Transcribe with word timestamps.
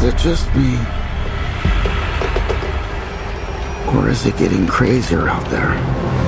Is 0.00 0.06
it 0.06 0.16
just 0.16 0.46
me? 0.56 0.78
Or 3.92 4.08
is 4.08 4.24
it 4.24 4.34
getting 4.38 4.66
crazier 4.66 5.28
out 5.28 5.44
there? 5.50 6.19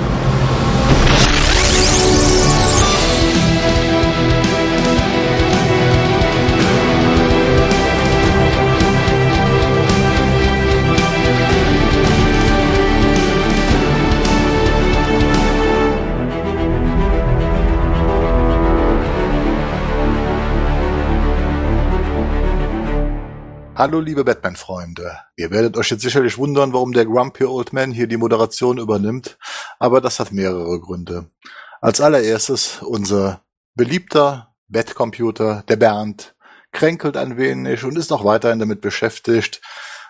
Hallo 23.82 23.99
liebe 23.99 24.22
Batman-Freunde. 24.22 25.18
Ihr 25.35 25.50
werdet 25.50 25.77
euch 25.77 25.90
jetzt 25.90 26.03
sicherlich 26.03 26.39
wundern, 26.39 26.73
warum 26.73 26.93
der 26.93 27.04
Grumpy 27.04 27.46
Old 27.46 27.73
Man 27.73 27.90
hier 27.90 28.07
die 28.07 28.17
Moderation 28.17 28.79
übernimmt, 28.79 29.39
aber 29.81 30.00
das 30.00 30.21
hat 30.21 30.31
mehrere 30.31 30.79
Gründe. 30.79 31.32
Als 31.81 32.00
allererstes 32.00 32.81
unser 32.81 33.42
beliebter 33.75 34.55
Bettcomputer, 34.69 35.64
der 35.67 35.75
Bernd, 35.75 36.37
kränkelt 36.70 37.17
ein 37.17 37.37
wenig 37.37 37.83
und 37.83 37.98
ist 37.98 38.12
auch 38.12 38.25
weiterhin 38.25 38.61
damit 38.61 38.83
beschäftigt, 38.83 39.61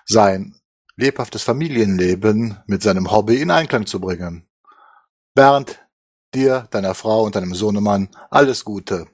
sein 0.05 0.55
lebhaftes 0.97 1.43
Familienleben 1.43 2.59
mit 2.66 2.83
seinem 2.83 3.11
Hobby 3.11 3.41
in 3.41 3.51
Einklang 3.51 3.87
zu 3.87 4.01
bringen. 4.01 4.47
Bernd, 5.35 5.80
dir, 6.35 6.69
deiner 6.73 6.95
Frau 6.95 7.23
und 7.23 7.37
deinem 7.37 7.55
Sohnemann 7.55 8.11
alles 8.29 8.66
Gute. 8.66 9.07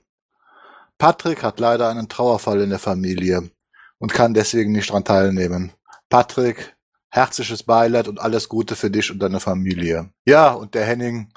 Patrick 0.99 1.45
hat 1.45 1.61
leider 1.61 1.89
einen 1.89 2.09
Trauerfall 2.09 2.61
in 2.61 2.71
der 2.71 2.81
Familie 2.81 3.53
und 3.99 4.13
kann 4.13 4.35
deswegen 4.35 4.73
nicht 4.73 4.91
dran 4.91 5.05
teilnehmen. 5.05 5.73
Patrick, 6.09 6.77
herzliches 7.11 7.63
Beileid 7.63 8.09
und 8.09 8.21
alles 8.21 8.49
Gute 8.49 8.77
für 8.77 8.91
dich 8.91 9.11
und 9.11 9.19
deine 9.19 9.41
Familie. 9.41 10.11
Ja, 10.25 10.53
und 10.53 10.75
der 10.75 10.85
Henning, 10.85 11.33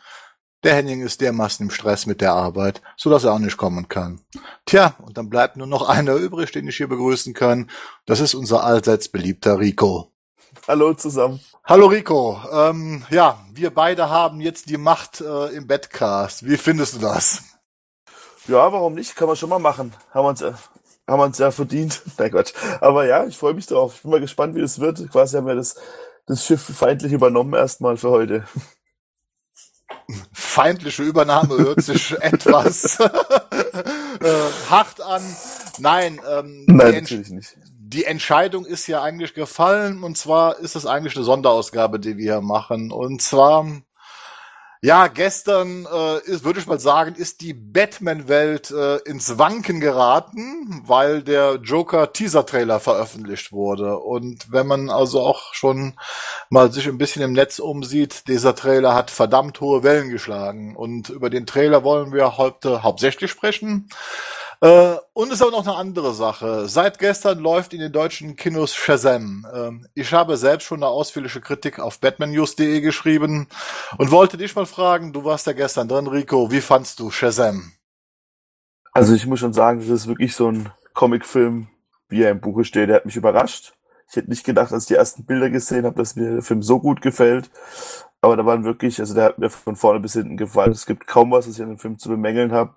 der 0.64 0.76
Henning 0.76 1.02
ist 1.02 1.22
dermaßen 1.22 1.66
im 1.66 1.72
Stress 1.72 2.06
mit 2.06 2.22
der 2.22 2.34
Arbeit, 2.34 2.82
so 2.98 3.10
dass 3.10 3.24
er 3.24 3.34
auch 3.34 3.40
nicht 3.40 3.58
kommen 3.58 3.88
kann. 3.88 4.22
Tja, 4.66 4.96
und 5.00 5.18
dann 5.18 5.30
bleibt 5.30 5.58
nur 5.58 5.68
noch 5.68 5.88
einer 5.88 6.16
übrig, 6.16 6.52
den 6.52 6.68
ich 6.68 6.78
hier 6.78 6.88
begrüßen 6.88 7.34
kann. 7.34 7.70
Das 8.06 8.20
ist 8.20 8.34
unser 8.34 8.64
allseits 8.64 9.10
beliebter 9.10 9.60
Rico. 9.60 10.12
Hallo 10.68 10.94
zusammen. 10.94 11.40
Hallo 11.64 11.88
Rico. 11.88 12.42
Ähm, 12.52 13.06
ja, 13.10 13.44
wir 13.54 13.74
beide 13.74 14.10
haben 14.10 14.42
jetzt 14.42 14.70
die 14.70 14.78
Macht 14.78 15.22
äh, 15.22 15.48
im 15.48 15.68
Bettcast. 15.68 16.46
Wie 16.46 16.58
findest 16.58 16.96
du 16.96 17.00
das? 17.00 17.44
Ja, 18.48 18.72
warum 18.74 18.96
nicht? 18.96 19.16
Kann 19.16 19.28
man 19.28 19.38
schon 19.38 19.50
mal 19.50 19.60
machen. 19.60 19.94
Haben 20.14 20.26
wir 20.26 20.30
uns 20.30 20.42
äh, 20.42 20.54
haben 21.08 21.20
wir 21.20 21.26
uns 21.26 21.38
ja 21.38 21.52
verdient. 21.52 22.02
Nein, 22.18 22.32
Quatsch. 22.32 22.54
Aber 22.80 23.06
ja, 23.06 23.26
ich 23.26 23.38
freue 23.38 23.54
mich 23.54 23.68
drauf. 23.68 23.96
Ich 23.96 24.02
bin 24.02 24.12
mal 24.12 24.20
gespannt, 24.20 24.56
wie 24.56 24.62
das 24.62 24.80
wird. 24.80 25.10
Quasi 25.12 25.38
haben 25.38 25.48
wir 25.48 25.56
das, 25.56 25.76
das 26.26 26.46
Schiff 26.46 26.62
feindlich 26.62 27.12
übernommen 27.12 27.54
erstmal 27.54 27.98
für 27.98 28.10
heute. 28.10 28.46
Feindliche 30.34 31.04
Übernahme 31.04 31.58
hört 31.58 31.82
sich 31.82 32.12
etwas 32.22 33.00
äh, 33.00 33.10
hart 34.70 35.02
an. 35.02 35.22
Nein, 35.80 36.20
ähm, 36.30 36.66
Nein, 36.68 36.96
natürlich 36.96 37.30
nicht. 37.30 37.58
Die 37.80 38.06
Entscheidung 38.06 38.66
ist 38.66 38.88
ja 38.88 39.02
eigentlich 39.02 39.34
gefallen 39.34 40.04
und 40.04 40.18
zwar 40.18 40.60
ist 40.60 40.76
es 40.78 40.86
eigentlich 40.86 41.16
eine 41.16 41.26
Sonderausgabe, 41.26 42.00
die 42.00 42.18
wir 42.18 42.36
hier 42.36 42.42
machen. 42.42 42.92
Und 42.92 43.22
zwar 43.22 43.66
ja, 44.84 45.08
gestern 45.08 45.86
äh, 45.86 46.20
ist, 46.26 46.44
würde 46.44 46.60
ich 46.60 46.66
mal 46.66 46.80
sagen, 46.80 47.14
ist 47.14 47.42
die 47.42 47.54
Batman-Welt 47.54 48.72
äh, 48.72 48.98
ins 49.08 49.38
Wanken 49.38 49.80
geraten, 49.80 50.82
weil 50.88 51.22
der 51.22 51.58
Joker-Teaser-Trailer 51.58 52.80
veröffentlicht 52.80 53.52
wurde. 53.52 54.00
Und 54.00 54.52
wenn 54.52 54.66
man 54.66 54.90
also 54.90 55.22
auch 55.22 55.54
schon 55.54 55.94
mal 56.50 56.72
sich 56.72 56.88
ein 56.88 56.98
bisschen 56.98 57.22
im 57.22 57.34
Netz 57.34 57.60
umsieht, 57.60 58.28
dieser 58.28 58.56
Trailer 58.56 58.96
hat 58.96 59.12
verdammt 59.12 59.62
hohe 59.62 59.84
Wellen 59.84 60.10
geschlagen. 60.10 60.76
Und 60.76 61.10
über 61.10 61.30
den 61.30 61.46
Trailer 61.46 61.84
wollen 61.84 62.12
wir 62.12 62.38
heute 62.38 62.82
hauptsächlich 62.82 63.30
sprechen. 63.30 63.88
Äh, 64.62 64.96
und 65.14 65.34
ist 65.34 65.42
aber 65.42 65.50
noch 65.50 65.66
eine 65.66 65.76
andere 65.76 66.14
Sache. 66.14 66.68
Seit 66.68 67.00
gestern 67.00 67.40
läuft 67.40 67.74
in 67.74 67.80
den 67.80 67.92
deutschen 67.92 68.36
Kinos 68.36 68.76
Shazam. 68.76 69.46
Äh, 69.52 69.72
ich 69.96 70.14
habe 70.14 70.38
selbst 70.38 70.66
schon 70.66 70.84
eine 70.84 70.88
ausführliche 70.88 71.42
Kritik 71.42 71.80
auf 71.80 72.00
batmannews.de 72.00 72.80
geschrieben 72.82 73.48
und 73.98 74.12
wollte 74.12 74.38
dich 74.38 74.56
mal 74.56 74.68
fragen, 74.68 75.14
du 75.14 75.24
warst 75.24 75.48
ja 75.48 75.54
gestern 75.54 75.88
drin, 75.88 76.06
Rico, 76.06 76.52
wie 76.52 76.62
fandst 76.62 77.00
du 77.00 77.10
Shazam? 77.10 77.72
Also 78.94 79.16
ich 79.16 79.26
muss 79.26 79.40
schon 79.40 79.54
sagen, 79.54 79.80
das 79.80 79.90
ist 79.90 80.08
wirklich 80.08 80.36
so 80.36 80.52
ein 80.52 80.70
Comicfilm, 80.94 81.70
wie 82.10 82.22
er 82.22 82.32
im 82.32 82.42
Buche 82.42 82.64
steht. 82.64 82.90
Der 82.90 82.98
hat 82.98 83.06
mich 83.06 83.16
überrascht. 83.16 83.74
Ich 84.10 84.16
hätte 84.16 84.30
nicht 84.30 84.44
gedacht, 84.44 84.72
als 84.72 84.84
ich 84.84 84.90
die 84.90 84.96
ersten 84.96 85.26
Bilder 85.26 85.50
gesehen 85.50 85.86
habe, 85.86 85.96
dass 85.96 86.16
mir 86.16 86.34
der 86.34 86.42
Film 86.44 86.62
so 86.62 86.80
gut 86.80 87.02
gefällt. 87.02 87.50
Aber 88.20 88.38
da 88.38 88.46
waren 88.46 88.64
wirklich, 88.64 89.00
also 89.00 89.16
der 89.16 89.24
hat 89.24 89.40
mir 89.40 89.50
von 89.50 89.76
vorne 89.76 90.02
bis 90.02 90.14
hinten 90.14 90.38
gefallen. 90.38 90.74
Es 90.74 90.86
gibt 90.86 91.08
kaum 91.08 91.32
was, 91.32 91.48
was 91.48 91.56
ich 91.56 91.64
an 91.64 91.70
dem 91.70 91.80
Film 91.80 91.98
zu 91.98 92.10
bemängeln 92.10 92.52
habe. 92.52 92.76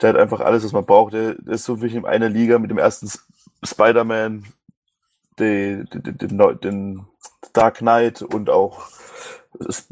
Der 0.00 0.10
hat 0.10 0.16
einfach 0.16 0.40
alles, 0.40 0.64
was 0.64 0.72
man 0.72 0.86
braucht. 0.86 1.12
Der, 1.12 1.34
der 1.34 1.54
ist 1.54 1.64
so 1.64 1.80
wirklich 1.80 1.94
in 1.94 2.06
einer 2.06 2.28
Liga 2.28 2.58
mit 2.58 2.70
dem 2.70 2.78
ersten 2.78 3.10
Spider-Man, 3.62 4.44
den, 5.38 5.88
Dark 7.52 7.78
Knight 7.78 8.22
und 8.22 8.50
auch 8.50 8.88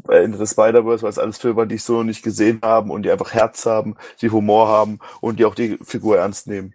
Ende 0.07 0.37
des 0.37 0.51
Spider-Verse, 0.51 1.03
weil 1.03 1.09
es 1.09 1.19
alles 1.19 1.37
Filme, 1.37 1.67
die 1.67 1.75
ich 1.75 1.83
so 1.83 2.03
nicht 2.03 2.23
gesehen 2.23 2.59
haben 2.63 2.91
und 2.91 3.03
die 3.03 3.11
einfach 3.11 3.33
Herz 3.33 3.65
haben, 3.65 3.95
die 4.21 4.29
Humor 4.29 4.67
haben 4.67 4.99
und 5.21 5.39
die 5.39 5.45
auch 5.45 5.55
die 5.55 5.77
Figur 5.83 6.17
ernst 6.17 6.47
nehmen. 6.47 6.73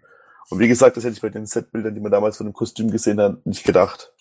Und 0.49 0.59
wie 0.59 0.67
gesagt, 0.67 0.95
das 0.95 1.03
hätte 1.03 1.15
ich 1.15 1.21
bei 1.21 1.29
den 1.29 1.47
Setbildern, 1.47 1.95
die 1.95 2.01
man 2.01 2.11
damals 2.11 2.37
von 2.37 2.45
dem 2.45 2.53
Kostüm 2.53 2.91
gesehen 2.91 3.19
hat, 3.19 3.45
nicht 3.45 3.63
gedacht. 3.63 4.13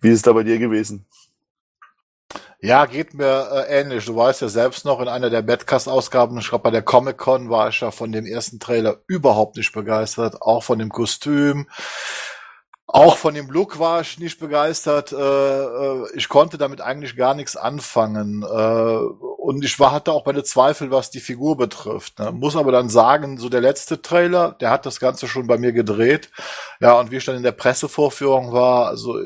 Wie 0.00 0.08
ist 0.08 0.16
es 0.16 0.22
da 0.22 0.32
bei 0.32 0.42
dir 0.42 0.58
gewesen? 0.58 1.06
Ja, 2.60 2.86
geht 2.86 3.14
mir 3.14 3.48
äh, 3.52 3.80
ähnlich. 3.80 4.04
Du 4.04 4.16
weißt 4.16 4.40
ja 4.42 4.48
selbst 4.48 4.84
noch, 4.84 5.00
in 5.00 5.06
einer 5.06 5.30
der 5.30 5.42
Badcast-Ausgaben, 5.42 6.38
ich 6.38 6.48
glaube 6.48 6.64
bei 6.64 6.70
der 6.72 6.82
Comic-Con 6.82 7.50
war 7.50 7.68
ich 7.68 7.80
ja 7.80 7.92
von 7.92 8.10
dem 8.10 8.26
ersten 8.26 8.58
Trailer 8.58 8.96
überhaupt 9.06 9.56
nicht 9.56 9.72
begeistert, 9.72 10.42
auch 10.42 10.64
von 10.64 10.80
dem 10.80 10.88
Kostüm. 10.88 11.68
Auch 12.90 13.16
von 13.18 13.34
dem 13.34 13.50
Look 13.50 13.78
war 13.78 14.00
ich 14.00 14.18
nicht 14.18 14.40
begeistert. 14.40 15.12
Äh, 15.12 15.16
äh, 15.16 16.06
ich 16.14 16.28
konnte 16.28 16.58
damit 16.58 16.80
eigentlich 16.80 17.16
gar 17.16 17.34
nichts 17.34 17.56
anfangen. 17.56 18.42
Äh, 18.42 18.46
und 18.46 19.64
ich 19.64 19.78
war, 19.78 19.92
hatte 19.92 20.10
auch 20.10 20.26
meine 20.26 20.42
Zweifel, 20.42 20.90
was 20.90 21.10
die 21.10 21.20
Figur 21.20 21.56
betrifft. 21.56 22.18
Ne? 22.18 22.32
Muss 22.32 22.56
aber 22.56 22.72
dann 22.72 22.88
sagen, 22.88 23.38
so 23.38 23.48
der 23.50 23.60
letzte 23.60 24.02
Trailer, 24.02 24.52
der 24.52 24.70
hat 24.70 24.84
das 24.86 24.98
Ganze 25.00 25.28
schon 25.28 25.46
bei 25.46 25.58
mir 25.58 25.72
gedreht. 25.72 26.30
Ja, 26.80 26.98
und 26.98 27.10
wie 27.10 27.18
ich 27.18 27.24
dann 27.24 27.36
in 27.36 27.42
der 27.42 27.52
Pressevorführung 27.52 28.52
war, 28.52 28.86
also 28.86 29.16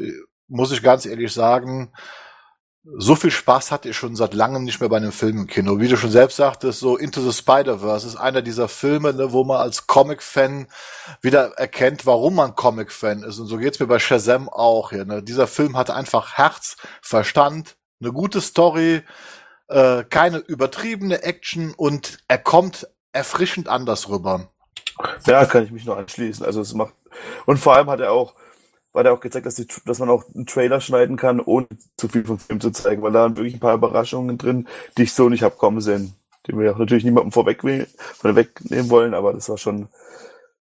muss 0.49 0.73
ich 0.73 0.83
ganz 0.83 1.07
ehrlich 1.07 1.33
sagen, 1.33 1.93
so 2.85 3.15
viel 3.15 3.31
Spaß 3.31 3.71
hatte 3.71 3.89
ich 3.89 3.97
schon 3.97 4.17
seit 4.17 4.35
langem 4.35 4.65
nicht 4.65 4.81
mehr 4.81 4.89
bei 4.89 4.97
einem 4.97 5.13
Film 5.13 5.39
im 5.39 5.47
Kino. 5.47 5.79
Wie 5.79 5.89
du 5.89 5.97
schon 5.97 6.11
selbst 6.11 6.37
sagtest, 6.37 6.81
so 6.81 6.97
Into 6.97 7.21
the 7.21 7.33
Spider-Verse 7.33 8.07
ist 8.07 8.17
einer 8.17 8.43
dieser 8.43 8.69
Filme, 8.69 9.13
ne, 9.15 9.33
wo 9.33 9.45
man 9.45 9.59
als 9.59 9.87
Comic-Fan 9.87 10.67
wieder 11.21 11.53
erkennt, 11.59 12.07
warum 12.07 12.35
man 12.35 12.57
Comic-Fan 12.57 13.23
ist. 13.23 13.39
Und 13.39 13.47
so 13.47 13.57
geht's 13.59 13.79
mir 13.79 13.87
bei 13.87 14.01
Shazam 14.01 14.49
auch 14.49 14.91
hier. 14.91 15.05
Ne. 15.05 15.23
Dieser 15.23 15.47
Film 15.47 15.77
hat 15.77 15.91
einfach 15.91 16.35
Herz, 16.35 16.77
Verstand, 17.01 17.77
eine 18.01 18.13
gute 18.13 18.41
Story, 18.41 19.03
äh, 19.69 20.03
keine 20.03 20.39
übertriebene 20.39 21.23
Action 21.23 21.75
und 21.75 22.19
er 22.27 22.39
kommt 22.39 22.89
erfrischend 23.13 23.69
anders 23.69 24.09
rüber. 24.09 24.49
Ja, 25.27 25.45
kann 25.45 25.65
ich 25.65 25.71
mich 25.71 25.85
nur 25.85 25.97
anschließen. 25.97 26.45
Also 26.45 26.61
es 26.61 26.75
macht 26.75 26.95
und 27.47 27.59
vor 27.59 27.77
allem 27.77 27.91
hat 27.91 28.01
er 28.01 28.13
auch 28.13 28.35
war 28.93 29.03
der 29.03 29.13
auch 29.13 29.21
gezeigt, 29.21 29.47
dass, 29.47 29.55
die, 29.55 29.67
dass 29.87 29.99
man 29.99 30.11
auch 30.11 30.25
einen 30.35 30.47
Trailer 30.47 30.81
schneiden 30.81 31.17
kann, 31.17 31.41
ohne 31.41 31.67
zu 31.97 32.09
viel 32.09 32.25
vom 32.25 32.39
Film 32.39 32.61
zu 32.61 32.71
zeigen, 32.71 33.03
weil 33.03 33.13
da 33.13 33.21
waren 33.21 33.37
wirklich 33.37 33.55
ein 33.55 33.61
paar 33.61 33.75
Überraschungen 33.75 34.39
drin, 34.39 34.69
die 34.97 35.05
ich 35.05 35.15
so 35.15 35.29
nicht 35.29 35.43
hab 35.43 35.59
kommen 35.59 35.81
sehen. 35.81 36.15
Die 36.47 36.59
wir 36.59 36.73
auch 36.73 36.79
natürlich 36.79 37.05
niemandem 37.05 37.33
vorweg 37.33 37.63
wegnehmen 37.65 38.91
wollen, 38.91 39.15
aber 39.15 39.33
das 39.33 39.49
war 39.49 39.59
schon 39.59 39.89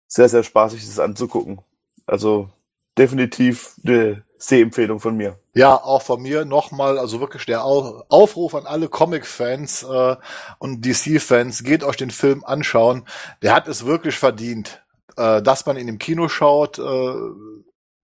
sehr, 0.07 0.27
sehr 0.27 0.43
spaßig, 0.43 0.85
das 0.85 0.99
anzugucken. 0.99 1.59
Also 2.05 2.49
definitiv 2.97 3.75
eine 3.85 4.23
Sehempfehlung 4.37 4.99
von 4.99 5.15
mir. 5.15 5.37
Ja, 5.53 5.75
auch 5.75 6.01
von 6.01 6.21
mir 6.21 6.45
nochmal, 6.45 6.97
also 6.97 7.19
wirklich 7.19 7.45
der 7.45 7.63
Aufruf 7.63 8.55
an 8.55 8.65
alle 8.65 8.87
Comic-Fans 8.87 9.83
äh, 9.83 10.15
und 10.59 10.85
DC-Fans, 10.85 11.63
geht 11.63 11.83
euch 11.83 11.97
den 11.97 12.11
Film 12.11 12.43
anschauen. 12.43 13.05
Der 13.41 13.53
hat 13.53 13.67
es 13.67 13.85
wirklich 13.85 14.17
verdient, 14.17 14.83
äh, 15.15 15.41
dass 15.41 15.65
man 15.65 15.77
ihn 15.77 15.87
im 15.87 15.97
Kino 15.97 16.27
schaut. 16.27 16.77
Äh, 16.79 17.13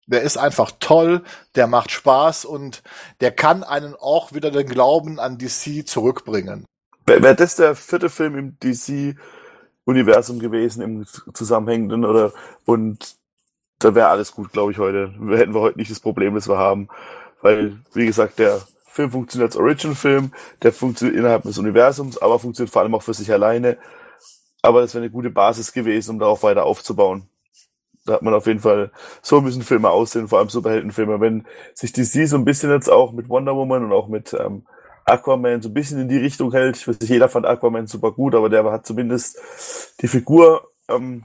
der 0.06 0.22
ist 0.22 0.38
einfach 0.38 0.72
toll, 0.80 1.24
der 1.56 1.68
macht 1.68 1.92
Spaß 1.92 2.46
und 2.46 2.84
der 3.22 3.32
kann 3.32 3.64
einen 3.64 3.96
auch 3.96 4.34
wieder 4.34 4.52
den 4.52 4.68
Glauben 4.68 5.20
an 5.20 5.38
DC 5.38 5.88
zurückbringen. 5.88 6.66
Wäre 7.06 7.36
das 7.36 7.56
der 7.56 7.76
vierte 7.76 8.10
Film 8.10 8.38
im 8.38 8.58
DC-Universum 8.60 10.40
gewesen, 10.40 10.82
im 10.82 11.06
zusammenhängenden 11.34 12.06
oder 12.06 12.32
und 12.66 13.18
da 13.80 13.96
wäre 13.96 14.08
alles 14.08 14.32
gut, 14.32 14.52
glaube 14.52 14.72
ich, 14.72 14.78
heute. 14.78 15.14
Wir 15.20 15.38
hätten 15.38 15.54
wir 15.54 15.62
heute 15.62 15.78
nicht 15.78 15.92
das 15.92 16.00
Problem, 16.00 16.36
das 16.36 16.48
wir 16.48 16.58
haben. 16.58 16.88
Weil, 17.42 17.78
wie 17.94 18.06
gesagt, 18.06 18.40
der 18.40 18.62
Film 18.86 19.12
funktioniert 19.12 19.52
als 19.52 19.58
Original-Film, 19.58 20.32
der 20.62 20.72
funktioniert 20.72 21.18
innerhalb 21.18 21.44
des 21.44 21.58
Universums, 21.58 22.18
aber 22.18 22.40
funktioniert 22.40 22.72
vor 22.72 22.82
allem 22.82 22.96
auch 22.96 23.04
für 23.04 23.14
sich 23.14 23.32
alleine. 23.32 23.78
Aber 24.62 24.82
das 24.82 24.94
wäre 24.94 25.04
eine 25.04 25.12
gute 25.12 25.30
Basis 25.30 25.74
gewesen, 25.74 26.12
um 26.12 26.20
darauf 26.20 26.44
weiter 26.44 26.64
aufzubauen. 26.64 27.28
Da 28.06 28.14
hat 28.14 28.22
man 28.22 28.34
auf 28.34 28.48
jeden 28.48 28.60
Fall, 28.60 28.92
so 29.22 29.40
müssen 29.40 29.62
Filme 29.62 29.90
aussehen, 29.90 30.28
vor 30.28 30.40
allem 30.40 30.50
Superheldenfilme. 30.50 31.22
Wenn 31.22 31.46
sich 31.74 31.94
DC 31.94 32.28
so 32.28 32.38
ein 32.38 32.46
bisschen 32.46 32.72
jetzt 32.72 32.90
auch 32.90 33.14
mit 33.14 33.30
Wonder 33.30 33.56
Woman 33.56 33.86
und 33.86 33.94
auch 33.94 34.08
mit 34.08 34.34
ähm, 34.34 34.66
Aquaman 35.06 35.62
so 35.62 35.70
ein 35.70 35.74
bisschen 35.74 36.00
in 36.00 36.10
die 36.10 36.18
Richtung 36.18 36.52
hält. 36.52 36.78
Ich 36.78 36.88
weiß 36.88 37.00
nicht, 37.00 37.10
jeder 37.10 37.30
fand 37.30 37.46
Aquaman 37.46 37.88
super 37.88 38.12
gut, 38.12 38.36
aber 38.36 38.50
der 38.50 38.64
hat 38.66 38.86
zumindest 38.86 39.40
die 40.02 40.08
Figur 40.08 40.70
ähm, 40.90 41.24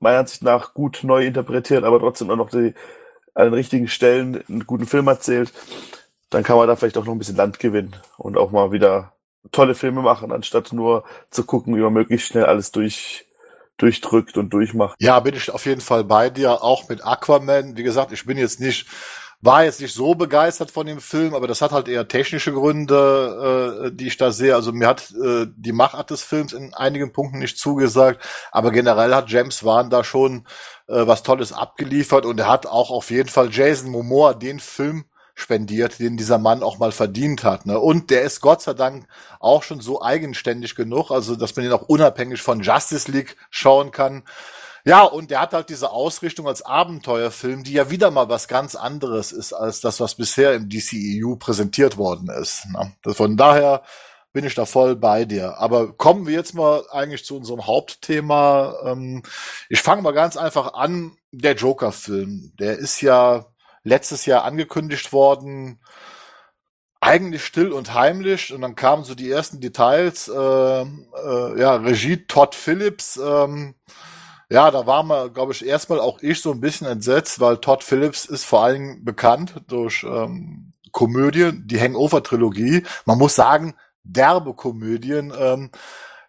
meiner 0.00 0.20
Ansicht 0.20 0.42
nach 0.42 0.74
gut 0.74 1.00
neu 1.02 1.24
interpretiert, 1.24 1.84
aber 1.84 1.98
trotzdem 1.98 2.30
auch 2.30 2.36
noch 2.36 2.50
die, 2.50 2.74
an 3.34 3.44
den 3.46 3.54
richtigen 3.54 3.88
Stellen 3.88 4.42
einen 4.48 4.66
guten 4.66 4.86
Film 4.86 5.06
erzählt. 5.08 5.52
Dann 6.30 6.42
kann 6.42 6.56
man 6.56 6.68
da 6.68 6.76
vielleicht 6.76 6.96
auch 6.96 7.04
noch 7.04 7.12
ein 7.12 7.18
bisschen 7.18 7.36
Land 7.36 7.58
gewinnen 7.58 7.96
und 8.16 8.36
auch 8.38 8.50
mal 8.50 8.72
wieder 8.72 9.12
tolle 9.52 9.74
Filme 9.74 10.02
machen, 10.02 10.32
anstatt 10.32 10.72
nur 10.72 11.04
zu 11.30 11.44
gucken, 11.44 11.76
wie 11.76 11.80
man 11.80 11.92
möglichst 11.92 12.28
schnell 12.28 12.44
alles 12.44 12.72
durch 12.72 13.26
durchdrückt 13.82 14.36
und 14.36 14.50
durchmacht. 14.50 14.96
Ja, 14.98 15.20
bin 15.20 15.34
ich 15.34 15.50
auf 15.50 15.66
jeden 15.66 15.80
Fall 15.80 16.04
bei 16.04 16.30
dir, 16.30 16.62
auch 16.62 16.88
mit 16.88 17.04
Aquaman. 17.04 17.76
Wie 17.76 17.82
gesagt, 17.82 18.12
ich 18.12 18.24
bin 18.26 18.38
jetzt 18.38 18.60
nicht 18.60 18.86
war 19.42 19.64
jetzt 19.64 19.80
nicht 19.80 19.94
so 19.94 20.14
begeistert 20.14 20.70
von 20.70 20.86
dem 20.86 21.00
Film, 21.00 21.34
aber 21.34 21.46
das 21.46 21.62
hat 21.62 21.72
halt 21.72 21.88
eher 21.88 22.06
technische 22.08 22.52
Gründe, 22.52 23.86
äh, 23.86 23.90
die 23.90 24.08
ich 24.08 24.18
da 24.18 24.32
sehe. 24.32 24.54
Also 24.54 24.72
mir 24.72 24.86
hat 24.86 25.12
äh, 25.12 25.46
die 25.56 25.72
Machart 25.72 26.10
des 26.10 26.22
Films 26.22 26.52
in 26.52 26.74
einigen 26.74 27.12
Punkten 27.12 27.38
nicht 27.38 27.58
zugesagt, 27.58 28.22
aber 28.52 28.70
generell 28.70 29.14
hat 29.14 29.30
James 29.30 29.64
Wan 29.64 29.88
da 29.88 30.04
schon 30.04 30.46
äh, 30.88 31.06
was 31.06 31.22
Tolles 31.22 31.52
abgeliefert 31.52 32.26
und 32.26 32.38
er 32.38 32.48
hat 32.48 32.66
auch 32.66 32.90
auf 32.90 33.10
jeden 33.10 33.30
Fall 33.30 33.48
Jason 33.50 33.90
Momoa 33.90 34.34
den 34.34 34.60
Film 34.60 35.06
spendiert, 35.40 35.98
den 35.98 36.16
dieser 36.16 36.38
Mann 36.38 36.62
auch 36.62 36.78
mal 36.78 36.92
verdient 36.92 37.44
hat. 37.44 37.66
Ne? 37.66 37.78
Und 37.78 38.10
der 38.10 38.22
ist 38.22 38.40
Gott 38.40 38.62
sei 38.62 38.74
Dank 38.74 39.06
auch 39.38 39.62
schon 39.62 39.80
so 39.80 40.02
eigenständig 40.02 40.74
genug, 40.74 41.10
also 41.10 41.36
dass 41.36 41.56
man 41.56 41.64
ihn 41.64 41.72
auch 41.72 41.88
unabhängig 41.88 42.42
von 42.42 42.60
Justice 42.60 43.10
League 43.10 43.36
schauen 43.50 43.90
kann. 43.90 44.24
Ja, 44.84 45.02
und 45.02 45.30
der 45.30 45.40
hat 45.40 45.52
halt 45.52 45.68
diese 45.68 45.90
Ausrichtung 45.90 46.48
als 46.48 46.62
Abenteuerfilm, 46.62 47.64
die 47.64 47.74
ja 47.74 47.90
wieder 47.90 48.10
mal 48.10 48.28
was 48.28 48.48
ganz 48.48 48.74
anderes 48.74 49.30
ist 49.30 49.52
als 49.52 49.80
das, 49.80 50.00
was 50.00 50.14
bisher 50.14 50.54
im 50.54 50.68
DCEU 50.68 51.36
präsentiert 51.36 51.98
worden 51.98 52.30
ist. 52.30 52.66
Ne? 52.72 52.92
Von 53.14 53.36
daher 53.36 53.82
bin 54.32 54.44
ich 54.44 54.54
da 54.54 54.64
voll 54.64 54.96
bei 54.96 55.24
dir. 55.24 55.58
Aber 55.58 55.92
kommen 55.92 56.26
wir 56.26 56.34
jetzt 56.34 56.54
mal 56.54 56.84
eigentlich 56.90 57.24
zu 57.24 57.36
unserem 57.36 57.66
Hauptthema. 57.66 58.74
Ähm, 58.84 59.22
ich 59.68 59.82
fange 59.82 60.02
mal 60.02 60.12
ganz 60.12 60.36
einfach 60.36 60.74
an. 60.74 61.16
Der 61.32 61.54
Joker-Film, 61.54 62.52
der 62.58 62.78
ist 62.78 63.00
ja 63.02 63.46
letztes 63.82 64.26
Jahr 64.26 64.44
angekündigt 64.44 65.12
worden, 65.12 65.80
eigentlich 67.00 67.44
still 67.44 67.72
und 67.72 67.94
heimlich. 67.94 68.52
Und 68.52 68.60
dann 68.60 68.74
kamen 68.74 69.04
so 69.04 69.14
die 69.14 69.30
ersten 69.30 69.60
Details. 69.60 70.28
Äh, 70.28 70.82
äh, 70.82 71.60
ja, 71.60 71.76
Regie 71.76 72.26
Todd 72.26 72.54
Phillips. 72.54 73.16
Ähm, 73.16 73.74
ja, 74.50 74.70
da 74.70 74.86
war 74.86 75.02
mal, 75.02 75.30
glaube 75.30 75.52
ich, 75.52 75.64
erstmal 75.64 76.00
auch 76.00 76.20
ich 76.22 76.42
so 76.42 76.50
ein 76.52 76.60
bisschen 76.60 76.86
entsetzt, 76.86 77.40
weil 77.40 77.58
Todd 77.58 77.84
Phillips 77.84 78.24
ist 78.24 78.44
vor 78.44 78.64
allem 78.64 79.04
bekannt 79.04 79.62
durch 79.68 80.02
ähm, 80.04 80.72
Komödien, 80.92 81.66
die 81.66 81.80
Hangover-Trilogie. 81.80 82.82
Man 83.04 83.18
muss 83.18 83.36
sagen, 83.36 83.74
derbe 84.02 84.54
Komödien. 84.54 85.32
Ähm, 85.38 85.70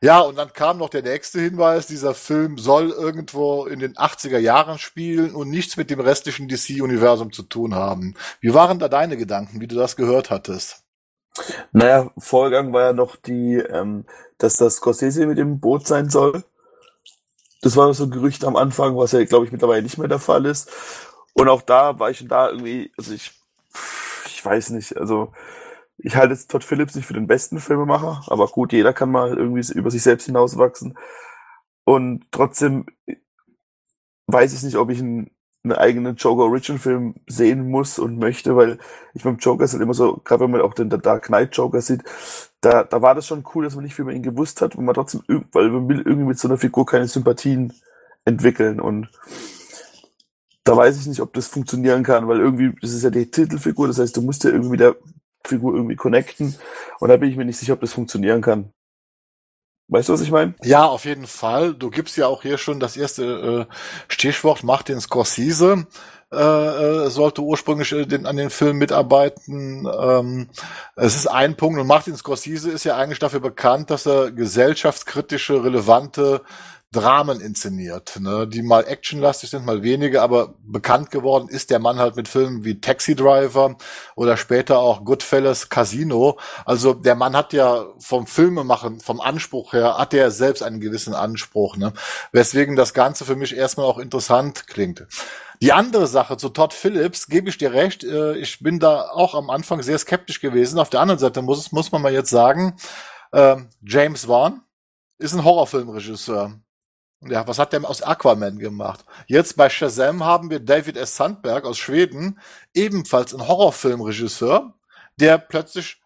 ja, 0.03 0.19
und 0.21 0.35
dann 0.35 0.51
kam 0.51 0.79
noch 0.79 0.89
der 0.89 1.03
nächste 1.03 1.39
Hinweis, 1.39 1.85
dieser 1.85 2.15
Film 2.15 2.57
soll 2.57 2.89
irgendwo 2.89 3.65
in 3.65 3.79
den 3.79 3.93
80er 3.93 4.39
Jahren 4.39 4.79
spielen 4.79 5.35
und 5.35 5.49
nichts 5.51 5.77
mit 5.77 5.91
dem 5.91 5.99
restlichen 5.99 6.47
DC-Universum 6.47 7.31
zu 7.31 7.43
tun 7.43 7.75
haben. 7.75 8.15
Wie 8.39 8.55
waren 8.55 8.79
da 8.79 8.89
deine 8.89 9.15
Gedanken, 9.15 9.61
wie 9.61 9.67
du 9.67 9.75
das 9.75 9.95
gehört 9.95 10.31
hattest? 10.31 10.83
Naja, 11.71 12.09
Vorgang 12.17 12.73
war 12.73 12.83
ja 12.85 12.93
noch 12.93 13.15
die, 13.15 13.57
ähm, 13.57 14.05
dass 14.39 14.57
das 14.57 14.77
Scorsese 14.77 15.27
mit 15.27 15.37
dem 15.37 15.59
Boot 15.59 15.85
sein 15.85 16.09
soll. 16.09 16.43
Das 17.61 17.77
war 17.77 17.93
so 17.93 18.05
ein 18.05 18.11
Gerücht 18.11 18.43
am 18.43 18.55
Anfang, 18.55 18.97
was 18.97 19.11
ja, 19.11 19.23
glaube 19.23 19.45
ich, 19.45 19.51
mittlerweile 19.51 19.83
nicht 19.83 19.99
mehr 19.99 20.07
der 20.07 20.19
Fall 20.19 20.47
ist. 20.47 20.71
Und 21.33 21.47
auch 21.47 21.61
da 21.61 21.99
war 21.99 22.09
ich 22.09 22.17
schon 22.17 22.27
da 22.27 22.49
irgendwie, 22.49 22.91
also 22.97 23.13
ich, 23.13 23.31
ich 24.25 24.43
weiß 24.43 24.71
nicht, 24.71 24.97
also 24.97 25.31
ich 26.03 26.15
halte 26.15 26.33
jetzt 26.33 26.49
Todd 26.51 26.63
Phillips 26.63 26.95
nicht 26.95 27.05
für 27.05 27.13
den 27.13 27.27
besten 27.27 27.59
Filmemacher, 27.59 28.23
aber 28.27 28.47
gut, 28.47 28.73
jeder 28.73 28.93
kann 28.93 29.11
mal 29.11 29.37
irgendwie 29.37 29.71
über 29.73 29.91
sich 29.91 30.01
selbst 30.01 30.25
hinauswachsen. 30.25 30.97
Und 31.83 32.25
trotzdem 32.31 32.85
weiß 34.27 34.53
ich 34.53 34.63
nicht, 34.63 34.77
ob 34.77 34.89
ich 34.89 34.99
einen, 34.99 35.31
einen 35.63 35.73
eigenen 35.73 36.15
Joker 36.15 36.43
Original 36.43 36.79
Film 36.79 37.15
sehen 37.27 37.69
muss 37.69 37.99
und 37.99 38.17
möchte, 38.17 38.55
weil 38.55 38.79
ich 39.13 39.23
beim 39.23 39.37
Joker 39.37 39.63
ist 39.63 39.73
halt 39.73 39.83
immer 39.83 39.93
so, 39.93 40.17
gerade 40.23 40.43
wenn 40.43 40.51
man 40.51 40.61
auch 40.61 40.73
den 40.73 40.89
Dark 40.89 41.25
Knight 41.25 41.55
Joker 41.55 41.81
sieht, 41.81 42.03
da, 42.61 42.83
da 42.83 43.01
war 43.01 43.15
das 43.15 43.27
schon 43.27 43.45
cool, 43.53 43.63
dass 43.63 43.75
man 43.75 43.83
nicht 43.83 43.95
viel 43.95 44.03
über 44.03 44.13
ihn 44.13 44.23
gewusst 44.23 44.61
hat, 44.61 44.77
wo 44.77 44.81
man 44.81 44.95
trotzdem, 44.95 45.21
weil 45.51 45.69
man 45.69 45.87
will 45.89 45.99
irgendwie 45.99 46.27
mit 46.27 46.39
so 46.39 46.47
einer 46.47 46.57
Figur 46.57 46.85
keine 46.85 47.07
Sympathien 47.07 47.73
entwickeln 48.25 48.79
und 48.79 49.09
da 50.63 50.77
weiß 50.77 50.99
ich 50.99 51.07
nicht, 51.07 51.21
ob 51.21 51.33
das 51.33 51.47
funktionieren 51.47 52.03
kann, 52.03 52.27
weil 52.27 52.39
irgendwie, 52.39 52.71
das 52.81 52.91
ist 52.91 53.03
ja 53.03 53.09
die 53.09 53.29
Titelfigur, 53.29 53.87
das 53.87 53.99
heißt, 53.99 54.15
du 54.15 54.21
musst 54.21 54.43
ja 54.43 54.51
irgendwie 54.51 54.71
mit 54.71 54.79
der 54.79 54.95
Figur 55.45 55.75
irgendwie 55.75 55.95
connecten 55.95 56.55
und 56.99 57.09
da 57.09 57.17
bin 57.17 57.29
ich 57.29 57.37
mir 57.37 57.45
nicht 57.45 57.57
sicher, 57.57 57.73
ob 57.73 57.81
das 57.81 57.93
funktionieren 57.93 58.41
kann. 58.41 58.71
Weißt 59.87 60.07
du, 60.07 60.13
was 60.13 60.21
ich 60.21 60.31
meine? 60.31 60.55
Ja, 60.63 60.85
auf 60.85 61.03
jeden 61.03 61.27
Fall. 61.27 61.73
Du 61.73 61.89
gibst 61.89 62.15
ja 62.15 62.27
auch 62.27 62.43
hier 62.43 62.57
schon 62.57 62.79
das 62.79 62.95
erste 62.95 63.67
äh, 63.69 63.73
Stichwort, 64.07 64.63
mach 64.63 64.83
den 64.83 65.01
Scorsese. 65.01 65.85
Äh, 66.33 66.37
äh, 66.37 67.09
sollte 67.09 67.41
ursprünglich 67.41 67.91
äh, 67.91 68.07
an 68.23 68.37
den 68.37 68.49
Film 68.49 68.77
mitarbeiten. 68.77 69.85
Ähm, 69.85 70.47
es 70.95 71.17
ist 71.17 71.27
ein 71.27 71.57
Punkt 71.57 71.77
und 71.77 71.87
Martin 71.87 72.15
Scorsese 72.15 72.71
ist 72.71 72.85
ja 72.85 72.95
eigentlich 72.95 73.19
dafür 73.19 73.41
bekannt, 73.41 73.89
dass 73.89 74.05
er 74.05 74.31
gesellschaftskritische, 74.31 75.61
relevante 75.61 76.41
Dramen 76.93 77.39
inszeniert, 77.39 78.19
ne, 78.19 78.45
die 78.45 78.61
mal 78.61 78.83
actionlastig 78.85 79.49
sind, 79.49 79.65
mal 79.65 79.81
weniger, 79.81 80.21
aber 80.23 80.55
bekannt 80.61 81.09
geworden 81.09 81.47
ist 81.47 81.69
der 81.69 81.79
Mann 81.79 81.99
halt 81.99 82.17
mit 82.17 82.27
Filmen 82.27 82.65
wie 82.65 82.81
Taxi 82.81 83.15
Driver 83.15 83.77
oder 84.15 84.35
später 84.35 84.79
auch 84.79 85.05
Goodfellas 85.05 85.69
Casino. 85.69 86.37
Also 86.65 86.93
der 86.93 87.15
Mann 87.15 87.33
hat 87.33 87.53
ja 87.53 87.85
vom 87.97 88.27
Filmemachen, 88.27 88.99
vom 88.99 89.21
Anspruch 89.21 89.71
her, 89.71 89.97
hat 89.97 90.13
er 90.13 90.31
selbst 90.31 90.63
einen 90.63 90.81
gewissen 90.81 91.13
Anspruch, 91.13 91.77
ne, 91.77 91.93
weswegen 92.33 92.75
das 92.75 92.93
Ganze 92.93 93.23
für 93.23 93.37
mich 93.37 93.55
erstmal 93.55 93.85
auch 93.85 93.97
interessant 93.97 94.67
klingt. 94.67 95.07
Die 95.61 95.71
andere 95.71 96.07
Sache 96.07 96.35
zu 96.35 96.49
Todd 96.49 96.73
Phillips, 96.73 97.27
gebe 97.27 97.47
ich 97.47 97.57
dir 97.57 97.71
recht, 97.71 98.03
äh, 98.03 98.35
ich 98.35 98.59
bin 98.59 98.79
da 98.79 99.11
auch 99.11 99.33
am 99.33 99.49
Anfang 99.49 99.81
sehr 99.81 99.97
skeptisch 99.97 100.41
gewesen. 100.41 100.77
Auf 100.77 100.89
der 100.89 100.99
anderen 100.99 101.19
Seite 101.19 101.41
muss, 101.41 101.71
muss 101.71 101.93
man 101.93 102.01
mal 102.01 102.11
jetzt 102.11 102.31
sagen, 102.31 102.75
äh, 103.31 103.55
James 103.81 104.27
Wan 104.27 104.61
ist 105.19 105.33
ein 105.33 105.45
Horrorfilmregisseur. 105.45 106.59
Ja, 107.23 107.47
was 107.47 107.59
hat 107.59 107.71
der 107.71 107.87
aus 107.87 108.01
Aquaman 108.01 108.57
gemacht? 108.57 109.05
Jetzt 109.27 109.55
bei 109.55 109.69
Shazam 109.69 110.23
haben 110.25 110.49
wir 110.49 110.59
David 110.59 110.97
S. 110.97 111.15
Sandberg 111.15 111.65
aus 111.65 111.77
Schweden, 111.77 112.39
ebenfalls 112.73 113.33
ein 113.35 113.47
Horrorfilmregisseur, 113.47 114.73
der 115.17 115.37
plötzlich 115.37 116.00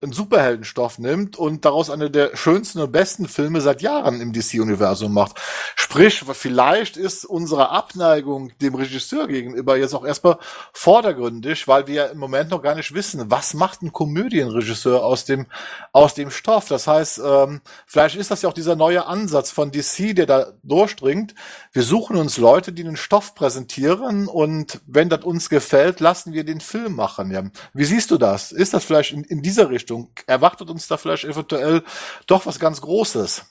einen 0.00 0.12
Superheldenstoff 0.12 1.00
nimmt 1.00 1.36
und 1.36 1.64
daraus 1.64 1.90
eine 1.90 2.08
der 2.08 2.36
schönsten 2.36 2.80
und 2.80 2.92
besten 2.92 3.26
Filme 3.26 3.60
seit 3.60 3.82
Jahren 3.82 4.20
im 4.20 4.32
DC-Universum 4.32 5.12
macht. 5.12 5.40
Sprich, 5.74 6.22
vielleicht 6.32 6.96
ist 6.96 7.24
unsere 7.24 7.70
Abneigung 7.70 8.52
dem 8.60 8.76
Regisseur 8.76 9.26
gegenüber 9.26 9.76
jetzt 9.76 9.94
auch 9.94 10.04
erstmal 10.04 10.38
vordergründig, 10.72 11.66
weil 11.66 11.88
wir 11.88 11.94
ja 11.94 12.04
im 12.06 12.18
Moment 12.18 12.50
noch 12.50 12.62
gar 12.62 12.76
nicht 12.76 12.94
wissen, 12.94 13.28
was 13.28 13.54
macht 13.54 13.82
ein 13.82 13.92
Komödienregisseur 13.92 15.04
aus 15.04 15.24
dem, 15.24 15.46
aus 15.92 16.14
dem 16.14 16.30
Stoff. 16.30 16.68
Das 16.68 16.86
heißt, 16.86 17.20
ähm, 17.24 17.60
vielleicht 17.84 18.14
ist 18.14 18.30
das 18.30 18.42
ja 18.42 18.48
auch 18.48 18.54
dieser 18.54 18.76
neue 18.76 19.04
Ansatz 19.04 19.50
von 19.50 19.72
DC, 19.72 20.14
der 20.14 20.26
da 20.26 20.52
durchdringt. 20.62 21.34
Wir 21.72 21.82
suchen 21.82 22.16
uns 22.16 22.38
Leute, 22.38 22.72
die 22.72 22.84
einen 22.84 22.96
Stoff 22.96 23.34
präsentieren 23.34 24.28
und 24.28 24.80
wenn 24.86 25.08
das 25.08 25.24
uns 25.24 25.48
gefällt, 25.48 25.98
lassen 25.98 26.32
wir 26.32 26.44
den 26.44 26.60
Film 26.60 26.94
machen. 26.94 27.32
Ja. 27.32 27.42
Wie 27.74 27.84
siehst 27.84 28.12
du 28.12 28.16
das? 28.16 28.52
Ist 28.52 28.74
das 28.74 28.84
vielleicht 28.84 29.12
in, 29.12 29.24
in 29.24 29.42
dieser 29.42 29.70
Richtung 29.70 29.87
Richtung. 29.88 30.10
Erwartet 30.26 30.68
uns 30.70 30.86
da 30.88 30.96
vielleicht 30.96 31.24
eventuell 31.24 31.82
doch 32.26 32.46
was 32.46 32.58
ganz 32.58 32.80
Großes? 32.80 33.44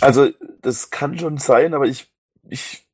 Also, 0.00 0.28
das 0.62 0.90
kann 0.90 1.18
schon 1.18 1.38
sein, 1.38 1.74
aber 1.74 1.86
ich, 1.86 2.10
ich, 2.48 2.88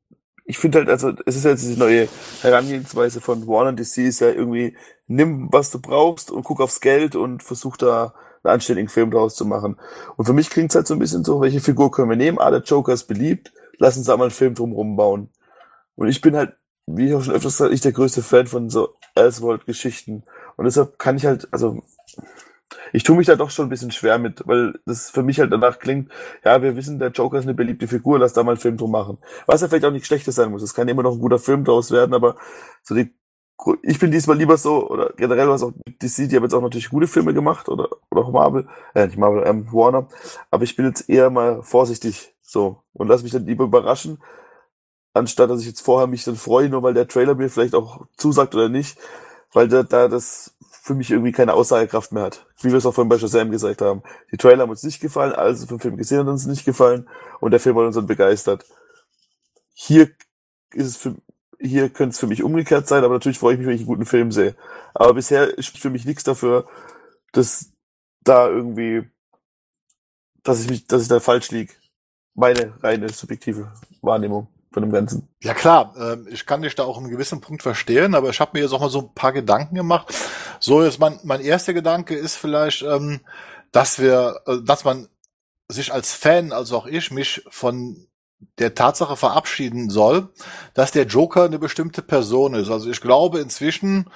ich 0.45 0.57
finde 0.57 0.79
halt, 0.79 0.89
also, 0.89 1.13
es 1.25 1.35
ist 1.35 1.45
jetzt 1.45 1.63
diese 1.63 1.79
neue 1.79 2.07
Herangehensweise 2.41 3.21
von 3.21 3.47
Warner 3.47 3.73
DC 3.73 3.99
ist 3.99 4.19
ja 4.19 4.29
irgendwie, 4.29 4.77
nimm, 5.07 5.47
was 5.51 5.71
du 5.71 5.79
brauchst 5.79 6.29
und 6.29 6.43
guck 6.43 6.59
aufs 6.59 6.81
Geld 6.81 7.15
und 7.15 7.41
versuch 7.41 7.77
da 7.77 8.13
einen 8.43 8.55
anständigen 8.55 8.89
Film 8.89 9.11
draus 9.11 9.35
zu 9.35 9.45
machen. 9.45 9.79
Und 10.17 10.25
für 10.25 10.33
mich 10.33 10.49
klingt 10.49 10.71
es 10.71 10.75
halt 10.75 10.87
so 10.87 10.93
ein 10.93 10.99
bisschen 10.99 11.23
so, 11.23 11.41
welche 11.41 11.61
Figur 11.61 11.91
können 11.91 12.09
wir 12.09 12.17
nehmen? 12.17 12.37
Ah, 12.37 12.51
der 12.51 12.61
Joker 12.61 12.93
ist 12.93 13.05
beliebt, 13.05 13.51
lass 13.77 13.97
uns 13.97 14.07
da 14.07 14.17
mal 14.17 14.25
einen 14.25 14.31
Film 14.31 14.53
drumherum 14.53 14.95
bauen. 14.95 15.29
Und 15.95 16.07
ich 16.07 16.21
bin 16.21 16.35
halt, 16.35 16.53
wie 16.85 17.07
ich 17.07 17.13
auch 17.15 17.23
schon 17.23 17.33
öfters 17.33 17.57
gesagt, 17.57 17.73
ich 17.73 17.81
der 17.81 17.91
größte 17.91 18.21
Fan 18.21 18.47
von 18.47 18.69
so 18.69 18.89
Elseworld-Geschichten. 19.15 20.23
Und 20.57 20.65
deshalb 20.65 20.99
kann 20.99 21.17
ich 21.17 21.25
halt, 21.25 21.47
also 21.51 21.83
ich 22.93 23.03
tue 23.03 23.15
mich 23.15 23.27
da 23.27 23.35
doch 23.35 23.49
schon 23.49 23.67
ein 23.67 23.69
bisschen 23.69 23.91
schwer 23.91 24.17
mit, 24.19 24.45
weil 24.47 24.79
das 24.85 25.09
für 25.09 25.23
mich 25.23 25.39
halt 25.39 25.51
danach 25.51 25.79
klingt, 25.79 26.11
ja, 26.43 26.61
wir 26.61 26.75
wissen, 26.75 26.99
der 26.99 27.09
Joker 27.09 27.37
ist 27.37 27.45
eine 27.45 27.53
beliebte 27.53 27.87
Figur, 27.87 28.19
lass 28.19 28.33
da 28.33 28.43
mal 28.43 28.51
einen 28.51 28.59
Film 28.59 28.77
drum 28.77 28.91
machen. 28.91 29.17
Was 29.45 29.61
ja 29.61 29.67
vielleicht 29.67 29.85
auch 29.85 29.91
nicht 29.91 30.05
schlechtes 30.05 30.35
sein 30.35 30.51
muss. 30.51 30.61
Es 30.61 30.73
kann 30.73 30.87
immer 30.87 31.03
noch 31.03 31.13
ein 31.13 31.19
guter 31.19 31.39
Film 31.39 31.63
draus 31.63 31.91
werden, 31.91 32.13
aber 32.13 32.35
so 32.83 32.95
die, 32.95 33.13
ich 33.83 33.99
bin 33.99 34.11
diesmal 34.11 34.37
lieber 34.37 34.57
so, 34.57 34.89
oder 34.89 35.13
generell 35.15 35.49
was 35.49 35.63
auch 35.63 35.71
DC, 35.85 36.29
die 36.29 36.35
haben 36.35 36.43
jetzt 36.43 36.53
auch 36.53 36.61
natürlich 36.61 36.89
gute 36.89 37.07
Filme 37.07 37.33
gemacht, 37.33 37.69
oder, 37.69 37.89
oder 38.09 38.21
auch 38.21 38.31
Marvel, 38.31 38.67
äh, 38.95 39.05
nicht 39.05 39.17
Marvel, 39.17 39.43
ähm, 39.45 39.71
Warner, 39.71 40.07
aber 40.49 40.63
ich 40.63 40.75
bin 40.75 40.85
jetzt 40.85 41.09
eher 41.09 41.29
mal 41.29 41.61
vorsichtig, 41.63 42.33
so, 42.41 42.83
und 42.93 43.07
lass 43.07 43.23
mich 43.23 43.31
dann 43.31 43.45
lieber 43.45 43.65
überraschen, 43.65 44.17
anstatt 45.13 45.49
dass 45.49 45.61
ich 45.61 45.67
jetzt 45.67 45.81
vorher 45.81 46.07
mich 46.07 46.23
dann 46.23 46.35
freue, 46.35 46.69
nur 46.69 46.83
weil 46.83 46.93
der 46.93 47.07
Trailer 47.07 47.35
mir 47.35 47.49
vielleicht 47.49 47.75
auch 47.75 48.05
zusagt 48.17 48.55
oder 48.55 48.69
nicht, 48.69 48.97
weil 49.53 49.67
da, 49.67 49.83
da 49.83 50.07
das 50.07 50.55
für 50.83 50.95
mich 50.95 51.11
irgendwie 51.11 51.31
keine 51.31 51.53
Aussagekraft 51.53 52.11
mehr 52.11 52.23
hat. 52.23 52.47
Wie 52.59 52.69
wir 52.69 52.77
es 52.77 52.87
auch 52.87 52.93
vorhin 52.93 53.09
bei 53.09 53.19
Shazam 53.19 53.51
gesagt 53.51 53.81
haben. 53.81 54.01
Die 54.31 54.37
Trailer 54.37 54.63
haben 54.63 54.71
uns 54.71 54.81
nicht 54.81 54.99
gefallen, 54.99 55.31
also 55.31 55.67
vom 55.67 55.79
Film 55.79 55.95
gesehen 55.95 56.21
hat 56.21 56.27
uns 56.27 56.47
nicht 56.47 56.65
gefallen 56.65 57.07
und 57.39 57.51
der 57.51 57.59
Film 57.59 57.77
hat 57.77 57.85
uns 57.85 57.95
dann 57.95 58.07
begeistert. 58.07 58.65
Hier 59.75 60.09
ist 60.73 60.87
es 60.87 60.97
für, 60.97 61.15
hier 61.59 61.89
könnte 61.89 62.13
es 62.13 62.19
für 62.19 62.25
mich 62.25 62.41
umgekehrt 62.41 62.87
sein, 62.87 63.03
aber 63.03 63.13
natürlich 63.13 63.37
freue 63.37 63.53
ich 63.53 63.59
mich, 63.59 63.67
wenn 63.67 63.75
ich 63.75 63.81
einen 63.81 63.89
guten 63.89 64.07
Film 64.07 64.31
sehe. 64.31 64.55
Aber 64.95 65.13
bisher 65.13 65.55
ist 65.55 65.77
für 65.77 65.91
mich 65.91 66.05
nichts 66.05 66.23
dafür, 66.23 66.67
dass 67.31 67.71
da 68.23 68.47
irgendwie, 68.47 69.07
dass 70.41 70.61
ich 70.61 70.69
mich, 70.69 70.87
dass 70.87 71.03
ich 71.03 71.09
da 71.09 71.19
falsch 71.19 71.51
liege. 71.51 71.73
Meine 72.33 72.73
reine 72.81 73.07
subjektive 73.09 73.71
Wahrnehmung 74.01 74.47
von 74.71 74.83
dem 74.83 74.91
Ganzen. 74.91 75.27
Ja 75.41 75.53
klar, 75.53 75.93
äh, 75.97 76.17
ich 76.29 76.45
kann 76.45 76.61
dich 76.61 76.75
da 76.75 76.83
auch 76.83 76.97
in 76.97 77.03
einem 77.03 77.11
gewissen 77.11 77.41
Punkt 77.41 77.61
verstehen, 77.61 78.15
aber 78.15 78.29
ich 78.29 78.39
habe 78.39 78.51
mir 78.53 78.63
jetzt 78.63 78.73
auch 78.73 78.79
mal 78.79 78.89
so 78.89 78.99
ein 78.99 79.13
paar 79.13 79.33
Gedanken 79.33 79.75
gemacht. 79.75 80.13
So 80.59 80.83
jetzt 80.83 80.99
mein, 80.99 81.19
mein 81.23 81.41
erster 81.41 81.73
Gedanke 81.73 82.15
ist 82.15 82.37
vielleicht, 82.37 82.81
ähm, 82.83 83.21
dass 83.71 83.99
wir, 83.99 84.41
äh, 84.47 84.57
dass 84.63 84.83
man 84.85 85.07
sich 85.67 85.93
als 85.93 86.13
Fan, 86.13 86.51
also 86.51 86.77
auch 86.77 86.85
ich, 86.85 87.11
mich 87.11 87.43
von 87.49 88.07
der 88.57 88.73
Tatsache 88.73 89.17
verabschieden 89.17 89.89
soll, 89.89 90.29
dass 90.73 90.91
der 90.91 91.05
Joker 91.05 91.45
eine 91.45 91.59
bestimmte 91.59 92.01
Person 92.01 92.53
ist. 92.53 92.69
Also 92.69 92.89
ich 92.89 93.01
glaube 93.01 93.39
inzwischen, 93.39 94.09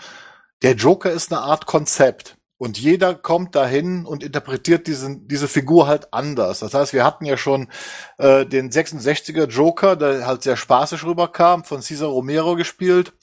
der 0.61 0.73
Joker 0.73 1.11
ist 1.11 1.31
eine 1.31 1.41
Art 1.41 1.65
Konzept. 1.65 2.37
Und 2.57 2.77
jeder 2.77 3.15
kommt 3.15 3.53
dahin 3.55 4.05
und 4.05 4.23
interpretiert 4.23 4.87
diesen, 4.87 5.27
diese 5.27 5.49
Figur 5.49 5.87
halt 5.87 6.13
anders. 6.13 6.59
Das 6.59 6.73
heißt, 6.73 6.93
wir 6.93 7.03
hatten 7.03 7.25
ja 7.25 7.35
schon 7.35 7.67
äh, 8.17 8.45
den 8.45 8.71
66er 8.71 9.47
Joker, 9.47 9.97
der 9.97 10.25
halt 10.25 10.43
sehr 10.43 10.55
spaßig 10.55 11.03
rüberkam, 11.03 11.65
von 11.65 11.81
Cesar 11.81 12.07
Romero 12.07 12.55
gespielt. 12.55 13.13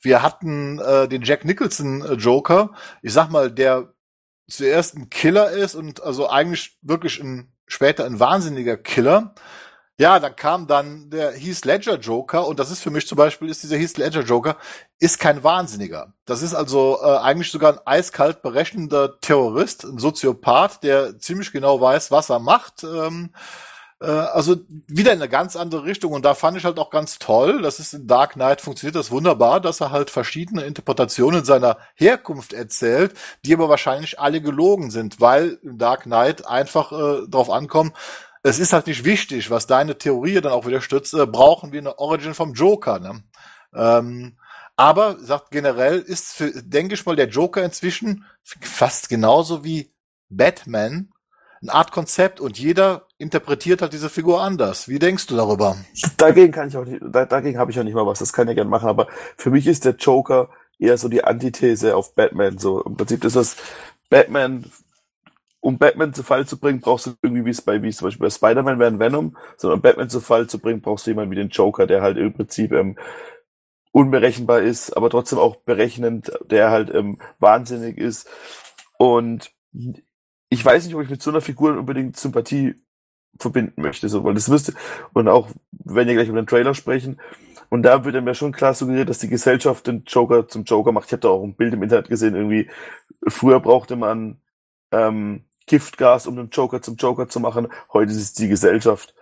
Wir 0.00 0.22
hatten 0.22 0.78
äh, 0.78 1.08
den 1.08 1.22
Jack 1.22 1.44
Nicholson 1.44 2.02
äh, 2.02 2.12
Joker, 2.12 2.70
ich 3.02 3.12
sag 3.12 3.30
mal, 3.30 3.50
der 3.50 3.92
zuerst 4.48 4.96
ein 4.96 5.10
Killer 5.10 5.50
ist 5.50 5.74
und 5.74 6.02
also 6.02 6.28
eigentlich 6.28 6.78
wirklich 6.82 7.20
ein 7.20 7.52
später 7.66 8.04
ein 8.04 8.20
wahnsinniger 8.20 8.76
Killer. 8.76 9.34
Ja, 9.98 10.20
dann 10.20 10.36
kam 10.36 10.66
dann 10.66 11.08
der 11.08 11.32
Heath 11.32 11.64
Ledger 11.64 11.98
Joker 11.98 12.46
und 12.46 12.58
das 12.58 12.70
ist 12.70 12.82
für 12.82 12.90
mich 12.90 13.06
zum 13.06 13.16
Beispiel, 13.16 13.48
ist 13.48 13.62
dieser 13.62 13.78
Heath 13.78 13.96
Ledger 13.96 14.20
Joker, 14.20 14.58
ist 14.98 15.18
kein 15.18 15.42
Wahnsinniger. 15.42 16.12
Das 16.26 16.42
ist 16.42 16.54
also 16.54 16.98
äh, 17.02 17.16
eigentlich 17.16 17.50
sogar 17.50 17.72
ein 17.72 17.80
eiskalt 17.86 18.42
berechnender 18.42 19.18
Terrorist, 19.20 19.84
ein 19.84 19.98
Soziopath, 19.98 20.82
der 20.82 21.18
ziemlich 21.18 21.50
genau 21.50 21.80
weiß, 21.80 22.10
was 22.10 22.28
er 22.28 22.40
macht. 22.40 22.84
Ähm, 22.84 23.30
äh, 24.00 24.06
also 24.06 24.56
wieder 24.86 25.12
in 25.14 25.20
eine 25.22 25.30
ganz 25.30 25.56
andere 25.56 25.84
Richtung 25.84 26.12
und 26.12 26.26
da 26.26 26.34
fand 26.34 26.58
ich 26.58 26.64
halt 26.66 26.78
auch 26.78 26.90
ganz 26.90 27.18
toll, 27.18 27.62
das 27.62 27.80
ist 27.80 27.94
in 27.94 28.06
Dark 28.06 28.34
Knight 28.34 28.60
funktioniert 28.60 28.96
das 28.96 29.10
wunderbar, 29.10 29.60
dass 29.60 29.80
er 29.80 29.92
halt 29.92 30.10
verschiedene 30.10 30.64
Interpretationen 30.64 31.44
seiner 31.46 31.78
Herkunft 31.94 32.52
erzählt, 32.52 33.14
die 33.46 33.54
aber 33.54 33.70
wahrscheinlich 33.70 34.20
alle 34.20 34.42
gelogen 34.42 34.90
sind, 34.90 35.22
weil 35.22 35.58
in 35.62 35.78
Dark 35.78 36.02
Knight 36.02 36.46
einfach 36.46 36.92
äh, 36.92 37.26
darauf 37.28 37.48
ankommt, 37.50 37.94
es 38.46 38.58
ist 38.58 38.72
halt 38.72 38.86
nicht 38.86 39.04
wichtig, 39.04 39.50
was 39.50 39.66
deine 39.66 39.98
Theorie 39.98 40.40
dann 40.40 40.52
auch 40.52 40.66
wieder 40.66 40.80
stützt, 40.80 41.14
äh, 41.14 41.26
brauchen 41.26 41.72
wir 41.72 41.80
eine 41.80 41.98
Origin 41.98 42.34
vom 42.34 42.54
Joker. 42.54 43.00
Ne? 43.00 43.22
Ähm, 43.74 44.38
aber 44.76 45.18
sagt 45.18 45.50
generell 45.50 45.98
ist, 45.98 46.34
für, 46.34 46.50
denke 46.62 46.94
ich 46.94 47.04
mal, 47.06 47.16
der 47.16 47.28
Joker 47.28 47.64
inzwischen 47.64 48.24
fast 48.60 49.08
genauso 49.08 49.64
wie 49.64 49.90
Batman 50.28 51.10
eine 51.62 51.72
Art 51.72 51.90
Konzept 51.90 52.40
und 52.40 52.58
jeder 52.58 53.06
interpretiert 53.18 53.82
halt 53.82 53.92
diese 53.92 54.10
Figur 54.10 54.42
anders. 54.42 54.88
Wie 54.88 54.98
denkst 54.98 55.26
du 55.26 55.36
darüber? 55.36 55.76
Dagegen 56.18 56.52
kann 56.52 56.68
ich 56.68 56.76
auch 56.76 56.84
nicht, 56.84 57.02
dagegen 57.02 57.58
habe 57.58 57.70
ich 57.70 57.80
auch 57.80 57.84
nicht 57.84 57.94
mal 57.94 58.06
was. 58.06 58.18
Das 58.18 58.32
kann 58.32 58.48
ich 58.48 58.54
gerne 58.54 58.70
machen. 58.70 58.88
Aber 58.88 59.08
für 59.36 59.50
mich 59.50 59.66
ist 59.66 59.84
der 59.84 59.96
Joker 59.96 60.50
eher 60.78 60.98
so 60.98 61.08
die 61.08 61.24
Antithese 61.24 61.96
auf 61.96 62.14
Batman. 62.14 62.58
So 62.58 62.82
im 62.82 62.96
Prinzip 62.96 63.24
ist 63.24 63.36
das 63.36 63.56
Batman 64.10 64.70
um 65.66 65.78
Batman 65.78 66.14
zu 66.14 66.22
Fall 66.22 66.46
zu 66.46 66.60
bringen, 66.60 66.80
brauchst 66.80 67.06
du 67.06 67.14
irgendwie, 67.22 67.44
wie 67.44 67.50
es 67.50 67.60
bei, 67.60 67.82
wie 67.82 67.88
es 67.88 67.96
zum 67.96 68.06
Beispiel 68.06 68.26
bei 68.26 68.30
Spider-Man 68.30 68.78
wäre 68.78 68.88
ein 68.88 69.00
Venom, 69.00 69.36
sondern 69.56 69.78
um 69.78 69.82
Batman 69.82 70.08
zu 70.08 70.20
Fall 70.20 70.46
zu 70.46 70.60
bringen, 70.60 70.80
brauchst 70.80 71.06
du 71.06 71.10
jemanden 71.10 71.32
wie 71.32 71.34
den 71.34 71.48
Joker, 71.48 71.88
der 71.88 72.02
halt 72.02 72.18
im 72.18 72.32
Prinzip 72.32 72.70
ähm, 72.70 72.96
unberechenbar 73.90 74.60
ist, 74.60 74.96
aber 74.96 75.10
trotzdem 75.10 75.40
auch 75.40 75.56
berechnend, 75.56 76.30
der 76.48 76.70
halt 76.70 76.94
ähm, 76.94 77.18
wahnsinnig 77.40 77.98
ist. 77.98 78.28
Und 78.96 79.50
ich 80.50 80.64
weiß 80.64 80.86
nicht, 80.86 80.94
ob 80.94 81.02
ich 81.02 81.10
mit 81.10 81.20
so 81.20 81.30
einer 81.30 81.40
Figur 81.40 81.76
unbedingt 81.76 82.16
Sympathie 82.16 82.76
verbinden 83.40 83.82
möchte, 83.82 84.08
so, 84.08 84.22
weil 84.22 84.34
das 84.34 84.46
müsste, 84.46 84.72
und 85.14 85.26
auch, 85.26 85.48
wenn 85.72 86.06
wir 86.06 86.14
gleich 86.14 86.28
über 86.28 86.40
den 86.40 86.46
Trailer 86.46 86.74
sprechen, 86.74 87.20
und 87.70 87.82
da 87.82 88.04
wird 88.04 88.22
mir 88.22 88.36
schon 88.36 88.52
klar 88.52 88.72
suggeriert, 88.72 89.08
dass 89.08 89.18
die 89.18 89.28
Gesellschaft 89.28 89.88
den 89.88 90.04
Joker 90.06 90.46
zum 90.46 90.62
Joker 90.62 90.92
macht. 90.92 91.06
Ich 91.06 91.12
habe 91.12 91.22
da 91.22 91.30
auch 91.30 91.42
ein 91.42 91.56
Bild 91.56 91.74
im 91.74 91.82
Internet 91.82 92.08
gesehen, 92.08 92.36
irgendwie, 92.36 92.70
früher 93.26 93.58
brauchte 93.58 93.96
man 93.96 94.40
ähm, 94.92 95.45
Giftgas, 95.66 96.26
um 96.26 96.36
den 96.36 96.50
Joker 96.50 96.82
zum 96.82 96.96
Joker 96.96 97.28
zu 97.28 97.40
machen. 97.40 97.68
Heute 97.92 98.12
ist 98.12 98.18
es 98.18 98.32
die 98.32 98.48
Gesellschaft. 98.48 99.14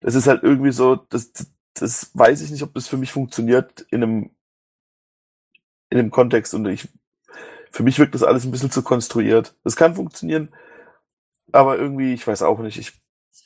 Das 0.00 0.14
ist 0.14 0.26
halt 0.26 0.42
irgendwie 0.42 0.72
so, 0.72 0.96
das, 0.96 1.32
das 1.74 2.10
weiß 2.14 2.42
ich 2.42 2.50
nicht, 2.50 2.62
ob 2.62 2.74
das 2.74 2.88
für 2.88 2.96
mich 2.96 3.12
funktioniert 3.12 3.86
in 3.90 4.02
einem, 4.02 4.30
in 5.90 5.98
einem 5.98 6.10
Kontext. 6.10 6.54
Und 6.54 6.66
ich, 6.66 6.88
für 7.70 7.82
mich 7.82 7.98
wirkt 7.98 8.14
das 8.14 8.22
alles 8.22 8.44
ein 8.44 8.50
bisschen 8.50 8.70
zu 8.70 8.82
konstruiert. 8.82 9.54
Das 9.64 9.76
kann 9.76 9.94
funktionieren, 9.94 10.50
aber 11.52 11.78
irgendwie, 11.78 12.14
ich 12.14 12.26
weiß 12.26 12.42
auch 12.42 12.60
nicht, 12.60 12.78
ich 12.78 12.92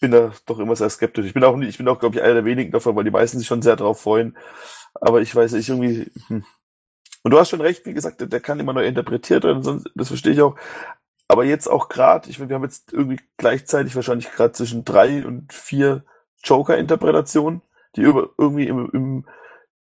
bin 0.01 0.11
da 0.11 0.33
doch 0.47 0.59
immer 0.59 0.77
sehr 0.77 0.91
skeptisch. 0.91 1.27
Ich 1.27 1.35
bin 1.35 1.45
auch 1.45 1.57
nicht, 1.57 1.69
ich 1.71 1.79
bin 1.79 1.89
auch, 1.89 1.99
glaube 1.99 2.17
ich, 2.17 2.23
einer 2.23 2.35
der 2.35 2.45
wenigen 2.45 2.73
davon, 2.73 2.97
weil 2.97 3.05
die 3.05 3.11
meisten 3.11 3.39
sich 3.39 3.47
schon 3.47 3.63
sehr 3.63 3.77
darauf 3.77 4.01
freuen. 4.01 4.37
Aber 4.95 5.21
ich 5.23 5.35
weiß 5.35 5.53
nicht, 5.53 5.69
irgendwie, 5.69 6.11
hm. 6.29 6.45
Und 7.23 7.31
du 7.31 7.39
hast 7.39 7.49
schon 7.49 7.63
recht, 7.63 7.87
wie 7.87 7.95
gesagt, 7.95 8.21
der, 8.21 8.27
der 8.27 8.41
kann 8.41 8.61
immer 8.61 8.75
neu 8.75 8.87
interpretiert 8.87 9.45
werden, 9.45 9.63
sonst, 9.63 9.91
das 9.95 10.09
verstehe 10.09 10.33
ich 10.35 10.43
auch. 10.43 10.57
Aber 11.29 11.45
jetzt 11.45 11.69
auch 11.69 11.89
gerade, 11.89 12.29
ich 12.29 12.39
meine, 12.39 12.51
wir 12.51 12.57
haben 12.57 12.65
jetzt 12.65 12.93
irgendwie 12.93 13.21
gleichzeitig 13.37 13.97
wahrscheinlich 13.97 14.31
gerade 14.31 14.53
zwischen 14.53 14.85
drei 14.85 15.25
und 15.25 15.53
vier 15.53 16.05
Joker-Interpretationen, 16.43 17.63
die 17.97 18.03
über, 18.03 18.31
irgendwie 18.37 18.67
im, 18.67 18.91
im, 18.93 19.27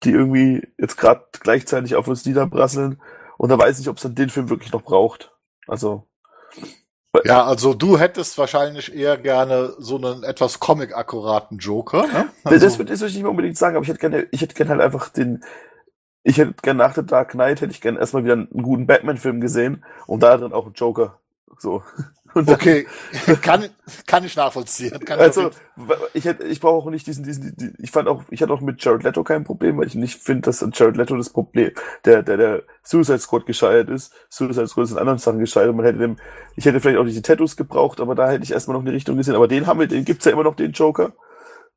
die 0.03 0.11
irgendwie 0.11 0.67
jetzt 0.77 0.97
gerade 0.97 1.25
gleichzeitig 1.39 1.95
auf 1.95 2.07
uns 2.07 2.25
niederbrasseln. 2.25 3.01
Und 3.37 3.49
da 3.49 3.57
weiß 3.57 3.79
ich, 3.79 3.89
ob 3.89 3.97
es 3.97 4.03
dann 4.03 4.15
den 4.15 4.29
Film 4.29 4.49
wirklich 4.49 4.71
noch 4.71 4.83
braucht. 4.83 5.33
Also. 5.67 6.07
Ja, 7.25 7.43
also 7.43 7.73
du 7.73 7.97
hättest 7.97 8.37
wahrscheinlich 8.37 8.95
eher 8.95 9.17
gerne 9.17 9.73
so 9.79 9.97
einen 9.97 10.23
etwas 10.23 10.59
comic-akkuraten 10.59 11.57
Joker. 11.57 12.07
Ne? 12.07 12.29
Also, 12.43 12.65
das, 12.65 12.77
würde 12.77 12.93
ich 12.93 13.01
nicht 13.01 13.21
mehr 13.21 13.29
unbedingt 13.29 13.57
sagen, 13.57 13.75
aber 13.75 13.83
ich 13.83 13.89
hätte 13.89 13.99
gerne, 13.99 14.27
ich 14.31 14.41
hätte 14.41 14.53
gerne 14.53 14.71
halt 14.71 14.81
einfach 14.81 15.09
den, 15.09 15.43
ich 16.23 16.37
hätte 16.37 16.53
gerne 16.61 16.77
nach 16.77 16.95
The 16.95 17.05
Dark 17.05 17.31
Knight 17.31 17.61
hätte 17.61 17.71
ich 17.71 17.81
gerne 17.81 17.99
erstmal 17.99 18.23
wieder 18.23 18.33
einen 18.33 18.63
guten 18.63 18.87
Batman-Film 18.87 19.41
gesehen 19.41 19.83
und 20.07 20.23
da 20.23 20.37
drin 20.37 20.53
auch 20.53 20.65
einen 20.65 20.75
Joker 20.75 21.20
so. 21.57 21.83
Dann, 22.33 22.49
okay, 22.49 22.87
kann, 23.41 23.65
kann 24.07 24.23
ich 24.23 24.35
nachvollziehen. 24.35 24.97
Kann 25.01 25.19
also, 25.19 25.51
ich, 26.13 26.25
hätte, 26.25 26.43
ich 26.43 26.61
brauche 26.61 26.87
auch 26.87 26.89
nicht 26.89 27.05
diesen, 27.05 27.25
diesen, 27.25 27.55
die, 27.57 27.73
ich 27.77 27.91
fand 27.91 28.07
auch, 28.07 28.23
ich 28.29 28.41
hatte 28.41 28.53
auch 28.53 28.61
mit 28.61 28.83
Jared 28.83 29.03
Leto 29.03 29.23
kein 29.23 29.43
Problem, 29.43 29.77
weil 29.77 29.87
ich 29.87 29.95
nicht 29.95 30.21
finde, 30.21 30.43
dass 30.43 30.65
Jared 30.73 30.95
Leto 30.95 31.17
das 31.17 31.29
Problem, 31.29 31.71
der, 32.05 32.23
der, 32.23 32.37
der 32.37 32.63
Suicide 32.83 33.19
Squad 33.19 33.45
gescheitert 33.45 33.89
ist. 33.89 34.13
Suicide 34.29 34.67
Squad 34.67 34.85
ist 34.85 34.91
in 34.91 34.97
anderen 34.97 35.19
Sachen 35.19 35.39
gescheitert. 35.39 35.75
Man 35.75 35.85
hätte 35.85 35.99
dem, 35.99 36.17
ich 36.55 36.65
hätte 36.65 36.79
vielleicht 36.79 36.99
auch 36.99 37.05
diese 37.05 37.21
Tattoos 37.21 37.57
gebraucht, 37.57 37.99
aber 37.99 38.15
da 38.15 38.29
hätte 38.29 38.43
ich 38.43 38.51
erstmal 38.51 38.77
noch 38.77 38.85
eine 38.85 38.93
Richtung 38.93 39.17
gesehen. 39.17 39.35
Aber 39.35 39.47
den 39.47 39.67
haben 39.67 39.79
wir, 39.79 39.87
den 39.87 40.05
gibt's 40.05 40.25
ja 40.25 40.31
immer 40.31 40.43
noch, 40.43 40.55
den 40.55 40.71
Joker. 40.71 41.13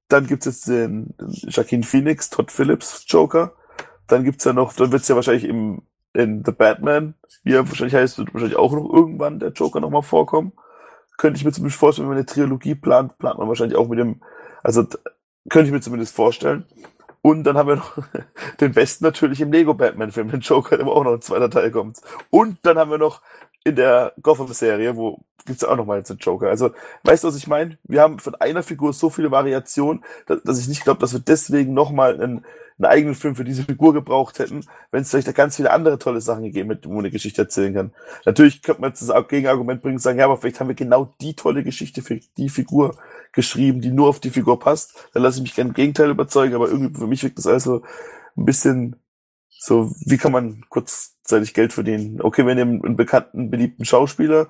Dann 0.09 0.27
gibt's 0.27 0.47
jetzt 0.47 0.69
den 0.69 1.15
Joaquin 1.19 1.83
Phoenix, 1.83 2.31
Todd 2.31 2.53
Phillips 2.53 3.05
Joker. 3.09 3.55
Dann 4.07 4.23
gibt's 4.23 4.45
ja 4.45 4.53
noch, 4.53 4.73
dann 4.75 4.93
wird's 4.93 5.09
ja 5.09 5.17
wahrscheinlich 5.17 5.45
im, 5.45 5.83
in 6.15 6.45
The 6.45 6.53
Batman, 6.53 7.15
wie 7.43 7.55
er 7.55 7.69
wahrscheinlich 7.69 7.95
heißt, 7.95 8.19
wird 8.19 8.33
wahrscheinlich 8.33 8.59
auch 8.59 8.73
noch 8.73 8.93
irgendwann 8.93 9.41
der 9.41 9.51
Joker 9.51 9.81
nochmal 9.81 10.03
vorkommen. 10.03 10.53
Könnte 11.19 11.39
ich 11.39 11.45
mir 11.45 11.53
zumindest 11.53 11.79
vorstellen, 11.79 12.09
wenn 12.09 12.17
man 12.17 12.19
eine 12.19 12.27
Trilogie 12.27 12.75
plant, 12.75 13.19
plant 13.19 13.39
man 13.39 13.49
wahrscheinlich 13.49 13.77
auch 13.77 13.89
mit 13.89 13.99
dem, 13.99 14.23
also 14.63 14.85
könnte 15.51 15.67
ich 15.67 15.73
mir 15.73 15.81
zumindest 15.81 16.15
vorstellen. 16.15 16.65
Und 17.21 17.45
dann 17.45 17.57
haben 17.57 17.69
wir 17.69 17.77
noch 17.77 17.99
den 18.61 18.73
besten 18.73 19.05
natürlich 19.05 19.41
im 19.41 19.53
Lego 19.53 19.75
Batman 19.75 20.13
Film, 20.13 20.31
den 20.31 20.41
Joker, 20.41 20.77
der 20.77 20.87
auch 20.87 21.05
noch 21.05 21.15
ein 21.15 21.23
zweiter 21.23 21.51
Teil 21.51 21.71
kommt. 21.71 22.01
Und 22.31 22.59
dann 22.63 22.79
haben 22.79 22.91
wir 22.91 22.99
noch 22.99 23.23
in 23.65 23.77
der 23.77 24.13
Gotham-Serie, 24.23 24.97
wo 24.97 25.21
gibt's 25.47 25.65
auch 25.65 25.77
noch 25.77 25.87
mal 25.87 25.99
jetzt 25.99 26.11
einen 26.11 26.21
Joker. 26.21 26.49
Also, 26.49 26.71
weißt 27.05 27.25
du, 27.25 27.29
was 27.29 27.37
ich 27.37 27.47
meine? 27.47 27.79
Wir 27.85 28.03
haben 28.03 28.19
von 28.19 28.35
einer 28.37 28.63
Figur 28.63 28.93
so 28.93 29.11
viele 29.11 29.31
Variationen, 29.31 30.05
dass, 30.27 30.43
dass 30.43 30.61
ich 30.61 30.69
nicht 30.69 30.85
glaube, 30.85 31.01
dass 31.01 31.13
wir 31.13 31.21
deswegen 31.21 31.75
noch 31.75 31.91
mal 31.91 32.21
einen, 32.21 32.45
einen 32.79 32.87
eigenen 32.87 33.15
Film 33.15 33.37
für 33.37 33.45
diese 33.45 33.63
Figur 33.63 33.93
gebraucht 33.93 34.39
hätten, 34.39 34.67
wenn 34.91 35.03
es 35.03 35.11
vielleicht 35.11 35.29
da 35.29 35.33
ganz 35.33 35.57
viele 35.57 35.71
andere 35.71 35.99
tolle 35.99 36.21
Sachen 36.21 36.43
gegeben 36.43 36.71
hätte, 36.71 36.89
wo 36.89 36.95
man 36.95 37.01
eine 37.01 37.11
Geschichte 37.11 37.43
erzählen 37.43 37.73
kann. 37.73 37.93
Natürlich 38.25 38.63
könnte 38.63 38.81
man 38.81 38.91
jetzt 38.91 39.09
das 39.09 39.29
Gegenargument 39.29 39.81
bringen 39.81 39.97
und 39.97 40.03
sagen, 40.03 40.19
ja, 40.19 40.25
aber 40.25 40.39
vielleicht 40.39 40.59
haben 40.59 40.69
wir 40.69 40.75
genau 40.75 41.15
die 41.21 41.35
tolle 41.35 41.63
Geschichte 41.63 42.03
für 42.03 42.19
die 42.37 42.49
Figur 42.49 42.97
geschrieben, 43.33 43.81
die 43.81 43.91
nur 43.91 44.09
auf 44.09 44.19
die 44.19 44.31
Figur 44.31 44.59
passt. 44.59 45.09
Dann 45.13 45.23
lasse 45.23 45.39
ich 45.39 45.43
mich 45.43 45.55
gerne 45.55 45.69
im 45.69 45.75
Gegenteil 45.75 46.11
überzeugen, 46.11 46.55
aber 46.55 46.69
irgendwie 46.69 46.99
für 46.99 47.07
mich 47.07 47.23
wirkt 47.23 47.39
das 47.39 47.47
also 47.47 47.83
ein 48.37 48.45
bisschen 48.45 48.97
so, 49.49 49.95
wie 50.05 50.19
kann 50.19 50.33
man 50.33 50.65
kurzzeitig 50.69 51.55
Geld 51.55 51.73
verdienen? 51.73 52.21
Okay, 52.21 52.47
wir 52.47 52.55
nehmen 52.55 52.85
einen 52.85 52.97
bekannten, 52.97 53.51
beliebten 53.51 53.85
Schauspieler 53.85 54.49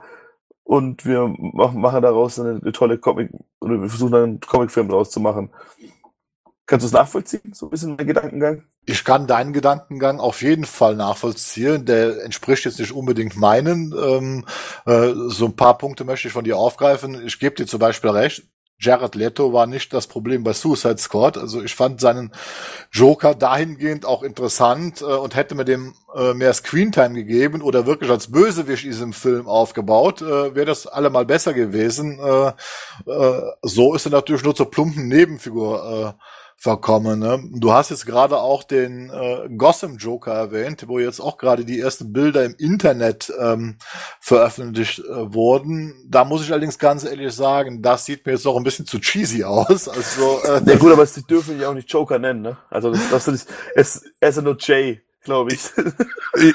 und 0.64 1.04
wir 1.04 1.32
machen 1.38 2.02
daraus 2.02 2.40
eine, 2.40 2.60
eine 2.60 2.72
tolle 2.72 2.98
Comic, 2.98 3.30
oder 3.60 3.80
wir 3.80 3.88
versuchen 3.88 4.14
einen 4.14 4.40
Comicfilm 4.40 4.88
daraus 4.88 5.10
zu 5.10 5.20
machen. 5.20 5.50
Kannst 6.66 6.84
du 6.84 6.86
es 6.86 6.92
nachvollziehen, 6.92 7.52
so 7.52 7.66
ein 7.66 7.70
bisschen 7.70 7.96
der 7.96 8.06
Gedankengang? 8.06 8.64
Ich 8.86 9.04
kann 9.04 9.26
deinen 9.26 9.52
Gedankengang 9.52 10.18
auf 10.18 10.40
jeden 10.40 10.64
Fall 10.64 10.96
nachvollziehen. 10.96 11.84
Der 11.84 12.24
entspricht 12.24 12.64
jetzt 12.64 12.78
nicht 12.78 12.92
unbedingt 12.92 13.36
meinen. 13.36 13.92
Ähm, 13.92 14.46
äh, 14.86 15.12
so 15.28 15.44
ein 15.44 15.56
paar 15.56 15.76
Punkte 15.76 16.04
möchte 16.04 16.28
ich 16.28 16.32
von 16.32 16.44
dir 16.44 16.56
aufgreifen. 16.56 17.26
Ich 17.26 17.38
gebe 17.38 17.54
dir 17.54 17.66
zum 17.66 17.80
Beispiel 17.80 18.10
recht. 18.10 18.44
Jared 18.78 19.14
Leto 19.14 19.52
war 19.52 19.66
nicht 19.66 19.92
das 19.92 20.06
Problem 20.06 20.42
bei 20.42 20.52
Suicide 20.52 20.98
Squad. 20.98 21.38
Also 21.38 21.62
ich 21.62 21.74
fand 21.74 22.00
seinen 22.00 22.32
Joker 22.90 23.34
dahingehend 23.34 24.06
auch 24.06 24.22
interessant 24.22 25.02
äh, 25.02 25.04
und 25.04 25.36
hätte 25.36 25.54
mir 25.54 25.66
dem 25.66 25.94
äh, 26.14 26.32
mehr 26.32 26.52
Screentime 26.54 27.14
gegeben 27.14 27.60
oder 27.60 27.84
wirklich 27.84 28.10
als 28.10 28.30
Bösewicht 28.30 28.84
in 28.84 28.90
diesem 28.90 29.12
Film 29.12 29.46
aufgebaut, 29.48 30.22
äh, 30.22 30.54
wäre 30.54 30.66
das 30.66 30.86
allemal 30.86 31.26
besser 31.26 31.52
gewesen. 31.52 32.18
Äh, 32.18 32.52
äh, 33.10 33.42
so 33.62 33.94
ist 33.94 34.06
er 34.06 34.12
natürlich 34.12 34.44
nur 34.44 34.54
zur 34.54 34.70
plumpen 34.70 35.08
Nebenfigur 35.08 36.16
verkommen. 36.56 37.20
Ne? 37.20 37.42
Du 37.52 37.72
hast 37.72 37.90
jetzt 37.90 38.06
gerade 38.06 38.38
auch 38.38 38.62
den 38.62 39.10
äh, 39.10 39.48
Gotham 39.56 39.96
Joker 39.96 40.32
erwähnt, 40.32 40.84
wo 40.88 40.98
jetzt 40.98 41.20
auch 41.20 41.36
gerade 41.36 41.64
die 41.64 41.80
ersten 41.80 42.12
Bilder 42.12 42.44
im 42.44 42.54
Internet 42.58 43.32
ähm, 43.38 43.76
veröffentlicht 44.20 45.00
äh, 45.00 45.34
wurden. 45.34 45.94
Da 46.08 46.24
muss 46.24 46.42
ich 46.42 46.50
allerdings 46.50 46.78
ganz 46.78 47.04
ehrlich 47.04 47.32
sagen, 47.32 47.82
das 47.82 48.04
sieht 48.06 48.24
mir 48.24 48.32
jetzt 48.32 48.44
noch 48.44 48.56
ein 48.56 48.64
bisschen 48.64 48.86
zu 48.86 48.98
cheesy 48.98 49.44
aus. 49.44 49.88
Also, 49.94 50.40
äh, 50.44 50.60
ja 50.66 50.76
gut, 50.76 50.92
aber 50.92 51.06
sie 51.06 51.22
dürfen 51.22 51.60
ja 51.60 51.68
auch 51.68 51.74
nicht 51.74 51.90
Joker 51.90 52.18
nennen, 52.18 52.42
ne? 52.42 52.56
Also 52.68 52.90
das, 52.90 53.10
das 53.10 53.28
ist, 53.28 53.48
es, 53.74 54.04
er 54.20 54.28
ist 54.30 54.42
nur 54.42 54.56
Jay 54.58 55.00
glaube 55.24 55.54
ich. 55.54 55.62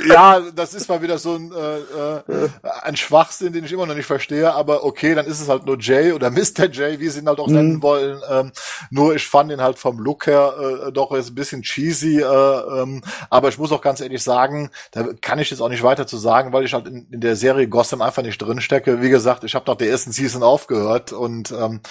ja, 0.07 0.39
das 0.55 0.73
ist 0.73 0.88
mal 0.88 1.01
wieder 1.01 1.17
so 1.17 1.35
ein, 1.35 1.51
äh, 1.51 1.77
äh, 1.79 2.49
ein 2.83 2.95
Schwachsinn, 2.95 3.51
den 3.53 3.65
ich 3.65 3.71
immer 3.73 3.85
noch 3.85 3.95
nicht 3.95 4.05
verstehe, 4.05 4.53
aber 4.53 4.83
okay, 4.83 5.15
dann 5.15 5.25
ist 5.25 5.41
es 5.41 5.49
halt 5.49 5.65
nur 5.65 5.77
Jay 5.79 6.11
oder 6.11 6.29
Mr. 6.31 6.69
Jay, 6.71 6.99
wie 6.99 7.09
sie 7.09 7.19
ihn 7.19 7.27
halt 7.27 7.39
auch 7.39 7.47
mhm. 7.47 7.53
nennen 7.55 7.81
wollen. 7.81 8.21
Ähm, 8.29 8.51
nur 8.91 9.15
ich 9.15 9.27
fand 9.27 9.51
ihn 9.51 9.61
halt 9.61 9.79
vom 9.79 9.99
Look 9.99 10.27
her 10.27 10.53
äh, 10.88 10.91
doch 10.91 11.11
jetzt 11.11 11.31
ein 11.31 11.35
bisschen 11.35 11.63
cheesy, 11.63 12.21
äh, 12.21 12.23
ähm, 12.23 13.01
aber 13.29 13.49
ich 13.49 13.57
muss 13.57 13.71
auch 13.71 13.81
ganz 13.81 13.99
ehrlich 13.99 14.23
sagen, 14.23 14.69
da 14.91 15.07
kann 15.21 15.39
ich 15.39 15.49
jetzt 15.49 15.61
auch 15.61 15.69
nicht 15.69 15.83
weiter 15.83 16.07
zu 16.07 16.17
sagen, 16.17 16.53
weil 16.53 16.65
ich 16.65 16.73
halt 16.73 16.88
in, 16.88 17.07
in 17.11 17.21
der 17.21 17.35
Serie 17.35 17.67
Gotham 17.67 18.01
einfach 18.01 18.23
nicht 18.23 18.38
drin 18.38 18.61
stecke. 18.61 19.01
Wie 19.01 19.09
gesagt, 19.09 19.43
ich 19.43 19.55
habe 19.55 19.69
nach 19.69 19.77
der 19.77 19.89
ersten 19.89 20.11
Season 20.11 20.43
aufgehört 20.43 21.11
und 21.11 21.51
ähm, 21.51 21.81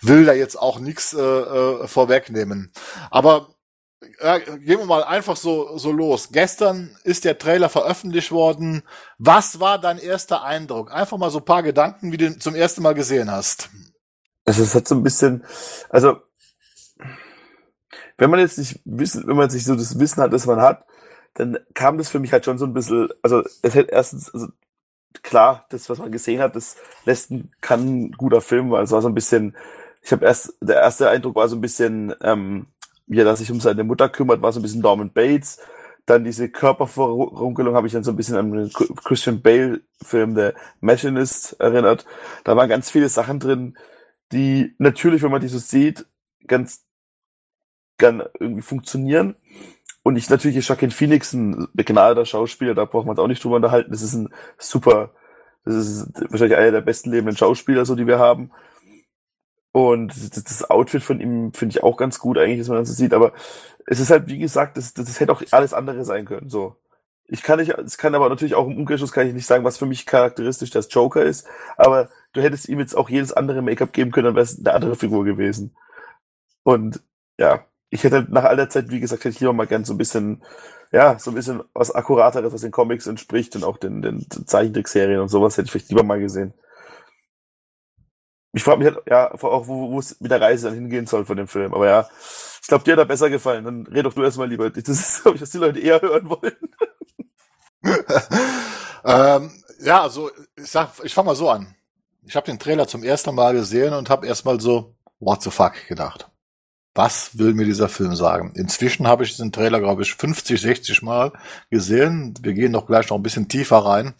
will 0.00 0.24
da 0.24 0.32
jetzt 0.32 0.56
auch 0.56 0.78
nichts 0.78 1.12
äh, 1.12 1.20
äh, 1.20 1.86
vorwegnehmen. 1.88 2.72
Aber 3.10 3.48
ja, 4.20 4.38
gehen 4.38 4.78
wir 4.78 4.84
mal 4.84 5.04
einfach 5.04 5.36
so, 5.36 5.76
so 5.76 5.90
los. 5.90 6.30
Gestern 6.30 6.96
ist 7.04 7.24
der 7.24 7.38
Trailer 7.38 7.68
veröffentlicht 7.68 8.30
worden. 8.30 8.82
Was 9.18 9.60
war 9.60 9.80
dein 9.80 9.98
erster 9.98 10.42
Eindruck? 10.44 10.92
Einfach 10.92 11.18
mal 11.18 11.30
so 11.30 11.38
ein 11.38 11.44
paar 11.44 11.62
Gedanken, 11.62 12.12
wie 12.12 12.16
du 12.16 12.26
ihn 12.26 12.40
zum 12.40 12.54
ersten 12.54 12.82
Mal 12.82 12.94
gesehen 12.94 13.30
hast. 13.30 13.70
Also 14.44 14.62
es 14.62 14.74
hat 14.74 14.88
so 14.88 14.94
ein 14.94 15.02
bisschen, 15.02 15.44
also 15.90 16.20
wenn 18.16 18.30
man 18.30 18.40
jetzt 18.40 18.58
nicht 18.58 18.80
wissen, 18.84 19.26
wenn 19.26 19.36
man 19.36 19.50
sich 19.50 19.64
so 19.64 19.74
das 19.74 19.98
Wissen 19.98 20.22
hat, 20.22 20.32
das 20.32 20.46
man 20.46 20.60
hat, 20.60 20.84
dann 21.34 21.58
kam 21.74 21.98
das 21.98 22.08
für 22.08 22.18
mich 22.18 22.32
halt 22.32 22.44
schon 22.44 22.58
so 22.58 22.66
ein 22.66 22.74
bisschen, 22.74 23.08
also 23.22 23.42
es 23.62 23.74
hätte 23.74 23.92
erstens, 23.92 24.32
also 24.32 24.48
klar, 25.22 25.66
das, 25.70 25.88
was 25.90 25.98
man 25.98 26.10
gesehen 26.10 26.40
hat, 26.40 26.56
das 26.56 26.76
lässt 27.04 27.32
kann 27.60 27.86
ein 27.86 28.12
guter 28.12 28.40
Film, 28.40 28.70
weil 28.70 28.84
es 28.84 28.90
war 28.90 29.02
so 29.02 29.08
ein 29.08 29.14
bisschen, 29.14 29.56
ich 30.02 30.12
habe 30.12 30.24
erst, 30.24 30.54
der 30.60 30.76
erste 30.76 31.08
Eindruck 31.10 31.36
war 31.36 31.48
so 31.48 31.56
ein 31.56 31.60
bisschen, 31.60 32.14
ähm, 32.22 32.66
wie 33.08 33.20
er 33.20 33.36
sich 33.36 33.50
um 33.50 33.60
seine 33.60 33.84
Mutter 33.84 34.08
kümmert, 34.08 34.42
war 34.42 34.52
so 34.52 34.60
ein 34.60 34.62
bisschen 34.62 34.82
Norman 34.82 35.10
Bates. 35.10 35.58
Dann 36.06 36.24
diese 36.24 36.48
Körperverrunkelung 36.48 37.74
habe 37.74 37.86
ich 37.86 37.92
dann 37.92 38.04
so 38.04 38.12
ein 38.12 38.16
bisschen 38.16 38.36
an 38.36 38.52
den 38.52 38.72
Christian 39.04 39.42
Bale-Film, 39.42 40.34
der 40.34 40.54
Machinist, 40.80 41.58
erinnert. 41.60 42.06
Da 42.44 42.56
waren 42.56 42.68
ganz 42.68 42.90
viele 42.90 43.08
Sachen 43.08 43.40
drin, 43.40 43.76
die 44.32 44.74
natürlich, 44.78 45.22
wenn 45.22 45.30
man 45.30 45.40
die 45.40 45.48
so 45.48 45.58
sieht, 45.58 46.06
ganz, 46.46 46.84
ganz 47.98 48.24
irgendwie 48.40 48.62
funktionieren. 48.62 49.36
Und 50.02 50.16
ich 50.16 50.30
natürlich 50.30 50.56
ist 50.56 50.68
Joaquin 50.68 50.90
Phoenix 50.90 51.34
ein 51.34 51.68
begnadeter 51.74 52.24
Schauspieler, 52.24 52.74
da 52.74 52.86
braucht 52.86 53.06
man 53.06 53.14
es 53.14 53.18
auch 53.18 53.26
nicht 53.26 53.44
drüber 53.44 53.56
unterhalten. 53.56 53.90
Das 53.90 54.00
ist 54.00 54.14
ein 54.14 54.30
super, 54.56 55.10
das 55.64 55.74
ist 55.74 56.08
wahrscheinlich 56.30 56.56
einer 56.56 56.70
der 56.70 56.80
besten 56.80 57.10
lebenden 57.10 57.36
Schauspieler, 57.36 57.84
so 57.84 57.94
die 57.94 58.06
wir 58.06 58.18
haben. 58.18 58.50
Und 59.78 60.12
das 60.34 60.68
Outfit 60.68 61.04
von 61.04 61.20
ihm 61.20 61.52
finde 61.52 61.76
ich 61.76 61.84
auch 61.84 61.96
ganz 61.96 62.18
gut 62.18 62.36
eigentlich, 62.36 62.58
dass 62.58 62.66
man 62.66 62.78
das 62.78 62.88
so 62.88 62.94
sieht. 62.94 63.14
Aber 63.14 63.32
es 63.86 64.00
ist 64.00 64.10
halt, 64.10 64.26
wie 64.26 64.38
gesagt, 64.38 64.76
das, 64.76 64.92
das, 64.92 65.06
das 65.06 65.20
hätte 65.20 65.30
auch 65.30 65.40
alles 65.52 65.72
andere 65.72 66.04
sein 66.04 66.24
können. 66.24 66.48
So. 66.48 66.74
Ich 67.28 67.44
kann 67.44 67.60
nicht, 67.60 67.70
es 67.78 67.96
kann 67.96 68.16
aber 68.16 68.28
natürlich 68.28 68.56
auch 68.56 68.66
im 68.66 68.76
Umkehrschluss 68.76 69.12
kann 69.12 69.28
ich 69.28 69.34
nicht 69.34 69.46
sagen, 69.46 69.62
was 69.62 69.78
für 69.78 69.86
mich 69.86 70.04
charakteristisch 70.04 70.70
das 70.70 70.88
Joker 70.90 71.22
ist. 71.22 71.46
Aber 71.76 72.08
du 72.32 72.42
hättest 72.42 72.68
ihm 72.68 72.80
jetzt 72.80 72.96
auch 72.96 73.08
jedes 73.08 73.32
andere 73.32 73.62
Make-up 73.62 73.92
geben 73.92 74.10
können, 74.10 74.24
dann 74.24 74.34
wäre 74.34 74.42
es 74.42 74.58
eine 74.58 74.74
andere 74.74 74.96
Figur 74.96 75.24
gewesen. 75.24 75.76
Und 76.64 77.00
ja, 77.38 77.64
ich 77.88 78.02
hätte 78.02 78.26
nach 78.30 78.44
all 78.44 78.56
der 78.56 78.70
Zeit, 78.70 78.90
wie 78.90 78.98
gesagt, 78.98 79.20
hätte 79.20 79.34
ich 79.34 79.38
lieber 79.38 79.52
mal 79.52 79.68
gern 79.68 79.84
so 79.84 79.94
ein 79.94 79.98
bisschen, 79.98 80.42
ja, 80.90 81.20
so 81.20 81.30
ein 81.30 81.34
bisschen 81.36 81.62
was 81.72 81.94
Akkurateres, 81.94 82.52
was 82.52 82.62
den 82.62 82.72
Comics 82.72 83.06
entspricht 83.06 83.54
und 83.54 83.62
auch 83.62 83.78
den, 83.78 84.02
den 84.02 84.26
Zeichentrickserien 84.28 85.20
und 85.20 85.28
sowas 85.28 85.56
hätte 85.56 85.66
ich 85.66 85.70
vielleicht 85.70 85.90
lieber 85.90 86.02
mal 86.02 86.18
gesehen. 86.18 86.52
Ich 88.52 88.62
frage 88.62 88.78
mich 88.78 88.94
halt, 88.94 89.04
ja, 89.08 89.32
auch, 89.32 89.66
wo, 89.66 89.98
es 89.98 90.20
mit 90.20 90.30
der 90.30 90.40
Reise 90.40 90.68
dann 90.68 90.74
hingehen 90.74 91.06
soll 91.06 91.24
von 91.24 91.36
dem 91.36 91.48
Film. 91.48 91.74
Aber 91.74 91.86
ja, 91.86 92.08
ich 92.62 92.68
glaube, 92.68 92.84
dir 92.84 92.92
hat 92.92 92.98
er 92.98 93.04
besser 93.04 93.30
gefallen. 93.30 93.64
Dann 93.64 93.86
red 93.86 94.06
doch 94.06 94.14
du 94.14 94.22
erstmal 94.22 94.48
lieber. 94.48 94.70
Das 94.70 94.88
ist, 94.88 95.22
glaube 95.22 95.36
ich, 95.36 95.42
was 95.42 95.50
die 95.50 95.58
Leute 95.58 95.80
eher 95.80 96.00
hören 96.00 96.28
wollen. 96.28 96.56
ähm, 99.04 99.62
ja, 99.80 100.02
also 100.02 100.30
ich 100.56 100.70
sag, 100.70 100.92
ich 101.02 101.14
fange 101.14 101.26
mal 101.26 101.36
so 101.36 101.50
an. 101.50 101.74
Ich 102.24 102.36
habe 102.36 102.46
den 102.46 102.58
Trailer 102.58 102.88
zum 102.88 103.04
ersten 103.04 103.34
Mal 103.34 103.54
gesehen 103.54 103.94
und 103.94 104.10
habe 104.10 104.26
erstmal 104.26 104.60
so, 104.60 104.94
what 105.20 105.42
the 105.42 105.50
fuck 105.50 105.74
gedacht. 105.86 106.30
Was 106.94 107.38
will 107.38 107.54
mir 107.54 107.64
dieser 107.64 107.88
Film 107.88 108.16
sagen? 108.16 108.52
Inzwischen 108.56 109.06
habe 109.06 109.22
ich 109.22 109.30
diesen 109.30 109.52
Trailer, 109.52 109.78
glaube 109.78 110.02
ich, 110.02 110.14
50, 110.14 110.60
60 110.60 111.02
Mal 111.02 111.32
gesehen. 111.70 112.34
Wir 112.42 112.54
gehen 112.54 112.72
doch 112.72 112.86
gleich 112.86 113.08
noch 113.08 113.16
ein 113.16 113.22
bisschen 113.22 113.48
tiefer 113.48 113.78
rein. 113.78 114.14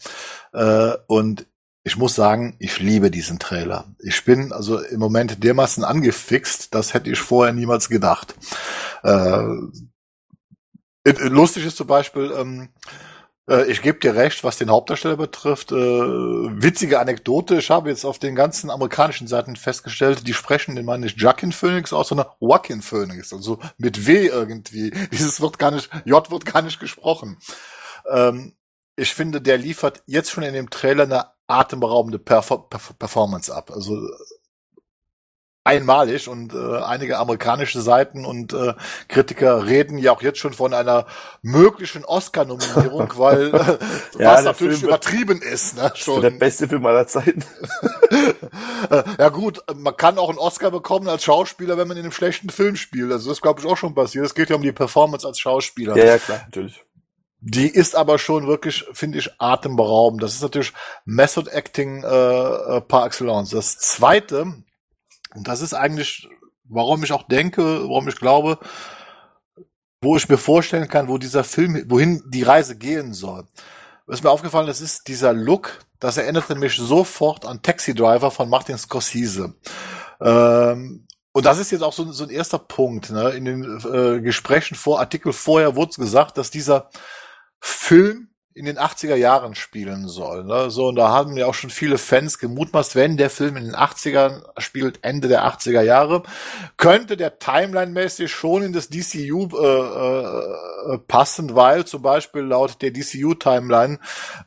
Äh, 0.53 0.93
und 1.07 1.45
ich 1.89 1.97
muss 1.97 2.13
sagen, 2.13 2.55
ich 2.59 2.79
liebe 2.79 3.09
diesen 3.09 3.39
Trailer. 3.39 3.85
Ich 3.97 4.23
bin 4.23 4.53
also 4.53 4.79
im 4.79 4.99
Moment 4.99 5.43
dermaßen 5.43 5.83
angefixt, 5.83 6.75
das 6.75 6.93
hätte 6.93 7.09
ich 7.09 7.17
vorher 7.17 7.51
niemals 7.51 7.89
gedacht. 7.89 8.35
Äh, 9.01 9.43
lustig 11.03 11.65
ist 11.65 11.77
zum 11.77 11.87
Beispiel, 11.87 12.31
ähm, 12.37 12.69
äh, 13.49 13.65
ich 13.71 13.81
gebe 13.81 13.97
dir 13.97 14.13
recht, 14.13 14.43
was 14.43 14.59
den 14.59 14.69
Hauptdarsteller 14.69 15.17
betrifft. 15.17 15.71
Äh, 15.71 15.75
witzige 15.75 16.99
Anekdote, 16.99 17.55
ich 17.57 17.71
habe 17.71 17.89
jetzt 17.89 18.05
auf 18.05 18.19
den 18.19 18.35
ganzen 18.35 18.69
amerikanischen 18.69 19.25
Seiten 19.27 19.55
festgestellt, 19.55 20.27
die 20.27 20.35
sprechen 20.35 20.75
den 20.75 20.85
Mann 20.85 21.01
nicht 21.01 21.19
Jackin 21.19 21.51
Phoenix 21.51 21.91
aus, 21.91 22.09
sondern 22.09 22.27
Joaquin 22.39 22.83
Phoenix. 22.83 23.33
Also 23.33 23.57
mit 23.79 24.05
W 24.05 24.27
irgendwie. 24.27 24.91
Dieses 25.11 25.41
wird 25.41 25.57
gar 25.57 25.71
nicht, 25.71 25.89
J 26.05 26.29
wird 26.29 26.45
gar 26.45 26.61
nicht 26.61 26.79
gesprochen. 26.79 27.39
Ähm, 28.07 28.53
ich 28.95 29.15
finde, 29.15 29.41
der 29.41 29.57
liefert 29.57 30.03
jetzt 30.05 30.29
schon 30.29 30.43
in 30.43 30.53
dem 30.53 30.69
Trailer 30.69 31.05
eine 31.05 31.38
atemberaubende 31.49 32.19
Perfor 32.19 32.69
Performance 32.69 33.53
ab. 33.53 33.71
Also 33.71 33.99
einmalig 35.63 36.27
und 36.27 36.53
äh, 36.53 36.77
einige 36.77 37.17
amerikanische 37.19 37.81
Seiten 37.81 38.25
und 38.25 38.53
äh, 38.53 38.73
Kritiker 39.07 39.67
reden 39.67 39.97
ja 39.97 40.13
auch 40.13 40.21
jetzt 40.21 40.39
schon 40.39 40.53
von 40.53 40.73
einer 40.73 41.05
möglichen 41.41 42.05
Oscar-Nominierung, 42.05 43.13
weil 43.17 43.53
äh, 43.53 43.77
ja, 44.23 44.33
was 44.33 44.45
natürlich 44.45 44.79
Film 44.79 44.89
übertrieben 44.89 45.41
ist. 45.41 45.75
Ne, 45.75 45.91
schon. 45.95 46.21
Der 46.21 46.31
beste 46.31 46.67
Film 46.67 46.85
aller 46.85 47.07
Zeiten. 47.07 47.43
Äh, 48.89 49.03
ja 49.19 49.29
gut, 49.29 49.61
man 49.75 49.95
kann 49.95 50.17
auch 50.17 50.29
einen 50.29 50.39
Oscar 50.39 50.71
bekommen 50.71 51.09
als 51.09 51.23
Schauspieler, 51.23 51.77
wenn 51.77 51.87
man 51.87 51.97
in 51.97 52.03
einem 52.03 52.13
schlechten 52.13 52.49
Film 52.49 52.75
spielt. 52.75 53.11
Also 53.11 53.29
das 53.29 53.41
glaube 53.41 53.59
ich 53.59 53.67
auch 53.67 53.75
schon 53.75 53.93
passiert. 53.93 54.25
Es 54.25 54.33
geht 54.33 54.49
ja 54.49 54.55
um 54.55 54.61
die 54.61 54.71
Performance 54.71 55.27
als 55.27 55.37
Schauspieler. 55.37 55.95
Ja, 55.97 56.05
ja 56.05 56.17
klar, 56.17 56.39
natürlich. 56.45 56.83
Die 57.41 57.69
ist 57.69 57.95
aber 57.95 58.19
schon 58.19 58.47
wirklich, 58.47 58.85
finde 58.91 59.17
ich, 59.17 59.31
atemberaubend. 59.39 60.21
Das 60.21 60.33
ist 60.33 60.41
natürlich 60.41 60.73
Method 61.05 61.49
Acting 61.49 62.03
äh, 62.03 62.07
äh, 62.07 62.81
par 62.81 63.05
excellence. 63.05 63.51
Das 63.51 63.77
zweite, 63.77 64.41
und 65.35 65.47
das 65.47 65.61
ist 65.61 65.73
eigentlich, 65.73 66.27
warum 66.65 67.03
ich 67.03 67.13
auch 67.13 67.23
denke, 67.23 67.63
warum 67.87 68.09
ich 68.09 68.17
glaube, 68.17 68.59
wo 70.01 70.17
ich 70.17 70.27
mir 70.27 70.37
vorstellen 70.37 70.89
kann, 70.89 71.07
wo 71.07 71.17
dieser 71.17 71.43
Film, 71.43 71.85
wohin 71.87 72.23
die 72.27 72.43
Reise 72.43 72.77
gehen 72.77 73.13
soll. 73.13 73.47
Was 74.05 74.23
mir 74.23 74.31
aufgefallen 74.31 74.67
ist, 74.67 74.81
ist 74.81 75.07
dieser 75.07 75.33
Look, 75.33 75.79
das 75.99 76.17
erinnerte 76.17 76.55
mich 76.55 76.75
sofort 76.75 77.45
an 77.45 77.61
Taxi 77.61 77.93
Driver 77.93 78.31
von 78.31 78.49
Martin 78.49 78.77
Scorsese. 78.77 79.53
Ähm, 80.21 81.05
und 81.31 81.45
das 81.45 81.59
ist 81.59 81.71
jetzt 81.71 81.83
auch 81.83 81.93
so, 81.93 82.11
so 82.11 82.23
ein 82.23 82.29
erster 82.29 82.59
Punkt. 82.59 83.11
Ne? 83.11 83.29
In 83.31 83.45
den 83.45 83.79
äh, 83.93 84.21
Gesprächen 84.21 84.75
vor 84.75 84.99
Artikel 84.99 85.31
vorher 85.31 85.75
wurde 85.75 85.95
gesagt, 85.95 86.37
dass 86.37 86.49
dieser 86.49 86.89
Film 87.59 88.29
in 88.59 88.65
den 88.65 88.77
80er 88.77 89.15
Jahren 89.15 89.55
spielen 89.55 90.09
soll. 90.09 90.43
Ne? 90.43 90.69
So, 90.69 90.87
und 90.87 90.97
da 90.97 91.09
haben 91.09 91.37
ja 91.37 91.45
auch 91.45 91.53
schon 91.53 91.69
viele 91.69 91.97
Fans 91.97 92.39
gemutmaßt, 92.39 92.93
wenn 92.95 93.15
der 93.15 93.29
Film 93.29 93.55
in 93.55 93.63
den 93.63 93.75
80ern 93.75 94.43
spielt, 94.57 94.99
Ende 95.01 95.29
der 95.29 95.45
80er 95.45 95.81
Jahre, 95.81 96.23
könnte 96.75 97.15
der 97.15 97.39
Timeline-mäßig 97.39 98.29
schon 98.29 98.63
in 98.63 98.73
das 98.73 98.89
DCU 98.89 99.47
äh, 99.55 100.93
äh, 100.93 100.97
passen, 101.07 101.55
weil 101.55 101.85
zum 101.85 102.01
Beispiel 102.01 102.41
laut 102.41 102.81
der 102.81 102.91
DCU-Timeline 102.91 103.99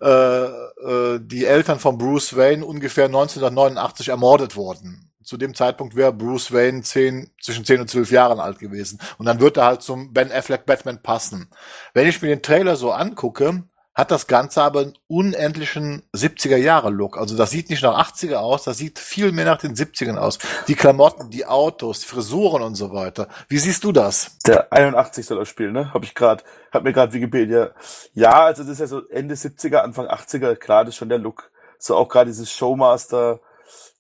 äh, 0.03 0.45
äh, 0.45 1.21
die 1.23 1.47
Eltern 1.47 1.79
von 1.79 1.97
Bruce 1.97 2.37
Wayne 2.37 2.67
ungefähr 2.67 3.07
1989 3.07 4.09
ermordet 4.09 4.57
wurden. 4.57 5.12
Zu 5.25 5.37
dem 5.37 5.55
Zeitpunkt 5.55 5.97
wäre 5.97 6.13
Bruce 6.13 6.53
Wayne 6.53 6.83
zehn, 6.83 7.31
zwischen 7.41 7.65
10 7.65 7.83
und 7.83 7.91
12 7.91 8.11
Jahren 8.11 8.41
alt 8.41 8.59
gewesen. 8.59 8.99
Und 9.19 9.27
dann 9.27 9.41
wird 9.41 9.57
er 9.57 9.67
halt 9.67 9.83
zum 9.83 10.13
Ben 10.13 10.33
Affleck 10.33 10.67
Batman 10.67 11.03
passen. 11.03 11.51
Wenn 11.95 12.09
ich 12.09 12.23
mir 12.23 12.29
den 12.29 12.43
Trailer 12.43 12.77
so 12.77 12.93
angucke, 12.93 13.65
hat 13.95 14.11
das 14.11 14.27
Ganze 14.27 14.63
aber 14.63 14.81
einen 14.81 14.95
unendlichen 15.07 16.03
70er-Jahre-Look. 16.15 17.19
Also 17.19 17.37
das 17.37 17.51
sieht 17.51 17.69
nicht 17.69 17.83
nach 17.83 18.11
80er 18.11 18.37
aus, 18.37 18.65
das 18.65 18.79
sieht 18.79 18.99
viel 18.99 19.33
mehr 19.33 19.45
nach 19.45 19.59
den 19.59 19.75
70ern 19.75 20.17
aus. 20.17 20.39
Die 20.67 20.75
Klamotten, 20.75 21.29
die 21.29 21.45
Autos, 21.45 22.01
die 22.01 22.07
Frisuren 22.07 22.63
und 22.63 22.75
so 22.75 22.93
weiter. 22.95 23.29
Wie 23.49 23.59
siehst 23.59 23.85
du 23.85 23.93
das? 23.93 24.39
Der 24.47 24.73
81 24.73 25.27
soll 25.27 25.39
das 25.39 25.49
spielen, 25.49 25.75
ne? 25.75 25.93
Hab 25.93 26.05
ich 26.05 26.15
gerade, 26.15 26.43
hat 26.71 26.85
mir 26.85 26.95
gerade 26.95 27.13
Wikipedia. 27.13 27.73
Ja, 28.15 28.45
also 28.45 28.63
das 28.63 28.73
ist 28.73 28.81
ja 28.81 28.87
so 28.87 29.07
Ende 29.09 29.35
70er, 29.35 29.79
Anfang 29.79 30.07
80er, 30.07 30.57
klar, 30.57 30.85
das 30.85 30.95
ist 30.95 30.99
schon 30.99 31.11
der 31.11 31.19
Look. 31.19 31.51
So 31.79 31.97
auch 31.97 32.09
gerade 32.09 32.31
dieses 32.31 32.51
Showmaster 32.51 33.41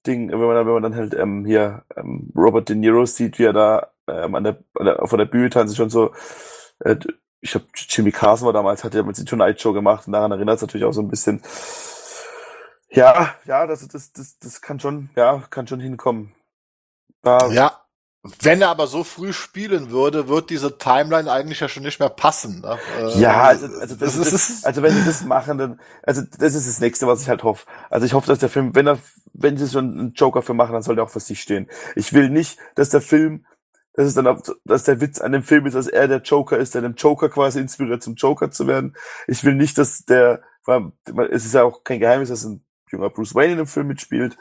Ding, 0.06 0.30
wenn 0.30 0.40
man 0.40 0.66
wenn 0.66 0.72
man 0.72 0.82
dann 0.82 0.96
halt 0.96 1.14
ähm, 1.14 1.44
hier 1.44 1.84
ähm, 1.96 2.32
Robert 2.36 2.68
De 2.68 2.76
Niro 2.76 3.06
sieht, 3.06 3.38
wie 3.38 3.44
er 3.44 3.52
da 3.52 3.92
ähm, 4.08 4.34
an 4.34 4.44
der, 4.44 4.58
an 4.78 4.86
der 4.86 5.06
von 5.06 5.18
der 5.18 5.26
Bühne 5.26 5.50
tanzt, 5.50 5.76
schon 5.76 5.90
so 5.90 6.12
äh, 6.80 6.96
ich 7.42 7.54
habe 7.54 7.64
Jimmy 7.74 8.12
Carson 8.12 8.46
war 8.46 8.52
damals, 8.52 8.84
hat 8.84 8.94
ja 8.94 9.02
mit 9.02 9.18
die 9.18 9.24
Tonight 9.24 9.60
Show 9.60 9.72
gemacht 9.72 10.06
und 10.06 10.12
daran 10.12 10.30
erinnert 10.30 10.56
es 10.56 10.62
natürlich 10.62 10.86
auch 10.86 10.92
so 10.92 11.02
ein 11.02 11.08
bisschen. 11.08 11.42
Ja, 12.88 13.34
ja, 13.46 13.66
das, 13.66 13.86
das, 13.88 14.12
das, 14.12 14.38
das 14.38 14.60
kann 14.60 14.78
schon, 14.78 15.10
ja, 15.16 15.42
kann 15.50 15.66
schon 15.66 15.80
hinkommen. 15.80 16.34
Da, 17.22 17.48
ja, 17.48 17.81
wenn 18.40 18.62
er 18.62 18.68
aber 18.68 18.86
so 18.86 19.02
früh 19.02 19.32
spielen 19.32 19.90
würde, 19.90 20.28
wird 20.28 20.50
diese 20.50 20.78
Timeline 20.78 21.30
eigentlich 21.30 21.58
ja 21.58 21.68
schon 21.68 21.82
nicht 21.82 21.98
mehr 21.98 22.08
passen. 22.08 22.60
Ne? 22.60 22.78
Äh, 22.98 23.18
ja, 23.18 23.42
also, 23.42 23.66
also, 23.66 23.96
das, 23.96 24.16
das, 24.16 24.30
das, 24.30 24.64
also 24.64 24.82
wenn 24.82 24.94
sie 24.94 25.04
das 25.04 25.24
machen, 25.24 25.58
dann, 25.58 25.80
also 26.04 26.22
das 26.38 26.54
ist 26.54 26.68
das 26.68 26.80
nächste, 26.80 27.08
was 27.08 27.22
ich 27.22 27.28
halt 27.28 27.42
hoffe. 27.42 27.66
Also 27.90 28.06
ich 28.06 28.12
hoffe, 28.12 28.28
dass 28.28 28.38
der 28.38 28.48
Film, 28.48 28.76
wenn 28.76 28.86
er, 28.86 28.98
wenn 29.32 29.56
sie 29.56 29.68
schon 29.68 29.98
einen 29.98 30.12
Joker 30.12 30.42
für 30.42 30.54
machen, 30.54 30.72
dann 30.72 30.82
soll 30.82 30.94
der 30.94 31.04
auch 31.04 31.10
für 31.10 31.18
sich 31.18 31.40
stehen. 31.40 31.68
Ich 31.96 32.12
will 32.12 32.30
nicht, 32.30 32.58
dass 32.76 32.90
der 32.90 33.00
Film 33.00 33.44
das 33.94 34.06
ist 34.06 34.16
dann 34.16 34.26
auch, 34.26 34.40
dass 34.64 34.84
der 34.84 35.02
Witz 35.02 35.20
an 35.20 35.32
dem 35.32 35.42
Film 35.42 35.66
ist, 35.66 35.74
dass 35.74 35.86
er 35.86 36.08
der 36.08 36.22
Joker 36.22 36.56
ist, 36.56 36.74
der 36.74 36.80
dem 36.80 36.94
Joker 36.94 37.28
quasi 37.28 37.60
inspiriert, 37.60 38.02
zum 38.02 38.14
Joker 38.14 38.50
zu 38.50 38.66
werden. 38.66 38.96
Ich 39.26 39.44
will 39.44 39.54
nicht, 39.54 39.76
dass 39.76 40.06
der, 40.06 40.42
es 41.30 41.44
ist 41.44 41.52
ja 41.52 41.64
auch 41.64 41.84
kein 41.84 42.00
Geheimnis, 42.00 42.30
dass 42.30 42.44
ein 42.44 42.64
junger 42.90 43.10
Bruce 43.10 43.34
Wayne 43.34 43.52
in 43.52 43.58
dem 43.58 43.66
Film 43.66 43.88
mitspielt. 43.88 44.38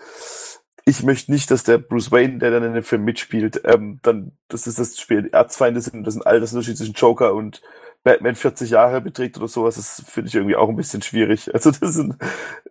Ich 0.86 1.04
möchte 1.04 1.32
nicht, 1.32 1.52
dass 1.52 1.64
der 1.64 1.78
Bruce 1.78 2.12
Wayne, 2.12 2.40
der 2.40 2.52
dann 2.52 2.64
in 2.64 2.74
dem 2.74 2.84
Film 2.84 3.04
mitspielt, 3.04 3.62
ähm, 3.66 4.00
dann, 4.02 4.32
das 4.48 4.68
ist 4.68 4.80
das 4.80 5.00
Spiel, 5.00 5.30
Erzfeinde 5.32 5.82
sind, 5.82 6.06
das 6.06 6.16
sind 6.16 6.26
all 6.26 6.40
das 6.40 6.54
Unterschied 6.54 6.78
zwischen 6.78 6.94
Joker 6.94 7.34
und 7.34 7.62
Batman 8.04 8.36
40 8.36 8.72
Jahre 8.72 9.00
beträgt 9.00 9.38
oder 9.38 9.48
sowas, 9.48 9.76
das 9.76 10.04
finde 10.08 10.30
ich 10.30 10.36
irgendwie 10.36 10.56
auch 10.56 10.70
ein 10.70 10.76
bisschen 10.76 11.04
schwierig. 11.04 11.54
Also 11.54 11.70
das 11.72 11.94
sind, 11.94 12.16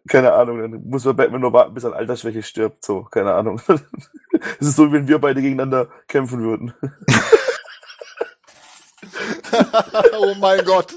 keine 0.09 0.33
Ahnung, 0.33 0.61
dann 0.61 0.89
muss 0.89 1.05
man 1.05 1.17
Batman 1.17 1.41
nur 1.41 1.53
warten, 1.53 1.75
bis 1.75 1.85
er 1.85 1.93
an 1.93 1.99
Altersschwäche 1.99 2.43
stirbt, 2.43 2.85
so, 2.85 3.05
keine 3.05 3.35
Ahnung. 3.35 3.61
Es 4.59 4.69
ist 4.69 4.77
so, 4.77 4.91
wenn 4.91 5.07
wir 5.07 5.19
beide 5.19 5.43
gegeneinander 5.43 5.89
kämpfen 6.09 6.41
würden. 6.41 6.73
oh 10.19 10.35
mein 10.39 10.65
Gott. 10.65 10.95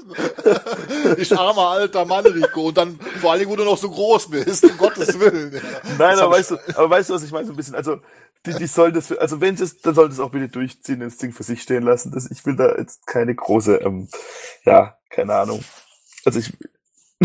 Ich 1.16 1.36
armer 1.36 1.68
alter 1.70 2.04
Mann, 2.04 2.26
Rico. 2.26 2.68
Und 2.68 2.76
dann 2.76 2.98
vor 3.20 3.32
allen 3.32 3.40
Dingen, 3.40 3.50
wo 3.50 3.56
du 3.56 3.64
noch 3.64 3.78
so 3.78 3.90
groß 3.90 4.30
bist, 4.30 4.64
um 4.64 4.76
Gottes 4.76 5.18
Willen. 5.18 5.60
Nein, 5.98 6.18
aber 6.18 6.32
weißt, 6.32 6.52
du, 6.52 6.56
aber 6.74 6.90
weißt 6.90 7.10
du, 7.10 7.14
was 7.14 7.22
ich 7.22 7.32
meine? 7.32 7.46
So 7.46 7.52
ein 7.52 7.56
bisschen, 7.56 7.74
also, 7.74 7.98
die, 8.46 8.54
die 8.54 8.66
sollen 8.66 8.92
das, 8.92 9.10
also 9.12 9.40
wenn 9.40 9.54
es, 9.54 9.80
dann 9.80 9.94
sollen 9.94 10.12
es 10.12 10.20
auch 10.20 10.30
bitte 10.30 10.48
durchziehen 10.48 11.02
und 11.02 11.10
das 11.10 11.16
Ding 11.16 11.32
für 11.32 11.42
sich 11.42 11.62
stehen 11.62 11.82
lassen. 11.82 12.12
Das, 12.12 12.30
ich 12.30 12.44
will 12.44 12.56
da 12.56 12.76
jetzt 12.76 13.06
keine 13.06 13.34
große, 13.34 13.76
ähm, 13.76 14.08
ja, 14.64 14.98
keine 15.08 15.34
Ahnung. 15.34 15.64
Also 16.24 16.38
ich, 16.38 16.52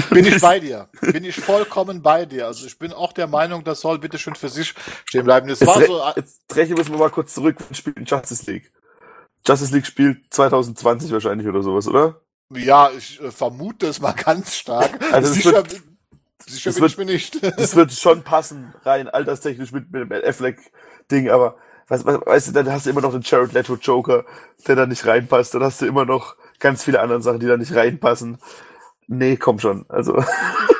bin 0.10 0.26
ich 0.26 0.42
bei 0.42 0.60
dir. 0.60 0.88
Bin 1.02 1.26
ich 1.26 1.36
vollkommen 1.36 2.02
bei 2.02 2.26
dir. 2.26 2.48
Also 2.48 2.65
ich 2.65 2.78
bin 2.78 2.94
auch 2.94 3.12
der 3.12 3.28
Meinung, 3.28 3.63
das 3.63 3.82
soll 3.82 4.00
bitte 4.00 4.18
schön 4.18 4.36
für 4.36 4.50
sich 4.50 4.74
stehen 5.06 5.26
bleiben. 5.26 5.48
Das 5.48 5.60
jetzt 5.60 5.68
war 5.68 5.86
so. 5.86 6.02
Jetzt 6.15 6.42
rechnen 6.56 6.78
wir 6.78 6.98
mal 6.98 7.10
kurz 7.10 7.34
zurück. 7.34 7.58
Wir 7.68 7.76
spielen 7.76 8.06
Justice 8.06 8.50
League. 8.50 8.72
Justice 9.45 9.73
League 9.73 9.86
spielt 9.86 10.34
2020 10.34 11.12
wahrscheinlich 11.12 11.47
oder 11.47 11.62
sowas, 11.62 11.88
oder? 11.88 12.21
Ja, 12.54 12.89
ich 12.95 13.21
äh, 13.21 13.32
vermute 13.32 13.88
es 13.88 14.02
mal 14.02 14.13
ganz 14.25 14.56
stark. 14.56 14.99
Also 15.12 15.34
sicher, 15.34 15.54
wird, 15.54 15.82
sicher 16.45 16.71
bin 16.71 16.82
wird, 16.82 16.91
ich 16.91 16.97
mir 16.97 17.06
nicht. 17.06 17.43
Das 17.60 17.75
wird 17.75 17.91
schon 17.91 18.23
passen, 18.23 18.73
rein 18.84 19.08
alterstechnisch 19.08 19.71
mit, 19.71 19.91
mit 19.91 20.10
dem 20.10 20.12
Affleck-Ding, 20.12 21.30
aber 21.30 21.58
weißt, 21.88 22.06
weißt 22.06 22.47
du, 22.47 22.52
dann 22.52 22.71
hast 22.71 22.86
du 22.86 22.89
immer 22.89 23.02
noch 23.02 23.12
den 23.12 23.21
Jared 23.21 23.54
Leto 23.54 23.75
Joker, 23.75 24.25
der 24.67 24.75
da 24.75 24.86
nicht 24.86 25.06
reinpasst. 25.06 25.54
Dann 25.54 25.63
hast 25.63 25.82
du 25.82 25.86
immer 25.86 26.06
noch 26.06 26.36
ganz 26.60 26.84
viele 26.84 27.02
andere 27.02 27.21
Sachen, 27.21 27.39
die 27.39 27.47
da 27.47 27.58
nicht 27.58 27.75
reinpassen. 27.75 28.39
Nee, 29.08 29.38
komm 29.38 29.60
schon. 29.60 29.86
Also. 29.89 30.23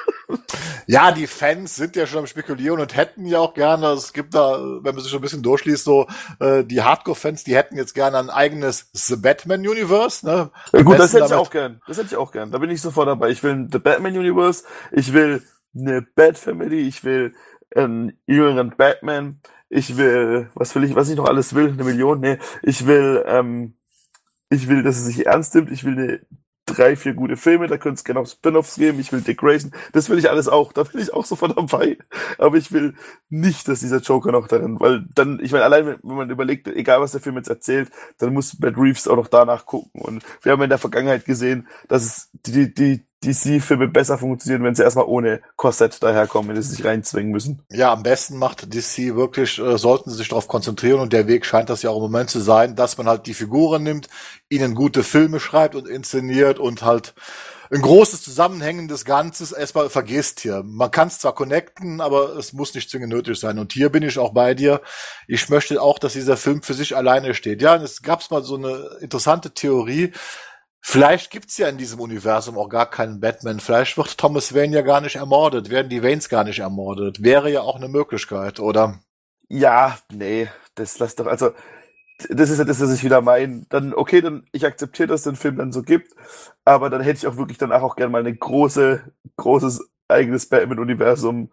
Ja, 0.91 1.12
die 1.12 1.28
Fans 1.28 1.75
sind 1.75 1.95
ja 1.95 2.08
schon 2.08 2.21
am 2.21 2.25
Spekulieren 2.25 2.80
und 2.80 2.95
hätten 2.95 3.28
ja 3.28 3.38
auch 3.38 3.54
gerne, 3.54 3.89
es 3.89 4.12
gibt 4.12 4.34
da, 4.34 4.60
wenn 4.60 4.95
man 4.95 5.04
sich 5.04 5.12
schon 5.12 5.19
ein 5.19 5.21
bisschen 5.21 5.43
durchliest, 5.43 5.84
so 5.84 6.08
äh, 6.39 6.63
die 6.63 6.82
Hardcore-Fans, 6.82 7.43
die 7.43 7.56
hätten 7.56 7.78
jetzt 7.78 7.93
gerne 7.93 8.17
ein 8.17 8.32
eigenes 8.32 8.89
The 8.93 9.15
Batman-Universe. 9.15 10.25
Ne? 10.25 10.49
Ja, 10.73 10.82
gut, 10.82 10.97
das 10.97 11.13
hätte 11.13 11.25
ich 11.25 11.34
auch 11.34 11.52
gern. 11.52 11.80
Das 11.86 11.97
hätte 11.97 12.08
ich 12.08 12.15
auch 12.15 12.32
gern. 12.32 12.49
Da 12.49 12.58
bin 12.58 12.71
ich 12.71 12.82
sofort 12.82 13.08
dabei. 13.08 13.30
Ich 13.30 13.43
will 13.43 13.52
ein 13.52 13.69
The 13.71 13.78
Batman-Universe, 13.78 14.63
ich 14.91 15.13
will 15.13 15.43
eine 15.75 16.02
Bat-Family, 16.02 16.80
ich 16.88 17.04
will 17.04 17.36
einen 17.75 18.17
jüngeren 18.25 18.75
Batman, 18.75 19.41
ich 19.69 19.95
will, 19.95 20.49
was 20.56 20.73
will 20.73 20.86
ich, 20.86 20.95
was 20.95 21.08
ich 21.08 21.17
noch 21.17 21.30
alles 21.30 21.54
will, 21.54 21.67
eine 21.67 21.84
Million, 21.84 22.19
nee, 22.19 22.39
ich 22.63 22.88
will, 22.88 23.23
ähm, 23.28 23.75
ich 24.49 24.67
will, 24.67 24.82
dass 24.82 24.97
es 24.97 25.06
sich 25.06 25.28
ernst 25.28 25.54
nimmt, 25.54 25.71
ich 25.71 25.84
will 25.84 25.93
eine 25.93 26.21
drei, 26.75 26.95
vier 26.95 27.13
gute 27.13 27.38
Filme, 27.38 27.67
da 27.67 27.77
könnte 27.77 27.95
es 27.95 28.03
gerne 28.03 28.19
auch 28.19 28.27
Spin-offs 28.27 28.75
geben, 28.75 28.99
ich 28.99 29.12
will 29.12 29.21
Dick 29.21 29.39
Grayson, 29.39 29.71
das 29.93 30.10
will 30.10 30.17
ich 30.17 30.29
alles 30.29 30.47
auch, 30.47 30.73
da 30.73 30.84
bin 30.84 31.01
ich 31.01 31.13
auch 31.13 31.25
sofort 31.25 31.58
dabei. 31.58 31.97
Aber 32.38 32.58
ich 32.58 32.71
will 32.71 32.95
nicht, 33.29 33.67
dass 33.67 33.82
dieser 33.82 33.99
Joker 33.99 34.32
noch 34.32 34.47
darin, 34.47 34.79
weil 34.79 35.05
dann, 35.13 35.39
ich 35.41 35.51
meine, 35.51 35.63
allein 35.63 35.86
wenn 35.88 36.15
man 36.15 36.29
überlegt, 36.29 36.67
egal 36.67 37.01
was 37.01 37.12
der 37.12 37.21
Film 37.21 37.38
jetzt 37.38 37.49
erzählt, 37.49 37.89
dann 38.17 38.34
muss 38.34 38.58
Matt 38.60 38.77
Reeves 38.77 39.08
auch 39.08 39.15
noch 39.15 39.27
danach 39.27 39.65
gucken. 39.65 40.01
Und 40.01 40.23
wir 40.41 40.51
haben 40.51 40.62
in 40.62 40.69
der 40.69 40.77
Vergangenheit 40.77 41.25
gesehen, 41.25 41.67
dass 41.88 42.03
es 42.03 42.29
die, 42.45 42.73
die, 42.73 43.05
DC-Filme 43.23 43.88
besser 43.88 44.17
funktionieren, 44.17 44.63
wenn 44.63 44.75
sie 44.75 44.84
erstmal 44.84 45.05
ohne 45.05 45.41
Korsett 45.55 46.01
daherkommen, 46.01 46.55
wenn 46.55 46.62
sie 46.62 46.75
sich 46.75 46.86
reinzwingen 46.86 47.32
müssen. 47.32 47.63
Ja, 47.69 47.91
am 47.91 48.03
besten 48.03 48.38
macht 48.38 48.73
DC 48.73 49.15
wirklich, 49.15 49.60
äh, 49.60 49.77
sollten 49.77 50.10
sie 50.10 50.17
sich 50.17 50.29
darauf 50.29 50.47
konzentrieren 50.47 50.99
und 50.99 51.12
der 51.12 51.27
Weg 51.27 51.45
scheint 51.45 51.69
das 51.69 51.82
ja 51.82 51.89
auch 51.89 51.97
im 51.97 52.03
Moment 52.03 52.29
zu 52.29 52.39
sein, 52.39 52.75
dass 52.75 52.97
man 52.97 53.08
halt 53.08 53.25
die 53.27 53.34
Figuren 53.34 53.84
nimmt, 53.84 54.08
ihnen 54.49 54.75
gute 54.75 55.03
Filme 55.03 55.39
schreibt 55.39 55.75
und 55.75 55.88
inszeniert 55.88 56.60
und 56.60 56.84
halt 56.84 57.13
ein 57.71 57.82
großes 57.82 58.23
zusammenhängendes 58.23 59.05
Ganzes 59.05 59.51
erstmal 59.51 59.89
vergisst 59.89 60.39
hier. 60.39 60.63
Man 60.63 60.89
kann 60.89 61.08
es 61.08 61.19
zwar 61.19 61.36
connecten, 61.36 62.01
aber 62.01 62.36
es 62.36 62.53
muss 62.53 62.73
nicht 62.73 62.89
zwingend 62.89 63.13
nötig 63.13 63.39
sein. 63.39 63.60
Und 63.60 63.73
hier 63.73 63.89
bin 63.89 64.01
ich 64.01 64.17
auch 64.17 64.34
bei 64.34 64.55
dir. 64.55 64.82
Ich 65.27 65.49
möchte 65.49 65.79
auch, 65.82 65.99
dass 65.99 66.13
dieser 66.13 66.38
Film 66.38 66.63
für 66.63 66.73
sich 66.73 66.95
alleine 66.95 67.36
steht. 67.36 67.62
Ja, 67.62 67.75
es 67.75 68.01
gab 68.01 68.29
mal 68.32 68.43
so 68.43 68.55
eine 68.55 68.97
interessante 69.01 69.51
Theorie, 69.51 70.13
Vielleicht 70.82 71.30
gibt's 71.32 71.58
ja 71.58 71.68
in 71.68 71.78
diesem 71.78 72.00
Universum 72.00 72.58
auch 72.58 72.70
gar 72.70 72.89
keinen 72.89 73.20
Batman. 73.20 73.60
Vielleicht 73.60 73.98
wird 73.98 74.18
Thomas 74.18 74.54
Wayne 74.54 74.76
ja 74.76 74.82
gar 74.82 75.02
nicht 75.02 75.18
ermordet, 75.18 75.70
werden 75.70 75.89
die 75.89 76.02
Waynes 76.04 76.30
gar 76.30 76.44
nicht 76.44 76.60
ermordet. 76.60 77.22
Wäre 77.24 77.52
ja 77.52 77.62
auch 77.62 77.76
eine 77.76 77.89
Möglichkeit, 77.89 78.60
oder? 78.60 79.00
Ja, 79.50 79.98
nee, 80.12 80.48
das 80.76 81.00
lass 81.00 81.15
doch, 81.15 81.28
also, 81.28 81.52
das 82.30 82.50
ist 82.50 82.60
ja 82.60 82.65
das, 82.65 82.82
was 82.82 82.94
ich 82.94 83.04
wieder 83.04 83.22
meine. 83.22 83.65
Dann, 83.70 83.94
okay, 83.94 84.22
dann, 84.22 84.46
ich 84.52 84.65
akzeptiere, 84.65 85.08
dass 85.08 85.22
es 85.22 85.24
den 85.26 85.36
Film 85.36 85.58
dann 85.58 85.72
so 85.72 85.84
gibt, 85.84 86.13
aber 86.65 86.89
dann 86.89 87.02
hätte 87.02 87.20
ich 87.20 87.28
auch 87.28 87.38
wirklich 87.38 87.58
danach 87.58 87.82
auch 87.82 87.96
gerne 87.96 88.12
mal 88.12 88.20
eine 88.20 88.36
große, 88.36 89.04
großes 89.38 89.89
eigenes 90.10 90.48
Batman-Universum, 90.48 91.50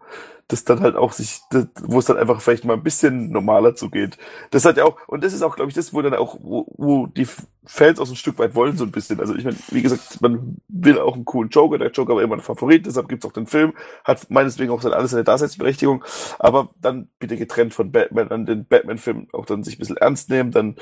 das 0.47 0.63
dann 0.63 0.79
halt 0.79 0.95
auch 0.95 1.11
sich, 1.11 1.41
wo 1.81 1.99
es 1.99 2.05
dann 2.05 2.17
einfach 2.17 2.41
vielleicht 2.41 2.63
mal 2.63 2.73
ein 2.73 2.83
bisschen 2.83 3.31
normaler 3.31 3.75
zugeht. 3.75 4.17
Das 4.51 4.63
hat 4.63 4.77
ja 4.77 4.85
auch, 4.85 4.97
und 5.07 5.23
das 5.23 5.33
ist 5.33 5.41
auch, 5.41 5.57
glaube 5.57 5.69
ich, 5.69 5.75
das, 5.75 5.93
wo 5.93 6.01
dann 6.01 6.13
auch, 6.13 6.37
wo, 6.41 6.65
wo 6.77 7.07
die 7.07 7.27
Fans 7.65 7.99
auch 7.99 8.05
so 8.05 8.13
ein 8.13 8.17
Stück 8.17 8.39
weit 8.39 8.55
wollen, 8.55 8.77
so 8.77 8.85
ein 8.85 8.91
bisschen. 8.91 9.19
Also 9.19 9.35
ich 9.35 9.43
meine, 9.43 9.57
wie 9.69 9.81
gesagt, 9.81 10.21
man 10.21 10.57
will 10.69 10.99
auch 10.99 11.15
einen 11.15 11.25
coolen 11.25 11.49
Joker, 11.49 11.77
der 11.77 11.91
Joker 11.91 12.15
war 12.15 12.23
immer 12.23 12.35
ein 12.35 12.41
Favorit, 12.41 12.85
deshalb 12.85 13.09
gibt's 13.09 13.25
auch 13.25 13.33
den 13.33 13.47
Film, 13.47 13.73
hat 14.05 14.29
meineswegen 14.29 14.73
auch 14.73 14.83
alles 14.85 15.11
seine 15.11 15.25
Daseinsberechtigung, 15.25 16.05
aber 16.39 16.69
dann 16.79 17.09
bitte 17.19 17.35
getrennt 17.35 17.73
von 17.73 17.91
Batman, 17.91 18.29
an 18.29 18.45
den 18.45 18.65
Batman-Film 18.65 19.27
auch 19.33 19.45
dann 19.45 19.63
sich 19.63 19.75
ein 19.75 19.79
bisschen 19.79 19.97
ernst 19.97 20.29
nehmen, 20.29 20.51
dann 20.51 20.77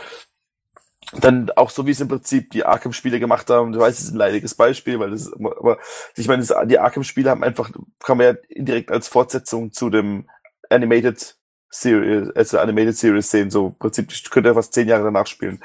dann 1.14 1.52
auch 1.52 1.70
so 1.70 1.86
wie 1.86 1.92
es 1.92 2.02
im 2.02 2.08
Prinzip 2.08 2.52
die 2.52 2.66
Arkham-Spiele 2.66 3.20
gemacht 3.20 3.50
haben, 3.50 3.72
du 3.72 3.80
weißt, 3.80 4.00
es 4.00 4.06
ist 4.06 4.14
ein 4.14 4.18
leidiges 4.18 4.56
Beispiel, 4.56 5.00
weil 5.00 5.12
das 5.12 5.32
aber 5.34 5.78
ich 6.16 6.28
meine, 6.28 6.44
das, 6.44 6.56
die 6.68 6.80
Arkham-Spiele 6.80 7.30
haben 7.30 7.44
einfach, 7.44 7.72
kann 8.00 8.18
man 8.18 8.28
ja 8.28 8.34
indirekt 8.50 8.92
als 8.92 9.08
Fortsetzung 9.08 9.72
zu 9.72 9.90
dem 9.90 10.28
Animated 10.70 11.38
Series, 11.70 12.30
also 12.32 12.60
Animated 12.60 12.98
Series 12.98 13.30
sehen, 13.30 13.52
so 13.52 13.68
im 13.68 13.76
Prinzip, 13.76 14.12
ich 14.12 14.30
könnte 14.30 14.50
ja 14.50 14.56
fast 14.56 14.74
zehn 14.74 14.88
Jahre 14.88 15.04
danach 15.04 15.28
spielen. 15.28 15.62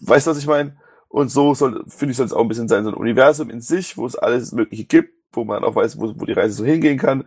Weißt 0.00 0.26
du, 0.26 0.30
was 0.30 0.38
ich 0.38 0.46
meine? 0.46 0.76
Und 1.08 1.30
so 1.30 1.54
soll, 1.54 1.84
finde 1.88 2.12
ich, 2.12 2.16
soll 2.16 2.26
es 2.26 2.32
auch 2.32 2.42
ein 2.42 2.48
bisschen 2.48 2.68
sein, 2.68 2.84
so 2.84 2.90
ein 2.90 2.94
Universum 2.94 3.50
in 3.50 3.60
sich, 3.60 3.96
wo 3.96 4.06
es 4.06 4.14
alles 4.14 4.52
Mögliche 4.52 4.84
gibt, 4.84 5.14
wo 5.32 5.44
man 5.44 5.64
auch 5.64 5.74
weiß, 5.74 5.98
wo, 5.98 6.12
wo 6.16 6.26
die 6.26 6.32
Reise 6.32 6.54
so 6.54 6.64
hingehen 6.64 6.98
kann. 6.98 7.24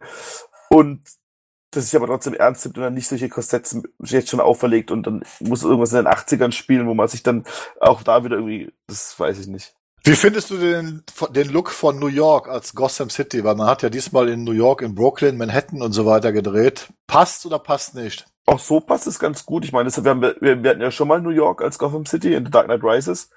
Und 0.69 1.01
das 1.71 1.85
sich 1.85 1.95
aber 1.95 2.07
trotzdem 2.07 2.33
ernst 2.33 2.65
nimmt 2.65 2.77
und 2.77 2.83
dann 2.83 2.93
nicht 2.93 3.07
solche 3.07 3.29
Kostetts 3.29 3.77
jetzt 4.03 4.29
schon 4.29 4.39
auferlegt 4.39 4.91
und 4.91 5.07
dann 5.07 5.23
muss 5.39 5.63
irgendwas 5.63 5.93
in 5.93 6.03
den 6.03 6.07
80ern 6.07 6.51
spielen, 6.51 6.87
wo 6.87 6.93
man 6.93 7.07
sich 7.07 7.23
dann 7.23 7.45
auch 7.79 8.03
da 8.03 8.23
wieder 8.23 8.35
irgendwie, 8.35 8.73
das 8.87 9.19
weiß 9.19 9.39
ich 9.39 9.47
nicht. 9.47 9.73
Wie 10.03 10.15
findest 10.15 10.49
du 10.49 10.57
den, 10.57 11.03
den 11.29 11.49
Look 11.49 11.69
von 11.69 11.99
New 11.99 12.07
York 12.07 12.49
als 12.49 12.73
Gotham 12.73 13.11
City? 13.11 13.43
Weil 13.43 13.55
man 13.55 13.67
hat 13.67 13.83
ja 13.83 13.89
diesmal 13.89 14.29
in 14.29 14.43
New 14.43 14.51
York, 14.51 14.81
in 14.81 14.95
Brooklyn, 14.95 15.37
Manhattan 15.37 15.83
und 15.83 15.91
so 15.91 16.07
weiter 16.07 16.31
gedreht. 16.31 16.87
Passt 17.05 17.45
oder 17.45 17.59
passt 17.59 17.93
nicht? 17.93 18.25
auch 18.45 18.59
so 18.59 18.79
passt 18.79 19.07
es 19.07 19.19
ganz 19.19 19.45
gut. 19.45 19.65
Ich 19.65 19.71
meine, 19.71 19.85
das, 19.85 20.03
wir, 20.03 20.09
haben, 20.09 20.21
wir, 20.21 20.35
wir 20.41 20.69
hatten 20.69 20.81
ja 20.81 20.91
schon 20.91 21.07
mal 21.07 21.21
New 21.21 21.29
York 21.29 21.61
als 21.61 21.77
Gotham 21.77 22.05
City 22.05 22.33
in 22.33 22.45
The 22.45 22.51
Dark 22.51 22.65
Knight 22.65 22.83
Rises. 22.83 23.29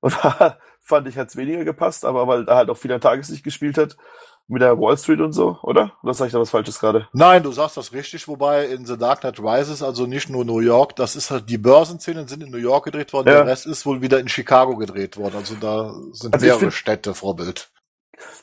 Und 0.00 0.16
da 0.22 0.58
fand 0.80 1.08
ich, 1.08 1.18
hat 1.18 1.28
es 1.28 1.36
weniger 1.36 1.64
gepasst, 1.64 2.04
aber 2.04 2.26
weil 2.26 2.44
da 2.44 2.56
halt 2.56 2.70
auch 2.70 2.76
viel 2.76 2.92
an 2.92 3.00
Tageslicht 3.00 3.44
gespielt 3.44 3.78
hat 3.78 3.96
mit 4.46 4.60
der 4.60 4.78
Wall 4.78 4.96
Street 4.98 5.20
und 5.20 5.32
so, 5.32 5.58
oder? 5.62 5.92
Oder 6.02 6.14
sag 6.14 6.26
ich 6.26 6.32
da 6.32 6.40
was 6.40 6.50
Falsches 6.50 6.78
gerade? 6.78 7.08
Nein, 7.12 7.42
du 7.42 7.50
sagst 7.52 7.76
das 7.76 7.92
richtig, 7.92 8.28
wobei 8.28 8.66
in 8.66 8.84
The 8.84 8.98
Dark 8.98 9.20
Knight 9.20 9.40
Rises, 9.40 9.82
also 9.82 10.06
nicht 10.06 10.28
nur 10.28 10.44
New 10.44 10.60
York, 10.60 10.96
das 10.96 11.16
ist 11.16 11.30
halt, 11.30 11.48
die 11.48 11.58
Börsenszenen 11.58 12.28
sind 12.28 12.42
in 12.42 12.50
New 12.50 12.58
York 12.58 12.84
gedreht 12.84 13.12
worden, 13.12 13.28
ja. 13.28 13.34
der 13.36 13.46
Rest 13.46 13.66
ist 13.66 13.86
wohl 13.86 14.02
wieder 14.02 14.20
in 14.20 14.28
Chicago 14.28 14.76
gedreht 14.76 15.16
worden. 15.16 15.36
Also 15.36 15.54
da 15.54 15.94
sind 16.12 16.34
also 16.34 16.44
mehrere 16.44 16.60
find, 16.60 16.72
Städte 16.74 17.14
Vorbild. 17.14 17.70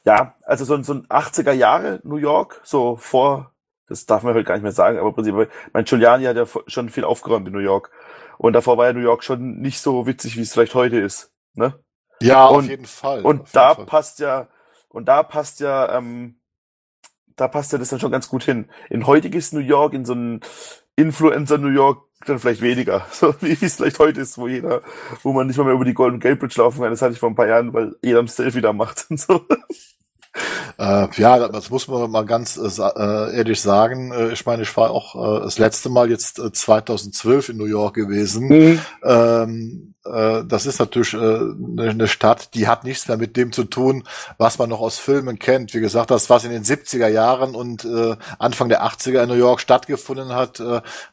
Ja, 0.04 0.36
also 0.44 0.66
so, 0.66 0.82
so 0.82 0.94
ein 0.94 1.08
80er 1.08 1.54
Jahre 1.54 2.00
New 2.04 2.18
York, 2.18 2.62
so 2.64 2.98
vor, 2.98 3.52
das 3.88 4.06
darf 4.06 4.24
man 4.24 4.34
halt 4.34 4.46
gar 4.46 4.56
nicht 4.56 4.64
mehr 4.64 4.72
sagen, 4.72 4.98
aber 4.98 5.10
im 5.10 5.16
Prinzip, 5.16 5.36
mein 5.74 5.86
Giuliani 5.86 6.26
hat 6.26 6.36
ja 6.36 6.46
schon 6.68 6.90
viel 6.90 7.04
aufgeräumt 7.04 7.48
in 7.48 7.54
New 7.54 7.60
York. 7.60 7.92
Und 8.38 8.54
davor 8.54 8.78
war 8.78 8.88
ja 8.88 8.94
New 8.94 9.02
York 9.02 9.24
schon 9.24 9.60
nicht 9.60 9.80
so 9.80 10.08
witzig, 10.08 10.36
wie 10.36 10.42
es 10.42 10.54
vielleicht 10.54 10.74
heute 10.74 11.00
ist. 11.00 11.32
Ne? 11.54 11.76
Ja, 12.22 12.48
und, 12.48 12.66
auf 12.66 12.70
jeden 12.70 12.86
Fall. 12.86 13.22
Und 13.22 13.56
da 13.56 13.76
Fall. 13.76 13.86
passt 13.86 14.20
ja, 14.20 14.48
und 14.92 15.06
da 15.06 15.24
passt 15.24 15.60
ja, 15.60 15.98
ähm, 15.98 16.36
da 17.36 17.48
passt 17.48 17.72
ja 17.72 17.78
das 17.78 17.90
dann 17.90 18.00
schon 18.00 18.12
ganz 18.12 18.30
gut 18.30 18.44
hin. 18.44 18.70
In 18.90 19.08
heutiges 19.08 19.54
New 19.54 19.60
York, 19.60 19.94
in 19.94 20.06
so 20.06 20.14
ein 20.14 20.42
Influencer 20.96 21.58
New 21.58 21.70
York, 21.70 22.04
dann 22.26 22.40
vielleicht 22.40 22.62
weniger. 22.62 23.06
So 23.12 23.34
wie 23.42 23.58
es 23.60 23.76
vielleicht 23.76 24.00
heute 24.00 24.22
ist, 24.22 24.38
wo 24.38 24.48
jeder, 24.48 24.82
wo 25.24 25.34
man 25.34 25.48
nicht 25.48 25.58
mal 25.58 25.64
mehr 25.64 25.74
über 25.74 25.86
die 25.86 25.94
Golden 25.94 26.20
Gate 26.20 26.40
Bridge 26.40 26.56
laufen 26.58 26.82
kann. 26.82 26.92
Das 26.92 27.02
hatte 27.02 27.14
ich 27.14 27.20
vor 27.20 27.30
ein 27.30 27.36
paar 27.36 27.48
Jahren, 27.48 27.74
weil 27.74 27.96
jeder 28.02 28.20
ein 28.20 28.28
Selfie 28.28 28.62
da 28.62 28.74
macht 28.74 29.08
und 29.10 29.20
so. 29.20 29.46
Äh, 30.78 31.08
ja, 31.16 31.48
das 31.50 31.70
muss 31.70 31.88
man 31.88 32.10
mal 32.10 32.26
ganz 32.26 32.58
äh, 32.58 32.82
äh 32.82 33.36
ehrlich 33.36 33.60
sagen. 33.60 34.12
Äh, 34.12 34.32
ich 34.32 34.46
meine, 34.46 34.64
ich 34.64 34.76
war 34.78 34.92
auch 34.92 35.16
äh, 35.16 35.42
das 35.42 35.58
letzte 35.60 35.90
Mal 35.90 36.10
jetzt 36.10 36.40
äh, 36.40 36.52
2012 36.52 37.50
in 37.50 37.58
New 37.58 37.66
York 37.66 37.96
gewesen. 37.96 38.48
Mhm. 38.48 38.80
Ähm, 39.04 39.91
äh, 40.06 40.44
das 40.46 40.66
ist 40.66 40.80
natürlich 40.80 41.14
äh, 41.14 41.18
eine 41.18 42.08
Stadt, 42.08 42.54
die 42.54 42.68
hat 42.68 42.84
nichts 42.84 43.08
mehr 43.08 43.18
mit 43.18 43.38
dem 43.38 43.52
zu 43.52 43.64
tun, 43.64 44.04
was 44.38 44.58
man 44.58 44.70
noch 44.70 44.82
aus 44.82 44.98
Filmen 44.98 45.40
kennt. 45.40 45.74
Wie 45.74 45.80
gesagt, 45.80 46.12
das, 46.12 46.30
was 46.30 46.44
in 46.44 46.52
den 46.52 46.64
70er 46.64 47.08
Jahren 47.08 47.56
und 47.56 47.86
äh, 47.86 48.16
Anfang 48.40 48.70
der 48.70 48.84
80er 48.84 49.24
in 49.24 49.30
New 49.30 49.36
York 49.36 49.60
stattgefunden 49.60 50.34
hat, 50.34 50.62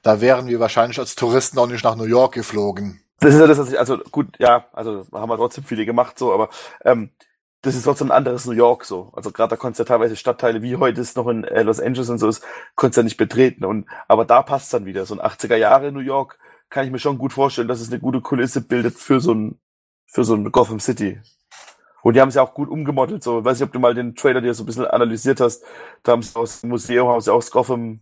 da 0.03 0.21
wären 0.21 0.47
wir 0.47 0.61
wahrscheinlich 0.61 0.99
als 0.99 1.15
Touristen 1.15 1.59
auch 1.59 1.67
nicht 1.67 1.85
nach 1.85 1.97
New 1.97 2.05
York 2.05 2.35
geflogen. 2.35 3.01
Das 3.21 3.35
ist 3.35 3.41
ja 3.41 3.47
das, 3.47 3.59
was 3.59 3.73
ich, 3.73 3.79
also 3.79 3.99
gut, 4.11 4.29
ja, 4.39 4.67
also 4.73 5.07
haben 5.13 5.29
wir 5.29 5.37
trotzdem 5.37 5.65
viele 5.65 5.85
gemacht, 5.85 6.19
so, 6.19 6.33
aber 6.33 6.51
ähm, 6.85 7.11
das 7.63 7.75
ist 7.75 7.83
trotzdem 7.83 8.11
ein 8.11 8.17
anderes 8.17 8.47
New 8.47 8.53
York 8.53 8.85
so. 8.85 9.11
Also 9.15 9.33
gerade 9.33 9.51
da 9.51 9.57
konntest 9.57 9.81
du 9.81 9.83
ja 9.83 9.89
teilweise 9.89 10.17
Stadtteile, 10.17 10.63
wie 10.63 10.77
heute 10.77 11.01
es 11.01 11.17
noch 11.17 11.27
in 11.27 11.43
Los 11.43 11.81
Angeles 11.81 12.09
und 12.09 12.19
so 12.19 12.29
ist, 12.29 12.45
konntest 12.77 12.99
du 12.99 13.01
ja 13.01 13.05
nicht 13.05 13.17
betreten. 13.17 13.65
Und, 13.65 13.87
aber 14.07 14.25
da 14.25 14.43
passt 14.43 14.73
dann 14.73 14.87
wieder. 14.87 15.07
So 15.07 15.19
ein 15.19 15.21
80er 15.21 15.57
Jahre 15.57 15.91
New 15.91 15.99
York 15.99 16.39
kann 16.71 16.85
ich 16.85 16.91
mir 16.91 16.99
schon 16.99 17.19
gut 17.19 17.33
vorstellen, 17.33 17.69
dass 17.69 17.81
es 17.81 17.91
eine 17.91 18.01
gute 18.01 18.21
Kulisse 18.21 18.61
bildet 18.61 18.95
für 18.95 19.21
so 19.21 19.33
ein, 19.33 19.59
für 20.07 20.25
so 20.25 20.35
ein 20.35 20.51
Gotham 20.51 20.81
City. 20.81 21.21
Und 22.03 22.15
die 22.15 22.21
haben 22.21 22.29
es 22.29 22.37
ja 22.37 22.43
auch 22.43 22.55
gut 22.55 22.69
umgemodelt, 22.69 23.23
so. 23.23 23.41
Ich 23.41 23.45
weiß 23.45 23.59
nicht, 23.59 23.67
ob 23.67 23.73
du 23.73 23.81
mal 23.81 23.95
den 23.95 24.15
Trailer 24.15 24.41
dir 24.41 24.55
so 24.55 24.63
ein 24.63 24.67
bisschen 24.67 24.87
analysiert 24.87 25.41
hast. 25.41 25.65
Da 26.03 26.13
haben 26.13 26.23
sie 26.23 26.37
aus 26.37 26.61
dem 26.61 26.71
Museum, 26.71 27.09
haben 27.09 27.21
sie 27.21 27.33
aus 27.33 27.51
Gotham 27.51 28.01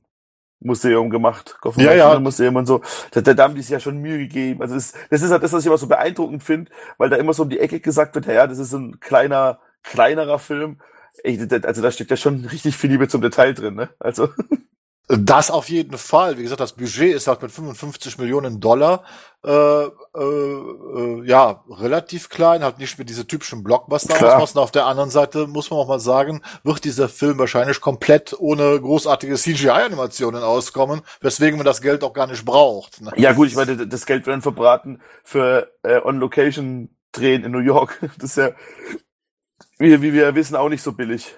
Museum 0.61 1.11
gemacht, 1.11 1.59
Gotham 1.61 1.85
ja, 1.85 1.95
ja. 1.95 2.19
Museum 2.21 2.57
und 2.57 2.67
so. 2.67 2.83
Da, 3.13 3.21
da, 3.21 3.35
da 3.35 3.45
haben 3.45 3.55
die 3.55 3.63
sich 3.63 3.71
ja 3.71 3.81
schon 3.81 3.99
Mühe 3.99 4.19
gegeben. 4.19 4.63
Also 4.63 4.75
das, 4.75 4.95
das 5.11 5.23
ist 5.23 5.31
halt 5.31 5.43
das, 5.43 5.53
was 5.53 5.63
ich 5.63 5.67
immer 5.67 5.79
so 5.79 5.87
beeindruckend 5.87 6.43
finde, 6.43 6.71
weil 6.99 7.11
da 7.11 7.17
immer 7.17 7.33
so 7.33 7.43
um 7.45 7.51
die 7.51 7.61
Ecke 7.61 7.81
gesagt 7.81 8.15
wird, 8.15 8.27
ja, 8.27 8.47
das 8.47 8.59
ist 8.59 8.73
ein 8.73 9.01
kleiner, 9.01 9.61
kleinerer 9.83 10.39
Film. 10.39 10.81
Ey, 11.23 11.39
also 11.63 11.83
da 11.83 11.91
steckt 11.91 12.11
ja 12.11 12.17
schon 12.17 12.45
richtig 12.45 12.77
viel 12.77 12.91
Liebe 12.91 13.09
zum 13.09 13.23
Detail 13.23 13.55
drin, 13.55 13.75
ne? 13.75 13.91
Also. 13.99 14.29
Das 15.09 15.53
auf 15.53 15.69
jeden 15.69 15.99
Fall. 15.99 16.37
Wie 16.37 16.43
gesagt, 16.43 16.61
das 16.61 16.73
Budget 16.73 17.15
ist 17.15 17.29
halt 17.29 17.41
mit 17.41 17.53
55 17.53 18.19
Millionen 18.19 18.59
Dollar 18.59 19.05
äh, 19.45 19.85
äh, 19.85 19.91
äh, 20.19 21.23
ja 21.25 21.63
relativ 21.71 22.29
klein, 22.29 22.65
halt 22.65 22.79
nicht 22.79 22.99
mit 22.99 23.09
diese 23.09 23.25
typischen 23.25 23.63
Blockbuster-Ausmaßen. 23.63 24.59
Auf 24.59 24.73
der 24.73 24.87
anderen 24.87 25.11
Seite 25.11 25.47
muss 25.47 25.71
man 25.71 25.79
auch 25.79 25.87
mal 25.87 26.01
sagen, 26.01 26.43
wird 26.65 26.83
dieser 26.83 27.09
Film 27.09 27.39
wahrscheinlich 27.39 27.81
komplett 27.81 28.35
ohne 28.37 28.81
großartige 28.81 29.37
CGI-Animationen 29.37 30.43
auskommen, 30.43 31.03
weswegen 31.21 31.57
man 31.57 31.67
das 31.67 31.81
Geld 31.81 32.03
auch 32.03 32.13
gar 32.13 32.27
nicht 32.27 32.45
braucht. 32.45 33.01
Ne? 33.01 33.13
Ja 33.17 33.33
gut, 33.33 33.47
ich 33.47 33.55
meine, 33.55 33.87
das 33.87 34.07
Geld 34.07 34.27
wird 34.27 34.35
dann 34.35 34.43
verbraten 34.43 35.01
für 35.23 35.71
äh, 35.85 36.01
On-Location-Drehen 36.03 37.45
in 37.45 37.53
New 37.53 37.61
York. 37.61 38.01
Das 38.19 38.31
ist 38.31 38.37
ja, 38.39 38.51
wie, 39.79 40.03
wie 40.03 40.13
wir 40.13 40.35
wissen, 40.35 40.57
auch 40.57 40.69
nicht 40.69 40.83
so 40.83 40.91
billig. 40.91 41.37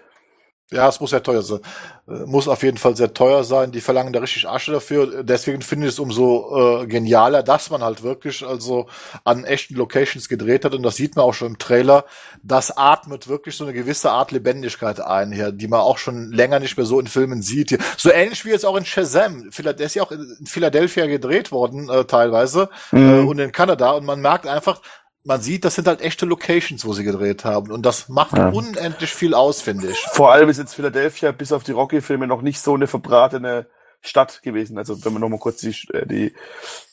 Ja, 0.70 0.86
es 0.86 1.00
muss 1.00 1.10
sehr 1.10 1.22
teuer 1.22 1.40
sein. 1.40 1.60
Äh, 2.06 2.26
muss 2.26 2.46
auf 2.46 2.62
jeden 2.62 2.76
Fall 2.76 2.94
sehr 2.94 3.14
teuer 3.14 3.42
sein. 3.42 3.72
Die 3.72 3.80
verlangen 3.80 4.12
da 4.12 4.20
richtig 4.20 4.46
Asche 4.46 4.72
dafür. 4.72 5.22
Deswegen 5.22 5.62
finde 5.62 5.86
ich 5.86 5.94
es 5.94 5.98
umso 5.98 6.82
äh, 6.82 6.86
genialer, 6.86 7.42
dass 7.42 7.70
man 7.70 7.82
halt 7.82 8.02
wirklich 8.02 8.44
also 8.44 8.86
an 9.24 9.44
echten 9.44 9.76
Locations 9.76 10.28
gedreht 10.28 10.66
hat. 10.66 10.74
Und 10.74 10.82
das 10.82 10.96
sieht 10.96 11.16
man 11.16 11.24
auch 11.24 11.32
schon 11.32 11.48
im 11.48 11.58
Trailer. 11.58 12.04
Das 12.42 12.76
atmet 12.76 13.28
wirklich 13.28 13.56
so 13.56 13.64
eine 13.64 13.72
gewisse 13.72 14.10
Art 14.10 14.30
Lebendigkeit 14.30 15.00
ein 15.00 15.32
hier, 15.32 15.52
die 15.52 15.68
man 15.68 15.80
auch 15.80 15.96
schon 15.96 16.32
länger 16.32 16.60
nicht 16.60 16.76
mehr 16.76 16.86
so 16.86 17.00
in 17.00 17.06
Filmen 17.06 17.40
sieht. 17.40 17.70
Hier. 17.70 17.78
So 17.96 18.10
ähnlich 18.10 18.44
wie 18.44 18.50
jetzt 18.50 18.66
auch 18.66 18.76
in 18.76 18.84
Shazam. 18.84 19.48
Der 19.50 19.80
ist 19.80 19.94
ja 19.94 20.02
auch 20.02 20.12
in 20.12 20.44
Philadelphia 20.44 21.06
gedreht 21.06 21.50
worden, 21.50 21.88
äh, 21.88 22.04
teilweise. 22.04 22.68
Mhm. 22.92 23.10
Äh, 23.10 23.20
und 23.22 23.38
in 23.38 23.52
Kanada. 23.52 23.92
Und 23.92 24.04
man 24.04 24.20
merkt 24.20 24.46
einfach, 24.46 24.82
man 25.28 25.42
sieht, 25.42 25.66
das 25.66 25.74
sind 25.74 25.86
halt 25.86 26.00
echte 26.00 26.24
Locations, 26.24 26.86
wo 26.86 26.94
sie 26.94 27.04
gedreht 27.04 27.44
haben. 27.44 27.70
Und 27.70 27.84
das 27.84 28.08
macht 28.08 28.36
ja. 28.36 28.48
unendlich 28.48 29.10
viel 29.10 29.34
aus, 29.34 29.60
finde 29.60 29.90
ich. 29.90 29.98
Vor 29.98 30.32
allem 30.32 30.48
ist 30.48 30.56
jetzt 30.56 30.74
Philadelphia 30.74 31.32
bis 31.32 31.52
auf 31.52 31.64
die 31.64 31.72
Rocky-Filme 31.72 32.26
noch 32.26 32.40
nicht 32.40 32.60
so 32.60 32.74
eine 32.74 32.86
verbratene 32.86 33.66
Stadt 34.00 34.40
gewesen. 34.42 34.78
Also 34.78 35.04
wenn 35.04 35.12
wir 35.12 35.18
nochmal 35.18 35.38
kurz 35.38 35.60
die, 35.60 35.76
äh, 35.92 36.06
die, 36.06 36.34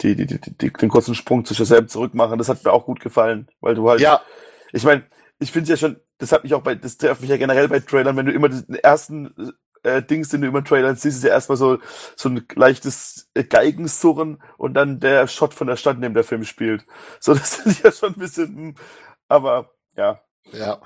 die, 0.02 0.16
die, 0.18 0.26
die, 0.26 0.40
die, 0.40 0.74
den 0.74 0.90
kurzen 0.90 1.16
Sprung 1.16 1.46
zu 1.46 1.56
Shazam 1.56 1.88
zurück 1.88 2.14
machen, 2.14 2.38
das 2.38 2.50
hat 2.50 2.62
mir 2.66 2.74
auch 2.74 2.86
gut 2.86 3.00
gefallen, 3.00 3.48
weil 3.62 3.76
du 3.76 3.90
halt, 3.90 4.02
ja. 4.02 4.22
ich 4.74 4.84
meine, 4.84 5.06
ich 5.40 5.54
finde 5.54 5.70
ja 5.70 5.78
schon, 5.78 5.96
das 6.18 6.34
hat 6.34 6.44
mich 6.44 6.54
auch 6.54 6.62
bei, 6.62 6.76
das 6.76 6.98
trifft 6.98 7.22
mich 7.22 7.30
ja 7.30 7.38
generell 7.38 7.70
bei 7.70 7.80
Trailern, 7.80 8.18
wenn 8.18 8.26
du 8.26 8.34
immer 8.34 8.50
den 8.50 8.76
ersten 8.76 9.34
äh, 9.86 10.04
Dings, 10.04 10.30
den 10.30 10.42
du 10.42 10.48
immer 10.48 10.64
Trailern 10.64 10.96
siehst, 10.96 11.18
ist 11.18 11.24
ja 11.24 11.30
erstmal 11.30 11.58
so, 11.58 11.80
so 12.16 12.30
ein 12.30 12.46
leichtes 12.56 13.30
äh, 13.34 13.44
Geigensurren 13.44 14.42
und 14.58 14.74
dann 14.74 15.00
der 15.00 15.28
Shot 15.28 15.54
von 15.54 15.68
der 15.68 15.78
Stadt, 15.78 15.96
in 15.96 16.02
dem 16.02 16.14
der 16.14 16.24
Film 16.24 16.44
spielt. 16.44 16.86
So, 17.20 17.34
das 17.36 17.60
ist 17.60 17.84
ja 17.84 17.92
schon 17.92 18.14
ein 18.14 18.20
bisschen, 18.20 18.48
hm, 18.48 18.76
aber 19.28 19.72
ja. 19.96 20.20
Ja. 20.52 20.80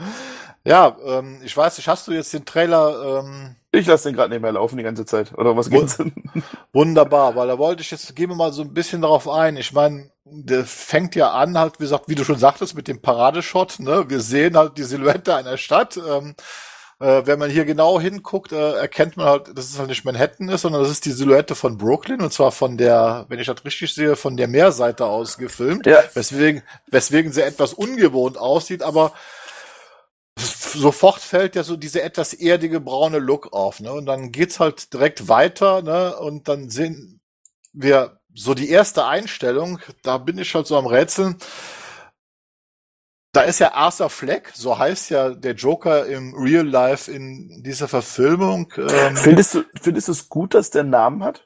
Ja, 0.63 0.97
ähm, 1.05 1.41
ich 1.43 1.55
weiß 1.55 1.77
nicht, 1.77 1.87
hast 1.87 2.07
du 2.07 2.11
jetzt 2.11 2.33
den 2.33 2.45
Trailer 2.45 3.23
ähm, 3.23 3.55
ich 3.71 3.85
lasse 3.85 4.09
den 4.09 4.15
gerade 4.15 4.33
nebenher 4.33 4.53
laufen 4.53 4.77
die 4.77 4.83
ganze 4.83 5.05
Zeit. 5.05 5.37
Oder 5.37 5.55
was 5.55 5.69
geht's? 5.69 5.99
Wunderbar, 6.73 7.35
weil 7.35 7.47
da 7.47 7.59
wollte 7.59 7.81
ich 7.81 7.91
jetzt, 7.91 8.15
gehen 8.15 8.29
wir 8.29 8.35
mal 8.35 8.51
so 8.51 8.63
ein 8.63 8.73
bisschen 8.73 9.01
darauf 9.01 9.29
ein. 9.29 9.57
Ich 9.57 9.73
meine, 9.73 10.09
der 10.25 10.65
fängt 10.65 11.15
ja 11.15 11.31
an, 11.31 11.57
halt, 11.57 11.79
wie 11.79 11.83
gesagt, 11.83 12.05
wie 12.07 12.15
du 12.15 12.23
schon 12.23 12.39
sagtest, 12.39 12.75
mit 12.75 12.87
dem 12.87 13.01
Paradeshot, 13.01 13.79
ne? 13.79 14.09
Wir 14.09 14.21
sehen 14.21 14.57
halt 14.57 14.77
die 14.77 14.83
Silhouette 14.83 15.35
einer 15.35 15.57
Stadt. 15.57 15.97
Ähm, 15.97 16.33
äh, 16.99 17.25
wenn 17.25 17.39
man 17.39 17.49
hier 17.49 17.65
genau 17.65 17.99
hinguckt, 17.99 18.51
äh, 18.51 18.73
erkennt 18.73 19.17
man 19.17 19.25
halt, 19.25 19.57
dass 19.57 19.69
es 19.69 19.79
halt 19.79 19.89
nicht 19.89 20.03
Manhattan 20.03 20.49
ist, 20.49 20.61
sondern 20.61 20.81
das 20.81 20.91
ist 20.91 21.05
die 21.05 21.11
Silhouette 21.11 21.55
von 21.55 21.77
Brooklyn 21.77 22.21
und 22.21 22.33
zwar 22.33 22.51
von 22.51 22.77
der, 22.77 23.25
wenn 23.29 23.39
ich 23.39 23.47
das 23.47 23.63
richtig 23.63 23.93
sehe, 23.93 24.15
von 24.15 24.35
der 24.35 24.47
Meerseite 24.47 25.05
aus 25.05 25.37
gefilmt. 25.37 25.85
Ja. 25.85 26.03
Weswegen, 26.13 26.61
weswegen 26.87 27.31
sie 27.31 27.41
etwas 27.41 27.73
ungewohnt 27.73 28.37
aussieht, 28.37 28.83
aber 28.83 29.13
sofort 30.37 31.21
fällt 31.21 31.55
ja 31.55 31.63
so 31.63 31.77
diese 31.77 32.01
etwas 32.01 32.33
erdige 32.33 32.79
braune 32.79 33.19
Look 33.19 33.53
auf, 33.53 33.79
ne? 33.79 33.91
Und 33.91 34.05
dann 34.05 34.31
geht's 34.31 34.59
halt 34.59 34.93
direkt 34.93 35.27
weiter, 35.27 35.81
ne? 35.81 36.15
Und 36.17 36.47
dann 36.47 36.69
sehen 36.69 37.21
wir 37.73 38.19
so 38.33 38.53
die 38.53 38.69
erste 38.69 39.05
Einstellung, 39.05 39.79
da 40.03 40.17
bin 40.17 40.37
ich 40.37 40.53
halt 40.55 40.67
so 40.67 40.77
am 40.77 40.85
Rätseln. 40.85 41.37
Da 43.31 43.41
ist 43.41 43.59
ja 43.59 43.73
Arthur 43.73 44.09
Fleck, 44.09 44.51
so 44.55 44.79
heißt 44.79 45.11
ja 45.11 45.29
der 45.29 45.53
Joker 45.53 46.07
im 46.07 46.33
Real 46.33 46.65
Life 46.65 47.11
in 47.11 47.61
dieser 47.61 47.87
Verfilmung. 47.87 48.73
Ähm 48.75 49.15
findest 49.15 49.53
du, 49.53 49.63
findest 49.79 50.07
du 50.07 50.13
es 50.13 50.29
gut, 50.29 50.55
dass 50.55 50.71
der 50.71 50.81
einen 50.81 50.89
Namen 50.89 51.23
hat? 51.23 51.45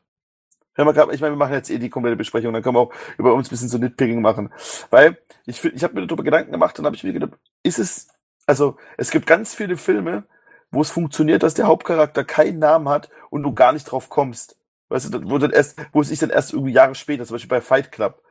ich 0.76 0.86
meine, 0.86 1.22
wir 1.22 1.36
machen 1.36 1.54
jetzt 1.54 1.70
eh 1.70 1.78
die 1.78 1.90
komplette 1.90 2.16
Besprechung, 2.16 2.52
dann 2.52 2.64
können 2.64 2.76
wir 2.76 2.80
auch 2.80 2.94
über 3.18 3.34
uns 3.34 3.48
ein 3.48 3.50
bisschen 3.52 3.70
so 3.70 3.78
Nitpicking 3.78 4.22
machen. 4.22 4.52
Weil 4.90 5.18
ich, 5.46 5.64
ich 5.64 5.84
habe 5.84 5.94
mir 5.94 6.08
darüber 6.08 6.24
Gedanken 6.24 6.52
gemacht 6.52 6.80
und 6.80 6.86
habe 6.86 6.96
ich 6.96 7.04
mir 7.04 7.14
gedacht, 7.14 7.34
ist 7.62 7.78
es, 7.78 8.08
also 8.48 8.78
es 8.98 9.12
gibt 9.12 9.28
ganz 9.28 9.54
viele 9.54 9.78
Filme, 9.78 10.24
wo 10.72 10.82
es 10.82 10.90
funktioniert, 10.90 11.44
dass 11.44 11.54
der 11.54 11.68
Hauptcharakter 11.68 12.24
keinen 12.24 12.60
Namen 12.60 12.90
hat 12.90 13.10
und 13.30 13.44
du 13.44 13.54
gar 13.54 13.74
nicht 13.74 13.84
drauf 13.84 14.10
kommst. 14.10 14.58
Weißt 14.90 15.14
du, 15.14 15.30
wo, 15.30 15.38
dann 15.38 15.52
erst, 15.52 15.80
wo 15.92 16.02
es 16.02 16.10
ich 16.10 16.20
dann 16.20 16.32
erst 16.32 16.54
irgendwie 16.54 16.74
Jahre 16.74 16.96
später, 16.96 17.26
zum 17.26 17.36
Beispiel 17.36 17.50
bei 17.50 17.62
Fight 17.62 17.92
Club, 17.92 18.24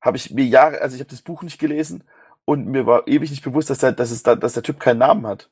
habe 0.00 0.18
ich 0.18 0.30
mir 0.30 0.44
Jahre, 0.44 0.80
also 0.80 0.94
ich 0.94 1.00
habe 1.00 1.10
das 1.10 1.22
Buch 1.22 1.42
nicht 1.42 1.58
gelesen 1.58 2.04
und 2.48 2.66
mir 2.66 2.86
war 2.86 3.06
ewig 3.06 3.30
nicht 3.30 3.44
bewusst, 3.44 3.68
dass 3.68 3.80
der, 3.80 3.92
dass 3.92 4.10
es 4.10 4.22
da, 4.22 4.34
dass 4.34 4.54
der 4.54 4.62
Typ 4.62 4.80
keinen 4.80 5.00
Namen 5.00 5.26
hat. 5.26 5.50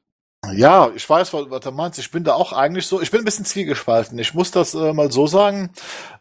Ja, 0.55 0.91
ich 0.95 1.09
weiß, 1.09 1.31
was, 1.35 1.51
was 1.51 1.61
du 1.61 1.71
meinst. 1.71 1.99
Ich 1.99 2.11
bin 2.11 2.25
da 2.25 2.33
auch 2.33 2.55
eigentlich 2.55 2.87
so, 2.87 3.03
ich 3.03 3.11
bin 3.11 3.21
ein 3.21 3.25
bisschen 3.27 3.45
zwiegespalten. 3.45 4.19
Ich 4.19 4.33
muss 4.33 4.51
das 4.51 4.73
äh, 4.73 4.95
mal 4.95 5.13
so 5.13 5.27
sagen. 5.27 5.73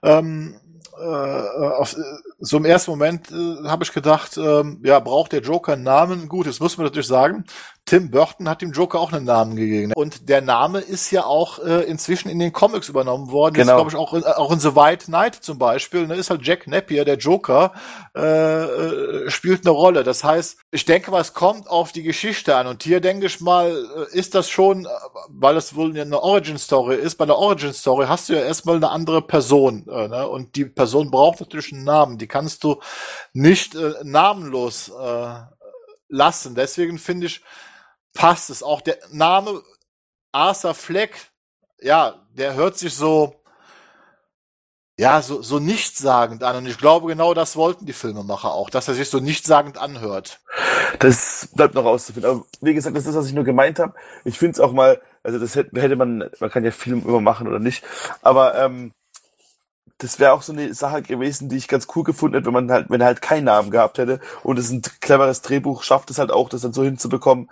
Ähm, 0.04 0.60
äh, 1.00 1.06
auf, 1.06 1.96
so 2.40 2.58
im 2.58 2.66
ersten 2.66 2.92
Moment 2.92 3.32
äh, 3.32 3.70
habe 3.70 3.86
ich 3.86 3.94
gedacht, 3.94 4.36
ähm, 4.36 4.82
ja, 4.84 5.00
braucht 5.00 5.32
der 5.32 5.42
Joker 5.42 5.74
einen 5.74 5.84
Namen? 5.84 6.28
Gut, 6.28 6.46
jetzt 6.46 6.60
muss 6.60 6.78
man 6.78 6.88
natürlich 6.88 7.08
sagen, 7.08 7.46
Tim 7.86 8.10
Burton 8.10 8.50
hat 8.50 8.64
dem 8.64 8.72
Joker 8.72 9.00
auch 9.00 9.14
einen 9.14 9.26
Namen 9.26 9.56
gegeben. 9.56 9.94
Und 9.94 10.28
der 10.28 10.42
Name 10.42 10.80
ist 10.80 11.12
ja 11.12 11.24
auch 11.26 11.60
äh, 11.60 11.84
inzwischen 11.84 12.30
in 12.30 12.40
den 12.40 12.52
Comics 12.52 12.90
übernommen 12.90 13.30
worden. 13.30 13.54
Genau. 13.54 13.74
Jetzt 13.74 13.76
glaube 13.76 13.92
ich 13.92 13.96
auch 13.96 14.14
in, 14.16 14.24
auch 14.24 14.52
in 14.52 14.60
The 14.60 14.76
White 14.76 15.06
Knight 15.06 15.36
zum 15.36 15.60
Beispiel. 15.60 16.08
Ne, 16.08 16.16
ist 16.16 16.32
halt 16.32 16.44
Jack 16.44 16.66
Napier, 16.66 17.06
der 17.06 17.18
Joker, 17.18 17.74
äh, 18.16 18.22
äh, 18.22 19.30
spielt 19.30 19.66
eine 19.66 19.70
Rolle. 19.70 20.04
Das 20.04 20.24
heißt, 20.24 20.58
ich 20.72 20.86
denke 20.86 21.12
mal, 21.12 21.22
es 21.22 21.34
kommt 21.34 21.68
auf 21.68 21.92
die 21.92 22.02
Geschichte 22.02 22.56
an. 22.56 22.66
Und 22.66 22.82
hier 22.82 23.02
denke 23.02 23.28
ich 23.28 23.40
mal, 23.40 23.70
äh, 24.12 24.18
ist 24.18 24.34
das 24.34 24.50
schon, 24.50 24.86
äh, 24.86 24.90
weil 25.30 25.56
es 25.56 25.76
wohl 25.76 25.96
eine 25.96 26.24
Origin 26.24 26.58
Story 26.58 26.96
ist. 26.96 27.18
Bei 27.18 27.28
der 27.28 27.38
Origin 27.38 27.74
Story 27.74 28.08
hast 28.08 28.30
du 28.30 28.34
ja 28.34 28.42
erstmal 28.42 28.78
eine 28.78 28.90
andere 28.90 29.22
Person. 29.22 29.88
Äh, 29.88 30.08
ne? 30.08 30.28
Und 30.28 30.56
die 30.56 30.66
Person 30.66 31.12
braucht 31.12 31.40
natürlich 31.40 31.72
einen 31.72 31.84
Namen. 31.84 32.18
Die 32.18 32.28
kannst 32.28 32.64
du 32.64 32.80
nicht 33.34 33.76
äh, 33.76 33.94
namenlos 34.02 34.90
äh, 34.90 35.36
lassen. 36.10 36.56
Deswegen 36.56 36.98
finde 36.98 37.28
ich, 37.28 37.44
passt 38.16 38.50
es. 38.50 38.64
Auch 38.64 38.82
der 38.82 38.98
Name 39.12 39.62
Arthur 40.32 40.74
Fleck, 40.74 41.32
ja, 41.80 42.16
der 42.34 42.56
hört 42.56 42.80
sich 42.80 42.96
so, 42.96 43.36
ja, 44.98 45.22
so, 45.22 45.42
so 45.44 45.60
nichtssagend 45.60 46.44
an. 46.44 46.56
Und 46.56 46.66
ich 46.66 46.80
glaube, 46.80 47.08
genau 47.08 47.36
das 47.36 47.56
wollten 47.56 47.86
die 47.86 47.94
Filmemacher 47.94 48.52
auch, 48.52 48.72
dass 48.72 48.88
er 48.88 48.96
sich 48.96 49.10
so 49.10 49.20
nichtssagend 49.20 49.78
anhört. 49.78 50.40
Das 51.00 51.50
bleibt 51.54 51.76
noch 51.76 51.86
auszufinden. 51.86 52.32
Aber 52.32 52.46
wie 52.62 52.74
gesagt, 52.74 52.96
das 52.96 53.06
ist, 53.06 53.16
was 53.16 53.28
ich 53.28 53.34
nur 53.34 53.44
gemeint 53.44 53.78
habe. 53.78 53.94
Ich 54.24 54.40
finde 54.40 54.54
es 54.54 54.60
auch 54.60 54.72
mal, 54.72 55.02
also 55.22 55.38
das 55.38 55.56
hätte, 55.56 55.80
hätte 55.80 55.96
man, 55.96 56.30
man 56.40 56.50
kann 56.50 56.64
ja 56.64 56.72
Film 56.72 57.04
immer 57.06 57.22
machen 57.22 57.48
oder 57.48 57.60
nicht, 57.60 57.84
aber 58.22 58.56
ähm, 58.56 58.94
das 59.98 60.20
wäre 60.20 60.34
auch 60.34 60.42
so 60.42 60.52
eine 60.52 60.74
Sache 60.74 61.02
gewesen, 61.02 61.50
die 61.50 61.56
ich 61.58 61.68
ganz 61.68 61.88
cool 61.96 62.04
gefunden 62.04 62.36
hätte, 62.36 62.48
wenn 62.48 62.54
man 62.54 62.72
halt, 62.72 62.90
wenn 62.90 63.02
er 63.02 63.08
halt 63.08 63.22
keinen 63.22 63.46
Namen 63.46 63.72
gehabt 63.72 63.98
hätte 63.98 64.20
und 64.44 64.60
es 64.60 64.70
ein 64.70 64.82
cleveres 64.82 65.42
Drehbuch 65.42 65.84
schafft 65.84 66.10
es 66.10 66.20
halt 66.20 66.32
auch, 66.32 66.50
das 66.50 66.62
dann 66.62 66.74
so 66.74 66.84
hinzubekommen, 66.84 67.50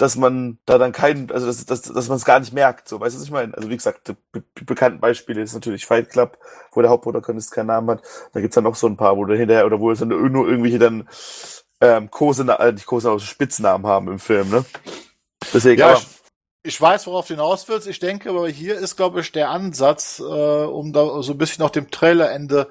dass 0.00 0.16
man 0.16 0.58
da 0.64 0.78
dann 0.78 0.92
keinen, 0.92 1.30
also 1.30 1.46
dass, 1.46 1.66
dass, 1.66 1.82
dass 1.82 2.08
man 2.08 2.16
es 2.16 2.24
gar 2.24 2.40
nicht 2.40 2.54
merkt, 2.54 2.88
so, 2.88 2.98
weißt 3.00 3.14
du, 3.14 3.20
was 3.20 3.26
ich 3.26 3.30
meine? 3.30 3.54
Also 3.54 3.68
wie 3.68 3.76
gesagt, 3.76 4.08
die, 4.08 4.40
die 4.58 4.64
bekannten 4.64 4.98
Beispiele 4.98 5.42
ist 5.42 5.52
natürlich 5.52 5.84
Fight 5.84 6.08
Club, 6.08 6.38
wo 6.72 6.80
der 6.80 6.90
Hauptprotagonist 6.90 7.52
keinen 7.52 7.66
Namen 7.66 7.90
hat. 7.90 8.02
Da 8.32 8.40
gibt's 8.40 8.54
dann 8.54 8.64
noch 8.64 8.76
so 8.76 8.86
ein 8.86 8.96
paar, 8.96 9.18
wo 9.18 9.26
dann 9.26 9.36
hinterher, 9.36 9.66
oder 9.66 9.78
wo 9.78 9.90
es 9.90 9.98
dann 9.98 10.08
nur 10.08 10.48
irgendwelche 10.48 10.78
dann 10.78 11.06
ähm, 11.82 12.10
Kose, 12.10 12.50
äh, 12.50 12.72
nicht 12.72 12.86
Kose, 12.86 13.10
aber 13.10 13.20
Spitznamen 13.20 13.86
haben 13.86 14.08
im 14.08 14.18
Film, 14.18 14.48
ne? 14.48 14.64
Deswegen, 15.52 15.80
Ja, 15.80 15.90
aber, 15.90 16.00
ich, 16.62 16.80
weiß, 16.80 17.06
worauf 17.06 17.26
du 17.26 17.34
hinaus 17.34 17.68
willst. 17.68 17.86
Ich 17.86 17.98
denke, 17.98 18.30
aber 18.30 18.48
hier 18.48 18.78
ist, 18.78 18.96
glaube 18.96 19.20
ich, 19.20 19.32
der 19.32 19.50
Ansatz, 19.50 20.18
äh, 20.18 20.22
um 20.22 20.92
da 20.92 21.22
so 21.22 21.32
ein 21.32 21.38
bisschen 21.38 21.62
nach 21.64 21.70
dem 21.70 21.90
Trailerende 21.90 22.68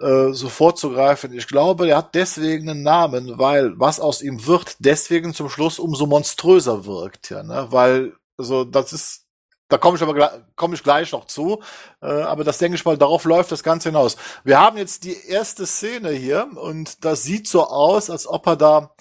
äh, 0.00 0.32
so 0.32 0.48
vorzugreifen. 0.48 1.32
Ich 1.32 1.46
glaube, 1.48 1.88
er 1.88 1.98
hat 1.98 2.14
deswegen 2.14 2.68
einen 2.68 2.82
Namen, 2.82 3.38
weil 3.38 3.78
was 3.78 4.00
aus 4.00 4.22
ihm 4.22 4.46
wird, 4.46 4.76
deswegen 4.80 5.34
zum 5.34 5.48
Schluss 5.48 5.78
umso 5.78 6.06
monströser 6.06 6.86
wirkt, 6.86 7.30
ja, 7.30 7.42
ne? 7.42 7.66
Weil, 7.70 8.14
also 8.36 8.64
das 8.64 8.92
ist, 8.92 9.26
da 9.68 9.78
komme 9.78 9.96
ich 9.96 10.02
aber 10.02 10.14
gleich, 10.14 10.30
komme 10.56 10.74
ich 10.74 10.82
gleich 10.82 11.12
noch 11.12 11.26
zu, 11.26 11.62
äh, 12.02 12.06
aber 12.06 12.44
das 12.44 12.58
denke 12.58 12.76
ich 12.76 12.84
mal, 12.84 12.98
darauf 12.98 13.24
läuft 13.24 13.52
das 13.52 13.62
Ganze 13.62 13.88
hinaus. 13.88 14.16
Wir 14.44 14.60
haben 14.60 14.76
jetzt 14.76 15.04
die 15.04 15.16
erste 15.28 15.66
Szene 15.66 16.10
hier 16.10 16.48
und 16.54 17.04
das 17.04 17.22
sieht 17.24 17.48
so 17.48 17.64
aus, 17.66 18.10
als 18.10 18.26
ob 18.26 18.46
er 18.46 18.56
da, 18.56 18.94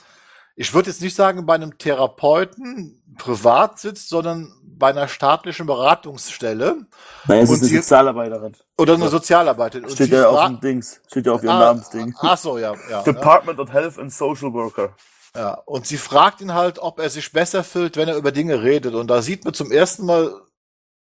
ich 0.56 0.74
würde 0.74 0.90
jetzt 0.90 1.02
nicht 1.02 1.16
sagen, 1.16 1.46
bei 1.46 1.56
einem 1.56 1.78
Therapeuten 1.78 3.02
privat 3.18 3.80
sitzt, 3.80 4.10
sondern 4.10 4.54
bei 4.64 4.90
einer 4.90 5.08
staatlichen 5.08 5.66
Beratungsstelle 5.68 6.88
nein, 7.28 7.44
es 7.44 7.50
und 7.50 7.56
ist 7.58 7.70
eine 7.70 7.82
Sozialarbeiterin. 7.82 8.56
oder 8.78 8.94
eine 8.96 9.10
Sozialarbeiterin. 9.10 9.90
Steht 9.90 10.10
ja 10.10 10.28
auf 10.28 10.48
dem 10.48 10.60
Dings, 10.60 11.02
steht 11.08 11.26
ja 11.26 11.34
auf 11.34 11.44
ihrem 11.44 11.56
Ah, 11.56 11.60
Namensding. 11.60 12.16
Ach 12.20 12.38
so, 12.38 12.58
ja, 12.58 12.74
ja. 12.90 13.04
Department 13.04 13.60
of 13.60 13.72
Health 13.72 14.00
and 14.00 14.12
Social 14.12 14.54
Worker. 14.54 14.96
Ja, 15.36 15.54
und 15.66 15.88
sie 15.88 15.98
fragt 15.98 16.42
ihn 16.42 16.54
halt, 16.54 16.80
ob 16.80 17.00
er 17.00 17.10
sich 17.10 17.32
besser 17.32 17.64
fühlt, 17.64 17.96
wenn 17.96 18.10
er 18.10 18.18
über 18.18 18.32
Dinge 18.32 18.64
redet. 18.64 18.96
Und 18.96 19.08
da 19.08 19.22
sieht 19.22 19.46
man 19.46 19.54
zum 19.54 19.72
ersten 19.72 20.06
Mal 20.06 20.34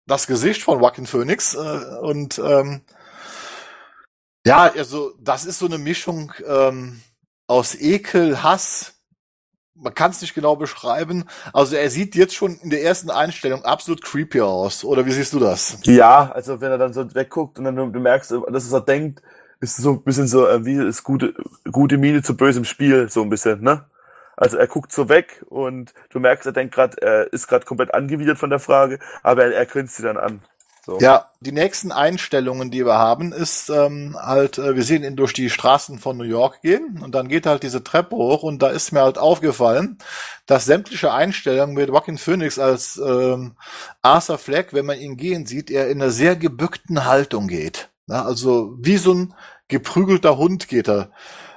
das 0.06 0.28
Gesicht 0.28 0.64
von 0.64 0.80
Joaquin 0.82 1.08
Phoenix. 1.08 1.54
Äh, 1.54 1.58
und 2.02 2.40
ähm, 2.40 2.82
ja, 4.46 4.72
also 4.76 5.14
das 5.20 5.46
ist 5.46 5.60
so 5.60 5.68
eine 5.68 5.78
Mischung 5.78 6.34
ähm, 6.46 7.02
aus 7.48 7.76
Ekel, 7.76 8.44
Hass. 8.44 9.01
Man 9.82 9.94
kann 9.96 10.12
es 10.12 10.22
nicht 10.22 10.34
genau 10.34 10.56
beschreiben. 10.56 11.26
Also 11.54 11.76
er 11.76 11.90
sieht 11.90 12.16
jetzt 12.16 12.36
schon 12.36 12.58
in 12.58 12.70
der 12.70 12.84
ersten 12.84 13.10
Einstellung 13.10 13.66
absolut 13.66 14.04
creepy 14.04 14.42
aus. 14.42 14.84
Oder 14.84 15.06
wie 15.06 15.12
siehst 15.12 15.34
du 15.34 15.40
das? 15.40 15.78
Ja, 15.84 16.32
also 16.32 16.62
wenn 16.62 16.72
er 16.72 16.78
dann 16.78 16.94
so 16.94 17.14
wegguckt 17.16 17.58
und 17.58 17.66
dann 17.66 17.76
du, 17.76 17.88
du 17.88 18.00
merkst, 18.00 18.32
dass 18.32 18.72
er 18.72 18.82
denkt, 18.82 19.22
ist 19.60 19.78
so 19.78 19.92
ein 19.92 20.04
bisschen 20.04 20.28
so 20.28 20.48
äh, 20.48 20.66
wie 20.66 20.76
ist 20.76 21.04
gute 21.04 21.34
gute 21.72 21.98
Miene 21.98 22.24
zu 22.24 22.36
bösem 22.36 22.66
Spiel 22.66 23.10
so 23.10 23.22
ein 23.22 23.30
bisschen, 23.30 23.62
ne? 23.62 23.86
Also 24.36 24.58
er 24.58 24.68
guckt 24.68 24.92
so 24.92 25.08
weg 25.08 25.46
und 25.50 25.94
du 26.10 26.20
merkst, 26.20 26.48
er 26.48 26.52
denkt 26.52 26.74
gerade, 26.74 27.00
er 27.00 27.32
ist 27.32 27.48
gerade 27.48 27.66
komplett 27.66 27.94
angewidert 27.94 28.40
von 28.40 28.50
der 28.50 28.60
Frage, 28.60 28.98
aber 29.22 29.46
er, 29.46 29.54
er 29.54 29.66
grinst 29.68 29.98
sie 29.98 30.04
dann 30.04 30.18
an. 30.18 30.42
So. 30.84 30.98
Ja, 31.00 31.28
die 31.42 31.52
nächsten 31.52 31.92
Einstellungen, 31.92 32.72
die 32.72 32.84
wir 32.86 32.98
haben, 32.98 33.34
ist 33.34 33.70
ähm, 33.70 34.18
halt, 34.20 34.58
äh, 34.58 34.76
wir 34.76 34.82
sehen 34.82 35.04
ihn 35.04 35.16
durch 35.16 35.32
die 35.32 35.52
Straßen 35.52 36.00
von 36.00 36.18
New 36.18 36.24
York 36.24 36.62
gehen 36.64 37.00
und 37.04 37.14
dann 37.14 37.28
geht 37.28 37.46
halt 37.46 37.62
diese 37.62 37.84
Treppe 37.84 38.16
hoch 38.16 38.42
und 38.42 38.64
da 38.64 38.70
ist 38.70 38.92
mir 38.92 39.02
halt 39.02 39.20
aufgefallen, 39.20 40.00
dass 40.48 40.66
sämtliche 40.66 41.14
Einstellungen 41.14 41.76
mit 41.76 41.90
Joaquin 41.90 42.18
Phoenix 42.18 42.58
als 42.58 42.98
ähm, 42.98 43.56
Arthur 44.02 44.40
Fleck, 44.40 44.74
wenn 44.74 44.88
man 44.88 45.00
ihn 45.00 45.18
gehen 45.18 45.46
sieht, 45.46 45.70
er 45.70 45.88
in 45.90 46.02
einer 46.02 46.12
sehr 46.12 46.36
gebückten 46.36 47.06
Haltung 47.06 47.48
geht. 47.48 47.90
Ja, 48.08 48.26
also 48.26 48.76
wie 48.80 48.98
so 48.98 49.14
ein 49.14 49.34
geprügelter 49.68 50.38
Hund 50.38 50.68
geht 50.68 50.90
er 50.90 51.12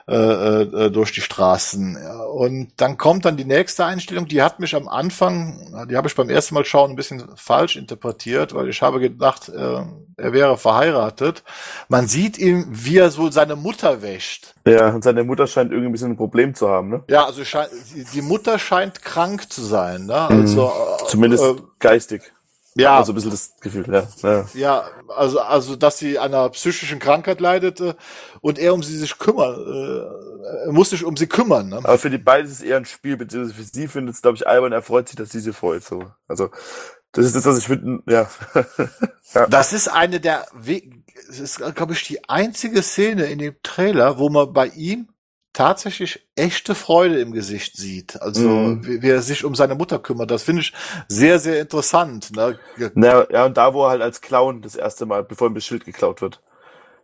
äh, 0.07 0.63
äh, 0.63 0.91
durch 0.91 1.13
die 1.13 1.23
Straßen. 1.23 1.97
Und 2.35 2.73
dann 2.77 2.99
kommt 2.99 3.25
dann 3.25 3.39
die 3.39 3.47
nächste 3.47 3.87
Einstellung, 3.87 4.29
die 4.29 4.43
hat 4.43 4.61
mich 4.61 4.77
am 4.77 4.87
Anfang, 4.87 5.87
die 5.89 5.97
habe 5.97 6.09
ich 6.09 6.15
beim 6.15 6.29
ersten 6.29 6.55
Mal 6.55 6.67
schauen 6.67 6.91
ein 6.91 6.97
bisschen 6.97 7.25
falsch 7.37 7.77
interpretiert, 7.77 8.55
weil 8.55 8.69
ich 8.69 8.83
habe 8.83 9.01
gedacht, 9.01 9.49
äh, 9.49 9.83
er 10.17 10.33
wäre 10.33 10.59
verheiratet. 10.59 11.43
Man 11.89 12.07
sieht 12.07 12.37
ihm, 12.37 12.67
wie 12.69 12.99
er 12.99 13.11
so 13.11 13.31
seine 13.31 13.57
Mutter 13.57 14.03
wäscht. 14.03 14.55
Ja, 14.67 14.91
und 14.91 15.03
seine 15.03 15.25
Mutter 15.25 15.47
scheint 15.47 15.71
irgendwie 15.71 15.89
ein 15.89 15.93
bisschen 15.93 16.13
ein 16.13 16.17
Problem 16.19 16.55
zu 16.55 16.69
haben, 16.69 16.91
ne? 16.91 17.05
Ja, 17.09 17.25
also 17.25 17.43
scheint, 17.45 17.71
die 18.13 18.23
Mutter 18.23 18.59
scheint 18.59 19.03
krank 19.03 19.51
zu 19.51 19.63
sein. 19.63 20.05
Ne? 20.05 20.15
Also, 20.15 20.67
äh, 20.67 21.07
Zumindest 21.07 21.45
äh, 21.45 21.55
geistig. 21.79 22.31
Ja, 22.77 22.97
Also 22.97 23.13
ein 23.13 23.15
bisschen 23.15 23.31
das 23.31 23.57
Gefühl, 23.61 23.87
ja. 23.93 24.07
ja. 24.23 24.47
Ja, 24.55 24.85
also, 25.17 25.41
also, 25.41 25.77
dass 25.77 25.99
sie 25.99 26.19
an 26.19 26.35
einer 26.35 26.49
psychischen 26.51 26.99
Krankheit 26.99 27.41
leidete 27.41 27.97
und 28.41 28.59
er 28.59 28.75
um 28.75 28.83
sie 28.83 28.97
sich 28.97 29.19
kümmern, 29.19 29.55
äh, 29.55 30.67
er 30.67 30.73
muss 30.73 30.91
sich 30.91 31.05
um 31.05 31.17
sie 31.17 31.29
kümmern. 31.29 31.69
Ne? 31.69 31.77
Aber 31.77 31.99
für 31.99 32.11
die 32.11 32.19
beiden 32.19 32.47
ist 32.51 32.59
es 32.59 32.63
eher 32.63 32.79
ein 32.79 32.85
Spiel, 32.85 33.17
beziehungsweise 33.17 33.55
für 33.55 33.63
sie 33.63 33.87
findet 33.87 34.17
es, 34.17 34.23
glaube 34.23 34.37
ich, 34.37 34.47
albern, 34.47 34.73
er 34.73 34.83
freut 34.83 35.09
sich, 35.09 35.17
dass 35.17 35.31
sie 35.31 35.41
sie 35.41 35.53
freut, 35.53 35.85
so. 35.85 36.11
Also, 36.27 36.51
das 37.13 37.27
ist 37.27 37.37
das, 37.37 37.45
was 37.45 37.59
ich 37.59 37.67
finde, 37.67 38.03
ja. 38.11 38.29
ja. 39.35 39.47
Das 39.47 39.73
ist 39.73 39.87
eine 39.87 40.19
der, 40.19 40.45
es 41.31 41.39
ist, 41.39 41.77
glaube 41.77 41.93
ich, 41.93 42.03
die 42.03 42.29
einzige 42.29 42.83
Szene 42.83 43.27
in 43.27 43.39
dem 43.39 43.55
Trailer, 43.63 44.19
wo 44.19 44.29
man 44.31 44.53
bei 44.53 44.67
ihm 44.67 45.09
tatsächlich 45.55 46.29
echte 46.37 46.75
Freude 46.77 47.21
im 47.21 47.33
Gesicht 47.33 47.77
sieht. 47.79 48.21
Also, 48.23 48.49
Mhm. 48.51 48.87
wie, 48.87 49.03
wie 49.03 49.11
er 49.11 49.23
sich 49.23 49.45
um 49.45 49.55
seine 49.57 49.77
Mutter 49.77 49.99
kümmert. 50.01 50.31
Das 50.31 50.45
finde 50.45 50.63
ich 50.63 50.75
sehr, 51.09 51.39
sehr 51.41 51.61
interessant. 51.61 52.37
Ne? 52.37 52.59
Na, 52.95 53.27
ja, 53.33 53.47
und 53.47 53.57
da, 53.57 53.75
wo 53.75 53.85
er 53.87 53.91
halt 53.91 54.03
als 54.03 54.21
Clown 54.23 54.63
das 54.63 54.77
erste 54.77 55.07
Mal, 55.07 55.25
bevor 55.25 55.49
ihm 55.49 55.55
das 55.57 55.65
Schild 55.67 55.87
geklaut 55.87 56.23
wird. 56.23 56.43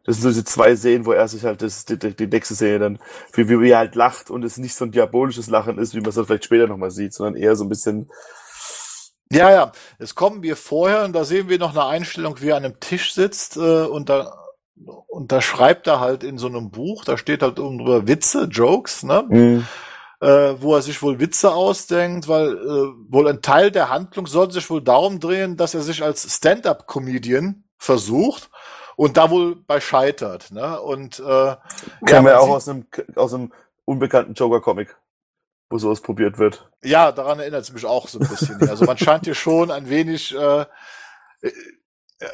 Das 0.04 0.16
sind 0.16 0.22
so 0.24 0.28
diese 0.30 0.44
zwei 0.44 0.76
Szenen, 0.76 1.06
wo 1.06 1.12
er 1.12 1.28
sich 1.28 1.44
halt 1.44 1.62
das, 1.62 1.84
die, 1.86 1.98
die, 1.98 2.26
nächste 2.28 2.54
Szene 2.56 2.78
dann, 2.80 2.98
wie, 3.34 3.48
wie, 3.48 3.60
wie 3.60 3.70
er 3.70 3.78
halt 3.78 3.94
lacht 3.96 4.30
und 4.30 4.44
es 4.44 4.58
nicht 4.58 4.74
so 4.74 4.84
ein 4.86 4.92
diabolisches 4.92 5.48
Lachen 5.48 5.78
ist, 5.78 5.94
wie 5.94 6.00
man 6.00 6.08
es 6.10 6.16
dann 6.16 6.26
vielleicht 6.26 6.46
später 6.46 6.66
nochmal 6.68 6.90
sieht, 6.90 7.14
sondern 7.14 7.36
eher 7.40 7.56
so 7.56 7.64
ein 7.64 7.68
bisschen, 7.68 8.10
Ja, 9.32 9.50
ja. 9.50 9.72
Jetzt 9.98 10.14
kommen 10.16 10.42
wir 10.42 10.56
vorher 10.56 11.04
und 11.04 11.12
da 11.12 11.24
sehen 11.24 11.48
wir 11.48 11.58
noch 11.58 11.70
eine 11.70 11.86
Einstellung, 11.86 12.40
wie 12.40 12.48
er 12.48 12.56
an 12.56 12.64
einem 12.64 12.80
Tisch 12.80 13.14
sitzt 13.14 13.56
äh, 13.56 13.60
und 13.84 14.08
da 14.08 14.39
und 15.06 15.32
da 15.32 15.40
schreibt 15.40 15.86
er 15.86 16.00
halt 16.00 16.24
in 16.24 16.38
so 16.38 16.46
einem 16.46 16.70
Buch, 16.70 17.04
da 17.04 17.16
steht 17.16 17.42
halt 17.42 17.58
oben 17.58 17.78
drüber 17.78 18.06
Witze, 18.06 18.44
Jokes, 18.44 19.02
ne? 19.02 19.24
Mhm. 19.28 19.66
Äh, 20.20 20.60
wo 20.60 20.74
er 20.74 20.82
sich 20.82 21.00
wohl 21.02 21.18
Witze 21.18 21.52
ausdenkt, 21.52 22.28
weil 22.28 22.52
äh, 22.52 22.92
wohl 23.08 23.26
ein 23.26 23.40
Teil 23.40 23.70
der 23.70 23.88
Handlung 23.88 24.26
soll 24.26 24.50
sich 24.50 24.68
wohl 24.68 24.82
darum 24.82 25.18
drehen, 25.18 25.56
dass 25.56 25.72
er 25.72 25.80
sich 25.80 26.02
als 26.02 26.36
Stand-up-Comedian 26.36 27.64
versucht 27.78 28.50
und 28.96 29.16
da 29.16 29.30
wohl 29.30 29.56
bei 29.56 29.80
scheitert, 29.80 30.50
ne? 30.50 30.78
Und 30.78 31.20
äh, 31.20 31.22
ja, 31.22 31.58
kennen 32.04 32.26
wir 32.26 32.34
man 32.34 32.34
auch 32.34 32.50
aus 32.50 32.68
einem, 32.68 32.86
aus 33.16 33.32
einem 33.32 33.50
unbekannten 33.86 34.34
Joker-Comic, 34.34 34.94
wo 35.70 35.78
sowas 35.78 36.02
probiert 36.02 36.36
wird. 36.36 36.70
Ja, 36.84 37.12
daran 37.12 37.40
erinnert 37.40 37.62
es 37.62 37.72
mich 37.72 37.86
auch 37.86 38.06
so 38.06 38.18
ein 38.18 38.28
bisschen. 38.28 38.68
Also 38.68 38.84
man 38.84 38.98
scheint 38.98 39.24
hier 39.24 39.34
schon 39.34 39.70
ein 39.70 39.88
wenig, 39.88 40.36
äh, 40.36 40.66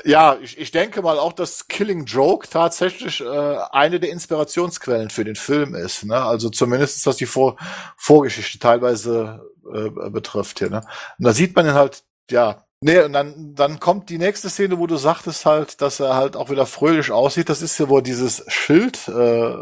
ja, 0.05 0.37
ich, 0.43 0.59
ich 0.59 0.70
denke 0.70 1.03
mal 1.03 1.18
auch, 1.18 1.32
dass 1.32 1.68
Killing 1.68 2.05
Joke 2.07 2.49
tatsächlich 2.49 3.20
äh, 3.20 3.59
eine 3.70 4.01
der 4.01 4.11
Inspirationsquellen 4.11 5.11
für 5.11 5.24
den 5.24 5.37
Film 5.37 5.74
ist. 5.74 6.05
Ne? 6.05 6.16
Also 6.16 6.51
zumindest, 6.51 7.07
was 7.07 7.16
die 7.16 7.26
Vor 7.26 7.57
Vorgeschichte 7.97 8.59
teilweise 8.59 9.49
äh, 9.72 9.91
betrifft 10.11 10.59
hier. 10.59 10.70
Ne? 10.70 10.80
Und 11.18 11.24
da 11.24 11.32
sieht 11.32 11.55
man 11.55 11.66
ihn 11.66 11.74
halt, 11.74 12.03
ja, 12.30 12.62
Nee, 12.80 13.01
und 13.01 13.14
dann, 13.14 13.55
dann 13.55 13.80
kommt 13.80 14.11
die 14.11 14.18
nächste 14.18 14.51
Szene, 14.51 14.78
wo 14.78 14.87
du 14.87 14.97
sagtest 14.97 15.47
halt, 15.47 15.80
dass 15.80 15.99
er 15.99 16.14
halt 16.14 16.37
auch 16.37 16.51
wieder 16.51 16.66
fröhlich 16.66 17.11
aussieht. 17.11 17.49
Das 17.49 17.62
ist 17.62 17.78
ja, 17.78 17.89
wo 17.89 18.01
dieses 18.03 18.45
Schild 18.49 19.09
äh, 19.09 19.55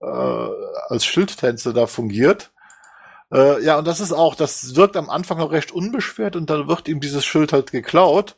äh, 0.00 0.48
als 0.88 1.04
Schildtänzer 1.04 1.72
da 1.72 1.86
fungiert. 1.86 2.52
Äh, 3.32 3.62
ja, 3.64 3.78
und 3.78 3.86
das 3.86 4.00
ist 4.00 4.12
auch, 4.12 4.36
das 4.36 4.76
wirkt 4.76 4.96
am 4.96 5.10
Anfang 5.10 5.38
noch 5.38 5.50
recht 5.50 5.72
unbeschwert 5.72 6.36
und 6.36 6.48
dann 6.48 6.68
wird 6.68 6.86
ihm 6.88 7.00
dieses 7.00 7.24
Schild 7.24 7.52
halt 7.52 7.72
geklaut. 7.72 8.36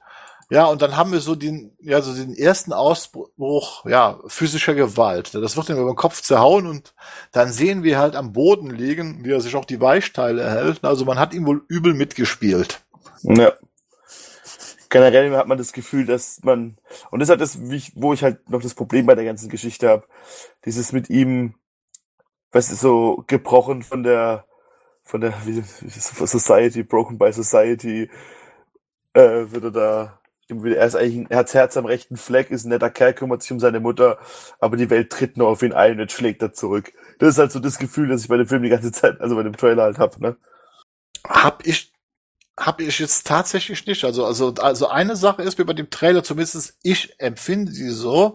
Ja, 0.49 0.67
und 0.67 0.81
dann 0.81 0.97
haben 0.97 1.11
wir 1.11 1.21
so 1.21 1.35
den, 1.35 1.77
ja, 1.81 2.01
so 2.03 2.15
den 2.15 2.33
ersten 2.33 2.73
Ausbruch, 2.73 3.85
ja, 3.85 4.21
physischer 4.29 4.75
Gewalt. 4.75 5.35
Das 5.35 5.57
wird 5.57 5.69
ihm 5.69 5.79
über 5.79 5.91
den 5.91 5.97
Kopf 5.97 6.23
zerhauen 6.23 6.69
und 6.69 6.95
dann 7.33 7.51
sehen 7.51 7.83
wir 7.83 7.99
halt 7.99 8.15
am 8.15 8.33
Boden 8.33 8.71
liegen, 8.71 9.25
wie 9.25 9.33
er 9.33 9.41
sich 9.41 9.57
auch 9.57 9.65
die 9.65 9.81
Weichteile 9.81 10.43
erhält. 10.43 10.85
Also 10.85 11.05
man 11.05 11.19
hat 11.19 11.35
ihm 11.35 11.47
wohl 11.47 11.65
übel 11.67 11.95
mitgespielt. 11.95 12.81
Ja. 13.23 13.53
Generell 14.89 15.37
hat 15.37 15.49
man 15.49 15.59
das 15.59 15.73
Gefühl, 15.73 16.07
dass 16.07 16.45
man, 16.45 16.77
und 17.11 17.19
das 17.19 17.29
hat 17.29 17.41
das, 17.41 17.57
ich, 17.57 17.93
wo 17.97 18.13
ich 18.13 18.23
halt 18.23 18.49
noch 18.49 18.63
das 18.63 18.75
Problem 18.75 19.05
bei 19.05 19.17
der 19.17 19.25
ganzen 19.25 19.49
Geschichte 19.49 19.89
habe, 19.89 20.07
dieses 20.65 20.93
mit 20.93 21.11
ihm, 21.11 21.55
was 22.53 22.71
ist 22.71 22.81
so 22.81 23.25
gebrochen 23.27 23.83
von 23.83 24.05
der, 24.05 24.45
von 25.03 25.21
der 25.21 25.35
wie, 25.45 25.61
Society, 25.89 26.85
broken 26.85 27.19
by 27.19 27.33
Society, 27.33 28.09
äh, 29.13 29.51
wird 29.51 29.65
er 29.65 29.71
da 29.73 30.21
er 30.49 30.87
ist 30.87 30.95
eigentlich, 30.95 31.31
er 31.31 31.39
hat 31.39 31.55
Herz 31.55 31.77
am 31.77 31.87
rechten 31.87 32.17
Fleck, 32.17 32.51
ist 32.51 32.65
ein 32.65 32.69
netter 32.71 32.91
Kerl, 32.91 33.15
kümmert 33.15 33.43
sich 33.43 33.53
um 33.53 33.61
seine 33.61 33.81
Mutter, 33.81 34.19
aber 34.61 34.77
die 34.77 34.91
Welt 34.91 35.11
tritt 35.11 35.37
nur 35.37 35.49
auf 35.49 35.63
ihn 35.63 35.73
ein 35.73 35.93
und 35.93 35.99
jetzt 36.01 36.13
schlägt 36.13 36.43
er 36.43 36.53
zurück. 36.53 36.93
Das 37.19 37.31
ist 37.31 37.39
halt 37.39 37.53
so 37.53 37.61
das 37.61 37.79
Gefühl, 37.79 38.09
das 38.09 38.23
ich 38.23 38.29
bei 38.29 38.37
dem 38.37 38.47
Film 38.47 38.63
die 38.63 38.69
ganze 38.69 38.93
Zeit, 38.93 39.21
also 39.21 39.35
bei 39.37 39.43
dem 39.43 39.57
Trailer 39.57 39.85
halt 39.85 39.99
hab, 39.99 40.21
ne? 40.21 40.37
Hab 41.25 41.67
ich 41.67 41.93
habe 42.59 42.85
ich 42.85 42.99
jetzt 42.99 43.27
tatsächlich 43.27 43.87
nicht. 43.87 44.03
Also, 44.05 44.25
also, 44.25 44.55
also 44.55 44.89
eine 44.89 45.15
Sache 45.15 45.43
ist 45.43 45.59
mir 45.59 45.67
bei 45.67 45.75
dem 45.75 45.91
Trailer, 45.91 46.25
zumindest 46.25 46.75
ich 46.83 47.15
empfinde 47.21 47.71
die 47.71 47.91
so, 47.91 48.35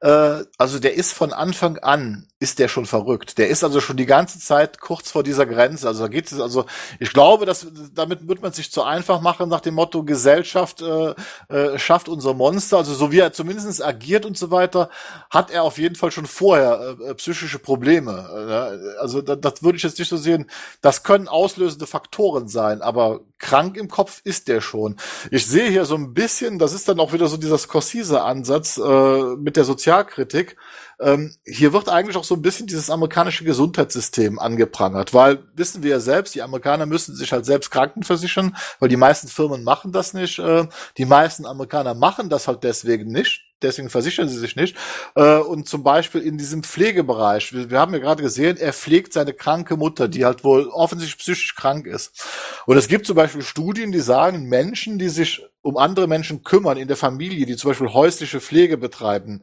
äh, 0.00 0.42
also 0.58 0.80
der 0.80 0.94
ist 0.94 1.12
von 1.12 1.32
Anfang 1.32 1.78
an, 1.78 2.26
ist 2.40 2.58
der 2.58 2.66
schon 2.66 2.84
verrückt. 2.84 3.38
Der 3.38 3.48
ist 3.48 3.62
also 3.62 3.80
schon 3.80 3.96
die 3.96 4.06
ganze 4.06 4.40
Zeit 4.40 4.80
kurz 4.80 5.12
vor 5.12 5.22
dieser 5.22 5.46
Grenze. 5.46 5.86
Also 5.86 6.02
da 6.02 6.08
geht 6.08 6.32
es, 6.32 6.40
also 6.40 6.64
ich 6.98 7.12
glaube, 7.12 7.46
dass 7.46 7.66
damit 7.94 8.26
wird 8.26 8.42
man 8.42 8.52
sich 8.52 8.72
zu 8.72 8.82
einfach 8.82 9.20
machen 9.20 9.48
nach 9.48 9.60
dem 9.60 9.74
Motto 9.74 10.02
Gesellschaft 10.02 10.82
äh, 10.82 11.14
äh, 11.48 11.78
schafft 11.78 12.08
unser 12.08 12.34
Monster. 12.34 12.78
Also 12.78 12.94
so 12.94 13.12
wie 13.12 13.20
er 13.20 13.32
zumindest 13.32 13.84
agiert 13.84 14.26
und 14.26 14.36
so 14.36 14.50
weiter, 14.50 14.90
hat 15.30 15.50
er 15.50 15.62
auf 15.62 15.78
jeden 15.78 15.94
Fall 15.94 16.10
schon 16.10 16.26
vorher 16.26 16.96
äh, 17.06 17.14
psychische 17.14 17.60
Probleme. 17.60 18.88
Äh, 18.96 18.98
also 18.98 19.22
das, 19.22 19.38
das 19.40 19.62
würde 19.62 19.76
ich 19.76 19.84
jetzt 19.84 19.98
nicht 19.98 20.08
so 20.08 20.16
sehen. 20.16 20.50
Das 20.80 21.04
können 21.04 21.28
auslösende 21.28 21.86
Faktoren 21.86 22.48
sein, 22.48 22.82
aber 22.82 23.20
krank 23.40 23.76
im 23.76 23.88
Kopf 23.88 24.20
ist 24.22 24.46
der 24.46 24.60
schon. 24.60 24.96
Ich 25.30 25.46
sehe 25.46 25.68
hier 25.70 25.84
so 25.84 25.96
ein 25.96 26.14
bisschen, 26.14 26.58
das 26.58 26.72
ist 26.72 26.88
dann 26.88 27.00
auch 27.00 27.12
wieder 27.12 27.26
so 27.26 27.36
dieser 27.36 27.58
Scorsese-Ansatz 27.58 28.78
äh, 28.78 29.36
mit 29.36 29.56
der 29.56 29.64
Sozialkritik. 29.64 30.56
Ähm, 31.00 31.34
hier 31.44 31.72
wird 31.72 31.88
eigentlich 31.88 32.16
auch 32.16 32.24
so 32.24 32.34
ein 32.34 32.42
bisschen 32.42 32.66
dieses 32.66 32.90
amerikanische 32.90 33.44
Gesundheitssystem 33.44 34.38
angeprangert, 34.38 35.14
weil 35.14 35.42
wissen 35.54 35.82
wir 35.82 35.92
ja 35.92 36.00
selbst, 36.00 36.34
die 36.34 36.42
Amerikaner 36.42 36.84
müssen 36.86 37.16
sich 37.16 37.32
halt 37.32 37.46
selbst 37.46 37.70
krankenversichern, 37.70 38.54
weil 38.78 38.90
die 38.90 38.96
meisten 38.96 39.28
Firmen 39.28 39.64
machen 39.64 39.92
das 39.92 40.12
nicht. 40.12 40.38
Äh, 40.38 40.68
die 40.98 41.06
meisten 41.06 41.46
Amerikaner 41.46 41.94
machen 41.94 42.28
das 42.28 42.46
halt 42.46 42.62
deswegen 42.62 43.10
nicht 43.10 43.49
deswegen 43.62 43.90
versichern 43.90 44.28
sie 44.28 44.38
sich 44.38 44.56
nicht. 44.56 44.76
Äh, 45.14 45.36
und 45.36 45.68
zum 45.68 45.82
Beispiel 45.82 46.22
in 46.22 46.38
diesem 46.38 46.62
Pflegebereich, 46.62 47.52
wir, 47.52 47.70
wir 47.70 47.78
haben 47.78 47.92
ja 47.92 47.98
gerade 47.98 48.22
gesehen, 48.22 48.56
er 48.56 48.72
pflegt 48.72 49.12
seine 49.12 49.32
kranke 49.32 49.76
Mutter, 49.76 50.08
die 50.08 50.24
halt 50.24 50.44
wohl 50.44 50.68
offensichtlich 50.68 51.18
psychisch 51.18 51.54
krank 51.54 51.86
ist. 51.86 52.24
Und 52.66 52.76
es 52.76 52.88
gibt 52.88 53.06
zum 53.06 53.16
Beispiel 53.16 53.42
Studien, 53.42 53.92
die 53.92 54.00
sagen, 54.00 54.48
Menschen, 54.48 54.98
die 54.98 55.08
sich 55.08 55.42
um 55.62 55.76
andere 55.76 56.06
Menschen 56.06 56.42
kümmern 56.42 56.78
in 56.78 56.88
der 56.88 56.96
Familie, 56.96 57.46
die 57.46 57.56
zum 57.56 57.70
Beispiel 57.70 57.92
häusliche 57.92 58.40
Pflege 58.40 58.76
betreiben, 58.76 59.42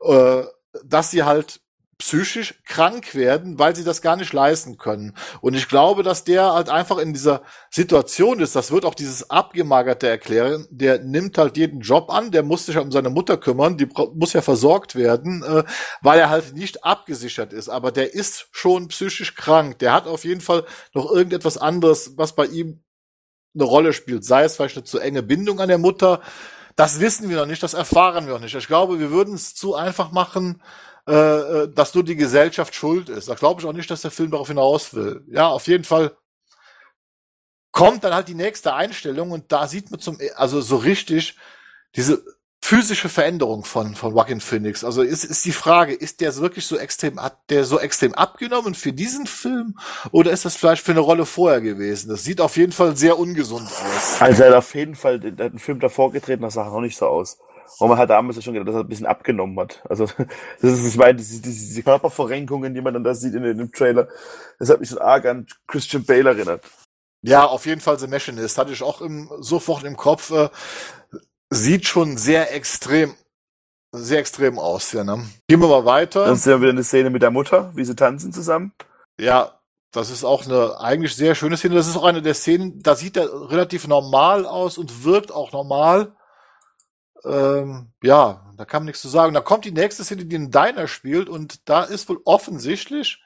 äh, 0.00 0.42
dass 0.84 1.10
sie 1.10 1.22
halt 1.22 1.60
psychisch 1.98 2.54
krank 2.64 3.16
werden, 3.16 3.58
weil 3.58 3.74
sie 3.74 3.82
das 3.82 4.02
gar 4.02 4.14
nicht 4.14 4.32
leisten 4.32 4.78
können. 4.78 5.16
Und 5.40 5.54
ich 5.54 5.68
glaube, 5.68 6.04
dass 6.04 6.22
der 6.22 6.52
halt 6.52 6.68
einfach 6.68 6.98
in 6.98 7.12
dieser 7.12 7.42
Situation 7.70 8.38
ist, 8.38 8.54
das 8.54 8.70
wird 8.70 8.84
auch 8.84 8.94
dieses 8.94 9.30
Abgemagerte 9.30 10.08
erklären, 10.08 10.68
der 10.70 11.00
nimmt 11.00 11.36
halt 11.38 11.56
jeden 11.56 11.80
Job 11.80 12.10
an, 12.10 12.30
der 12.30 12.44
muss 12.44 12.66
sich 12.66 12.78
um 12.78 12.92
seine 12.92 13.10
Mutter 13.10 13.36
kümmern, 13.36 13.76
die 13.76 13.88
muss 14.14 14.32
ja 14.32 14.42
versorgt 14.42 14.94
werden, 14.94 15.42
äh, 15.42 15.64
weil 16.00 16.20
er 16.20 16.30
halt 16.30 16.54
nicht 16.54 16.84
abgesichert 16.84 17.52
ist. 17.52 17.68
Aber 17.68 17.90
der 17.90 18.14
ist 18.14 18.46
schon 18.52 18.86
psychisch 18.88 19.34
krank. 19.34 19.80
Der 19.80 19.92
hat 19.92 20.06
auf 20.06 20.24
jeden 20.24 20.40
Fall 20.40 20.64
noch 20.94 21.10
irgendetwas 21.10 21.58
anderes, 21.58 22.16
was 22.16 22.36
bei 22.36 22.46
ihm 22.46 22.84
eine 23.54 23.64
Rolle 23.64 23.92
spielt. 23.92 24.24
Sei 24.24 24.44
es 24.44 24.54
vielleicht 24.54 24.76
eine 24.76 24.84
zu 24.84 25.00
enge 25.00 25.24
Bindung 25.24 25.60
an 25.60 25.68
der 25.68 25.78
Mutter. 25.78 26.20
Das 26.76 27.00
wissen 27.00 27.28
wir 27.28 27.38
noch 27.38 27.46
nicht, 27.46 27.62
das 27.64 27.74
erfahren 27.74 28.26
wir 28.26 28.34
noch 28.34 28.40
nicht. 28.40 28.54
Ich 28.54 28.68
glaube, 28.68 29.00
wir 29.00 29.10
würden 29.10 29.34
es 29.34 29.56
zu 29.56 29.74
einfach 29.74 30.12
machen, 30.12 30.62
äh, 31.08 31.12
äh, 31.62 31.72
dass 31.72 31.94
nur 31.94 32.04
die 32.04 32.16
Gesellschaft 32.16 32.74
schuld 32.74 33.08
ist. 33.08 33.30
Da 33.30 33.34
glaube 33.34 33.62
ich 33.62 33.66
auch 33.66 33.72
nicht, 33.72 33.90
dass 33.90 34.02
der 34.02 34.10
Film 34.10 34.30
darauf 34.30 34.48
hinaus 34.48 34.92
will. 34.92 35.24
Ja, 35.28 35.48
auf 35.48 35.66
jeden 35.66 35.84
Fall 35.84 36.14
kommt 37.72 38.04
dann 38.04 38.12
halt 38.12 38.28
die 38.28 38.34
nächste 38.34 38.74
Einstellung 38.74 39.30
und 39.30 39.50
da 39.50 39.68
sieht 39.68 39.90
man 39.90 40.00
zum, 40.00 40.18
also 40.36 40.60
so 40.60 40.76
richtig 40.76 41.36
diese 41.96 42.22
physische 42.60 43.08
Veränderung 43.08 43.64
von, 43.64 43.94
von 43.94 44.12
Joaquin 44.12 44.42
Phoenix. 44.42 44.84
Also 44.84 45.00
ist, 45.00 45.24
ist 45.24 45.46
die 45.46 45.52
Frage, 45.52 45.94
ist 45.94 46.20
der 46.20 46.36
wirklich 46.36 46.66
so 46.66 46.76
extrem, 46.76 47.22
hat 47.22 47.38
der 47.48 47.64
so 47.64 47.80
extrem 47.80 48.12
abgenommen 48.12 48.74
für 48.74 48.92
diesen 48.92 49.26
Film 49.26 49.78
oder 50.10 50.30
ist 50.32 50.44
das 50.44 50.56
vielleicht 50.56 50.84
für 50.84 50.92
eine 50.92 51.00
Rolle 51.00 51.24
vorher 51.24 51.62
gewesen? 51.62 52.10
Das 52.10 52.22
sieht 52.22 52.42
auf 52.42 52.58
jeden 52.58 52.72
Fall 52.72 52.98
sehr 52.98 53.18
ungesund 53.18 53.66
aus. 53.66 54.20
Also 54.20 54.42
er 54.42 54.50
hat 54.50 54.56
auf 54.56 54.74
jeden 54.74 54.94
Fall 54.94 55.20
den 55.20 55.58
Film 55.58 55.80
davor 55.80 56.12
getreten, 56.12 56.42
das 56.42 56.54
sah 56.54 56.68
noch 56.68 56.82
nicht 56.82 56.98
so 56.98 57.06
aus. 57.06 57.38
Und 57.78 57.88
man 57.88 57.98
hat 57.98 58.10
damals 58.10 58.42
schon 58.42 58.54
gedacht, 58.54 58.68
dass 58.68 58.76
er 58.76 58.80
ein 58.80 58.88
bisschen 58.88 59.06
abgenommen 59.06 59.58
hat. 59.60 59.82
Also, 59.88 60.06
das 60.60 60.72
ist, 60.72 60.88
ich 60.88 60.96
meine, 60.96 61.16
diese, 61.16 61.40
diese 61.42 61.82
Körperverrenkungen, 61.82 62.74
die 62.74 62.80
man 62.80 62.94
dann 62.94 63.04
da 63.04 63.14
sieht 63.14 63.34
in, 63.34 63.44
in 63.44 63.58
dem 63.58 63.72
Trailer, 63.72 64.08
das 64.58 64.70
hat 64.70 64.80
mich 64.80 64.90
so 64.90 65.00
arg 65.00 65.26
an 65.26 65.46
Christian 65.66 66.04
Bale 66.04 66.30
erinnert. 66.30 66.64
Ja, 67.22 67.44
auf 67.46 67.66
jeden 67.66 67.80
Fall 67.80 67.98
The 67.98 68.06
Machinist. 68.06 68.58
Hatte 68.58 68.72
ich 68.72 68.82
auch 68.82 69.00
im, 69.00 69.30
sofort 69.40 69.84
im 69.84 69.96
Kopf. 69.96 70.30
Äh, 70.30 70.48
sieht 71.50 71.86
schon 71.86 72.16
sehr 72.16 72.54
extrem, 72.54 73.14
sehr 73.92 74.20
extrem 74.20 74.58
aus, 74.58 74.92
ja, 74.92 75.04
ne? 75.04 75.24
Gehen 75.48 75.60
wir 75.60 75.68
mal 75.68 75.84
weiter. 75.84 76.26
Dann 76.26 76.36
sehen 76.36 76.52
wir 76.52 76.60
wieder 76.60 76.70
eine 76.70 76.84
Szene 76.84 77.10
mit 77.10 77.22
der 77.22 77.30
Mutter, 77.30 77.72
wie 77.74 77.84
sie 77.84 77.96
tanzen 77.96 78.32
zusammen. 78.32 78.72
Ja, 79.18 79.58
das 79.92 80.10
ist 80.10 80.24
auch 80.24 80.44
eine 80.44 80.78
eigentlich 80.78 81.16
sehr 81.16 81.34
schöne 81.34 81.56
Szene. 81.56 81.74
Das 81.74 81.88
ist 81.88 81.96
auch 81.96 82.04
eine 82.04 82.22
der 82.22 82.34
Szenen, 82.34 82.82
da 82.82 82.94
sieht 82.94 83.16
er 83.16 83.50
relativ 83.50 83.88
normal 83.88 84.46
aus 84.46 84.78
und 84.78 85.04
wirkt 85.04 85.32
auch 85.32 85.52
normal. 85.52 86.14
Ähm, 87.24 87.88
ja, 88.02 88.44
da 88.56 88.64
kann 88.64 88.82
man 88.82 88.86
nichts 88.86 89.02
zu 89.02 89.08
sagen. 89.08 89.34
Da 89.34 89.40
kommt 89.40 89.64
die 89.64 89.72
nächste 89.72 90.04
Szene, 90.04 90.24
die 90.24 90.36
einen 90.36 90.50
Diner 90.50 90.88
spielt 90.88 91.28
und 91.28 91.68
da 91.68 91.84
ist 91.84 92.08
wohl 92.08 92.20
offensichtlich, 92.24 93.22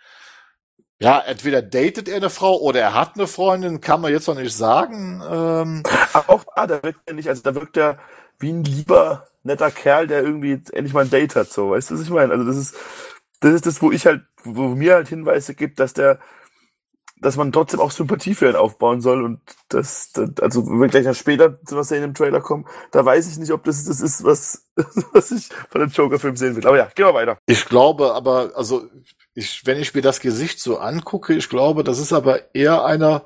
ja, 1.01 1.19
entweder 1.21 1.63
datet 1.63 2.09
er 2.09 2.17
eine 2.17 2.31
Frau 2.31 2.57
oder 2.61 2.81
er 2.81 2.95
hat 2.95 3.17
eine 3.17 3.27
Freundin, 3.27 3.81
kann 3.81 4.01
man 4.01 4.13
jetzt 4.13 4.29
noch 4.29 4.37
nicht 4.37 4.57
sagen. 4.57 5.23
Ähm, 5.29 5.83
auch 6.29 6.45
da, 6.55 6.67
da 6.67 6.83
wirkt 6.83 7.01
er 7.07 7.15
nicht, 7.15 7.29
also 7.29 7.43
da 7.43 7.55
wirkt 7.55 7.77
er 7.77 7.99
wie 8.39 8.53
ein 8.53 8.65
lieber, 8.65 9.27
netter 9.43 9.71
Kerl, 9.71 10.07
der 10.07 10.23
irgendwie 10.23 10.53
endlich 10.73 10.93
mal 10.93 11.05
ein 11.05 11.11
Date 11.11 11.35
hat, 11.37 11.51
so, 11.51 11.71
weißt 11.71 11.91
du, 11.91 11.95
was 11.95 12.03
ich 12.03 12.11
meine? 12.11 12.33
Also 12.33 12.45
das 12.45 12.57
ist, 12.57 12.77
das 13.41 13.55
ist 13.55 13.67
das, 13.67 13.83
wo 13.83 13.91
ich 13.93 14.07
halt, 14.07 14.23
wo 14.45 14.69
mir 14.69 14.95
halt 14.95 15.09
Hinweise 15.09 15.55
gibt, 15.55 15.81
dass 15.81 15.93
der 15.95 16.21
dass 17.23 17.37
man 17.37 17.53
trotzdem 17.53 17.81
auch 17.81 17.93
Sympathie 17.93 18.35
für 18.35 18.51
ihn 18.51 18.57
aufbauen 18.57 19.01
soll 19.01 19.23
und 19.23 19.41
das, 19.69 20.11
das 20.13 20.31
also 20.41 20.67
wenn 20.67 20.81
wir 20.81 20.89
gleich 20.89 21.07
noch 21.07 21.15
später 21.15 21.63
zu 21.65 21.77
was 21.77 21.91
in 21.93 22.03
dem 22.03 22.15
Trailer 22.15 22.41
kommen, 22.41 22.67
da 22.91 23.05
weiß 23.05 23.31
ich 23.31 23.39
nicht, 23.39 23.53
ob 23.53 23.65
das 23.65 23.85
das 23.85 24.01
ist, 24.01 24.25
was, 24.25 24.67
was 25.13 25.31
ich 25.31 25.49
von 25.71 25.81
dem 25.81 25.91
Joker-Film 25.91 26.37
sehen 26.37 26.57
will. 26.57 26.67
Aber 26.67 26.77
ja, 26.77 26.89
gehen 26.95 27.07
wir 27.07 27.15
weiter. 27.15 27.39
Ich 27.47 27.65
glaube 27.65 28.13
aber, 28.15 28.53
also 28.57 28.87
ich, 29.35 29.65
wenn 29.65 29.79
ich 29.79 29.95
mir 29.95 30.03
das 30.03 30.21
Gesicht 30.21 30.61
so 30.61 30.79
angucke, 30.79 31.33
ich 31.35 31.49
glaube, 31.49 31.85
das 31.85 31.99
ist 31.99 32.13
aber 32.13 32.55
eher 32.55 32.85
einer, 32.85 33.25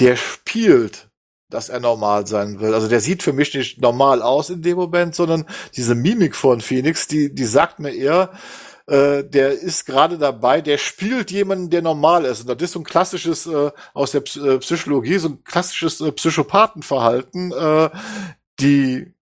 der 0.00 0.16
spielt, 0.16 1.08
dass 1.48 1.68
er 1.68 1.80
normal 1.80 2.26
sein 2.26 2.60
will. 2.60 2.74
Also 2.74 2.88
der 2.88 3.00
sieht 3.00 3.22
für 3.22 3.32
mich 3.32 3.54
nicht 3.54 3.80
normal 3.80 4.22
aus 4.22 4.50
in 4.50 4.62
dem 4.62 4.76
Moment, 4.76 5.14
sondern 5.14 5.46
diese 5.76 5.94
Mimik 5.94 6.34
von 6.36 6.60
Phoenix, 6.60 7.06
die, 7.06 7.34
die 7.34 7.44
sagt 7.44 7.78
mir 7.78 7.94
eher, 7.94 8.32
äh, 8.90 9.22
der 9.22 9.52
ist 9.52 9.86
gerade 9.86 10.18
dabei, 10.18 10.60
der 10.60 10.76
spielt 10.76 11.30
jemanden, 11.30 11.70
der 11.70 11.80
normal 11.80 12.24
ist. 12.24 12.40
Und 12.40 12.48
das 12.48 12.60
ist 12.60 12.72
so 12.72 12.80
ein 12.80 12.84
klassisches 12.84 13.46
äh, 13.46 13.70
aus 13.94 14.10
der 14.10 14.22
äh, 14.22 14.58
Psychologie, 14.58 15.18
so 15.18 15.28
ein 15.28 15.44
klassisches 15.44 16.00
äh, 16.00 16.10
Psychopathenverhalten. 16.10 17.52
Äh, 17.52 17.90
die 18.58 19.14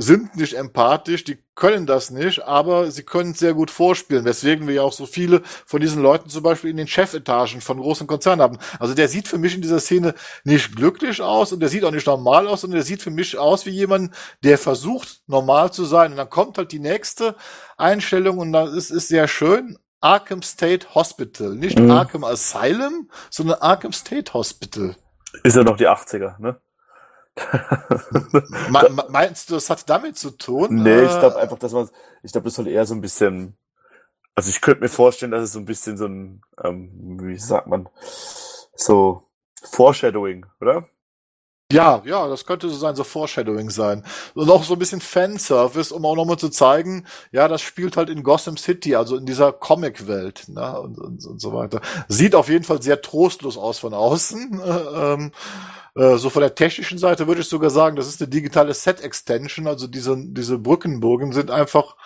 sind 0.00 0.36
nicht 0.36 0.54
empathisch, 0.54 1.24
die 1.24 1.38
können 1.56 1.84
das 1.84 2.10
nicht, 2.10 2.44
aber 2.44 2.88
sie 2.92 3.02
können 3.02 3.32
es 3.32 3.40
sehr 3.40 3.52
gut 3.52 3.72
vorspielen, 3.72 4.24
weswegen 4.24 4.68
wir 4.68 4.74
ja 4.76 4.82
auch 4.82 4.92
so 4.92 5.06
viele 5.06 5.42
von 5.66 5.80
diesen 5.80 6.00
Leuten 6.00 6.30
zum 6.30 6.44
Beispiel 6.44 6.70
in 6.70 6.76
den 6.76 6.86
Chefetagen 6.86 7.60
von 7.60 7.80
großen 7.80 8.06
Konzernen 8.06 8.40
haben. 8.40 8.58
Also 8.78 8.94
der 8.94 9.08
sieht 9.08 9.26
für 9.26 9.38
mich 9.38 9.56
in 9.56 9.60
dieser 9.60 9.80
Szene 9.80 10.14
nicht 10.44 10.76
glücklich 10.76 11.20
aus 11.20 11.52
und 11.52 11.58
der 11.58 11.68
sieht 11.68 11.82
auch 11.82 11.90
nicht 11.90 12.06
normal 12.06 12.46
aus, 12.46 12.60
sondern 12.60 12.76
der 12.76 12.84
sieht 12.84 13.02
für 13.02 13.10
mich 13.10 13.36
aus 13.36 13.66
wie 13.66 13.70
jemand, 13.70 14.14
der 14.44 14.56
versucht, 14.56 15.22
normal 15.26 15.72
zu 15.72 15.84
sein. 15.84 16.12
Und 16.12 16.16
dann 16.16 16.30
kommt 16.30 16.58
halt 16.58 16.70
die 16.70 16.78
nächste 16.78 17.34
Einstellung 17.76 18.38
und 18.38 18.52
das 18.52 18.72
ist, 18.72 18.90
ist 18.90 19.08
sehr 19.08 19.26
schön. 19.26 19.78
Arkham 20.00 20.42
State 20.42 20.94
Hospital. 20.94 21.56
Nicht 21.56 21.76
mhm. 21.76 21.90
Arkham 21.90 22.22
Asylum, 22.22 23.10
sondern 23.30 23.58
Arkham 23.60 23.92
State 23.92 24.32
Hospital. 24.32 24.94
Ist 25.42 25.56
ja 25.56 25.64
noch 25.64 25.76
die 25.76 25.88
80er, 25.88 26.38
ne? 26.38 26.60
meinst 29.08 29.50
du, 29.50 29.54
das 29.54 29.70
hat 29.70 29.88
damit 29.88 30.18
zu 30.18 30.30
tun? 30.30 30.82
Nee, 30.82 31.02
ich 31.02 31.18
glaube 31.18 31.36
einfach, 31.36 31.58
dass 31.58 31.72
man, 31.72 31.88
ich 32.22 32.32
glaube, 32.32 32.46
das 32.46 32.54
soll 32.54 32.68
eher 32.68 32.86
so 32.86 32.94
ein 32.94 33.00
bisschen, 33.00 33.56
also 34.34 34.50
ich 34.50 34.60
könnte 34.60 34.82
mir 34.82 34.88
vorstellen, 34.88 35.32
dass 35.32 35.42
es 35.42 35.52
so 35.52 35.58
ein 35.58 35.64
bisschen 35.64 35.96
so 35.96 36.06
ein, 36.06 36.42
ähm, 36.62 37.18
wie 37.22 37.38
sagt 37.38 37.66
man, 37.66 37.88
so 38.74 39.22
Foreshadowing, 39.62 40.46
oder? 40.60 40.88
Ja, 41.70 42.00
ja, 42.06 42.26
das 42.28 42.46
könnte 42.46 42.70
so 42.70 42.76
sein, 42.76 42.96
so 42.96 43.04
Foreshadowing 43.04 43.68
sein. 43.68 44.02
Und 44.34 44.48
auch 44.50 44.64
so 44.64 44.72
ein 44.72 44.78
bisschen 44.78 45.02
Fanservice, 45.02 45.92
um 45.92 46.06
auch 46.06 46.16
nochmal 46.16 46.38
zu 46.38 46.48
zeigen, 46.48 47.06
ja, 47.30 47.46
das 47.46 47.60
spielt 47.60 47.98
halt 47.98 48.08
in 48.08 48.22
Gotham 48.22 48.56
City, 48.56 48.96
also 48.96 49.16
in 49.16 49.26
dieser 49.26 49.52
Comic-Welt, 49.52 50.48
ne, 50.48 50.80
und, 50.80 50.98
und, 50.98 51.26
und 51.26 51.38
so 51.38 51.52
weiter. 51.52 51.82
Sieht 52.08 52.34
auf 52.34 52.48
jeden 52.48 52.64
Fall 52.64 52.80
sehr 52.80 53.02
trostlos 53.02 53.58
aus 53.58 53.78
von 53.80 53.92
außen. 53.92 54.62
ähm, 54.94 55.32
äh, 55.87 55.87
so 56.16 56.30
von 56.30 56.42
der 56.42 56.54
technischen 56.54 56.98
Seite 56.98 57.26
würde 57.26 57.40
ich 57.40 57.48
sogar 57.48 57.70
sagen, 57.70 57.96
das 57.96 58.06
ist 58.06 58.20
eine 58.20 58.28
digitale 58.28 58.72
Set-Extension, 58.72 59.66
also 59.66 59.86
diese, 59.86 60.16
diese 60.16 60.58
Brückenburgen 60.58 61.32
sind 61.32 61.50
einfach 61.50 61.96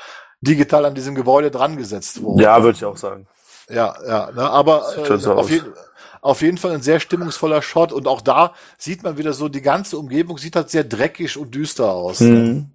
digital 0.41 0.87
an 0.87 0.95
diesem 0.95 1.15
Gebäude 1.15 1.51
dran 1.51 1.77
gesetzt 1.77 2.23
worden. 2.23 2.41
Ja, 2.41 2.63
würde 2.63 2.77
ich 2.77 2.85
auch 2.85 2.97
sagen. 2.97 3.27
Ja, 3.69 3.95
ja, 4.07 4.31
ne, 4.33 4.51
aber 4.51 4.97
äh, 4.97 5.19
so 5.19 5.35
auf, 5.35 5.51
jeden, 5.51 5.73
auf 6.21 6.43
jeden 6.43 6.59
Fall 6.59 6.73
ein 6.73 6.83
sehr 6.83 7.01
stimmungsvoller 7.01 7.63
Shot 7.63 7.93
und 7.93 8.09
auch 8.09 8.21
da 8.21 8.55
sieht 8.77 9.03
man 9.03 9.19
wieder 9.19 9.33
so, 9.33 9.49
die 9.49 9.63
ganze 9.63 9.99
Umgebung 9.99 10.39
sieht 10.39 10.57
halt 10.57 10.71
sehr 10.71 10.85
dreckig 10.85 11.37
und 11.37 11.55
düster 11.55 11.91
aus. 11.91 12.21
Mhm. 12.21 12.71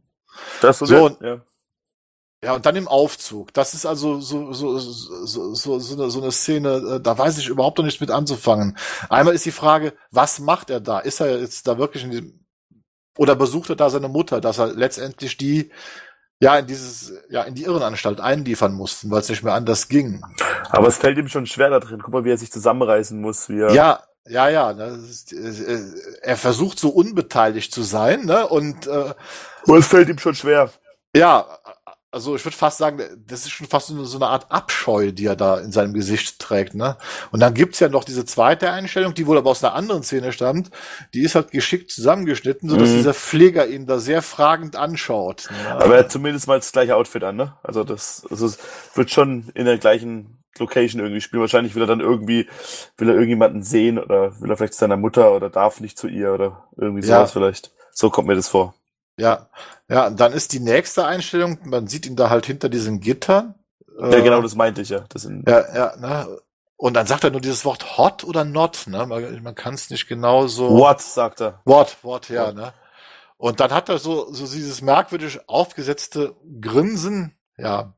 Das 0.62 0.82
ist 0.82 0.90
So, 0.90 1.10
so, 1.10 1.18
ja. 1.26 1.42
Ja, 2.44 2.54
und 2.54 2.66
dann 2.68 2.76
im 2.76 2.88
Aufzug. 2.88 3.52
Das 3.54 3.74
ist 3.74 3.86
also 3.86 4.20
so, 4.20 4.54
so, 4.54 4.78
so, 4.78 5.26
so, 5.26 5.80
so, 5.80 5.96
eine, 5.96 6.12
so 6.12 6.22
eine 6.22 6.32
Szene, 6.32 6.70
äh, 6.98 7.00
da 7.02 7.18
weiß 7.18 7.40
ich 7.40 7.48
überhaupt 7.48 7.80
noch 7.80 7.86
nichts 7.86 8.00
mit 8.00 8.12
anzufangen. 8.12 8.78
Einmal 9.10 9.34
ist 9.34 9.46
die 9.46 9.52
Frage, 9.52 9.94
was 10.12 10.40
macht 10.40 10.70
er 10.70 10.80
da? 10.80 11.00
Ist 11.00 11.20
er 11.20 11.40
jetzt 11.40 11.68
da 11.68 11.80
wirklich 11.80 12.04
in 12.04 12.12
diesem, 12.12 12.46
oder 13.18 13.36
besucht 13.36 13.72
er 13.72 13.76
da 13.76 13.90
seine 13.90 14.08
Mutter, 14.08 14.40
dass 14.40 14.60
er 14.60 14.68
letztendlich 14.68 15.38
die, 15.38 15.72
ja, 16.40 16.60
in 16.60 16.68
dieses, 16.68 17.12
ja, 17.30 17.42
in 17.42 17.56
die 17.56 17.64
Irrenanstalt 17.64 18.22
einliefern 18.22 18.74
mussten, 18.74 19.10
weil 19.10 19.22
es 19.22 19.30
nicht 19.30 19.42
mehr 19.42 19.56
anders 19.56 19.88
ging. 19.88 20.22
Aber 20.70 20.88
es 20.88 20.98
fällt 20.98 21.18
ihm 21.18 21.30
schon 21.30 21.48
schwer 21.48 21.72
da 21.72 21.80
drin. 21.80 22.02
Guck 22.04 22.14
mal, 22.14 22.26
wie 22.26 22.32
er 22.32 22.38
sich 22.38 22.52
zusammenreißen 22.52 23.20
muss, 23.20 23.50
wie 23.50 23.62
er. 23.62 23.74
Ja, 23.74 24.04
ja, 24.28 24.48
ja. 24.50 24.74
Ne, 24.74 25.00
ist, 25.10 25.34
äh, 25.34 25.80
er 26.22 26.38
versucht 26.38 26.78
so 26.78 26.90
unbeteiligt 26.90 27.74
zu 27.74 27.82
sein, 27.82 28.26
ne? 28.26 28.48
Und 28.48 28.86
äh, 28.86 29.14
Aber 29.66 29.78
es 29.78 29.88
fällt 29.88 30.10
ihm 30.10 30.20
schon 30.20 30.36
schwer. 30.36 30.70
ja, 31.16 31.48
also 32.12 32.36
ich 32.36 32.46
würde 32.46 32.56
fast 32.56 32.78
sagen, 32.78 33.02
das 33.28 33.42
ist 33.42 33.52
schon 33.52 33.68
fast 33.68 33.88
so 33.88 34.18
eine, 34.18 34.28
Art 34.28 34.52
Abscheu, 34.52 35.12
die 35.12 35.26
er 35.26 35.36
da 35.36 35.60
in 35.60 35.72
seinem 35.72 35.94
Gesicht 35.94 36.40
trägt, 36.40 36.74
ne? 36.74 36.98
Und 37.32 37.42
dann 37.42 37.54
gibt's 37.54 37.80
ja 37.80 37.90
noch 37.90 38.06
diese 38.06 38.26
zweite 38.26 38.72
Einstellung, 38.72 39.14
die 39.14 39.28
wohl 39.28 39.38
aber 39.38 39.50
aus 39.52 39.64
einer 39.64 39.74
anderen 39.74 40.04
Szene 40.04 40.32
stammt. 40.32 40.72
Die 41.14 41.22
ist 41.22 41.36
halt 41.36 41.52
geschickt 41.52 41.92
zusammengeschnitten, 41.92 42.70
sodass 42.70 42.90
Mhm. 42.92 42.96
dieser 42.96 43.14
Pfleger 43.14 43.68
ihn 43.68 43.86
da 43.86 44.00
sehr 44.00 44.22
fragend 44.22 44.76
anschaut. 44.76 45.50
Ne? 45.52 45.72
Aber 45.76 45.96
er 45.96 46.00
hat 46.06 46.12
zumindest 46.12 46.48
mal 46.48 46.58
das 46.60 46.72
gleiche 46.72 46.96
Outfit 46.96 47.24
an, 47.24 47.36
ne? 47.36 47.58
Also 47.62 47.84
das, 47.84 48.26
also 48.30 48.46
es 48.46 48.58
wird 48.96 49.12
schon 49.12 49.50
in 49.54 49.66
der 49.66 49.78
gleichen 49.78 50.44
Location 50.60 51.02
irgendwie 51.02 51.22
spielen. 51.22 51.42
Wahrscheinlich 51.42 51.76
will 51.76 51.84
er 51.84 51.88
dann 51.88 52.00
irgendwie, 52.00 52.48
will 52.98 53.10
er 53.10 53.16
irgendjemanden 53.16 53.62
sehen 53.64 54.00
oder 54.00 54.40
will 54.42 54.50
er 54.50 54.58
vielleicht 54.58 54.74
zu 54.74 54.80
seiner 54.80 54.98
Mutter 54.98 55.34
oder 55.34 55.50
darf 55.50 55.82
nicht 55.82 56.00
zu 56.00 56.08
ihr 56.08 56.34
oder 56.34 56.68
irgendwie 56.78 57.06
Ja. 57.06 57.18
sowas 57.18 57.32
vielleicht. 57.34 57.72
So 57.92 58.10
kommt 58.10 58.28
mir 58.28 58.36
das 58.36 58.48
vor. 58.48 58.74
Ja, 59.18 59.50
ja, 59.90 60.08
und 60.08 60.20
dann 60.20 60.34
ist 60.34 60.54
die 60.54 60.60
nächste 60.60 61.06
Einstellung, 61.06 61.58
man 61.64 61.88
sieht 61.88 62.06
ihn 62.06 62.16
da 62.16 62.30
halt 62.30 62.46
hinter 62.46 62.70
diesen 62.70 63.00
Gittern. 63.00 63.56
Ja, 64.00 64.10
Äh, 64.12 64.22
genau, 64.22 64.42
das 64.42 64.56
meinte 64.56 64.82
ich 64.82 64.90
ja. 64.90 65.06
Das 65.10 65.24
sind, 65.24 65.48
Ja, 65.50 65.76
ja, 65.76 65.96
ne? 65.98 66.40
Und 66.76 66.94
dann 66.94 67.08
sagt 67.08 67.24
er 67.24 67.32
nur 67.32 67.42
dieses 67.42 67.66
Wort 67.66 67.98
hot 67.98 68.24
oder 68.24 68.44
not, 68.46 68.84
ne? 68.86 69.08
Man, 69.08 69.42
man 69.42 69.56
kann 69.56 69.74
es 69.74 69.90
nicht 69.90 70.08
genau 70.08 70.48
so. 70.48 70.70
What, 70.70 71.02
sagt 71.02 71.42
er. 71.42 71.62
Wort, 71.66 72.04
Wort, 72.04 72.30
ja, 72.30 72.46
Ja. 72.48 72.52
ne? 72.52 72.74
Und 73.38 73.60
dann 73.60 73.72
hat 73.72 73.90
er 73.90 73.98
so, 74.00 74.32
so 74.34 74.46
dieses 74.46 74.82
merkwürdig 74.82 75.40
aufgesetzte 75.48 76.36
Grinsen, 76.62 77.36
ja. 77.58 77.94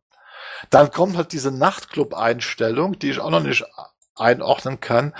Dann 0.69 0.91
kommt 0.91 1.17
halt 1.17 1.31
diese 1.33 1.51
Nachtclub-Einstellung, 1.51 2.99
die 2.99 3.11
ich 3.11 3.19
auch 3.19 3.29
noch 3.29 3.43
nicht 3.43 3.65
einordnen 4.15 4.79
kann. 4.79 5.13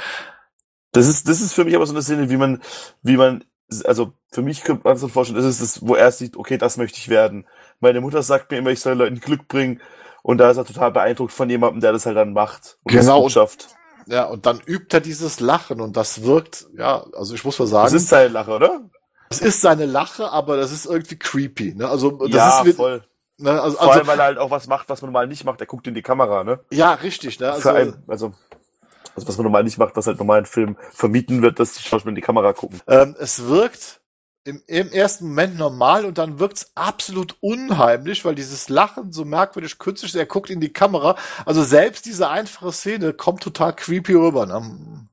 Das 0.92 1.08
ist, 1.08 1.28
das 1.28 1.40
ist 1.42 1.54
für 1.54 1.66
mich 1.66 1.76
aber 1.76 1.86
so 1.86 1.94
eine 1.94 2.02
Szene, 2.02 2.30
wie 2.30 2.38
man, 2.38 2.62
wie 3.04 3.18
man, 3.18 3.44
also 3.86 4.14
für 4.32 4.42
mich 4.42 4.64
könnte 4.64 4.84
man 4.88 4.98
sich 4.98 5.12
vorstellen, 5.12 5.38
das 5.42 5.46
ist 5.46 5.62
das, 5.62 5.88
wo 5.88 5.96
er 5.96 6.12
sieht, 6.12 6.36
okay, 6.38 6.58
das 6.58 6.78
möchte 6.78 6.98
ich 6.98 7.10
werden. 7.10 7.46
Meine 7.80 8.02
Mutter 8.02 8.22
sagt 8.24 8.52
mir 8.52 8.58
immer, 8.58 8.72
ich 8.72 8.80
soll 8.80 8.94
Leuten 8.96 9.20
Glück 9.20 9.48
bringen. 9.48 9.82
Und 10.22 10.38
da 10.40 10.52
ist 10.52 10.58
er 10.58 10.66
total 10.66 10.92
beeindruckt 10.92 11.32
von 11.32 11.50
jemandem, 11.50 11.80
der 11.82 11.94
das 11.94 12.06
halt 12.06 12.18
dann 12.18 12.34
macht. 12.34 12.78
Und 12.84 12.92
Genau. 12.94 13.24
Das 13.24 13.34
schafft. 13.34 13.70
Ja, 14.06 14.26
und 14.26 14.46
dann 14.46 14.60
übt 14.66 14.96
er 14.96 15.02
dieses 15.02 15.40
Lachen 15.40 15.82
und 15.82 15.96
das 15.96 16.24
wirkt, 16.24 16.66
ja, 16.78 17.06
also 17.14 17.36
ich 17.36 17.44
muss 17.46 17.60
mal 17.60 17.68
sagen, 17.68 17.86
Das 17.86 17.94
ist 17.94 18.10
seine 18.10 18.30
Lache, 18.30 18.52
oder? 18.52 18.82
es 19.30 19.40
ist 19.40 19.62
seine 19.62 19.86
Lache, 19.86 20.32
aber 20.32 20.58
das 20.58 20.72
ist 20.72 20.88
irgendwie 20.88 21.18
creepy, 21.18 21.76
ne? 21.76 21.88
Also, 21.88 22.12
das 22.12 22.30
ja, 22.32 22.60
ist, 22.60 22.66
wie- 22.66 22.74
voll. 22.74 23.04
ne? 23.38 23.62
also, 23.62 23.78
Vor 23.78 23.88
also 23.88 24.00
allem, 24.00 24.08
weil 24.08 24.20
er 24.20 24.26
halt 24.26 24.38
auch 24.40 24.50
was 24.50 24.66
macht, 24.68 24.90
was 24.90 25.02
man 25.04 25.12
normal 25.12 25.28
nicht 25.28 25.44
macht. 25.46 25.62
Er 25.62 25.68
guckt 25.68 25.86
in 25.88 25.94
die 25.94 26.02
Kamera, 26.02 26.44
ne? 26.44 26.60
ja, 26.72 26.94
richtig, 26.96 27.40
ne? 27.40 27.52
Also, 27.52 27.70
einen, 27.70 28.04
also, 28.08 28.34
also 29.20 29.28
was 29.28 29.38
man 29.38 29.44
normal 29.46 29.64
nicht 29.64 29.78
macht, 29.78 29.96
was 29.96 30.08
halt 30.08 30.18
normal 30.18 30.40
in 30.40 30.46
Film 30.46 30.78
vermieten 30.92 31.42
wird, 31.42 31.60
dass 31.60 31.74
die 31.74 31.84
Schauspieler 31.84 32.12
in 32.12 32.16
die 32.16 32.22
Kamera 32.22 32.54
gucken. 32.54 32.82
Ähm, 32.88 33.16
es 33.20 33.46
wirkt 33.46 34.02
im, 34.46 34.64
im 34.68 34.92
ersten 34.92 35.28
Moment 35.28 35.58
normal 35.58 36.06
und 36.06 36.18
dann 36.18 36.40
wirkt's 36.40 36.72
absolut 36.76 37.38
unheimlich, 37.42 38.26
weil 38.26 38.36
dieses 38.36 38.70
Lachen 38.70 39.12
so 39.12 39.26
merkwürdig 39.26 39.78
künstlich 39.78 40.14
ist. 40.14 40.20
Er 40.20 40.26
guckt 40.26 40.50
in 40.50 40.62
die 40.62 40.74
Kamera. 40.74 41.16
Also 41.46 41.64
selbst 41.64 42.06
diese 42.06 42.30
einfache 42.30 42.72
Szene 42.72 43.14
kommt 43.14 43.44
total 43.44 43.76
creepy 43.76 44.14
rüber. 44.14 44.46
Ne? 44.46 45.08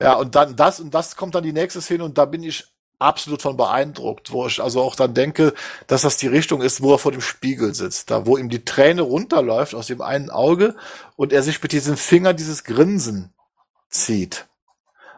Ja, 0.00 0.14
und 0.14 0.34
dann 0.34 0.56
das 0.56 0.80
und 0.80 0.94
das 0.94 1.16
kommt 1.16 1.34
dann 1.34 1.44
die 1.44 1.52
nächste 1.52 1.80
Szene 1.80 2.04
und 2.04 2.18
da 2.18 2.24
bin 2.24 2.42
ich 2.42 2.66
absolut 3.02 3.42
von 3.42 3.56
beeindruckt, 3.56 4.32
wo 4.32 4.46
ich 4.46 4.62
also 4.62 4.80
auch 4.80 4.96
dann 4.96 5.14
denke, 5.14 5.54
dass 5.86 6.02
das 6.02 6.16
die 6.16 6.26
Richtung 6.26 6.62
ist, 6.62 6.82
wo 6.82 6.92
er 6.92 6.98
vor 6.98 7.12
dem 7.12 7.20
Spiegel 7.20 7.74
sitzt, 7.74 8.10
da 8.10 8.26
wo 8.26 8.36
ihm 8.36 8.48
die 8.48 8.64
Träne 8.64 9.02
runterläuft 9.02 9.74
aus 9.74 9.86
dem 9.86 10.00
einen 10.00 10.30
Auge 10.30 10.74
und 11.16 11.32
er 11.32 11.42
sich 11.42 11.62
mit 11.62 11.72
diesem 11.72 11.96
Finger 11.96 12.34
dieses 12.34 12.64
Grinsen 12.64 13.32
zieht. 13.88 14.46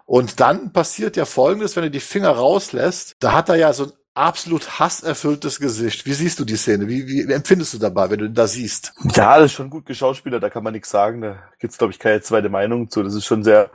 Und 0.06 0.40
dann 0.40 0.72
passiert 0.72 1.16
ja 1.16 1.24
Folgendes, 1.24 1.76
wenn 1.76 1.84
er 1.84 1.90
die 1.90 2.00
Finger 2.00 2.30
rauslässt, 2.30 3.16
da 3.20 3.32
hat 3.32 3.48
er 3.48 3.56
ja 3.56 3.72
so 3.72 3.84
ein 3.84 3.92
absolut 4.14 4.78
hasserfülltes 4.78 5.58
Gesicht. 5.58 6.06
Wie 6.06 6.12
siehst 6.12 6.38
du 6.38 6.44
die 6.44 6.56
Szene? 6.56 6.88
Wie, 6.88 7.06
wie 7.06 7.32
empfindest 7.32 7.74
du 7.74 7.78
dabei, 7.78 8.10
wenn 8.10 8.20
du 8.20 8.26
ihn 8.26 8.34
da 8.34 8.46
siehst? 8.46 8.92
Ja, 9.14 9.38
das 9.38 9.46
ist 9.46 9.52
schon 9.52 9.70
gut 9.70 9.86
geschauspielert, 9.86 10.42
da 10.42 10.50
kann 10.50 10.62
man 10.62 10.72
nichts 10.72 10.90
sagen. 10.90 11.22
Da 11.22 11.42
gibt's 11.58 11.78
glaube 11.78 11.92
ich, 11.92 11.98
keine 11.98 12.20
zweite 12.20 12.48
Meinung 12.48 12.90
zu. 12.90 13.02
Das 13.02 13.14
ist 13.14 13.24
schon 13.26 13.42
sehr, 13.42 13.70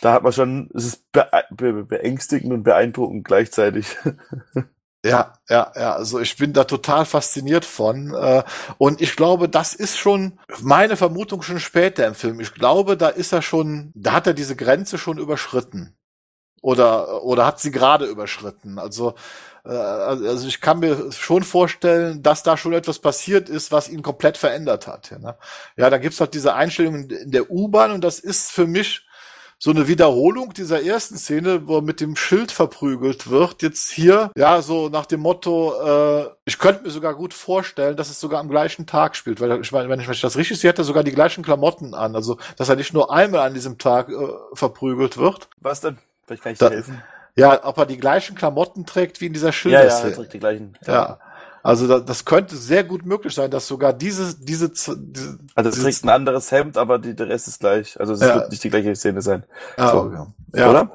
da 0.00 0.12
hat 0.14 0.22
man 0.22 0.32
schon, 0.32 0.70
es 0.74 0.84
ist 0.86 1.12
be 1.12 1.28
be 1.50 1.84
beängstigend 1.84 2.52
und 2.52 2.62
beeindruckend 2.62 3.24
gleichzeitig. 3.24 3.96
Ja, 5.04 5.32
ja, 5.48 5.72
ja, 5.76 5.94
also 5.94 6.20
ich 6.20 6.36
bin 6.36 6.52
da 6.52 6.64
total 6.64 7.06
fasziniert 7.06 7.64
von. 7.64 8.14
Äh, 8.14 8.42
und 8.76 9.00
ich 9.00 9.16
glaube, 9.16 9.48
das 9.48 9.72
ist 9.74 9.96
schon 9.96 10.38
meine 10.60 10.96
Vermutung 10.96 11.40
schon 11.40 11.58
später 11.58 12.06
im 12.06 12.14
Film. 12.14 12.38
Ich 12.40 12.52
glaube, 12.52 12.98
da 12.98 13.08
ist 13.08 13.32
er 13.32 13.40
schon, 13.40 13.92
da 13.94 14.12
hat 14.12 14.26
er 14.26 14.34
diese 14.34 14.56
Grenze 14.56 14.98
schon 14.98 15.16
überschritten. 15.18 15.96
Oder, 16.62 17.22
oder 17.24 17.46
hat 17.46 17.60
sie 17.60 17.70
gerade 17.70 18.04
überschritten. 18.06 18.78
Also, 18.78 19.14
äh, 19.64 19.70
also 19.70 20.46
ich 20.46 20.60
kann 20.60 20.80
mir 20.80 21.10
schon 21.12 21.42
vorstellen, 21.42 22.22
dass 22.22 22.42
da 22.42 22.56
schon 22.58 22.74
etwas 22.74 22.98
passiert 22.98 23.48
ist, 23.48 23.72
was 23.72 23.88
ihn 23.88 24.02
komplett 24.02 24.36
verändert 24.36 24.86
hat. 24.86 25.10
Ja, 25.10 25.18
ne? 25.18 25.36
ja 25.76 25.88
da 25.90 25.98
gibt's 25.98 26.20
halt 26.20 26.34
diese 26.34 26.54
Einstellung 26.54 26.96
in- 26.96 27.10
in 27.10 27.30
der 27.30 27.50
U-Bahn 27.50 27.92
und 27.92 28.04
das 28.04 28.18
ist 28.20 28.52
für 28.52 28.66
mich 28.66 29.06
so 29.62 29.70
eine 29.70 29.86
Wiederholung 29.88 30.54
dieser 30.54 30.82
ersten 30.82 31.18
Szene, 31.18 31.68
wo 31.68 31.76
er 31.76 31.82
mit 31.82 32.00
dem 32.00 32.16
Schild 32.16 32.50
verprügelt 32.50 33.28
wird. 33.28 33.60
Jetzt 33.60 33.90
hier, 33.90 34.30
ja, 34.34 34.62
so 34.62 34.88
nach 34.88 35.04
dem 35.04 35.20
Motto, 35.20 35.74
äh, 36.24 36.30
ich 36.46 36.58
könnte 36.58 36.82
mir 36.82 36.90
sogar 36.90 37.14
gut 37.14 37.34
vorstellen, 37.34 37.94
dass 37.94 38.08
es 38.08 38.18
sogar 38.18 38.40
am 38.40 38.48
gleichen 38.48 38.86
Tag 38.86 39.14
spielt, 39.16 39.38
weil 39.38 39.60
ich 39.60 39.70
meine, 39.70 39.90
wenn 39.90 40.00
ich 40.00 40.06
wenn 40.06 40.14
ich 40.14 40.22
das 40.22 40.38
richtig 40.38 40.58
sehe, 40.58 40.70
hat 40.70 40.78
er 40.78 40.84
sogar 40.84 41.04
die 41.04 41.12
gleichen 41.12 41.44
Klamotten 41.44 41.92
an. 41.92 42.16
Also, 42.16 42.38
dass 42.56 42.70
er 42.70 42.76
nicht 42.76 42.94
nur 42.94 43.12
einmal 43.12 43.42
an 43.46 43.52
diesem 43.52 43.76
Tag 43.76 44.08
äh, 44.08 44.14
verprügelt 44.54 45.18
wird. 45.18 45.48
Was 45.60 45.82
denn? 45.82 45.98
Vielleicht 46.26 46.42
kann 46.42 46.52
ich 46.52 46.58
Da- 46.58 46.70
dir 46.70 46.76
helfen. 46.76 47.02
Ja, 47.36 47.64
ob 47.64 47.78
er 47.78 47.86
die 47.86 47.96
gleichen 47.98 48.34
Klamotten 48.36 48.86
trägt 48.86 49.20
wie 49.20 49.26
in 49.26 49.32
dieser 49.34 49.46
Ja, 49.48 49.50
ja, 49.50 49.52
Schilderszene. 49.52 50.10
er 50.12 50.16
trägt 50.16 50.32
die 50.32 50.38
gleichen. 50.40 50.78
Ja. 50.86 51.18
Also 51.62 51.86
da, 51.86 52.00
das 52.00 52.24
könnte 52.24 52.56
sehr 52.56 52.84
gut 52.84 53.04
möglich 53.04 53.34
sein, 53.34 53.50
dass 53.50 53.66
sogar 53.66 53.92
diese, 53.92 54.34
diese, 54.38 54.70
diese 54.70 55.38
Also 55.54 55.70
es 55.70 55.82
trägt 55.82 56.04
ein 56.04 56.08
anderes 56.08 56.50
Hemd, 56.52 56.78
aber 56.78 56.98
die, 56.98 57.14
der 57.14 57.28
Rest 57.28 57.48
ist 57.48 57.60
gleich. 57.60 57.98
Also 58.00 58.14
es 58.14 58.20
Ja. 58.20 58.34
wird 58.36 58.50
nicht 58.50 58.64
die 58.64 58.70
gleiche 58.70 58.94
Szene 58.96 59.20
sein. 59.20 59.44
Ah, 59.76 59.90
So. 59.90 59.98
okay. 60.00 60.26
ja. 60.54 60.70
Oder? 60.70 60.90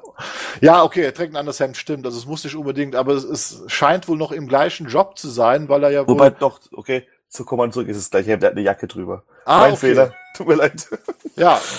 Ja, 0.61 0.83
okay, 0.83 1.03
er 1.03 1.13
trägt 1.13 1.33
ein 1.33 1.37
anderes 1.37 1.59
Hemd, 1.59 1.77
stimmt. 1.77 2.05
Also 2.05 2.17
es 2.17 2.25
muss 2.25 2.43
nicht 2.43 2.55
unbedingt, 2.55 2.95
aber 2.95 3.13
es, 3.13 3.23
es 3.23 3.61
scheint 3.67 4.07
wohl 4.07 4.17
noch 4.17 4.31
im 4.31 4.47
gleichen 4.47 4.87
Job 4.87 5.17
zu 5.19 5.29
sein, 5.29 5.69
weil 5.69 5.83
er 5.83 5.91
ja 5.91 6.01
wohl. 6.07 6.15
Wobei 6.15 6.29
doch, 6.31 6.59
okay, 6.73 7.05
so 7.27 7.43
kommen 7.43 7.67
wir 7.67 7.71
zurück, 7.71 7.87
ist 7.87 7.97
das 7.99 8.09
gleiche 8.09 8.31
Hemd, 8.31 8.41
der 8.43 8.49
hat 8.49 8.55
eine 8.57 8.65
Jacke 8.65 8.87
drüber. 8.87 9.23
ah, 9.45 9.59
mein 9.59 9.73
okay. 9.73 9.79
Fehler. 9.89 10.13
Tut 10.35 10.47
mir 10.47 10.55
leid. 10.55 10.87
Ja. 11.35 11.59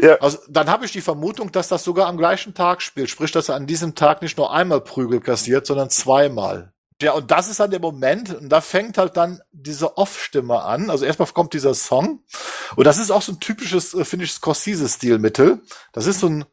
Ja. 0.00 0.14
Also 0.20 0.38
dann 0.48 0.68
habe 0.70 0.84
ich 0.84 0.92
die 0.92 1.00
Vermutung, 1.00 1.50
dass 1.50 1.66
das 1.66 1.82
sogar 1.82 2.06
am 2.06 2.16
gleichen 2.18 2.54
Tag 2.54 2.82
spielt. 2.82 3.10
Sprich, 3.10 3.32
dass 3.32 3.48
er 3.48 3.56
an 3.56 3.66
diesem 3.66 3.96
Tag 3.96 4.22
nicht 4.22 4.38
nur 4.38 4.52
einmal 4.52 4.80
Prügel 4.80 5.18
kassiert, 5.20 5.66
sondern 5.66 5.90
zweimal. 5.90 6.72
Ja, 7.00 7.12
und 7.12 7.30
das 7.30 7.48
ist 7.48 7.60
dann 7.60 7.70
der 7.70 7.80
Moment, 7.80 8.34
und 8.34 8.48
da 8.48 8.60
fängt 8.60 8.98
halt 8.98 9.16
dann 9.16 9.40
diese 9.52 9.96
Off-Stimme 9.96 10.62
an. 10.62 10.90
Also 10.90 11.04
erstmal 11.04 11.28
kommt 11.28 11.54
dieser 11.54 11.74
Song. 11.74 12.24
Und 12.74 12.84
das 12.84 12.98
ist 12.98 13.12
auch 13.12 13.22
so 13.22 13.32
ein 13.32 13.40
typisches, 13.40 13.94
äh, 13.94 14.04
finde 14.04 14.24
ich, 14.24 14.32
Scorsese-Stilmittel. 14.32 15.60
Das 15.92 16.06
ist 16.06 16.20
so 16.20 16.28
ein 16.28 16.44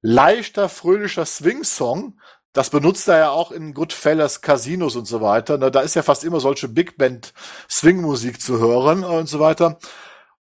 leichter, 0.00 0.68
fröhlicher 0.68 1.26
Swing-Song. 1.26 2.20
Das 2.52 2.70
benutzt 2.70 3.08
er 3.08 3.18
ja 3.18 3.30
auch 3.30 3.50
in 3.50 3.74
Goodfellas 3.74 4.40
Casinos 4.42 4.94
und 4.94 5.06
so 5.06 5.20
weiter. 5.20 5.58
Da 5.58 5.80
ist 5.80 5.94
ja 5.94 6.02
fast 6.02 6.22
immer 6.24 6.40
solche 6.40 6.68
Big 6.68 6.96
Band 6.96 7.32
Swing-Musik 7.68 8.40
zu 8.40 8.58
hören 8.58 9.02
und 9.02 9.28
so 9.28 9.40
weiter. 9.40 9.78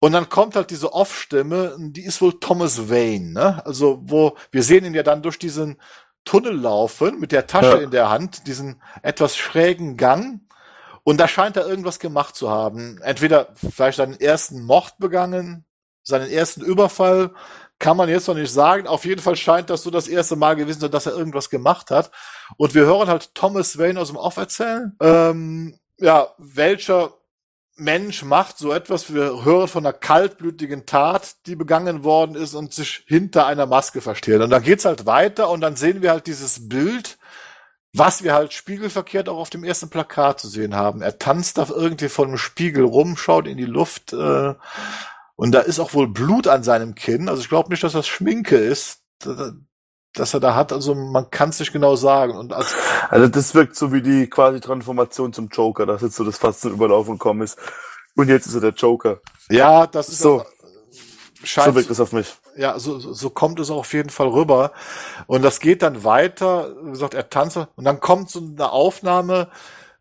Und 0.00 0.12
dann 0.12 0.28
kommt 0.28 0.54
halt 0.56 0.70
diese 0.70 0.92
Off-Stimme, 0.92 1.76
die 1.78 2.04
ist 2.04 2.20
wohl 2.20 2.38
Thomas 2.38 2.90
Wayne, 2.90 3.32
ne? 3.32 3.62
Also, 3.64 4.02
wo, 4.04 4.36
wir 4.50 4.62
sehen 4.62 4.84
ihn 4.84 4.92
ja 4.92 5.02
dann 5.02 5.22
durch 5.22 5.38
diesen 5.38 5.78
Tunnel 6.24 6.54
laufen, 6.54 7.20
mit 7.20 7.32
der 7.32 7.46
Tasche 7.46 7.76
Ja. 7.76 7.82
in 7.82 7.90
der 7.90 8.10
Hand, 8.10 8.46
diesen 8.46 8.80
etwas 9.02 9.36
schrägen 9.36 9.96
Gang. 9.96 10.40
Und 11.02 11.18
da 11.18 11.28
scheint 11.28 11.56
er 11.56 11.66
irgendwas 11.66 11.98
gemacht 11.98 12.34
zu 12.34 12.50
haben. 12.50 12.98
Entweder 13.02 13.48
vielleicht 13.54 13.98
seinen 13.98 14.18
ersten 14.18 14.62
Mord 14.64 14.94
begangen, 14.98 15.66
seinen 16.02 16.30
ersten 16.30 16.62
Überfall, 16.62 17.30
kann 17.78 17.96
man 17.96 18.08
jetzt 18.08 18.28
noch 18.28 18.34
nicht 18.34 18.52
sagen. 18.52 18.86
Auf 18.86 19.04
jeden 19.04 19.20
Fall 19.20 19.36
scheint 19.36 19.68
das 19.68 19.82
so 19.82 19.90
das 19.90 20.08
erste 20.08 20.36
Mal 20.36 20.56
gewesen 20.56 20.78
zu 20.78 20.80
sein, 20.82 20.90
dass 20.92 21.06
er 21.06 21.12
irgendwas 21.12 21.50
gemacht 21.50 21.90
hat. 21.90 22.10
Und 22.56 22.74
wir 22.74 22.84
hören 22.86 23.08
halt 23.08 23.34
Thomas 23.34 23.76
Wayne 23.78 24.00
aus 24.00 24.08
dem 24.08 24.16
Off 24.16 24.36
erzählen. 24.36 24.96
Ähm, 25.00 25.78
ja, 25.98 26.28
welcher 26.38 27.12
Mensch 27.76 28.22
macht 28.22 28.58
so 28.58 28.72
etwas? 28.72 29.12
Wir 29.12 29.44
hören 29.44 29.68
von 29.68 29.84
einer 29.84 29.92
kaltblütigen 29.92 30.86
Tat, 30.86 31.36
die 31.46 31.56
begangen 31.56 32.04
worden 32.04 32.36
ist 32.36 32.54
und 32.54 32.72
sich 32.72 33.04
hinter 33.06 33.46
einer 33.46 33.66
Maske 33.66 34.00
versteht. 34.00 34.40
Und 34.40 34.50
dann 34.50 34.62
geht's 34.62 34.84
halt 34.84 35.06
weiter 35.06 35.50
und 35.50 35.60
dann 35.60 35.76
sehen 35.76 36.00
wir 36.00 36.10
halt 36.10 36.26
dieses 36.26 36.68
Bild, 36.68 37.18
was 37.92 38.22
wir 38.22 38.34
halt 38.34 38.52
spiegelverkehrt 38.52 39.28
auch 39.28 39.38
auf 39.38 39.50
dem 39.50 39.64
ersten 39.64 39.90
Plakat 39.90 40.40
zu 40.40 40.48
sehen 40.48 40.74
haben. 40.74 41.02
Er 41.02 41.18
tanzt 41.18 41.58
da 41.58 41.66
irgendwie 41.68 42.08
vor 42.08 42.26
dem 42.26 42.38
Spiegel 42.38 42.84
rum, 42.84 43.16
schaut 43.16 43.46
in 43.46 43.56
die 43.56 43.64
Luft 43.64 44.12
äh, 44.12 44.54
und 45.36 45.52
da 45.52 45.60
ist 45.60 45.80
auch 45.80 45.94
wohl 45.94 46.08
Blut 46.08 46.46
an 46.46 46.62
seinem 46.62 46.94
Kinn. 46.94 47.28
Also 47.28 47.42
ich 47.42 47.48
glaube 47.48 47.70
nicht, 47.70 47.82
dass 47.82 47.92
das 47.92 48.06
Schminke 48.06 48.56
ist, 48.56 49.02
dass 50.14 50.34
er 50.34 50.40
da 50.40 50.54
hat. 50.54 50.72
Also 50.72 50.94
man 50.94 51.30
kann 51.30 51.50
es 51.50 51.60
nicht 51.60 51.72
genau 51.72 51.96
sagen. 51.96 52.36
Und 52.36 52.52
als 52.52 52.74
Also 53.10 53.28
das 53.28 53.54
wirkt 53.54 53.76
so 53.76 53.92
wie 53.92 54.02
die 54.02 54.28
quasi 54.28 54.60
Transformation 54.60 55.32
zum 55.32 55.48
Joker, 55.48 55.86
dass 55.86 56.02
jetzt 56.02 56.16
so 56.16 56.24
das 56.24 56.38
fast 56.38 56.62
zum 56.62 56.72
Überlaufen 56.72 57.14
gekommen 57.14 57.42
ist. 57.42 57.58
Und 58.16 58.28
jetzt 58.28 58.46
ist 58.46 58.54
er 58.54 58.60
der 58.60 58.70
Joker. 58.70 59.20
ja, 59.50 59.86
das 59.86 60.08
ist 60.08 60.20
So. 60.20 60.44
scheint 61.42 61.68
So 61.68 61.74
wirkt 61.74 61.90
es 61.90 62.00
auf 62.00 62.12
mich. 62.12 62.34
ja, 62.56 62.78
so, 62.78 62.98
so 62.98 63.12
so 63.12 63.30
kommt 63.30 63.58
es 63.60 63.70
auch 63.70 63.78
auf 63.78 63.92
jeden 63.92 64.10
Fall 64.10 64.28
rüber. 64.28 64.72
Und 65.26 65.42
das 65.42 65.60
geht 65.60 65.82
dann 65.82 66.04
weiter. 66.04 66.72
Wie 66.82 66.90
gesagt, 66.90 67.14
er 67.14 67.28
tanzt 67.28 67.56
und 67.56 67.84
dann 67.84 68.00
kommt 68.00 68.30
so 68.30 68.40
eine 68.40 68.70
Aufnahme. 68.70 69.48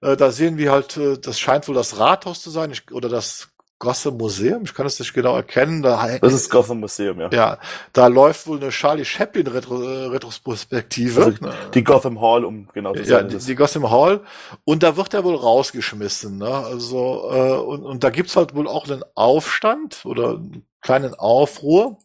Äh, 0.02 0.16
da 0.18 0.32
sehen 0.32 0.58
wir 0.58 0.72
halt, 0.72 0.98
äh, 0.98 1.18
das 1.18 1.40
scheint 1.40 1.68
wohl 1.68 1.76
das 1.76 1.98
Rathaus 1.98 2.42
zu 2.42 2.50
sein 2.52 2.72
ich, 2.72 2.92
oder 2.92 3.10
das 3.10 3.50
Gosse 3.84 4.12
Museum. 4.12 4.64
Ich 4.64 4.74
kann 4.74 4.86
es 4.86 4.98
nicht 4.98 5.14
genau 5.14 5.36
erkennen. 5.36 5.82
Da, 5.82 6.18
Das 6.22 6.32
ist 6.32 6.50
Gotham 6.50 6.80
Museum, 6.80 7.20
ja. 7.20 7.30
ja, 7.34 7.58
da 7.92 8.08
läuft 8.08 8.48
wohl 8.48 8.56
eine 8.58 8.70
Charlie 8.70 9.04
Chaplin 9.04 9.46
Retro, 9.48 9.84
äh, 9.84 10.06
Retrospektive. 10.06 11.26
Also 11.26 11.38
die 11.74 11.84
Gotham 11.84 12.22
Hall, 12.22 12.46
um 12.46 12.70
genau 12.74 12.94
zu 12.94 13.02
Ja, 13.02 13.20
sein. 13.20 13.28
die, 13.28 13.38
die 13.40 13.56
Gotham 13.56 13.92
Hall. 13.92 14.22
Und 14.64 14.84
da 14.84 14.96
wird 14.96 15.14
er 15.14 15.26
wohl 15.26 15.36
rausgeschmissen. 15.36 16.38
Ne? 16.38 16.48
Also, 16.48 17.30
äh, 17.30 17.52
und, 17.58 17.84
und 17.84 18.06
da 18.06 18.10
gibt's 18.10 18.38
halt 18.38 18.56
wohl 18.56 18.70
auch 18.70 18.88
einen 18.90 19.04
Aufstand 19.16 20.06
oder 20.06 20.30
einen 20.30 20.66
kleinen 20.82 21.14
Aufruhr. 21.14 21.98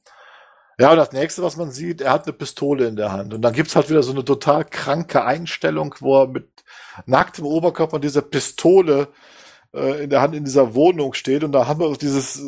Ja, 0.80 0.90
und 0.90 0.96
das 0.96 1.12
nächste, 1.12 1.44
was 1.44 1.56
man 1.56 1.70
sieht, 1.70 2.00
er 2.00 2.12
hat 2.12 2.24
eine 2.24 2.32
Pistole 2.32 2.88
in 2.88 2.96
der 2.96 3.12
Hand. 3.12 3.34
Und 3.34 3.42
dann 3.42 3.52
gibt's 3.52 3.76
halt 3.76 3.88
wieder 3.88 4.02
so 4.02 4.10
eine 4.10 4.24
total 4.24 4.64
kranke 4.64 5.24
Einstellung, 5.24 5.94
wo 6.00 6.22
er 6.22 6.26
mit 6.26 6.48
nacktem 7.06 7.46
Oberkörper 7.46 7.94
und 7.94 8.04
dieser 8.04 8.22
Pistole 8.22 9.06
äh, 9.78 10.04
in 10.04 10.10
der 10.10 10.20
Hand 10.20 10.34
in 10.34 10.44
dieser 10.44 10.74
Wohnung 10.74 11.14
steht. 11.14 11.44
Und 11.44 11.52
da 11.52 11.66
haben 11.66 11.80
wir 11.80 11.86
auch 11.86 11.96
dieses, 11.96 12.38
äh, 12.38 12.42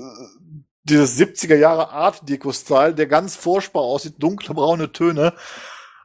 dieses 0.84 1.18
70er 1.18 1.56
Jahre 1.56 1.90
Art 1.90 2.28
Deco-Style, 2.28 2.94
der 2.94 3.06
ganz 3.06 3.36
furchtbar 3.36 3.82
aussieht, 3.82 4.14
dunkle 4.18 4.54
braune 4.54 4.92
Töne. 4.92 5.32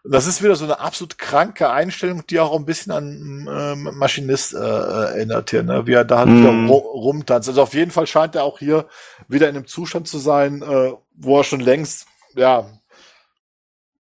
Das 0.08 0.28
ist 0.28 0.44
wieder 0.44 0.56
so 0.56 0.66
eine 0.66 0.80
absolut 0.80 1.18
kranke 1.18 1.72
Einstellung, 1.72 2.28
die 2.28 2.40
auch 2.40 2.56
ein 2.56 2.66
bisschen 2.66 2.92
an 2.92 3.48
ähm, 3.52 3.90
Maschinist 3.98 4.54
äh, 4.54 4.58
erinnert 4.60 5.50
hier, 5.50 5.64
ne? 5.64 5.88
wie 5.88 5.94
er 5.94 6.06
da 6.06 6.20
halt 6.20 6.30
Mm. 6.30 6.42
wieder 6.42 6.68
ru 6.68 6.78
rumtanzt. 6.78 7.50
Also 7.50 7.64
auf 7.64 7.74
jeden 7.74 7.90
Fall 7.90 8.06
scheint 8.06 8.36
er 8.36 8.44
auch 8.44 8.60
hier 8.60 8.86
wieder 9.28 9.50
in 9.50 9.56
einem 9.56 9.66
Zustand 9.66 10.08
zu 10.08 10.20
sein, 10.20 10.62
äh, 10.62 10.94
wo 11.16 11.40
er 11.40 11.44
schon 11.44 11.60
längst 11.60 12.06
ja 12.36 12.70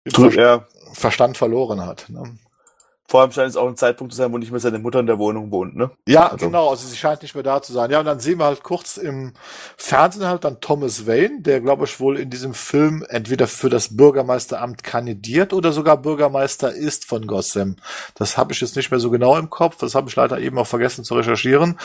Ver. 0.08 0.66
Verstand 0.92 1.36
verloren 1.36 1.84
hat. 1.84 2.06
Ne? 2.08 2.38
Vor 3.08 3.20
allem 3.20 3.32
scheint 3.32 3.50
es 3.50 3.56
auch 3.56 3.68
ein 3.68 3.76
Zeitpunkt 3.76 4.12
zu 4.12 4.16
sein, 4.16 4.32
wo 4.32 4.38
nicht 4.38 4.50
mehr 4.50 4.60
seine 4.60 4.78
Mutter 4.78 5.00
in 5.00 5.06
der 5.06 5.18
Wohnung 5.18 5.50
wohnt, 5.52 5.76
ne? 5.76 5.90
Ja, 6.08 6.26
Also- 6.28 6.46
genau, 6.46 6.70
also 6.70 6.88
sie 6.88 6.96
scheint 6.96 7.22
nicht 7.22 7.34
mehr 7.34 7.44
da 7.44 7.62
zu 7.62 7.72
sein. 7.72 7.90
Ja, 7.90 8.00
und 8.00 8.06
dann 8.06 8.20
sehen 8.20 8.38
wir 8.38 8.46
halt 8.46 8.62
kurz 8.62 8.96
im 8.96 9.32
Fernsehen 9.76 10.26
halt 10.26 10.44
dann 10.44 10.60
Thomas 10.60 11.06
Wayne, 11.06 11.40
der 11.42 11.60
glaube 11.60 11.84
ich 11.84 12.00
wohl 12.00 12.18
in 12.18 12.30
diesem 12.30 12.54
Film 12.54 13.04
entweder 13.08 13.46
für 13.46 13.70
das 13.70 13.96
Bürgermeisteramt 13.96 14.82
kandidiert 14.82 15.52
oder 15.52 15.72
sogar 15.72 15.96
Bürgermeister 15.98 16.72
ist 16.72 17.04
von 17.04 17.26
Gotham. 17.26 17.76
Das 18.14 18.36
habe 18.36 18.52
ich 18.52 18.60
jetzt 18.60 18.76
nicht 18.76 18.90
mehr 18.90 19.00
so 19.00 19.10
genau 19.10 19.36
im 19.36 19.50
Kopf, 19.50 19.76
das 19.76 19.94
habe 19.94 20.08
ich 20.08 20.16
leider 20.16 20.38
eben 20.40 20.58
auch 20.58 20.66
vergessen 20.66 21.04
zu 21.04 21.14
recherchieren. 21.14 21.78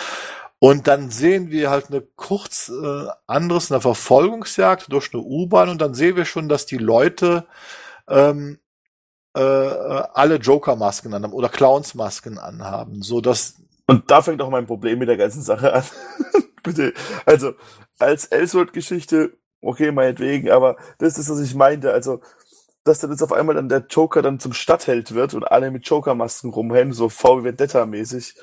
Und 0.64 0.88
dann 0.88 1.10
sehen 1.10 1.50
wir 1.50 1.72
halt 1.72 1.88
eine 1.90 2.02
kurz 2.16 2.70
äh, 2.70 3.08
anderes, 3.26 3.72
eine 3.72 3.82
Verfolgungsjagd 3.82 4.92
durch 4.94 5.12
eine 5.14 5.24
U-Bahn 5.24 5.70
und 5.70 5.82
dann 5.82 5.94
sehen 5.96 6.16
wir 6.16 6.26
schon, 6.26 6.50
dass 6.50 6.68
die 6.68 6.78
Leute 6.78 7.46
ähm, 8.08 8.60
äh, 9.34 9.40
alle 9.40 10.36
Joker-Masken 10.36 11.14
anhaben 11.14 11.34
oder 11.34 11.50
Clowns-Masken 11.50 12.38
anhaben, 12.38 13.02
so 13.02 13.22
dass 13.22 13.56
Und 13.88 14.10
da 14.10 14.22
fängt 14.22 14.42
auch 14.42 14.50
mein 14.50 14.68
Problem 14.68 15.00
mit 15.00 15.10
der 15.10 15.18
ganzen 15.18 15.42
Sache 15.42 15.74
an. 15.74 15.84
Bitte. 16.64 16.94
Also, 17.26 17.54
als 18.00 18.26
Ellsworth-Geschichte, 18.26 19.38
okay, 19.62 19.92
meinetwegen, 19.92 20.50
aber 20.52 20.78
das 21.00 21.18
ist, 21.18 21.30
was 21.30 21.40
ich 21.40 21.56
meinte. 21.56 21.92
Also, 21.92 22.22
dass 22.84 23.00
dann 23.00 23.12
jetzt 23.12 23.22
auf 23.22 23.34
einmal 23.34 23.56
dann 23.56 23.70
der 23.70 23.86
Joker 23.90 24.22
dann 24.22 24.40
zum 24.40 24.54
Stadtheld 24.54 25.14
wird 25.14 25.34
und 25.34 25.44
alle 25.44 25.72
mit 25.72 25.86
Joker-Masken 25.88 26.52
rumrennen, 26.52 26.94
so 26.94 27.10
V 27.10 27.44
Vendetta-mäßig. 27.44 28.36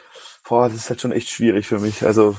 Boah, 0.48 0.68
das 0.68 0.78
ist 0.78 0.90
halt 0.90 1.00
schon 1.00 1.12
echt 1.12 1.28
schwierig 1.28 1.66
für 1.66 1.78
mich. 1.78 2.04
Also, 2.04 2.36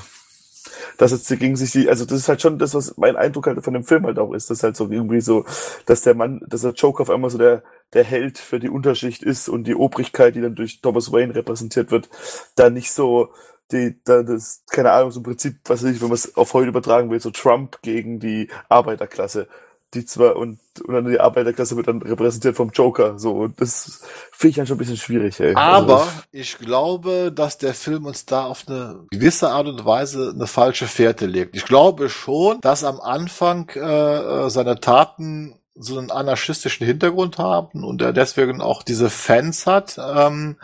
dass 0.98 1.12
jetzt 1.12 1.28
gegen 1.38 1.56
sich 1.56 1.72
die, 1.72 1.88
also 1.88 2.04
das 2.04 2.18
ist 2.18 2.28
halt 2.28 2.42
schon 2.42 2.58
das, 2.58 2.74
was 2.74 2.96
mein 2.96 3.16
Eindruck 3.16 3.46
halt 3.46 3.62
von 3.64 3.74
dem 3.74 3.84
Film 3.84 4.06
halt 4.06 4.18
auch 4.18 4.32
ist, 4.32 4.50
dass 4.50 4.62
halt 4.62 4.76
so 4.76 4.90
irgendwie 4.90 5.20
so, 5.20 5.44
dass 5.86 6.02
der 6.02 6.14
Mann, 6.14 6.40
dass 6.46 6.62
der 6.62 6.72
Joker 6.72 7.02
auf 7.02 7.10
einmal 7.10 7.30
so 7.30 7.38
der, 7.38 7.62
der 7.92 8.04
Held 8.04 8.38
für 8.38 8.60
die 8.60 8.68
Unterschicht 8.68 9.22
ist 9.22 9.48
und 9.48 9.64
die 9.64 9.74
Obrigkeit, 9.74 10.34
die 10.34 10.40
dann 10.40 10.54
durch 10.54 10.80
Thomas 10.80 11.12
Wayne 11.12 11.34
repräsentiert 11.34 11.90
wird, 11.90 12.08
da 12.56 12.70
nicht 12.70 12.92
so, 12.92 13.30
die, 13.72 13.96
da 14.04 14.22
das, 14.22 14.64
keine 14.70 14.92
Ahnung, 14.92 15.10
so 15.10 15.20
im 15.20 15.24
Prinzip, 15.24 15.56
was 15.64 15.82
weiß 15.82 15.90
ich, 15.90 16.00
wenn 16.00 16.08
man 16.08 16.16
es 16.16 16.36
auf 16.36 16.54
heute 16.54 16.68
übertragen 16.68 17.10
will, 17.10 17.20
so 17.20 17.30
Trump 17.30 17.80
gegen 17.82 18.18
die 18.20 18.48
Arbeiterklasse. 18.68 19.48
Die 19.94 20.04
zwar, 20.04 20.36
und, 20.36 20.60
und 20.84 20.94
dann 20.94 21.08
die 21.08 21.18
Arbeiterklasse 21.18 21.76
wird 21.76 21.88
dann 21.88 22.00
repräsentiert 22.00 22.54
vom 22.54 22.70
Joker, 22.70 23.18
so, 23.18 23.32
und 23.32 23.60
das 23.60 24.02
finde 24.30 24.50
ich 24.50 24.56
dann 24.56 24.66
schon 24.66 24.76
ein 24.76 24.78
bisschen 24.78 24.96
schwierig, 24.96 25.40
ey. 25.40 25.54
Aber 25.56 26.02
Also, 26.02 26.12
ich 26.30 26.58
glaube, 26.58 27.32
dass 27.34 27.58
der 27.58 27.74
Film 27.74 28.06
uns 28.06 28.24
da 28.24 28.44
auf 28.44 28.64
eine 28.68 29.00
gewisse 29.10 29.50
Art 29.50 29.66
und 29.66 29.84
Weise 29.84 30.32
eine 30.32 30.46
falsche 30.46 30.86
Fährte 30.86 31.26
legt. 31.26 31.56
Ich 31.56 31.64
glaube 31.64 32.08
schon, 32.08 32.60
dass 32.60 32.84
am 32.84 33.00
Anfang 33.00 33.68
äh, 33.74 33.80
äh, 33.80 34.50
seine 34.50 34.78
Taten 34.78 35.56
so 35.74 35.98
einen 35.98 36.10
anarchistischen 36.10 36.86
Hintergrund 36.86 37.38
haben 37.38 37.84
und 37.84 38.02
er 38.02 38.12
deswegen 38.12 38.60
auch 38.60 38.82
diese 38.82 39.08
Fans 39.08 39.66
hat. 39.66 39.98
Ähm, 39.98 40.56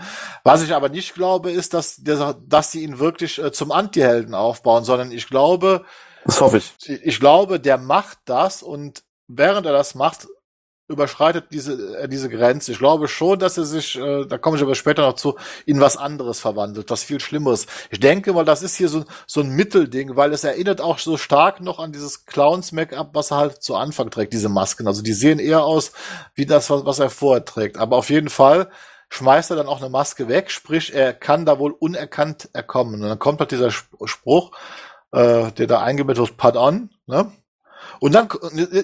was 0.45 0.63
ich 0.63 0.75
aber 0.75 0.89
nicht 0.89 1.15
glaube, 1.15 1.51
ist, 1.51 1.75
dass, 1.75 1.97
der, 1.97 2.37
dass 2.47 2.71
sie 2.71 2.83
ihn 2.85 2.99
wirklich 2.99 3.43
äh, 3.43 3.51
zum 3.51 3.73
Antihelden 3.73 4.35
aufbauen, 4.35 4.85
sondern 4.85 5.11
ich 5.13 5.27
glaube, 5.27 5.85
das 6.27 6.41
hoffe 6.41 6.59
ich. 6.59 6.75
ich 6.89 7.21
glaube, 7.21 7.61
der 7.61 7.79
macht 7.79 8.19
das 8.25 8.63
und 8.63 9.05
während 9.29 9.67
er 9.67 9.73
das 9.73 9.95
macht, 9.95 10.27
überschreitet 10.89 11.47
diese, 11.51 11.99
äh, 11.99 12.09
diese 12.09 12.29
Grenze. 12.29 12.71
Ich 12.71 12.79
glaube 12.79 13.09
schon, 13.09 13.41
dass 13.41 13.59
er 13.59 13.65
sich, 13.65 13.99
äh, 13.99 14.25
da 14.25 14.39
komme 14.39 14.57
ich 14.57 14.63
aber 14.63 14.77
später 14.77 15.03
noch 15.03 15.15
zu, 15.15 15.37
in 15.65 15.81
was 15.81 15.97
anderes 15.97 16.39
verwandelt, 16.39 16.91
was 16.91 17.03
viel 17.03 17.19
Schlimmeres. 17.19 17.67
Ich 17.91 17.99
denke 17.99 18.33
mal, 18.33 18.45
das 18.45 18.63
ist 18.63 18.77
hier 18.77 18.89
so, 18.89 19.05
so 19.27 19.41
ein 19.41 19.51
Mittelding, 19.51 20.15
weil 20.15 20.33
es 20.33 20.45
erinnert 20.45 20.81
auch 20.81 21.01
so 21.01 21.17
stark 21.17 21.61
noch 21.61 21.81
an 21.81 21.91
dieses 21.91 22.25
Clowns-Make-up, 22.25 23.11
was 23.15 23.33
er 23.33 23.39
halt 23.39 23.63
zu 23.65 23.75
Anfang 23.75 24.11
trägt, 24.11 24.33
diese 24.33 24.49
Masken. 24.49 24.87
Also 24.87 25.03
die 25.03 25.13
sehen 25.13 25.41
eher 25.41 25.65
aus 25.65 25.91
wie 26.37 26.47
das, 26.47 26.71
was, 26.71 26.85
was 26.87 27.01
er 27.01 27.11
vorher 27.11 27.45
trägt. 27.45 27.79
Aber 27.79 27.97
auf 27.97 28.09
jeden 28.09 28.29
Fall 28.29 28.71
schmeißt 29.09 29.51
er 29.51 29.57
dann 29.57 29.67
auch 29.67 29.81
eine 29.81 29.91
Maske 29.91 30.29
weg, 30.29 30.53
sprich, 30.53 30.95
er 30.95 31.13
kann 31.15 31.47
da 31.47 31.59
wohl 31.59 31.73
unerkannt 31.73 32.49
erkommen. 32.53 33.03
Und 33.03 33.09
dann 33.09 33.19
kommt 33.19 33.41
halt 33.41 33.51
dieser 33.51 33.69
Sp- 33.75 33.91
Spruch, 34.05 34.53
äh, 35.11 35.51
der 35.51 35.67
da 35.67 35.81
eingebettet 35.81 36.29
wird, 36.29 36.37
pardon, 36.37 36.91
ne? 37.07 37.33
Und 38.01 38.13
dann, 38.15 38.29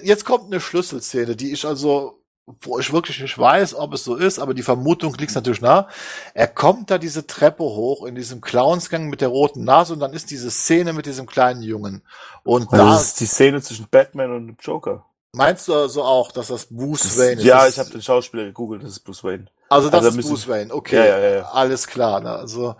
jetzt 0.03 0.25
kommt 0.25 0.45
eine 0.45 0.59
Schlüsselszene, 0.61 1.35
die 1.35 1.51
ich 1.53 1.65
also, 1.65 2.19
wo 2.61 2.77
ich 2.79 2.91
wirklich 2.91 3.21
nicht 3.21 3.37
weiß, 3.37 3.75
ob 3.75 3.93
es 3.93 4.03
so 4.03 4.15
ist, 4.15 4.39
aber 4.39 4.53
die 4.53 4.63
Vermutung 4.63 5.13
liegt 5.15 5.33
natürlich 5.35 5.61
nah. 5.61 5.87
Er 6.33 6.47
kommt 6.47 6.91
da 6.91 6.97
diese 6.97 7.25
Treppe 7.25 7.63
hoch 7.63 8.05
in 8.05 8.15
diesem 8.15 8.41
Clownsgang 8.41 9.07
mit 9.09 9.21
der 9.21 9.29
roten 9.29 9.63
Nase 9.63 9.93
und 9.93 9.99
dann 9.99 10.13
ist 10.13 10.29
diese 10.31 10.51
Szene 10.51 10.93
mit 10.93 11.05
diesem 11.05 11.25
kleinen 11.25 11.61
Jungen. 11.63 12.03
Und 12.43 12.69
Also 12.71 12.85
da 12.85 12.89
das 12.91 13.03
ist 13.07 13.19
die 13.21 13.25
Szene 13.27 13.61
zwischen 13.61 13.87
Batman 13.89 14.31
und 14.33 14.47
dem 14.47 14.57
Joker. 14.59 15.05
meinst 15.31 15.67
du 15.67 15.73
also 15.75 16.03
auch, 16.03 16.31
dass 16.31 16.47
das 16.47 16.65
Bruce 16.67 17.17
Wayne 17.17 17.41
ist? 17.41 17.43
ja, 17.43 17.67
ich 17.67 17.79
habe 17.79 17.89
den 17.89 18.01
Schauspieler 18.01 18.43
gegoogelt, 18.45 18.83
das 18.83 18.91
ist 18.91 18.99
Bruce 19.01 19.23
Wayne. 19.23 19.45
Also 19.69 19.89
das 19.89 20.03
also 20.05 20.19
ist 20.19 20.21
Bruce 20.27 20.47
Wayne, 20.47 20.73
okay. 20.73 20.95
Ja, 20.97 21.05
ja, 21.05 21.19
ja, 21.19 21.35
ja. 21.37 21.43
Alles 21.51 21.87
klar, 21.87 22.19
ne? 22.21 22.31
Also 22.31 22.75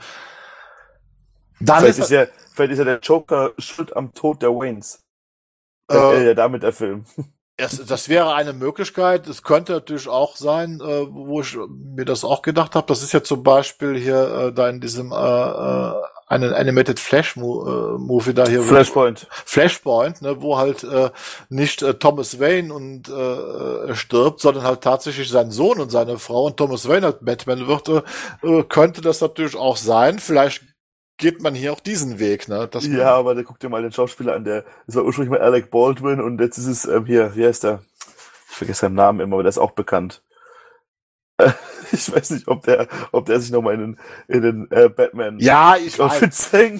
dann 1.59 1.79
Vielleicht 1.79 1.99
ist, 1.99 2.05
ist, 2.05 2.11
ja, 2.11 2.25
vielleicht 2.53 2.73
ist 2.73 2.79
ja 2.79 2.85
der 2.85 2.99
Joker 2.99 3.51
schuld 3.57 3.95
am 3.95 4.13
Tod 4.13 4.41
der 4.41 4.49
Waynes. 4.51 5.02
Äh, 5.89 5.95
Äh, 5.95 6.25
ja, 6.27 6.33
damit 6.33 6.63
der 6.63 6.73
Film. 6.73 7.05
Es, 7.55 7.77
das 7.85 8.09
wäre 8.09 8.33
eine 8.33 8.51
Möglichkeit. 8.53 9.27
Es 9.27 9.43
könnte 9.43 9.73
natürlich 9.73 10.07
auch 10.07 10.37
sein, 10.37 10.81
äh, 10.81 11.05
wo 11.07 11.41
ich 11.41 11.55
mir 11.69 12.03
das 12.05 12.23
auch 12.23 12.41
gedacht 12.41 12.73
habe. 12.73 12.87
Das 12.87 13.03
ist 13.03 13.13
ja 13.13 13.21
zum 13.21 13.43
Beispiel 13.43 13.95
hier 13.95 14.47
äh, 14.47 14.53
da 14.53 14.69
in 14.69 14.81
diesem 14.81 15.11
äh, 15.11 15.15
äh, 15.15 15.93
einen 16.27 16.51
Animated 16.53 16.99
Flash 16.99 17.35
Movie 17.35 18.33
da 18.33 18.47
hier. 18.47 18.63
Flashpoint. 18.63 19.27
Flashpoint, 19.29 20.23
ne, 20.23 20.41
wo 20.41 20.57
halt 20.57 20.83
äh, 20.83 21.11
nicht 21.49 21.83
äh, 21.83 21.93
Thomas 21.93 22.39
Wayne 22.39 22.73
und 22.73 23.07
äh, 23.07 23.93
stirbt, 23.95 24.41
sondern 24.41 24.63
halt 24.63 24.81
tatsächlich 24.81 25.29
sein 25.29 25.51
Sohn 25.51 25.79
und 25.79 25.91
seine 25.91 26.17
Frau 26.17 26.45
und 26.47 26.57
Thomas 26.57 26.87
Wayne 26.89 27.05
halt 27.05 27.23
Batman 27.23 27.67
wird, 27.67 27.87
äh, 27.89 28.63
könnte 28.67 29.01
das 29.01 29.21
natürlich 29.21 29.55
auch 29.55 29.77
sein. 29.77 30.17
Vielleicht 30.17 30.63
geht 31.17 31.41
man 31.41 31.55
hier 31.55 31.73
auch 31.73 31.79
diesen 31.79 32.19
Weg, 32.19 32.47
ne? 32.47 32.67
Dass 32.67 32.85
ja, 32.87 33.15
aber 33.15 33.35
da 33.35 33.43
guck 33.43 33.59
dir 33.59 33.69
mal 33.69 33.81
den 33.81 33.91
Schauspieler 33.91 34.35
an, 34.35 34.43
der 34.43 34.65
das 34.85 34.95
war 34.95 35.03
ursprünglich 35.03 35.31
mal 35.31 35.41
Alec 35.41 35.71
Baldwin 35.71 36.21
und 36.21 36.39
jetzt 36.39 36.57
ist 36.57 36.67
es 36.67 36.85
ähm, 36.85 37.05
hier, 37.05 37.35
wie 37.35 37.45
heißt 37.45 37.63
der? 37.63 37.83
Ich 38.49 38.57
vergesse 38.57 38.81
seinen 38.81 38.95
Namen 38.95 39.19
immer, 39.19 39.35
aber 39.35 39.43
der 39.43 39.49
ist 39.49 39.57
auch 39.57 39.71
bekannt. 39.71 40.21
ich 41.91 42.13
weiß 42.13 42.31
nicht, 42.31 42.47
ob 42.47 42.63
der, 42.63 42.87
ob 43.11 43.25
der 43.25 43.39
sich 43.39 43.51
nochmal 43.51 43.73
in 43.75 43.79
den, 43.79 43.99
in 44.27 44.41
den 44.41 44.71
äh, 44.71 44.89
Batman 44.89 45.39
ja, 45.39 45.75
ich 45.75 45.97
weiß. 45.97 46.51
kann. 46.51 46.79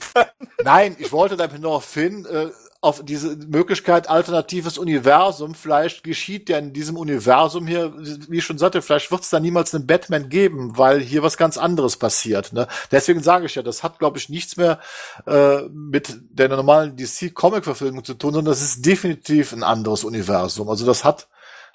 Nein, 0.63 0.95
ich 0.99 1.11
wollte 1.11 1.38
damit 1.38 1.61
noch 1.61 1.84
hin, 1.84 2.25
äh, 2.25 2.49
auf 2.84 3.01
diese 3.05 3.38
Möglichkeit 3.38 4.09
alternatives 4.09 4.77
Universum. 4.77 5.55
Vielleicht 5.55 6.03
geschieht 6.03 6.49
ja 6.49 6.57
in 6.57 6.73
diesem 6.73 6.97
Universum 6.97 7.65
hier, 7.65 7.93
wie 8.27 8.39
ich 8.39 8.43
schon 8.43 8.57
sagte, 8.57 8.81
vielleicht 8.81 9.09
wird 9.09 9.23
es 9.23 9.29
da 9.29 9.39
niemals 9.39 9.73
einen 9.73 9.88
Batman 9.88 10.27
geben, 10.27 10.77
weil 10.77 10.99
hier 10.99 11.23
was 11.23 11.38
ganz 11.38 11.57
anderes 11.57 11.95
passiert. 11.95 12.51
Ne? 12.51 12.67
Deswegen 12.91 13.23
sage 13.23 13.45
ich 13.45 13.55
ja, 13.55 13.63
das 13.63 13.84
hat, 13.84 13.99
glaube 13.99 14.17
ich, 14.17 14.27
nichts 14.27 14.57
mehr 14.57 14.79
äh, 15.25 15.61
mit 15.69 16.13
der 16.29 16.49
normalen 16.49 16.97
DC-Comic-Verfilmung 16.97 18.03
zu 18.03 18.15
tun, 18.15 18.34
sondern 18.34 18.51
das 18.51 18.61
ist 18.61 18.86
definitiv 18.86 19.53
ein 19.53 19.63
anderes 19.63 20.03
Universum. 20.03 20.67
Also 20.67 20.86
das 20.86 21.05
hat, 21.05 21.29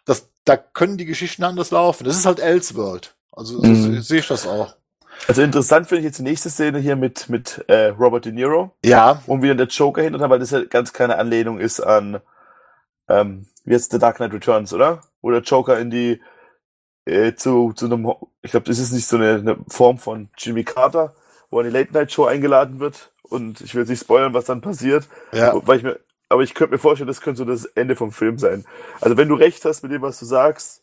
das, 0.04 0.28
da 0.44 0.58
können 0.58 0.98
die 0.98 1.06
Geschichten 1.06 1.42
anders 1.42 1.70
laufen. 1.70 2.04
Das 2.04 2.18
ist 2.18 2.26
halt 2.26 2.38
Elseworld. 2.38 3.14
Also 3.32 3.62
mhm. 3.62 4.02
sehe 4.02 4.20
ich 4.20 4.28
das 4.28 4.46
auch. 4.46 4.74
Also 5.26 5.42
interessant 5.42 5.88
finde 5.88 6.00
ich 6.00 6.04
jetzt 6.06 6.18
die 6.18 6.22
nächste 6.22 6.48
Szene 6.50 6.78
hier 6.78 6.96
mit, 6.96 7.28
mit 7.28 7.64
äh, 7.68 7.88
Robert 7.88 8.24
De 8.24 8.32
Niro. 8.32 8.76
Ja. 8.84 9.22
Und 9.26 9.42
wieder 9.42 9.54
der 9.54 9.66
Joker 9.66 10.02
hinter, 10.02 10.30
weil 10.30 10.38
das 10.38 10.50
ja 10.50 10.64
ganz 10.64 10.92
keine 10.92 11.18
Anlehnung 11.18 11.58
ist 11.58 11.80
an, 11.80 12.20
ähm, 13.08 13.46
jetzt 13.64 13.92
The 13.92 13.98
Dark 13.98 14.16
Knight 14.16 14.32
Returns, 14.32 14.72
oder? 14.72 15.02
Wo 15.20 15.30
der 15.30 15.42
Joker 15.42 15.78
in 15.78 15.90
die, 15.90 16.20
äh, 17.04 17.34
zu, 17.34 17.72
zu 17.72 17.86
einem, 17.86 18.10
ich 18.42 18.52
glaube, 18.52 18.66
das 18.66 18.78
ist 18.78 18.92
nicht 18.92 19.06
so 19.06 19.16
eine, 19.16 19.34
eine 19.34 19.56
Form 19.68 19.98
von 19.98 20.28
Jimmy 20.36 20.64
Carter, 20.64 21.14
wo 21.50 21.58
er 21.58 21.66
in 21.66 21.72
die 21.72 21.78
Late 21.78 21.92
Night 21.92 22.12
Show 22.12 22.24
eingeladen 22.24 22.80
wird. 22.80 23.12
Und 23.22 23.60
ich 23.60 23.74
will 23.74 23.84
nicht 23.84 24.00
spoilern, 24.00 24.34
was 24.34 24.46
dann 24.46 24.60
passiert. 24.60 25.08
Ja. 25.32 25.54
Weil 25.66 25.78
ich 25.78 25.82
mir, 25.82 25.98
aber 26.28 26.42
ich 26.42 26.54
könnte 26.54 26.72
mir 26.72 26.78
vorstellen, 26.78 27.08
das 27.08 27.20
könnte 27.20 27.38
so 27.38 27.44
das 27.44 27.64
Ende 27.64 27.96
vom 27.96 28.12
Film 28.12 28.38
sein. 28.38 28.64
Also 29.00 29.16
wenn 29.16 29.28
du 29.28 29.34
recht 29.34 29.64
hast 29.64 29.82
mit 29.82 29.92
dem, 29.92 30.02
was 30.02 30.18
du 30.18 30.26
sagst, 30.26 30.82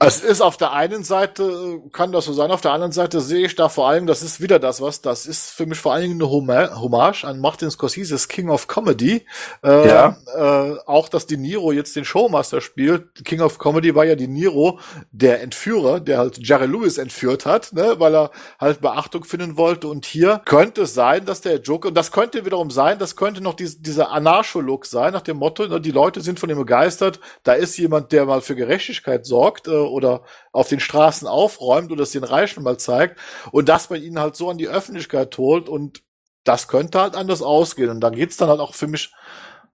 es 0.00 0.20
ist 0.20 0.40
auf 0.40 0.56
der 0.56 0.72
einen 0.72 1.04
Seite, 1.04 1.80
kann 1.92 2.10
das 2.10 2.24
so 2.24 2.32
sein, 2.32 2.50
auf 2.50 2.60
der 2.60 2.72
anderen 2.72 2.90
Seite 2.90 3.20
sehe 3.20 3.46
ich 3.46 3.54
da 3.54 3.68
vor 3.68 3.88
allem, 3.88 4.06
das 4.06 4.22
ist 4.22 4.40
wieder 4.40 4.58
das, 4.58 4.80
was, 4.80 5.00
das 5.00 5.26
ist 5.26 5.50
für 5.50 5.64
mich 5.64 5.78
vor 5.78 5.92
allen 5.92 6.02
Dingen 6.02 6.20
eine 6.20 6.30
Hommage 6.30 7.24
an 7.24 7.38
Martin 7.38 7.70
Scorsese's 7.70 8.26
King 8.26 8.48
of 8.50 8.66
Comedy. 8.66 9.24
Äh, 9.62 9.88
ja. 9.88 10.16
Äh, 10.34 10.78
auch, 10.86 11.08
dass 11.08 11.26
De 11.26 11.36
Niro 11.36 11.70
jetzt 11.70 11.94
den 11.94 12.04
Showmaster 12.04 12.60
spielt. 12.60 13.24
King 13.24 13.40
of 13.40 13.58
Comedy 13.58 13.94
war 13.94 14.04
ja 14.04 14.16
De 14.16 14.26
Niro, 14.26 14.80
der 15.12 15.40
Entführer, 15.40 16.00
der 16.00 16.18
halt 16.18 16.38
Jerry 16.38 16.66
Lewis 16.66 16.98
entführt 16.98 17.46
hat, 17.46 17.72
ne, 17.72 17.94
weil 17.98 18.14
er 18.14 18.30
halt 18.58 18.80
Beachtung 18.80 19.24
finden 19.24 19.56
wollte. 19.56 19.86
Und 19.86 20.04
hier 20.04 20.42
könnte 20.46 20.82
es 20.82 20.94
sein, 20.94 21.26
dass 21.26 21.42
der 21.42 21.60
Joker, 21.60 21.88
und 21.88 21.94
das 21.94 22.10
könnte 22.10 22.44
wiederum 22.44 22.70
sein, 22.72 22.98
das 22.98 23.14
könnte 23.14 23.40
noch 23.40 23.54
dies, 23.54 23.80
dieser 23.80 24.10
Anarcho-Look 24.10 24.84
sein, 24.84 25.12
nach 25.12 25.22
dem 25.22 25.36
Motto, 25.36 25.66
ne, 25.68 25.80
die 25.80 25.92
Leute 25.92 26.22
sind 26.22 26.40
von 26.40 26.50
ihm 26.50 26.58
begeistert, 26.58 27.20
da 27.44 27.52
ist 27.52 27.78
jemand, 27.78 28.10
der 28.10 28.26
mal 28.26 28.40
für 28.40 28.56
Gerechtigkeit 28.56 29.24
sorgt 29.24 29.59
äh, 29.68 29.70
oder 29.70 30.22
auf 30.52 30.68
den 30.68 30.80
Straßen 30.80 31.26
aufräumt 31.28 31.92
oder 31.92 32.02
es 32.02 32.12
den 32.12 32.24
Reichen 32.24 32.62
mal 32.62 32.78
zeigt 32.78 33.18
und 33.52 33.68
dass 33.68 33.90
man 33.90 34.02
ihn 34.02 34.18
halt 34.18 34.36
so 34.36 34.50
an 34.50 34.58
die 34.58 34.68
Öffentlichkeit 34.68 35.36
holt 35.38 35.68
und 35.68 36.02
das 36.44 36.68
könnte 36.68 37.00
halt 37.00 37.16
anders 37.16 37.42
ausgehen. 37.42 37.90
Und 37.90 38.00
dann 38.00 38.14
geht's 38.14 38.36
dann 38.36 38.48
halt 38.48 38.60
auch 38.60 38.74
für 38.74 38.86
mich 38.86 39.12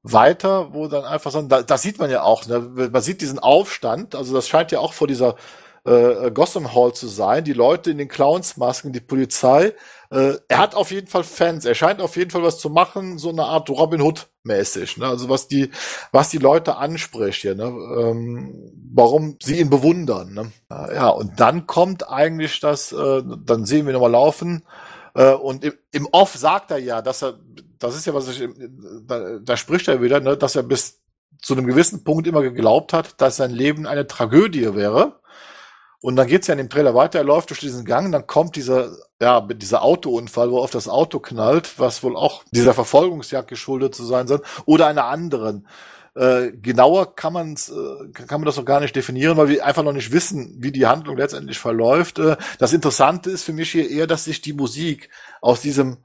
weiter, 0.02 0.72
wo 0.72 0.88
dann 0.88 1.04
einfach 1.04 1.30
so, 1.30 1.42
da, 1.42 1.62
das 1.62 1.82
sieht 1.82 1.98
man 1.98 2.10
ja 2.10 2.22
auch, 2.22 2.46
ne? 2.46 2.90
man 2.92 3.02
sieht 3.02 3.20
diesen 3.20 3.38
Aufstand, 3.38 4.14
also 4.14 4.34
das 4.34 4.48
scheint 4.48 4.70
ja 4.72 4.78
auch 4.78 4.92
vor 4.92 5.08
dieser 5.08 5.36
äh, 5.86 6.30
Gotham 6.32 6.74
Hall 6.74 6.92
zu 6.92 7.06
sein, 7.06 7.44
die 7.44 7.52
Leute 7.52 7.90
in 7.90 7.98
den 7.98 8.08
Clownsmasken, 8.08 8.92
die 8.92 9.00
Polizei. 9.00 9.74
Äh, 10.10 10.34
er 10.48 10.58
hat 10.58 10.74
auf 10.74 10.90
jeden 10.90 11.06
Fall 11.06 11.24
Fans, 11.24 11.64
er 11.64 11.74
scheint 11.74 12.00
auf 12.00 12.16
jeden 12.16 12.30
Fall 12.30 12.42
was 12.42 12.58
zu 12.58 12.70
machen, 12.70 13.18
so 13.18 13.30
eine 13.30 13.44
Art 13.44 13.70
Robin 13.70 14.00
Hood 14.00 14.28
mäßig, 14.44 14.98
ne? 14.98 15.06
also 15.06 15.28
was 15.28 15.48
die, 15.48 15.70
was 16.12 16.30
die 16.30 16.38
Leute 16.38 16.76
anspricht 16.76 17.42
hier, 17.42 17.54
ne? 17.54 17.64
ähm, 17.64 18.72
warum 18.94 19.36
sie 19.42 19.58
ihn 19.58 19.70
bewundern. 19.70 20.34
Ne? 20.34 20.52
Ja, 20.70 21.08
und 21.08 21.40
dann 21.40 21.66
kommt 21.66 22.08
eigentlich 22.08 22.60
das, 22.60 22.92
äh, 22.92 23.22
dann 23.44 23.64
sehen 23.64 23.86
wir 23.86 23.92
nochmal 23.92 24.12
laufen, 24.12 24.62
äh, 25.16 25.32
und 25.32 25.64
im, 25.64 25.72
im 25.92 26.08
Off 26.12 26.34
sagt 26.34 26.70
er 26.70 26.78
ja, 26.78 27.00
dass 27.00 27.22
er, 27.22 27.38
das 27.78 27.96
ist 27.96 28.06
ja 28.06 28.14
was 28.14 28.28
ich, 28.28 28.46
da, 29.06 29.38
da 29.38 29.56
spricht 29.56 29.88
er 29.88 30.02
wieder, 30.02 30.20
ne, 30.20 30.36
dass 30.36 30.56
er 30.56 30.62
bis 30.62 31.00
zu 31.40 31.54
einem 31.54 31.66
gewissen 31.66 32.04
Punkt 32.04 32.26
immer 32.26 32.42
geglaubt 32.42 32.92
hat, 32.92 33.20
dass 33.20 33.36
sein 33.36 33.50
Leben 33.50 33.86
eine 33.86 34.06
Tragödie 34.06 34.74
wäre. 34.74 35.20
Und 36.00 36.16
dann 36.16 36.26
geht's 36.26 36.46
ja 36.46 36.52
in 36.52 36.58
dem 36.58 36.70
Trailer 36.70 36.94
weiter, 36.94 37.18
er 37.18 37.24
läuft 37.24 37.50
durch 37.50 37.60
diesen 37.60 37.84
Gang, 37.84 38.12
dann 38.12 38.26
kommt 38.26 38.56
dieser, 38.56 38.96
ja, 39.20 39.40
dieser 39.40 39.82
Autounfall, 39.82 40.50
wo 40.50 40.58
auf 40.60 40.70
das 40.70 40.88
Auto 40.88 41.18
knallt, 41.18 41.78
was 41.78 42.02
wohl 42.02 42.16
auch 42.16 42.44
dieser 42.50 42.74
Verfolgungsjagd 42.74 43.48
geschuldet 43.48 43.94
zu 43.94 44.04
sein 44.04 44.28
soll, 44.28 44.42
oder 44.66 44.86
einer 44.86 45.06
anderen. 45.06 45.66
Äh, 46.14 46.52
genauer 46.52 47.14
kann 47.14 47.34
man's, 47.34 47.68
äh, 47.68 48.12
kann 48.12 48.40
man 48.40 48.46
das 48.46 48.56
noch 48.56 48.64
gar 48.64 48.80
nicht 48.80 48.96
definieren, 48.96 49.36
weil 49.36 49.48
wir 49.48 49.66
einfach 49.66 49.82
noch 49.82 49.92
nicht 49.92 50.12
wissen, 50.12 50.56
wie 50.58 50.72
die 50.72 50.86
Handlung 50.86 51.16
letztendlich 51.16 51.58
verläuft. 51.58 52.18
Äh, 52.18 52.36
das 52.58 52.72
Interessante 52.72 53.30
ist 53.30 53.44
für 53.44 53.52
mich 53.52 53.70
hier 53.72 53.90
eher, 53.90 54.06
dass 54.06 54.24
sich 54.24 54.40
die 54.40 54.54
Musik 54.54 55.10
aus 55.42 55.60
diesem 55.60 55.98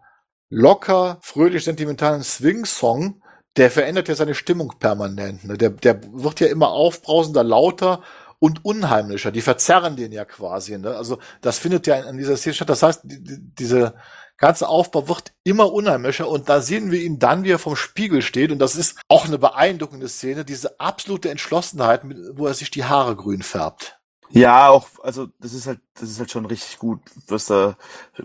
locker, 0.50 1.20
fröhlich 1.22 1.64
sentimentalen 1.64 2.24
Swing-Song 2.24 3.22
der 3.58 3.70
verändert 3.70 4.08
ja 4.08 4.16
seine 4.16 4.36
Stimmung 4.36 4.74
permanent. 4.80 5.44
Ne? 5.44 5.58
Der, 5.58 5.72
der 5.72 6.02
wird 6.14 6.40
ja 6.40 6.48
immer 6.48 6.70
aufbrausender, 6.70 7.44
lauter 7.44 8.02
und 8.42 8.66
unheimlicher. 8.66 9.32
Die 9.32 9.42
verzerren 9.42 9.96
den 9.96 10.12
ja 10.12 10.26
quasi. 10.26 10.78
Ne? 10.78 10.96
Also 10.98 11.20
das 11.42 11.60
findet 11.60 11.86
ja 11.86 12.00
an 12.02 12.18
dieser 12.18 12.36
Szene 12.36 12.56
statt. 12.56 12.70
Das 12.70 12.82
heißt, 12.82 13.02
die, 13.04 13.24
die, 13.24 13.38
diese 13.40 13.94
ganze 14.38 14.68
Aufbau 14.68 15.08
wird 15.08 15.32
immer 15.44 15.72
unheimlicher 15.72 16.28
und 16.28 16.50
da 16.50 16.60
sehen 16.60 16.90
wir 16.90 17.04
ihn 17.04 17.20
dann, 17.20 17.44
wie 17.44 17.52
er 17.52 17.60
vom 17.60 17.76
Spiegel 17.76 18.24
steht 18.24 18.52
und 18.52 18.58
das 18.58 18.76
ist 18.76 19.00
auch 19.08 19.26
eine 19.26 19.38
beeindruckende 19.38 20.10
Szene, 20.10 20.44
diese 20.44 20.80
absolute 20.80 21.30
Entschlossenheit, 21.30 22.02
wo 22.34 22.48
er 22.48 22.56
sich 22.56 22.72
die 22.72 22.84
Haare 22.84 23.16
grün 23.16 23.44
färbt. 23.44 24.00
Ja, 24.32 24.70
auch, 24.70 24.88
also 25.04 25.28
das 25.40 25.54
ist 25.54 25.68
halt, 25.68 25.80
das 25.94 26.10
ist 26.10 26.18
halt 26.18 26.32
schon 26.32 26.48
richtig 26.48 26.80
gut, 26.80 27.02
was 27.28 27.46
da 27.46 27.78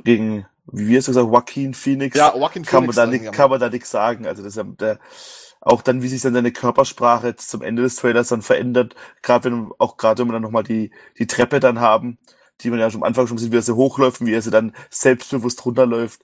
gegen, 0.05 0.47
wie 0.73 0.97
hast 0.97 1.09
du 1.09 1.11
gesagt, 1.11 1.27
Joaquin 1.27 1.75
Phoenix, 1.75 2.17
ja, 2.17 2.35
Joaquin 2.35 2.65
kann 2.65 2.85
Phoenix 2.85 2.97
man 2.97 3.11
da 3.11 3.19
nicht, 3.19 3.33
kann 3.33 3.51
man 3.51 3.61
da 3.61 3.69
nichts 3.69 3.91
sagen. 3.91 4.27
Also 4.27 4.43
das 4.43 4.53
ist 4.53 4.57
ja 4.57 4.65
der, 4.65 4.99
auch 5.67 5.83
dann, 5.83 6.03
wie 6.03 6.09
sich 6.09 6.23
dann 6.23 6.35
seine 6.35 6.53
Körpersprache 6.53 7.27
jetzt 7.29 7.51
zum 7.51 7.63
Ende 7.63 7.83
des 7.83 7.97
Trailers 7.97 8.29
dann 8.29 8.43
verändert, 8.43 8.95
gerade 9.23 9.51
wenn 9.51 9.71
auch 9.79 9.97
gerade 9.97 10.21
wenn 10.23 10.29
wir 10.29 10.33
dann 10.35 10.43
nochmal 10.43 10.63
die 10.63 10.93
die 11.19 11.27
Treppe 11.27 11.61
dann 11.61 11.81
haben, 11.81 12.19
die 12.61 12.71
man 12.71 12.79
ja 12.79 12.91
schon 12.91 13.03
am 13.03 13.07
Anfang 13.07 13.27
schon 13.27 13.39
sieht, 13.39 13.53
wie 13.53 13.57
er 13.57 13.63
sie 13.63 13.75
hochläuft 13.75 14.21
und 14.21 14.27
wie 14.27 14.35
er 14.35 14.43
sie 14.43 14.51
dann 14.51 14.75
selbstbewusst 14.91 15.65
runterläuft. 15.65 16.21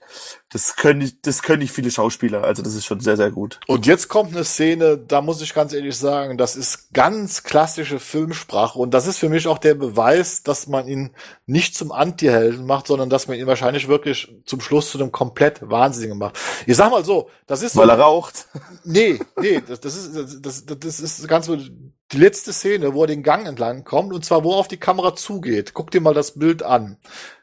Das 0.51 0.77
können 0.77 1.01
nicht, 1.01 1.27
das 1.27 1.43
können 1.43 1.61
nicht 1.61 1.73
viele 1.73 1.91
Schauspieler. 1.91 2.45
Also 2.45 2.63
das 2.63 2.75
ist 2.75 2.87
schon 2.87 3.01
sehr, 3.01 3.17
sehr 3.17 3.31
gut. 3.31 3.61
Und 3.67 3.87
jetzt 3.87 4.09
kommt 4.09 4.35
eine 4.35 4.45
Szene, 4.45 4.99
da 4.99 5.21
muss 5.21 5.43
ich 5.43 5.55
ganz 5.55 5.73
ehrlich 5.73 5.97
sagen, 5.97 6.39
das 6.39 6.57
ist 6.57 6.93
ganz 6.93 7.43
klassische 7.43 7.99
Filmsprache 7.99 8.79
und 8.79 8.93
das 8.93 9.07
ist 9.07 9.19
für 9.19 9.29
mich 9.29 9.47
auch 9.47 9.59
der 9.59 9.75
Beweis, 9.75 10.43
dass 10.43 10.67
man 10.67 10.89
ihn 10.89 11.11
nicht 11.47 11.75
zum 11.75 11.93
Anti-Helden 11.93 12.65
macht, 12.65 12.87
sondern 12.87 13.11
dass 13.11 13.29
man 13.29 13.39
ihn 13.39 13.47
wahrscheinlich 13.47 13.89
wirklich 13.89 14.35
zum 14.45 14.61
Schluss 14.61 14.91
zu 14.91 14.99
einem 14.99 15.13
komplett 15.13 15.69
Wahnsinnigen 15.69 16.19
macht. 16.19 16.39
Ich 16.67 16.77
sag 16.77 16.91
mal 16.91 17.05
so, 17.05 17.29
das 17.47 17.63
ist 17.63 17.75
so. 17.75 17.81
Weil 17.81 17.91
er 17.91 17.99
raucht. 17.99 18.47
Nee, 18.85 19.21
nee, 19.41 19.63
das, 19.67 19.81
das 19.81 19.97
ist, 19.97 20.45
das, 20.45 20.65
das 20.67 21.01
ist 21.01 21.29
ganz 21.29 21.49
die 22.13 22.19
letzte 22.19 22.53
Szene, 22.53 22.95
wo 22.95 23.03
er 23.05 23.07
den 23.07 23.23
Gang 23.23 23.47
entlang 23.47 23.85
kommt, 23.85 24.13
und 24.13 24.25
zwar 24.25 24.45
wo 24.45 24.53
er 24.53 24.59
auf 24.59 24.69
die 24.69 24.81
Kamera 24.81 25.15
zugeht. 25.17 25.75
Guck 25.75 25.91
dir 25.91 26.01
mal 26.01 26.15
das 26.15 26.39
Bild 26.39 26.63
an. 26.63 26.99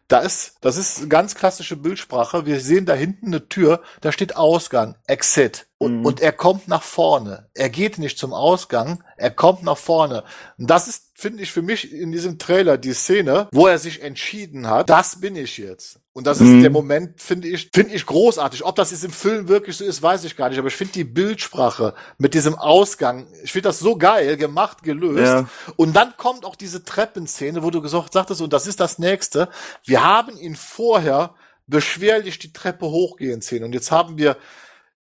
Da 0.07 0.19
ist, 0.19 0.57
das 0.61 0.77
ist 0.77 1.07
ganz 1.07 1.35
klassische 1.35 1.75
Bildsprache. 1.75 2.47
Wir 2.47 2.59
sehen 2.61 2.87
da 2.87 2.95
hinten 2.95 3.27
eine 3.27 3.47
Tür, 3.47 3.81
da 4.01 4.11
steht 4.11 4.35
Ausgang, 4.35 4.95
Exit. 5.05 5.67
Und, 5.77 5.99
mhm. 5.99 6.05
und 6.05 6.19
er 6.19 6.31
kommt 6.31 6.67
nach 6.67 6.81
vorne. 6.81 7.47
Er 7.53 7.69
geht 7.69 7.99
nicht 7.99 8.17
zum 8.17 8.33
Ausgang, 8.33 9.03
er 9.17 9.29
kommt 9.29 9.61
nach 9.61 9.77
vorne. 9.77 10.23
Und 10.57 10.69
das 10.69 10.87
ist, 10.87 11.08
finde 11.19 11.43
ich, 11.43 11.51
für 11.51 11.61
mich 11.61 11.91
in 11.91 12.11
diesem 12.11 12.37
Trailer 12.37 12.77
die 12.77 12.93
Szene, 12.93 13.49
wo 13.51 13.67
er 13.67 13.77
sich 13.77 14.01
entschieden 14.01 14.67
hat, 14.69 14.89
das 14.89 15.19
bin 15.19 15.35
ich 15.35 15.57
jetzt. 15.57 15.99
Und 16.13 16.25
das 16.25 16.39
mhm. 16.39 16.55
ist 16.55 16.63
der 16.63 16.69
Moment, 16.69 17.21
finde 17.21 17.49
ich, 17.49 17.69
finde 17.73 17.93
ich 17.93 18.05
großartig. 18.05 18.63
Ob 18.63 18.75
das 18.75 18.91
jetzt 18.91 19.03
im 19.03 19.11
Film 19.11 19.47
wirklich 19.47 19.77
so 19.77 19.83
ist, 19.83 20.01
weiß 20.01 20.23
ich 20.23 20.37
gar 20.37 20.49
nicht. 20.49 20.59
Aber 20.59 20.69
ich 20.69 20.75
finde 20.75 20.93
die 20.93 21.03
Bildsprache 21.03 21.93
mit 22.17 22.33
diesem 22.33 22.55
Ausgang, 22.55 23.27
ich 23.43 23.51
finde 23.51 23.69
das 23.69 23.79
so 23.79 23.97
geil 23.97 24.37
gemacht, 24.37 24.81
gelöst. 24.83 25.23
Ja. 25.23 25.49
Und 25.75 25.93
dann 25.93 26.13
kommt 26.17 26.45
auch 26.45 26.55
diese 26.55 26.83
Treppenszene, 26.83 27.63
wo 27.63 27.69
du 27.69 27.81
gesagt 27.81 28.13
sagtest, 28.13 28.41
und 28.41 28.53
das 28.53 28.65
ist 28.65 28.79
das 28.79 28.97
nächste. 28.97 29.49
Wir 29.83 30.03
haben 30.03 30.37
ihn 30.37 30.55
vorher 30.55 31.35
beschwerlich 31.67 32.39
die 32.39 32.53
Treppe 32.53 32.87
hochgehen 32.87 33.41
sehen. 33.41 33.63
Und 33.63 33.73
jetzt 33.73 33.91
haben 33.91 34.17
wir 34.17 34.37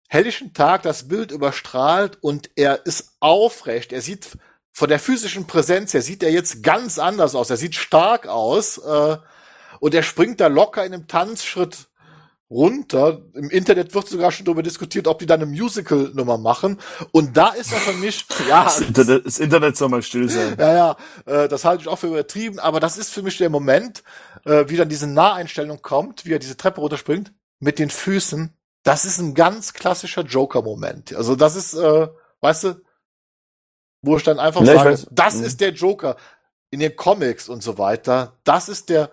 helllichen 0.09 0.55
Tag 0.55 0.83
das 0.83 1.09
Bild 1.09 1.31
überstrahlt 1.31 2.19
und 2.21 2.51
er 2.57 2.85
ist 2.87 3.17
aufrecht. 3.21 3.93
Er 3.93 4.01
sieht 4.01 4.39
von 4.81 4.89
der 4.89 4.99
physischen 4.99 5.47
Präsenz 5.47 5.93
her 5.93 6.01
sieht 6.01 6.23
er 6.23 6.31
jetzt 6.31 6.63
ganz 6.63 6.99
anders 6.99 7.35
aus. 7.35 7.51
Er 7.51 7.59
sieht 7.59 7.75
stark 7.75 8.27
aus 8.27 8.79
äh, 8.79 9.19
und 9.79 9.95
er 9.95 10.03
springt 10.03 10.41
da 10.41 10.47
locker 10.47 10.87
in 10.87 10.95
einem 10.95 11.07
Tanzschritt 11.07 11.91
runter. 12.49 13.21
Im 13.35 13.51
Internet 13.51 13.95
wird 13.95 14.09
sogar 14.09 14.33
schon 14.33 14.47
darüber 14.47 14.63
diskutiert, 14.63 15.07
ob 15.07 15.19
die 15.19 15.27
dann 15.27 15.43
eine 15.43 15.51
Musical-Nummer 15.51 16.39
machen. 16.39 16.79
Und 17.13 17.37
da 17.37 17.49
ist 17.49 17.75
er 17.75 17.79
für 17.79 17.93
mich, 17.93 18.25
ja. 18.49 18.65
Das 18.65 18.81
Internet, 18.81 19.27
das 19.27 19.39
Internet 19.39 19.77
soll 19.77 19.91
mal 19.91 20.03
still 20.03 20.31
sein. 20.31 20.57
Ja, 20.59 20.73
ja, 20.73 20.97
äh, 21.27 21.47
das 21.47 21.67
halte 21.67 21.83
ich 21.83 21.89
auch 21.89 21.99
für 21.99 22.07
übertrieben, 22.07 22.59
aber 22.59 22.81
das 22.81 22.97
ist 22.97 23.13
für 23.13 23.21
mich 23.21 23.37
der 23.37 23.51
Moment, 23.51 24.03
äh, 24.47 24.65
wie 24.69 24.79
dann 24.79 24.89
diese 24.89 25.09
Naheinstellung 25.09 25.83
kommt, 25.83 26.25
wie 26.25 26.33
er 26.33 26.39
diese 26.39 26.57
Treppe 26.57 26.81
runterspringt, 26.81 27.35
mit 27.59 27.79
den 27.79 27.91
Füßen. 27.91 28.57
Das 28.83 29.05
ist 29.05 29.19
ein 29.19 29.35
ganz 29.35 29.75
klassischer 29.75 30.23
Joker-Moment. 30.23 31.15
Also 31.15 31.37
das 31.37 31.55
ist, 31.55 31.75
äh, 31.75 32.09
weißt 32.41 32.65
du, 32.65 32.83
wo 34.03 34.17
ich 34.17 34.23
dann 34.23 34.39
einfach 34.39 34.63
ich 34.63 34.69
sage, 34.69 34.99
das 35.11 35.37
Mhm. 35.37 35.45
ist 35.45 35.61
der 35.61 35.71
Joker 35.71 36.17
in 36.71 36.81
den 36.81 36.97
Comics 36.97 37.49
und 37.49 37.63
so 37.63 37.79
weiter. 37.79 38.35
Das 38.45 38.69
ist 38.69 38.89
der 38.89 39.11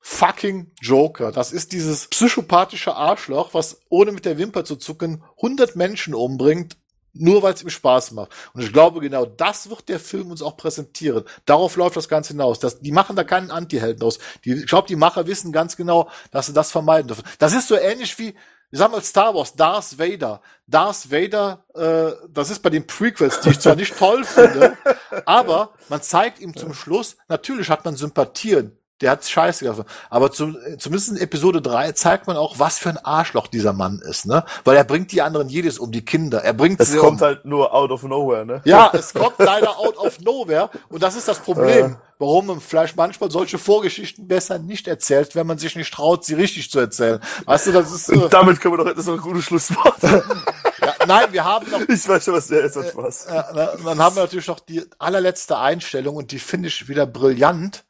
fucking 0.00 0.70
Joker. 0.80 1.30
Das 1.32 1.52
ist 1.52 1.72
dieses 1.72 2.06
psychopathische 2.08 2.94
Arschloch, 2.94 3.52
was 3.52 3.82
ohne 3.90 4.12
mit 4.12 4.24
der 4.24 4.38
Wimper 4.38 4.64
zu 4.64 4.76
zucken 4.76 5.22
100 5.36 5.76
Menschen 5.76 6.14
umbringt, 6.14 6.76
nur 7.12 7.42
weil 7.42 7.52
es 7.54 7.62
ihm 7.62 7.68
Spaß 7.70 8.12
macht. 8.12 8.30
Und 8.54 8.62
ich 8.62 8.72
glaube, 8.72 9.00
genau 9.00 9.26
das 9.26 9.68
wird 9.68 9.88
der 9.88 10.00
Film 10.00 10.30
uns 10.30 10.42
auch 10.42 10.56
präsentieren. 10.56 11.24
Darauf 11.44 11.76
läuft 11.76 11.96
das 11.96 12.08
Ganze 12.08 12.32
hinaus. 12.32 12.60
Das, 12.60 12.80
die 12.80 12.92
machen 12.92 13.16
da 13.16 13.24
keinen 13.24 13.50
Anti-Helden 13.50 14.02
aus. 14.02 14.20
Die, 14.44 14.52
ich 14.52 14.66
glaube, 14.66 14.88
die 14.88 14.96
Macher 14.96 15.26
wissen 15.26 15.52
ganz 15.52 15.76
genau, 15.76 16.08
dass 16.30 16.46
sie 16.46 16.52
das 16.54 16.70
vermeiden 16.70 17.08
dürfen. 17.08 17.24
Das 17.38 17.52
ist 17.52 17.68
so 17.68 17.76
ähnlich 17.76 18.18
wie, 18.18 18.34
ich 18.70 18.78
sag 18.78 18.90
mal, 18.92 19.02
Star 19.02 19.34
Wars, 19.34 19.54
Darth 19.54 19.98
Vader. 19.98 20.40
Darth 20.66 21.10
Vader, 21.10 21.64
äh, 21.74 22.12
das 22.28 22.50
ist 22.50 22.62
bei 22.62 22.70
den 22.70 22.86
Prequels, 22.86 23.40
die 23.40 23.50
ich 23.50 23.60
zwar 23.60 23.74
nicht 23.74 23.98
toll 23.98 24.24
finde, 24.24 24.76
aber 25.26 25.72
man 25.88 26.02
zeigt 26.02 26.38
ihm 26.38 26.56
zum 26.56 26.72
Schluss, 26.72 27.16
natürlich 27.28 27.68
hat 27.68 27.84
man 27.84 27.96
Sympathien. 27.96 28.76
Der 29.00 29.12
hat 29.12 29.24
scheiße 29.24 29.64
gemacht. 29.64 29.86
Aber 30.10 30.30
zum, 30.30 30.56
zumindest 30.78 31.10
in 31.12 31.16
Episode 31.16 31.62
3 31.62 31.92
zeigt 31.92 32.26
man 32.26 32.36
auch, 32.36 32.58
was 32.58 32.78
für 32.78 32.90
ein 32.90 32.98
Arschloch 32.98 33.46
dieser 33.46 33.72
Mann 33.72 34.00
ist, 34.00 34.26
ne? 34.26 34.44
Weil 34.64 34.76
er 34.76 34.84
bringt 34.84 35.12
die 35.12 35.22
anderen 35.22 35.48
jedes 35.48 35.78
um, 35.78 35.90
die 35.90 36.04
Kinder. 36.04 36.42
Er 36.42 36.52
bringt 36.52 36.80
Es 36.80 36.92
sie 36.92 36.98
kommt 36.98 37.20
um. 37.20 37.26
halt 37.26 37.44
nur 37.44 37.72
out 37.72 37.90
of 37.90 38.02
nowhere, 38.02 38.44
ne? 38.44 38.60
Ja, 38.64 38.90
es 38.92 39.14
kommt 39.14 39.38
leider 39.38 39.78
out 39.78 39.96
of 39.96 40.20
nowhere. 40.20 40.70
Und 40.90 41.02
das 41.02 41.16
ist 41.16 41.28
das 41.28 41.38
Problem, 41.38 41.96
warum 42.18 42.46
man 42.46 42.60
vielleicht 42.60 42.96
manchmal 42.96 43.30
solche 43.30 43.58
Vorgeschichten 43.58 44.28
besser 44.28 44.58
nicht 44.58 44.86
erzählt, 44.86 45.34
wenn 45.34 45.46
man 45.46 45.56
sich 45.56 45.74
nicht 45.74 45.92
traut, 45.92 46.24
sie 46.24 46.34
richtig 46.34 46.70
zu 46.70 46.78
erzählen. 46.78 47.20
Weißt 47.46 47.68
du, 47.68 47.72
das 47.72 47.90
ist, 47.90 48.10
äh, 48.10 48.28
damit 48.30 48.60
können 48.60 48.74
wir 48.74 48.84
doch, 48.84 48.90
das 48.90 48.98
ist 48.98 49.08
doch 49.08 49.14
ein 49.14 49.20
gutes 49.20 49.44
Schlusswort. 49.44 49.96
ja, 50.02 50.94
nein, 51.06 51.32
wir 51.32 51.44
haben 51.44 51.68
noch 51.70 51.80
Ich 51.88 52.06
weiß 52.06 52.24
schon, 52.24 52.34
was 52.34 52.48
der 52.48 52.64
ist, 52.64 52.76
hat 52.76 52.90
Spaß. 52.90 53.28
Ja, 53.30 53.48
na, 53.54 53.70
und 53.70 53.86
dann 53.86 53.98
haben 53.98 54.14
wir 54.16 54.22
natürlich 54.22 54.46
noch 54.46 54.60
die 54.60 54.84
allerletzte 54.98 55.56
Einstellung 55.58 56.16
und 56.16 56.32
die 56.32 56.38
finde 56.38 56.68
ich 56.68 56.88
wieder 56.88 57.06
brillant. 57.06 57.84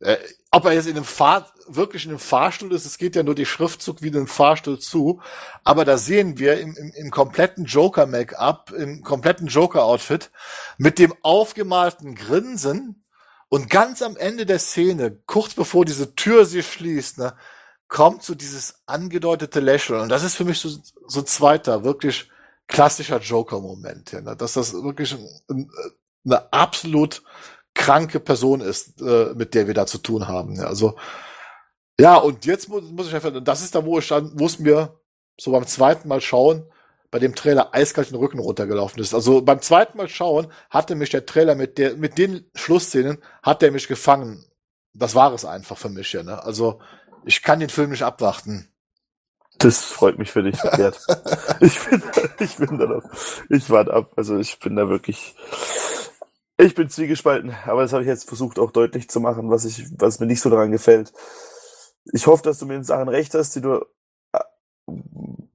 Äh, 0.00 0.16
ob 0.50 0.64
er 0.64 0.72
jetzt 0.72 0.86
in 0.86 0.96
einem 0.96 1.04
Fahr 1.04 1.52
wirklich 1.66 2.04
in 2.04 2.10
einem 2.10 2.18
Fahrstuhl 2.18 2.72
ist, 2.72 2.86
es 2.86 2.98
geht 2.98 3.16
ja 3.16 3.22
nur 3.22 3.34
die 3.34 3.46
Schriftzug 3.46 4.00
wie 4.02 4.08
in 4.08 4.16
einem 4.16 4.26
Fahrstuhl 4.26 4.78
zu, 4.78 5.20
aber 5.64 5.84
da 5.84 5.98
sehen 5.98 6.38
wir 6.38 6.60
im, 6.60 6.74
im, 6.76 6.92
im 6.94 7.10
kompletten 7.10 7.64
Joker-Make-up, 7.64 8.72
im 8.72 9.02
kompletten 9.02 9.48
Joker-Outfit, 9.48 10.30
mit 10.78 10.98
dem 10.98 11.12
aufgemalten 11.22 12.14
Grinsen 12.14 13.04
und 13.48 13.70
ganz 13.70 14.02
am 14.02 14.16
Ende 14.16 14.46
der 14.46 14.58
Szene, 14.58 15.18
kurz 15.26 15.54
bevor 15.54 15.84
diese 15.84 16.14
Tür 16.14 16.46
sich 16.46 16.66
schließt, 16.66 17.18
ne, 17.18 17.34
kommt 17.88 18.22
so 18.22 18.34
dieses 18.34 18.82
angedeutete 18.86 19.60
Lächeln. 19.60 20.00
Und 20.00 20.10
das 20.10 20.22
ist 20.22 20.36
für 20.36 20.44
mich 20.44 20.60
so, 20.60 20.70
so 21.06 21.22
zweiter, 21.22 21.84
wirklich 21.84 22.30
klassischer 22.66 23.18
Joker-Moment, 23.18 24.12
ja, 24.12 24.20
ne? 24.20 24.36
dass 24.36 24.52
das 24.52 24.74
wirklich 24.74 25.14
ein, 25.14 25.26
ein, 25.48 25.70
eine 26.24 26.52
absolut 26.52 27.22
kranke 27.78 28.20
Person 28.20 28.60
ist, 28.60 29.00
äh, 29.00 29.32
mit 29.34 29.54
der 29.54 29.66
wir 29.66 29.74
da 29.74 29.86
zu 29.86 29.98
tun 29.98 30.28
haben. 30.28 30.56
Ja, 30.56 30.64
also 30.64 30.96
ja, 32.00 32.16
und 32.16 32.44
jetzt 32.44 32.68
muss, 32.68 32.82
muss 32.82 33.08
ich 33.08 33.14
einfach, 33.14 33.32
und 33.32 33.48
das 33.48 33.62
ist 33.62 33.74
da, 33.74 33.84
wo 33.84 33.98
ich 33.98 34.08
dann, 34.08 34.32
wo 34.34 34.46
es 34.46 34.58
mir 34.58 35.00
so 35.40 35.52
beim 35.52 35.66
zweiten 35.66 36.08
Mal 36.08 36.20
schauen, 36.20 36.64
bei 37.10 37.18
dem 37.18 37.34
Trailer 37.34 37.74
eiskalt 37.74 38.10
den 38.10 38.18
Rücken 38.18 38.38
runtergelaufen 38.38 39.00
ist. 39.00 39.14
Also 39.14 39.40
beim 39.42 39.62
zweiten 39.62 39.96
Mal 39.96 40.08
schauen 40.08 40.48
hatte 40.68 40.94
mich 40.94 41.10
der 41.10 41.24
Trailer 41.24 41.54
mit 41.54 41.78
der, 41.78 41.96
mit 41.96 42.18
den 42.18 42.50
Schlussszenen, 42.54 43.18
hat 43.42 43.62
der 43.62 43.72
mich 43.72 43.88
gefangen. 43.88 44.44
Das 44.92 45.14
war 45.14 45.32
es 45.32 45.44
einfach 45.44 45.78
für 45.78 45.88
mich, 45.88 46.12
ja, 46.12 46.22
ne? 46.22 46.42
Also, 46.42 46.80
ich 47.24 47.42
kann 47.42 47.60
den 47.60 47.70
Film 47.70 47.90
nicht 47.90 48.02
abwarten. 48.02 48.68
Das 49.58 49.84
freut 49.84 50.18
mich 50.18 50.30
für 50.30 50.42
dich, 50.42 50.60
Gerd. 50.60 50.98
ich 51.60 51.78
bin, 51.80 52.02
ich 52.38 52.56
bin 52.56 52.78
da 52.78 52.86
noch, 52.86 53.02
ich 53.48 53.68
warte 53.70 53.92
ab. 53.92 54.12
Also 54.16 54.38
ich 54.38 54.58
bin 54.60 54.76
da 54.76 54.88
wirklich, 54.88 55.34
ich 56.58 56.74
bin 56.74 56.90
zwiegespalten, 56.90 57.54
aber 57.66 57.82
das 57.82 57.92
habe 57.92 58.02
ich 58.02 58.08
jetzt 58.08 58.28
versucht 58.28 58.58
auch 58.58 58.72
deutlich 58.72 59.08
zu 59.08 59.20
machen, 59.20 59.50
was 59.50 59.64
ich, 59.64 59.86
was 59.98 60.18
mir 60.20 60.26
nicht 60.26 60.40
so 60.40 60.50
daran 60.50 60.72
gefällt. 60.72 61.12
Ich 62.12 62.26
hoffe, 62.26 62.42
dass 62.42 62.58
du 62.58 62.66
mir 62.66 62.76
in 62.76 62.84
Sachen 62.84 63.08
recht 63.08 63.34
hast, 63.34 63.54
die 63.54 63.60
du, 63.60 63.84
äh, 64.32 64.40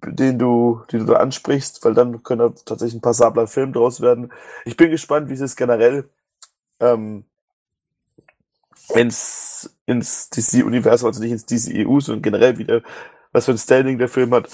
den 0.05 0.39
du, 0.39 0.81
die 0.91 0.99
du 0.99 1.05
da 1.05 1.15
ansprichst, 1.15 1.83
weil 1.83 1.93
dann 1.93 2.23
können 2.23 2.39
da 2.39 2.49
tatsächlich 2.65 2.95
ein 2.95 3.01
passabler 3.01 3.47
Film 3.47 3.73
draus 3.73 4.01
werden. 4.01 4.31
Ich 4.65 4.77
bin 4.77 4.91
gespannt, 4.91 5.29
wie 5.29 5.33
es 5.33 5.55
generell 5.57 6.09
ähm, 6.79 7.25
ins, 8.95 9.75
ins 9.85 10.29
DC-Universum, 10.29 11.07
also 11.07 11.21
nicht 11.21 11.31
ins 11.31 11.45
DC-EU, 11.45 11.99
sondern 11.99 12.21
generell 12.21 12.57
wieder, 12.57 12.81
was 13.31 13.45
für 13.45 13.51
ein 13.51 13.57
Standing 13.57 13.97
der 13.97 14.09
Film 14.09 14.33
hat, 14.33 14.49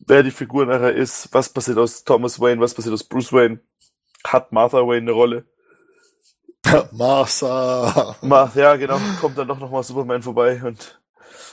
wer 0.00 0.22
die 0.22 0.30
Figur 0.30 0.66
nachher 0.66 0.94
ist, 0.94 1.32
was 1.32 1.48
passiert 1.48 1.78
aus 1.78 2.04
Thomas 2.04 2.40
Wayne, 2.40 2.60
was 2.60 2.74
passiert 2.74 2.94
aus 2.94 3.04
Bruce 3.04 3.32
Wayne, 3.32 3.60
hat 4.24 4.52
Martha 4.52 4.78
Wayne 4.78 5.02
eine 5.02 5.12
Rolle. 5.12 5.44
Martha. 6.92 8.16
Ma 8.22 8.50
ja, 8.54 8.76
genau, 8.76 8.98
kommt 9.20 9.38
dann 9.38 9.48
doch 9.48 9.58
nochmal 9.58 9.82
Superman 9.82 10.22
vorbei 10.22 10.60
und, 10.64 11.00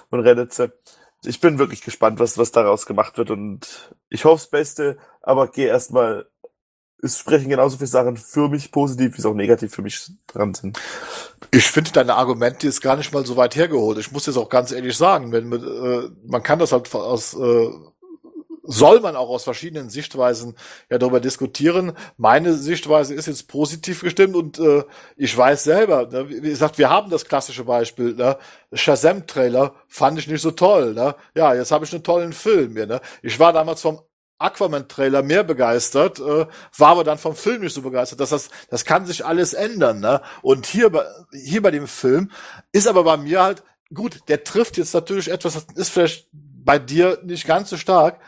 und 0.10 0.20
rettet 0.20 0.54
sie. 0.54 0.72
Ich 1.24 1.40
bin 1.40 1.60
wirklich 1.60 1.82
gespannt, 1.82 2.20
was, 2.20 2.38
was 2.38 2.52
daraus 2.52 2.86
gemacht 2.86 3.18
wird 3.18 3.32
und 3.32 3.96
ich 4.10 4.26
hoffe 4.26 4.44
das 4.44 4.50
Beste, 4.50 4.98
aber 5.22 5.48
geh 5.48 5.66
erstmal, 5.66 6.28
es 7.02 7.20
sprechen 7.20 7.50
genauso 7.50 7.78
viele 7.78 7.88
Sachen 7.88 8.18
für 8.18 8.50
mich 8.50 8.72
positiv, 8.72 9.14
wie 9.14 9.20
es 9.20 9.26
auch 9.26 9.34
negativ 9.34 9.74
für 9.74 9.82
mich 9.82 10.12
dran 10.28 10.54
sind. 10.54 10.80
Ich 11.52 11.68
finde 11.68 11.92
deine 11.92 12.16
Argumente 12.16 12.68
jetzt 12.68 12.82
gar 12.82 12.96
nicht 12.96 13.14
mal 13.14 13.26
so 13.26 13.36
weit 13.36 13.56
hergeholt. 13.56 13.98
Ich 13.98 14.12
muss 14.12 14.26
jetzt 14.26 14.38
auch 14.38 14.50
ganz 14.50 14.72
ehrlich 14.72 14.96
sagen, 14.96 15.32
wenn 15.32 15.50
man, 15.50 15.64
äh, 15.64 16.10
man 16.26 16.44
kann 16.44 16.60
das 16.60 16.72
halt 16.72 16.94
aus 16.94 17.34
äh, 17.34 17.70
soll 18.68 19.00
man 19.00 19.16
auch 19.16 19.30
aus 19.30 19.44
verschiedenen 19.44 19.90
Sichtweisen 19.90 20.56
ja 20.90 20.98
darüber 20.98 21.20
diskutieren. 21.20 21.94
Meine 22.18 22.54
Sichtweise 22.54 23.16
ist 23.16 23.26
jetzt 23.26 23.48
positiv 23.48 24.02
gestimmt 24.02 24.36
und 24.36 24.60
äh, 24.60 24.84
ich 25.16 25.36
weiß 25.36 25.64
selber, 25.64 26.08
ne, 26.08 26.30
wie 26.30 26.42
gesagt, 26.42 26.78
wir 26.78 26.90
haben 26.90 27.10
das 27.10 27.26
klassische 27.26 27.64
Beispiel, 27.64 28.14
ne, 28.14 28.38
Shazam-Trailer 28.74 29.74
fand 29.88 30.20
ich 30.20 30.28
nicht 30.28 30.42
so 30.42 30.52
toll. 30.52 30.94
Ne? 30.94 31.16
Ja, 31.36 31.54
jetzt 31.54 31.72
habe 31.72 31.86
ich 31.86 31.94
einen 31.94 32.04
tollen 32.04 32.34
Film 32.34 32.74
hier. 32.74 32.88
Ne? 32.88 33.02
Ich 33.22 33.40
war 33.40 33.54
damals 33.54 33.82
vom 33.82 34.02
Aquaman-Trailer 34.40 35.24
mehr 35.24 35.44
begeistert, 35.44 36.20
äh, 36.20 36.46
war 36.78 36.90
aber 36.90 37.04
dann 37.04 37.18
vom 37.18 37.36
Film 37.36 37.62
nicht 37.62 37.74
so 37.74 37.82
begeistert. 37.82 38.20
Das, 38.20 38.30
das, 38.30 38.50
das 38.70 38.86
kann 38.86 39.06
sich 39.06 39.26
alles 39.26 39.54
ändern. 39.54 40.00
Ne? 40.00 40.22
Und 40.42 40.66
hier 40.66 40.90
bei, 40.90 41.06
hier 41.32 41.62
bei 41.62 41.72
dem 41.72 41.88
Film 41.88 42.32
ist 42.72 42.88
aber 42.88 43.04
bei 43.04 43.18
mir 43.18 43.42
halt, 43.42 43.64
gut, 43.94 44.20
der 44.28 44.44
trifft 44.44 44.78
jetzt 44.78 44.94
natürlich 44.94 45.32
etwas, 45.32 45.54
das 45.54 45.66
ist 45.76 45.90
vielleicht 45.90 46.28
bei 46.32 46.78
dir 46.78 47.20
nicht 47.24 47.48
ganz 47.48 47.70
so 47.70 47.78
stark. 47.78 48.20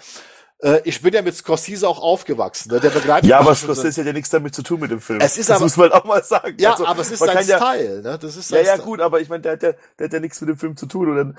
Äh, 0.62 0.82
ich 0.84 1.01
bin 1.01 1.14
ja 1.14 1.22
mit 1.22 1.36
Scorsese 1.36 1.88
auch 1.88 1.99
aufgewachsen. 2.01 2.72
Ne? 2.74 2.80
Der 2.82 2.89
begleitet 2.89 3.30
Ja, 3.30 3.39
aber 3.39 3.55
schon 3.55 3.74
Scorsese 3.74 4.01
hat 4.01 4.07
ja 4.07 4.14
nichts 4.14 4.30
damit 4.30 4.53
zu 4.53 4.62
tun 4.62 4.80
mit 4.82 4.91
dem 4.91 4.99
Film. 4.99 5.22
Es 5.22 5.38
ist 5.38 5.49
das 5.49 5.55
aber- 5.57 5.66
muss 5.66 5.78
man 5.78 5.91
auch 5.91 6.03
mal 6.03 6.24
sagen. 6.24 6.57
Ja, 6.60 6.72
Also, 6.72 6.86
aber 6.86 7.01
es 7.01 7.12
ist 7.12 7.20
sein 7.20 7.47
ja, 7.47 7.57
Style. 7.57 8.01
Ne? 8.01 8.20
Das 8.20 8.36
ist 8.36 8.51
Ja, 8.51 8.57
ja, 8.57 8.64
Style. 8.74 8.84
gut, 8.84 8.99
aber 9.01 9.22
ich 9.22 9.30
meine, 9.30 9.41
der, 9.41 9.53
hat 9.53 9.64
ja, 9.64 9.72
der 9.97 10.05
hat 10.05 10.14
ja 10.14 10.20
nichts 10.20 10.41
mit 10.41 10.49
dem 10.49 10.57
Film 10.57 10.76
zu 10.76 10.86
tun. 10.86 11.10
Und 11.10 11.16
dann, 11.16 11.38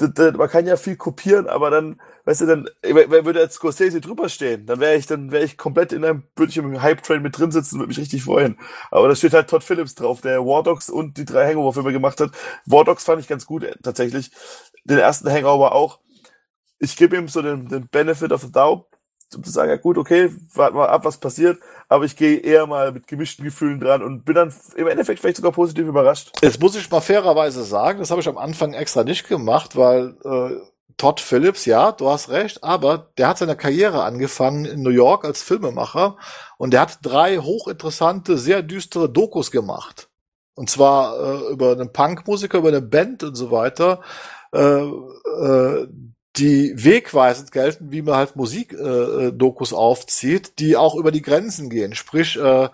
der, 0.00 0.08
der, 0.08 0.32
man 0.38 0.48
kann 0.48 0.66
ja 0.66 0.78
viel 0.78 0.96
kopieren, 0.96 1.48
aber 1.48 1.68
dann, 1.68 2.00
weißt 2.24 2.40
du, 2.40 2.46
dann, 2.46 2.70
wer 2.80 3.10
wer 3.10 3.26
würde 3.26 3.40
als 3.40 3.54
Scorsese 3.56 4.00
drüber 4.00 4.30
stehen? 4.30 4.64
Dann 4.64 4.80
wäre 4.80 4.94
ich, 4.96 5.06
dann 5.06 5.30
wäre 5.32 5.44
ich 5.44 5.58
komplett 5.58 5.92
in 5.92 6.02
einem, 6.02 6.22
würde 6.34 6.48
ich 6.50 6.56
im 6.56 6.80
Hype-Train 6.80 7.20
mit 7.20 7.36
drin 7.38 7.52
sitzen 7.52 7.74
und 7.74 7.80
würde 7.82 7.88
mich 7.88 7.98
richtig 7.98 8.24
freuen. 8.24 8.58
Aber 8.90 9.06
da 9.08 9.14
steht 9.14 9.34
halt 9.34 9.50
Todd 9.50 9.62
Phillips 9.62 9.94
drauf, 9.96 10.22
der 10.22 10.40
War 10.46 10.62
Dogs 10.62 10.88
und 10.88 11.18
die 11.18 11.26
drei 11.26 11.46
Hangover-Filme 11.46 11.92
gemacht 11.92 12.20
hat. 12.20 12.30
War 12.64 12.84
Dogs 12.86 13.04
fand 13.04 13.20
ich 13.20 13.28
ganz 13.28 13.44
gut, 13.44 13.64
äh, 13.64 13.74
tatsächlich. 13.82 14.30
Den 14.84 14.98
ersten 14.98 15.30
Hangover 15.30 15.72
auch. 15.74 15.98
Ich 16.82 16.96
gebe 16.96 17.16
ihm 17.16 17.28
so 17.28 17.42
den, 17.42 17.68
den 17.68 17.86
Benefit 17.86 18.32
of 18.32 18.40
the 18.40 18.50
doubt, 18.50 18.86
um 19.36 19.44
zu 19.44 19.52
sagen, 19.52 19.70
ja 19.70 19.76
gut, 19.76 19.96
okay, 19.96 20.30
warten 20.52 20.76
wir 20.76 20.88
ab, 20.88 21.04
was 21.04 21.18
passiert. 21.18 21.60
Aber 21.88 22.04
ich 22.04 22.16
gehe 22.16 22.38
eher 22.38 22.66
mal 22.66 22.90
mit 22.90 23.06
gemischten 23.06 23.44
Gefühlen 23.44 23.78
dran 23.78 24.02
und 24.02 24.24
bin 24.24 24.34
dann 24.34 24.52
im 24.74 24.88
Endeffekt 24.88 25.20
vielleicht 25.20 25.36
sogar 25.36 25.52
positiv 25.52 25.86
überrascht. 25.86 26.32
Jetzt 26.42 26.60
muss 26.60 26.74
ich 26.74 26.90
mal 26.90 27.00
fairerweise 27.00 27.62
sagen, 27.62 28.00
das 28.00 28.10
habe 28.10 28.20
ich 28.20 28.28
am 28.28 28.36
Anfang 28.36 28.72
extra 28.74 29.04
nicht 29.04 29.28
gemacht, 29.28 29.76
weil 29.76 30.16
äh, 30.24 30.60
Todd 30.96 31.20
Phillips, 31.20 31.66
ja, 31.66 31.92
du 31.92 32.10
hast 32.10 32.30
recht, 32.30 32.64
aber 32.64 33.12
der 33.16 33.28
hat 33.28 33.38
seine 33.38 33.56
Karriere 33.56 34.02
angefangen 34.02 34.64
in 34.64 34.82
New 34.82 34.90
York 34.90 35.24
als 35.24 35.40
Filmemacher 35.40 36.16
und 36.58 36.72
der 36.72 36.80
hat 36.80 36.98
drei 37.02 37.38
hochinteressante, 37.38 38.36
sehr 38.38 38.62
düstere 38.62 39.08
Dokus 39.08 39.52
gemacht. 39.52 40.08
Und 40.54 40.68
zwar 40.68 41.16
äh, 41.16 41.52
über 41.52 41.70
einen 41.70 41.92
Punkmusiker, 41.92 42.58
über 42.58 42.68
eine 42.68 42.82
Band 42.82 43.22
und 43.22 43.36
so 43.36 43.52
weiter, 43.52 44.00
äh, 44.52 44.82
äh, 44.82 45.88
die 46.36 46.72
wegweisend 46.76 47.52
gelten, 47.52 47.92
wie 47.92 48.02
man 48.02 48.16
halt 48.16 48.36
Musikdokus 48.36 49.22
äh, 49.28 49.32
Dokus 49.32 49.72
aufzieht, 49.72 50.58
die 50.58 50.76
auch 50.76 50.94
über 50.94 51.10
die 51.12 51.22
Grenzen 51.22 51.68
gehen. 51.68 51.94
Sprich, 51.94 52.38
äh, 52.38 52.68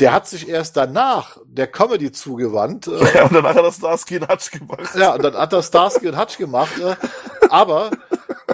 der 0.00 0.12
hat 0.12 0.26
sich 0.28 0.48
erst 0.48 0.76
danach 0.76 1.38
der 1.44 1.66
Comedy 1.66 2.12
zugewandt. 2.12 2.88
Äh, 2.88 3.14
Ja, 3.14 3.24
und 3.26 3.34
danach 3.34 3.54
hat 3.54 3.64
er 3.64 3.72
Starsky 3.72 4.16
und 4.18 4.28
Hutch 4.28 4.50
gemacht. 4.50 4.94
ja, 4.94 5.14
und 5.14 5.22
dann 5.22 5.34
hat 5.34 5.52
er 5.52 5.62
Starsky 5.62 6.08
und 6.08 6.18
Hutch 6.18 6.36
gemacht. 6.36 6.78
Äh, 6.78 6.96
aber 7.48 7.90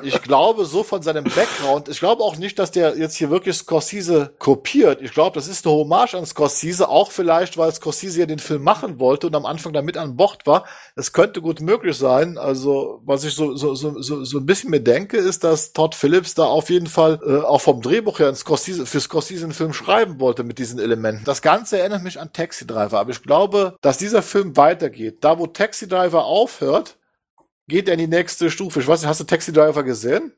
ich 0.03 0.23
glaube, 0.23 0.65
so 0.65 0.83
von 0.83 1.03
seinem 1.03 1.25
Background, 1.25 1.89
ich 1.89 1.99
glaube 1.99 2.23
auch 2.23 2.37
nicht, 2.37 2.59
dass 2.59 2.71
der 2.71 2.97
jetzt 2.97 3.17
hier 3.17 3.31
wirklich 3.31 3.57
Scorsese 3.57 4.35
kopiert. 4.39 5.03
Ich 5.03 5.13
glaube, 5.13 5.35
das 5.35 5.49
ist 5.49 5.67
eine 5.67 5.75
Hommage 5.75 6.15
an 6.15 6.27
Scorsese, 6.27 6.89
auch 6.89 7.11
vielleicht, 7.11 7.57
weil 7.57 7.73
Scorsese 7.73 8.21
ja 8.21 8.27
den 8.27 8.39
Film 8.39 8.63
machen 8.63 8.99
wollte 8.99 9.27
und 9.27 9.37
am 9.37 9.47
Anfang 9.47 9.73
damit 9.73 9.97
an 9.97 10.17
Bord 10.17 10.47
war. 10.47 10.65
Das 10.95 11.13
könnte 11.13 11.41
gut 11.41 11.61
möglich 11.61 11.97
sein. 11.97 12.39
Also, 12.39 13.01
was 13.05 13.25
ich 13.25 13.35
so, 13.35 13.57
so, 13.57 13.75
so, 13.75 14.01
so, 14.01 14.25
so 14.25 14.39
ein 14.39 14.47
bisschen 14.47 14.71
mir 14.71 14.81
denke, 14.81 15.17
ist, 15.17 15.45
dass 15.45 15.73
Todd 15.73 15.95
Phillips 15.95 16.35
da 16.35 16.45
auf 16.45 16.71
jeden 16.71 16.87
Fall 16.87 17.21
äh, 17.27 17.39
auch 17.45 17.61
vom 17.61 17.83
Drehbuch 17.83 18.19
her 18.19 18.35
Scorsese, 18.35 18.87
für 18.87 19.01
Scorsese 19.01 19.45
einen 19.45 19.55
Film 19.55 19.73
schreiben 19.73 20.21
wollte 20.21 20.45
mit 20.45 20.59
diesen 20.59 20.79
Elementen. 20.79 21.25
Das 21.25 21.43
Ganze 21.43 21.79
erinnert 21.79 22.03
mich 22.03 22.21
an 22.21 22.33
Taxi 22.33 22.67
Driver, 22.67 23.01
aber 23.01 23.11
ich 23.11 23.23
glaube, 23.23 23.77
dass 23.81 23.99
dieser 23.99 24.23
Film 24.23 24.57
weitergeht. 24.57 25.19
Da, 25.23 25.39
wo 25.39 25.47
Taxi 25.47 25.89
Driver 25.89 26.25
aufhört, 26.25 26.97
geht 27.69 27.89
er 27.89 27.95
in 27.95 28.01
die 28.01 28.07
nächste 28.07 28.51
Stufe. 28.51 28.81
Ich 28.81 28.87
weiß 28.87 29.01
nicht, 29.01 29.09
hast 29.09 29.21
du 29.21 29.25
Taxi 29.25 29.53
Driver 29.53 29.83
gesehen? 29.83 30.33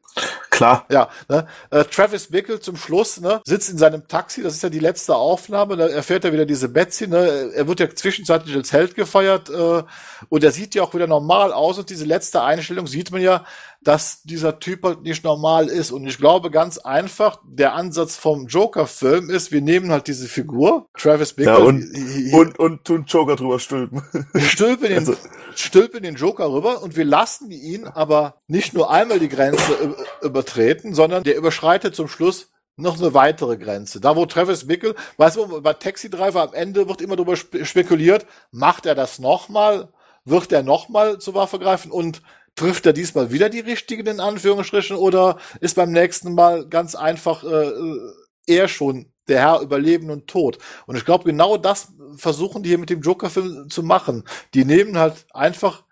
Klar. 0.50 0.86
Ja, 0.90 1.08
ne? 1.28 1.46
Äh, 1.70 1.84
Travis 1.84 2.26
Bickle 2.26 2.58
zum 2.58 2.76
Schluss, 2.76 3.20
ne, 3.20 3.40
sitzt 3.44 3.70
in 3.70 3.78
seinem 3.78 4.08
Taxi, 4.08 4.42
das 4.42 4.54
ist 4.54 4.62
ja 4.62 4.68
die 4.68 4.80
letzte 4.80 5.14
Aufnahme, 5.14 5.76
da 5.76 5.86
erfährt 5.86 6.24
er 6.24 6.32
wieder 6.32 6.46
diese 6.46 6.68
Betsy, 6.68 7.06
ne, 7.06 7.52
er 7.54 7.68
wird 7.68 7.78
ja 7.78 7.88
zwischenzeitlich 7.94 8.56
als 8.56 8.72
Held 8.72 8.96
gefeiert, 8.96 9.50
äh, 9.50 9.82
und 10.28 10.42
er 10.42 10.50
sieht 10.50 10.74
ja 10.74 10.82
auch 10.82 10.94
wieder 10.94 11.06
normal 11.06 11.52
aus 11.52 11.78
und 11.78 11.90
diese 11.90 12.04
letzte 12.04 12.42
Einstellung 12.42 12.88
sieht 12.88 13.12
man 13.12 13.20
ja, 13.20 13.44
dass 13.80 14.22
dieser 14.22 14.58
Typ 14.58 14.82
halt 14.84 15.02
nicht 15.02 15.22
normal 15.24 15.68
ist. 15.68 15.92
Und 15.92 16.06
ich 16.06 16.18
glaube 16.18 16.50
ganz 16.50 16.78
einfach, 16.78 17.38
der 17.44 17.74
Ansatz 17.74 18.16
vom 18.16 18.46
Joker-Film 18.46 19.30
ist, 19.30 19.52
wir 19.52 19.60
nehmen 19.60 19.92
halt 19.92 20.08
diese 20.08 20.26
Figur, 20.28 20.86
Travis 20.98 21.32
Bickle, 21.32 21.52
Ja, 21.52 21.58
und, 21.58 21.84
und, 22.32 22.58
und 22.58 22.84
tun 22.84 23.04
Joker 23.06 23.36
drüber 23.36 23.58
stülpen. 23.60 24.02
stülpen 24.36 24.88
den, 24.88 24.98
Also- 24.98 25.14
stülpen 25.54 26.02
den 26.02 26.16
Joker 26.16 26.52
rüber 26.52 26.82
und 26.82 26.96
wir 26.96 27.04
lassen 27.04 27.50
ihn 27.50 27.86
aber 27.86 28.40
nicht 28.48 28.74
nur 28.74 28.90
einmal 28.90 29.20
die 29.20 29.28
Grenze 29.28 29.94
übertreten, 30.22 30.94
sondern 30.94 31.22
der 31.22 31.36
überschreitet 31.36 31.94
zum 31.94 32.08
Schluss 32.08 32.48
noch 32.76 32.98
eine 33.00 33.12
weitere 33.14 33.56
Grenze. 33.56 34.00
Da, 34.00 34.14
wo 34.16 34.24
Travis 34.26 34.66
Bickle, 34.66 34.94
weißt 35.16 35.36
du, 35.36 35.60
bei 35.62 35.72
Taxi 35.72 36.10
Driver 36.10 36.42
am 36.42 36.54
Ende 36.54 36.88
wird 36.88 37.00
immer 37.00 37.16
darüber 37.16 37.36
spe 37.36 37.64
spekuliert, 37.64 38.26
macht 38.52 38.86
er 38.86 38.94
das 38.94 39.18
nochmal? 39.18 39.88
Wird 40.24 40.52
er 40.52 40.62
nochmal 40.62 41.18
zur 41.18 41.34
Waffe 41.34 41.58
greifen 41.58 41.90
und 41.90 42.22
trifft 42.58 42.86
er 42.86 42.92
diesmal 42.92 43.32
wieder 43.32 43.48
die 43.48 43.60
richtigen 43.60 44.06
in 44.06 44.20
Anführungsstrichen 44.20 44.96
oder 44.96 45.38
ist 45.60 45.76
beim 45.76 45.92
nächsten 45.92 46.34
Mal 46.34 46.68
ganz 46.68 46.94
einfach 46.94 47.44
äh, 47.44 47.68
äh, 47.68 48.12
er 48.46 48.68
schon 48.68 49.12
der 49.28 49.40
Herr 49.40 49.60
über 49.60 49.78
Leben 49.78 50.10
und 50.10 50.26
Tod? 50.26 50.58
Und 50.86 50.96
ich 50.96 51.04
glaube, 51.04 51.24
genau 51.24 51.56
das 51.56 51.92
versuchen 52.16 52.62
die 52.62 52.70
hier 52.70 52.78
mit 52.78 52.90
dem 52.90 53.00
Joker-Film 53.00 53.70
zu 53.70 53.82
machen. 53.82 54.24
Die 54.54 54.64
nehmen 54.64 54.98
halt 54.98 55.26
einfach, 55.32 55.84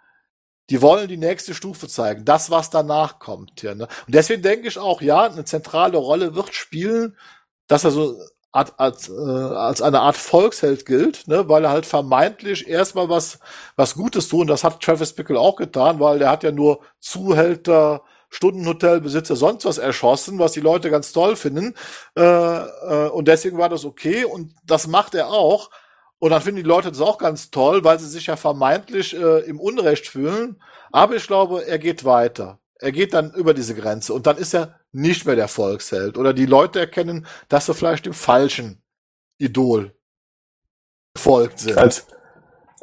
die 0.71 0.83
wollen 0.83 1.09
die 1.09 1.17
nächste 1.17 1.55
Stufe 1.55 1.89
zeigen, 1.89 2.25
das, 2.25 2.51
was 2.51 2.71
danach 2.71 3.19
kommt. 3.21 3.63
Ja, 3.63 3.75
ne? 3.75 3.89
Und 4.07 4.15
deswegen 4.15 4.43
denke 4.43 4.69
ich 4.69 4.79
auch, 4.79 5.01
ja, 5.01 5.25
eine 5.25 5.45
zentrale 5.45 5.97
Rolle 5.99 6.35
wird 6.35 6.55
spielen, 6.55 7.17
dass 7.69 7.85
er 7.85 7.93
so 7.93 8.21
Art, 8.57 8.75
als, 8.79 9.09
äh, 9.09 9.13
als 9.13 9.83
eine 9.83 10.01
Art 10.01 10.17
Volksheld 10.17 10.87
gilt, 10.87 11.29
ne, 11.29 11.49
weil 11.49 11.65
er 11.65 11.71
halt 11.71 11.87
vermeintlich 11.87 12.67
erstmal 12.69 13.09
was, 13.09 13.39
was 13.77 13.95
Gutes 13.95 14.29
tun. 14.29 14.47
Das 14.47 14.65
hat 14.65 14.81
Travis 14.81 15.13
Bickle 15.13 15.39
auch 15.39 15.57
getan, 15.57 16.01
weil 16.01 16.19
der 16.19 16.31
hat 16.31 16.43
ja 16.43 16.53
nur 16.53 16.81
Zuhälter, 16.99 18.03
Stundenhotelbesitzer, 18.31 19.37
sonst 19.37 19.65
was 19.65 19.79
erschossen, 19.79 20.39
was 20.39 20.53
die 20.53 20.61
Leute 20.61 20.91
ganz 20.91 21.13
toll 21.13 21.37
finden. 21.37 21.75
Äh, 22.17 22.23
äh, 22.23 23.09
und 23.11 23.29
deswegen 23.29 23.59
war 23.59 23.69
das 23.69 23.85
okay 23.85 24.25
und 24.25 24.55
das 24.65 24.87
macht 24.87 25.15
er 25.15 25.29
auch. 25.29 25.71
Und 26.19 26.31
dann 26.31 26.43
finden 26.43 26.63
die 26.63 26.69
Leute 26.69 26.89
das 26.91 27.01
auch 27.01 27.19
ganz 27.19 27.51
toll, 27.51 27.85
weil 27.85 27.99
sie 27.99 28.09
sich 28.09 28.27
ja 28.27 28.37
vermeintlich 28.37 29.15
äh, 29.15 29.41
im 29.41 29.61
Unrecht 29.61 30.09
fühlen. 30.09 30.61
Aber 30.91 31.15
ich 31.15 31.27
glaube, 31.27 31.67
er 31.67 31.79
geht 31.79 32.05
weiter. 32.05 32.59
Er 32.79 32.93
geht 32.93 33.15
dann 33.15 33.33
über 33.35 33.55
diese 33.55 33.75
Grenze 33.75 34.13
und 34.13 34.27
dann 34.27 34.37
ist 34.37 34.55
er 34.55 34.81
nicht 34.97 35.27
mehr 35.27 35.37
der 35.37 35.49
Volksheld. 35.49 36.17
Oder 36.19 36.33
die 36.33 36.47
Leute 36.47 36.81
erkennen, 36.81 37.27
dass 37.49 37.67
sie 37.67 37.75
vielleicht 37.75 38.07
dem 38.07 38.15
falschen 38.15 38.83
Idol 39.39 39.95
gefolgt 41.15 41.61
sind. 41.61 41.79
Also, 41.79 42.03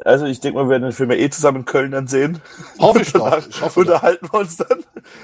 also 0.05 0.25
ich 0.25 0.39
denke 0.39 0.57
mal, 0.57 0.65
wir 0.65 0.71
werden 0.71 0.83
den 0.83 0.91
Film 0.91 1.11
ja 1.11 1.17
eh 1.17 1.29
zusammen 1.29 1.59
in 1.59 1.65
Köln 1.65 1.91
dann 1.91 2.07
sehen. 2.07 2.41
Hoffe 2.79 3.01
ich 3.01 3.11
doch. 3.13 3.47
Ich 3.47 3.61
hoffe 3.61 3.79
unterhalten 3.79 4.29
wir 4.31 4.39
uns 4.39 4.57
dann. 4.57 4.83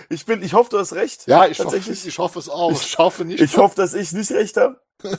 Ich 0.10 0.26
bin, 0.26 0.42
ich 0.42 0.54
hoffe, 0.54 0.72
du 0.72 0.80
hast 0.80 0.94
recht. 0.94 1.28
Ja, 1.28 1.46
ich 1.46 1.60
hoffe, 1.60 1.76
tatsächlich. 1.76 2.08
ich 2.08 2.18
hoffe 2.18 2.40
es 2.40 2.50
auch. 2.50 2.72
Ich 2.72 2.98
hoffe 2.98 3.24
nicht. 3.24 3.40
Ich 3.40 3.58
hoffe, 3.58 3.76
dass 3.76 3.94
ich 3.94 4.12
nicht 4.12 4.32
recht 4.32 4.58
habe. 4.58 4.80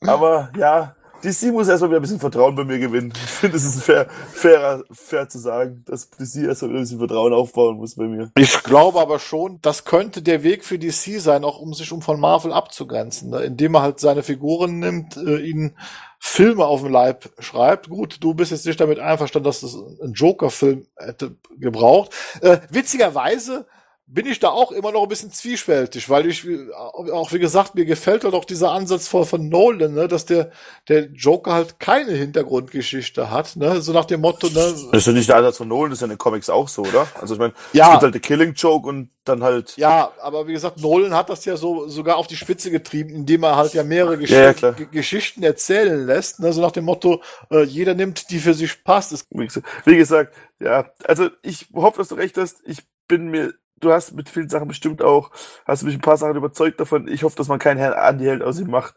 Aber 0.00 0.50
ja, 0.56 0.96
DC 1.22 1.52
muss 1.52 1.68
erstmal 1.68 1.90
wieder 1.90 2.00
ein 2.00 2.02
bisschen 2.02 2.20
Vertrauen 2.20 2.54
bei 2.54 2.64
mir 2.64 2.78
gewinnen. 2.78 3.12
Ich 3.24 3.30
finde, 3.30 3.56
es 3.56 3.64
ist 3.64 3.84
fair, 3.84 4.06
fairer, 4.32 4.84
fair 4.90 5.28
zu 5.28 5.38
sagen, 5.38 5.84
dass 5.86 6.10
DC 6.10 6.44
erstmal 6.44 6.70
wieder 6.70 6.80
ein 6.80 6.82
bisschen 6.82 6.98
Vertrauen 6.98 7.32
aufbauen 7.32 7.76
muss 7.76 7.96
bei 7.96 8.04
mir. 8.04 8.30
Ich 8.36 8.62
glaube 8.62 9.00
aber 9.00 9.18
schon, 9.18 9.58
das 9.62 9.84
könnte 9.84 10.22
der 10.22 10.42
Weg 10.42 10.64
für 10.64 10.78
DC 10.78 11.20
sein, 11.20 11.44
auch 11.44 11.58
um 11.58 11.74
sich 11.74 11.92
um 11.92 12.02
von 12.02 12.20
Marvel 12.20 12.52
abzugrenzen, 12.52 13.30
ne? 13.30 13.40
indem 13.40 13.74
er 13.74 13.82
halt 13.82 14.00
seine 14.00 14.22
Figuren 14.22 14.78
nimmt, 14.78 15.16
äh, 15.16 15.38
ihnen 15.38 15.76
Filme 16.18 16.64
auf 16.64 16.82
den 16.82 16.92
Leib 16.92 17.30
schreibt. 17.40 17.88
Gut, 17.88 18.18
du 18.20 18.34
bist 18.34 18.52
jetzt 18.52 18.66
nicht 18.66 18.80
damit 18.80 19.00
einverstanden, 19.00 19.46
dass 19.46 19.60
das 19.60 19.74
ein 19.74 20.12
Joker-Film 20.12 20.86
hätte 20.96 21.34
gebraucht. 21.58 22.12
Äh, 22.40 22.58
witzigerweise 22.70 23.66
bin 24.06 24.26
ich 24.26 24.40
da 24.40 24.50
auch 24.50 24.72
immer 24.72 24.92
noch 24.92 25.04
ein 25.04 25.08
bisschen 25.08 25.30
zwiespältig, 25.32 26.10
weil 26.10 26.26
ich, 26.26 26.46
auch 26.74 27.32
wie 27.32 27.38
gesagt, 27.38 27.74
mir 27.74 27.84
gefällt 27.86 28.24
halt 28.24 28.34
auch 28.34 28.44
dieser 28.44 28.72
Ansatz 28.72 29.08
von, 29.08 29.24
von 29.24 29.48
Nolan, 29.48 29.94
ne, 29.94 30.06
dass 30.06 30.26
der, 30.26 30.50
der 30.88 31.06
Joker 31.12 31.54
halt 31.54 31.80
keine 31.80 32.12
Hintergrundgeschichte 32.12 33.30
hat, 33.30 33.56
ne, 33.56 33.80
so 33.80 33.92
nach 33.92 34.04
dem 34.04 34.20
Motto, 34.20 34.48
ne, 34.48 34.54
Das 34.54 34.82
ist 34.92 35.06
ja 35.06 35.12
nicht 35.12 35.28
der 35.28 35.36
Ansatz 35.36 35.56
von 35.56 35.68
Nolan, 35.68 35.90
das 35.90 35.98
ist 35.98 36.00
ja 36.02 36.06
in 36.06 36.10
den 36.10 36.18
Comics 36.18 36.50
auch 36.50 36.68
so, 36.68 36.82
oder? 36.82 37.06
Also 37.20 37.34
ich 37.34 37.40
meine, 37.40 37.54
Ja. 37.72 37.86
es 37.86 37.90
gibt 37.92 38.02
halt 38.02 38.14
den 38.14 38.22
Killing 38.22 38.52
Joke 38.54 38.86
und 38.88 39.10
dann 39.24 39.42
halt. 39.42 39.76
Ja, 39.76 40.12
aber 40.20 40.46
wie 40.46 40.52
gesagt, 40.52 40.80
Nolan 40.80 41.14
hat 41.14 41.30
das 41.30 41.44
ja 41.44 41.56
so 41.56 41.88
sogar 41.88 42.16
auf 42.16 42.26
die 42.26 42.36
Spitze 42.36 42.70
getrieben, 42.70 43.10
indem 43.10 43.44
er 43.44 43.56
halt 43.56 43.72
ja 43.72 43.84
mehrere 43.84 44.18
Gesch 44.18 44.30
Ja, 44.30 44.50
ja, 44.50 44.72
Geschichten 44.90 45.42
erzählen 45.42 46.04
lässt. 46.06 46.40
Ne? 46.40 46.52
So 46.52 46.60
nach 46.60 46.72
dem 46.72 46.84
Motto, 46.84 47.22
äh, 47.50 47.62
jeder 47.62 47.94
nimmt, 47.94 48.30
die 48.30 48.40
für 48.40 48.52
sich 48.52 48.82
passt. 48.84 49.10
Gesagt, 49.30 49.64
wie 49.84 49.96
gesagt, 49.96 50.34
ja, 50.60 50.90
also 51.04 51.28
ich 51.42 51.68
hoffe, 51.72 51.98
dass 51.98 52.08
du 52.08 52.16
recht 52.16 52.36
hast. 52.36 52.56
Ich 52.64 52.78
bin 53.06 53.28
mir, 53.28 53.54
du 53.82 53.92
hast 53.92 54.12
mit 54.12 54.28
vielen 54.28 54.48
Sachen 54.48 54.68
bestimmt 54.68 55.02
auch, 55.02 55.30
hast 55.66 55.82
mich 55.82 55.94
ein 55.94 56.00
paar 56.00 56.16
Sachen 56.16 56.36
überzeugt 56.36 56.80
davon. 56.80 57.08
Ich 57.08 57.22
hoffe, 57.22 57.36
dass 57.36 57.48
man 57.48 57.58
keinen 57.58 57.78
Herrn 57.78 57.92
Anti-Held 57.94 58.42
aus 58.42 58.60
ihm 58.60 58.70
macht. 58.70 58.94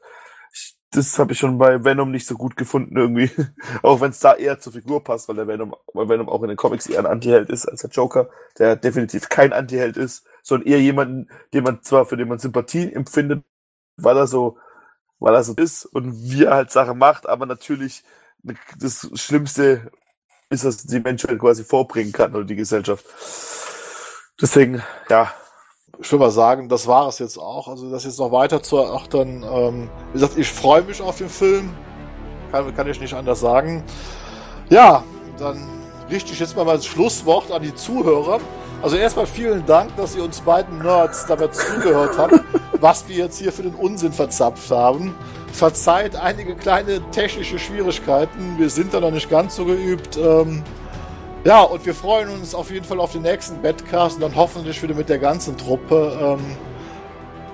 Ich, 0.54 0.78
das 0.92 1.20
habe 1.20 1.34
ich 1.34 1.40
schon 1.40 1.58
bei 1.58 1.84
Venom 1.84 2.12
nicht 2.12 2.28
so 2.28 2.36
gut 2.36 2.56
gefunden 2.56 2.96
irgendwie. 2.96 3.30
auch 3.82 4.02
wenn 4.02 4.12
es 4.12 4.20
da 4.20 4.36
eher 4.36 4.60
zur 4.60 4.74
Figur 4.74 5.04
passt, 5.04 5.28
weil 5.28 5.36
der 5.36 5.48
Venom, 5.48 5.76
weil 5.94 6.08
Venom 6.08 6.30
auch 6.30 6.42
in 6.44 6.50
den 6.50 6.58
Comics 6.58 6.88
eher 6.88 7.00
ein 7.00 7.06
Anti-Held 7.06 7.50
ist 7.50 7.66
als 7.66 7.82
der 7.82 7.90
Joker, 7.90 8.30
der 8.60 8.76
definitiv 8.76 9.30
kein 9.30 9.54
Anti-Held 9.54 9.98
ist, 9.98 10.26
sondern 10.44 10.70
eher 10.70 10.82
jemanden, 10.82 11.30
den 11.54 11.64
man 11.64 11.82
zwar, 11.84 12.06
für 12.06 12.18
den 12.18 12.28
man 12.28 12.40
Sympathie 12.40 12.94
empfindet, 12.94 13.44
weil 13.98 14.18
er 14.18 14.28
so, 14.28 14.58
weil 15.20 15.34
er 15.34 15.44
so 15.44 15.54
ist 15.56 15.86
und 15.86 16.14
wie 16.32 16.46
er 16.46 16.56
halt 16.56 16.72
Sachen 16.72 16.98
macht, 16.98 17.28
aber 17.28 17.46
natürlich 17.46 18.04
das 18.80 19.10
Schlimmste 19.16 19.92
ist, 20.50 20.66
dass 20.66 20.86
die 20.86 21.00
Menschheit 21.00 21.40
quasi 21.40 21.64
vorbringen 21.64 22.12
kann 22.12 22.36
oder 22.36 22.46
die 22.46 22.56
Gesellschaft. 22.56 23.06
Deswegen, 24.42 24.84
ja, 25.10 25.32
ich 25.98 26.12
will 26.12 26.20
mal 26.20 26.32
sagen, 26.32 26.68
das 26.68 26.88
war 26.88 27.08
es 27.08 27.20
jetzt 27.20 27.38
auch. 27.38 27.68
Also 27.70 27.90
das 27.90 28.04
jetzt 28.04 28.20
noch 28.20 28.32
weiter 28.32 28.62
zu 28.62 28.78
erachtern. 28.78 29.46
Ähm, 29.50 29.90
wie 30.12 30.20
gesagt, 30.20 30.38
ich 30.38 30.52
freue 30.52 30.82
mich 30.82 31.02
auf 31.02 31.18
den 31.18 31.30
Film. 31.30 31.74
Kann, 32.52 32.76
kann 32.76 32.90
ich 32.90 33.00
nicht 33.00 33.14
anders 33.14 33.40
sagen. 33.40 33.84
Ja, 34.70 35.04
dann 35.40 35.66
richte 36.10 36.34
ich 36.34 36.40
jetzt 36.40 36.56
mal 36.56 36.66
das 36.66 36.86
Schlusswort 36.86 37.52
an 37.52 37.62
die 37.62 37.74
Zuhörer. 37.74 38.40
Also 38.82 38.98
erstmal 38.98 39.26
vielen 39.26 39.66
Dank, 39.66 39.96
dass 39.96 40.16
ihr 40.16 40.24
uns 40.24 40.42
beiden 40.42 40.80
Nerds 40.80 41.26
dabei 41.26 41.48
zugehört 41.48 42.18
habt, 42.18 42.40
was 42.82 43.08
wir 43.08 43.16
jetzt 43.16 43.40
hier 43.40 43.54
für 43.54 43.64
den 43.64 43.76
Unsinn 43.76 44.12
verzapft 44.12 44.70
haben. 44.70 45.16
Verzeiht 45.54 46.18
einige 46.18 46.56
kleine 46.56 47.00
technische 47.12 47.58
Schwierigkeiten. 47.58 48.56
Wir 48.58 48.70
sind 48.70 48.94
da 48.94 49.00
noch 49.00 49.12
nicht 49.12 49.30
ganz 49.30 49.56
so 49.56 49.64
geübt. 49.64 50.18
Ähm, 50.18 50.62
ja, 51.46 51.62
und 51.62 51.86
wir 51.86 51.94
freuen 51.94 52.30
uns 52.30 52.54
auf 52.54 52.72
jeden 52.72 52.86
Fall 52.86 53.00
auf 53.00 53.14
den 53.14 53.22
nächsten 53.22 53.62
Badcast 53.62 54.16
und 54.16 54.22
dann 54.22 54.36
hoffentlich 54.36 54.82
wieder 54.84 54.96
mit 54.96 55.08
der 55.08 55.20
ganzen 55.20 55.56
Truppe. 55.58 56.18
Ähm, 56.20 56.58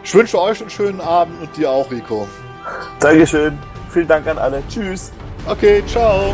ich 0.04 0.16
wünsche 0.16 0.42
euch 0.42 0.62
einen 0.62 0.70
schönen 0.70 1.02
Abend 1.02 1.42
und 1.42 1.56
dir 1.56 1.70
auch, 1.70 1.92
Rico. 1.92 2.28
Dankeschön. 3.00 3.60
Vielen 3.90 4.08
Dank 4.08 4.26
an 4.28 4.38
alle. 4.38 4.64
Tschüss. 4.68 5.12
Okay, 5.46 5.84
ciao. 5.86 6.34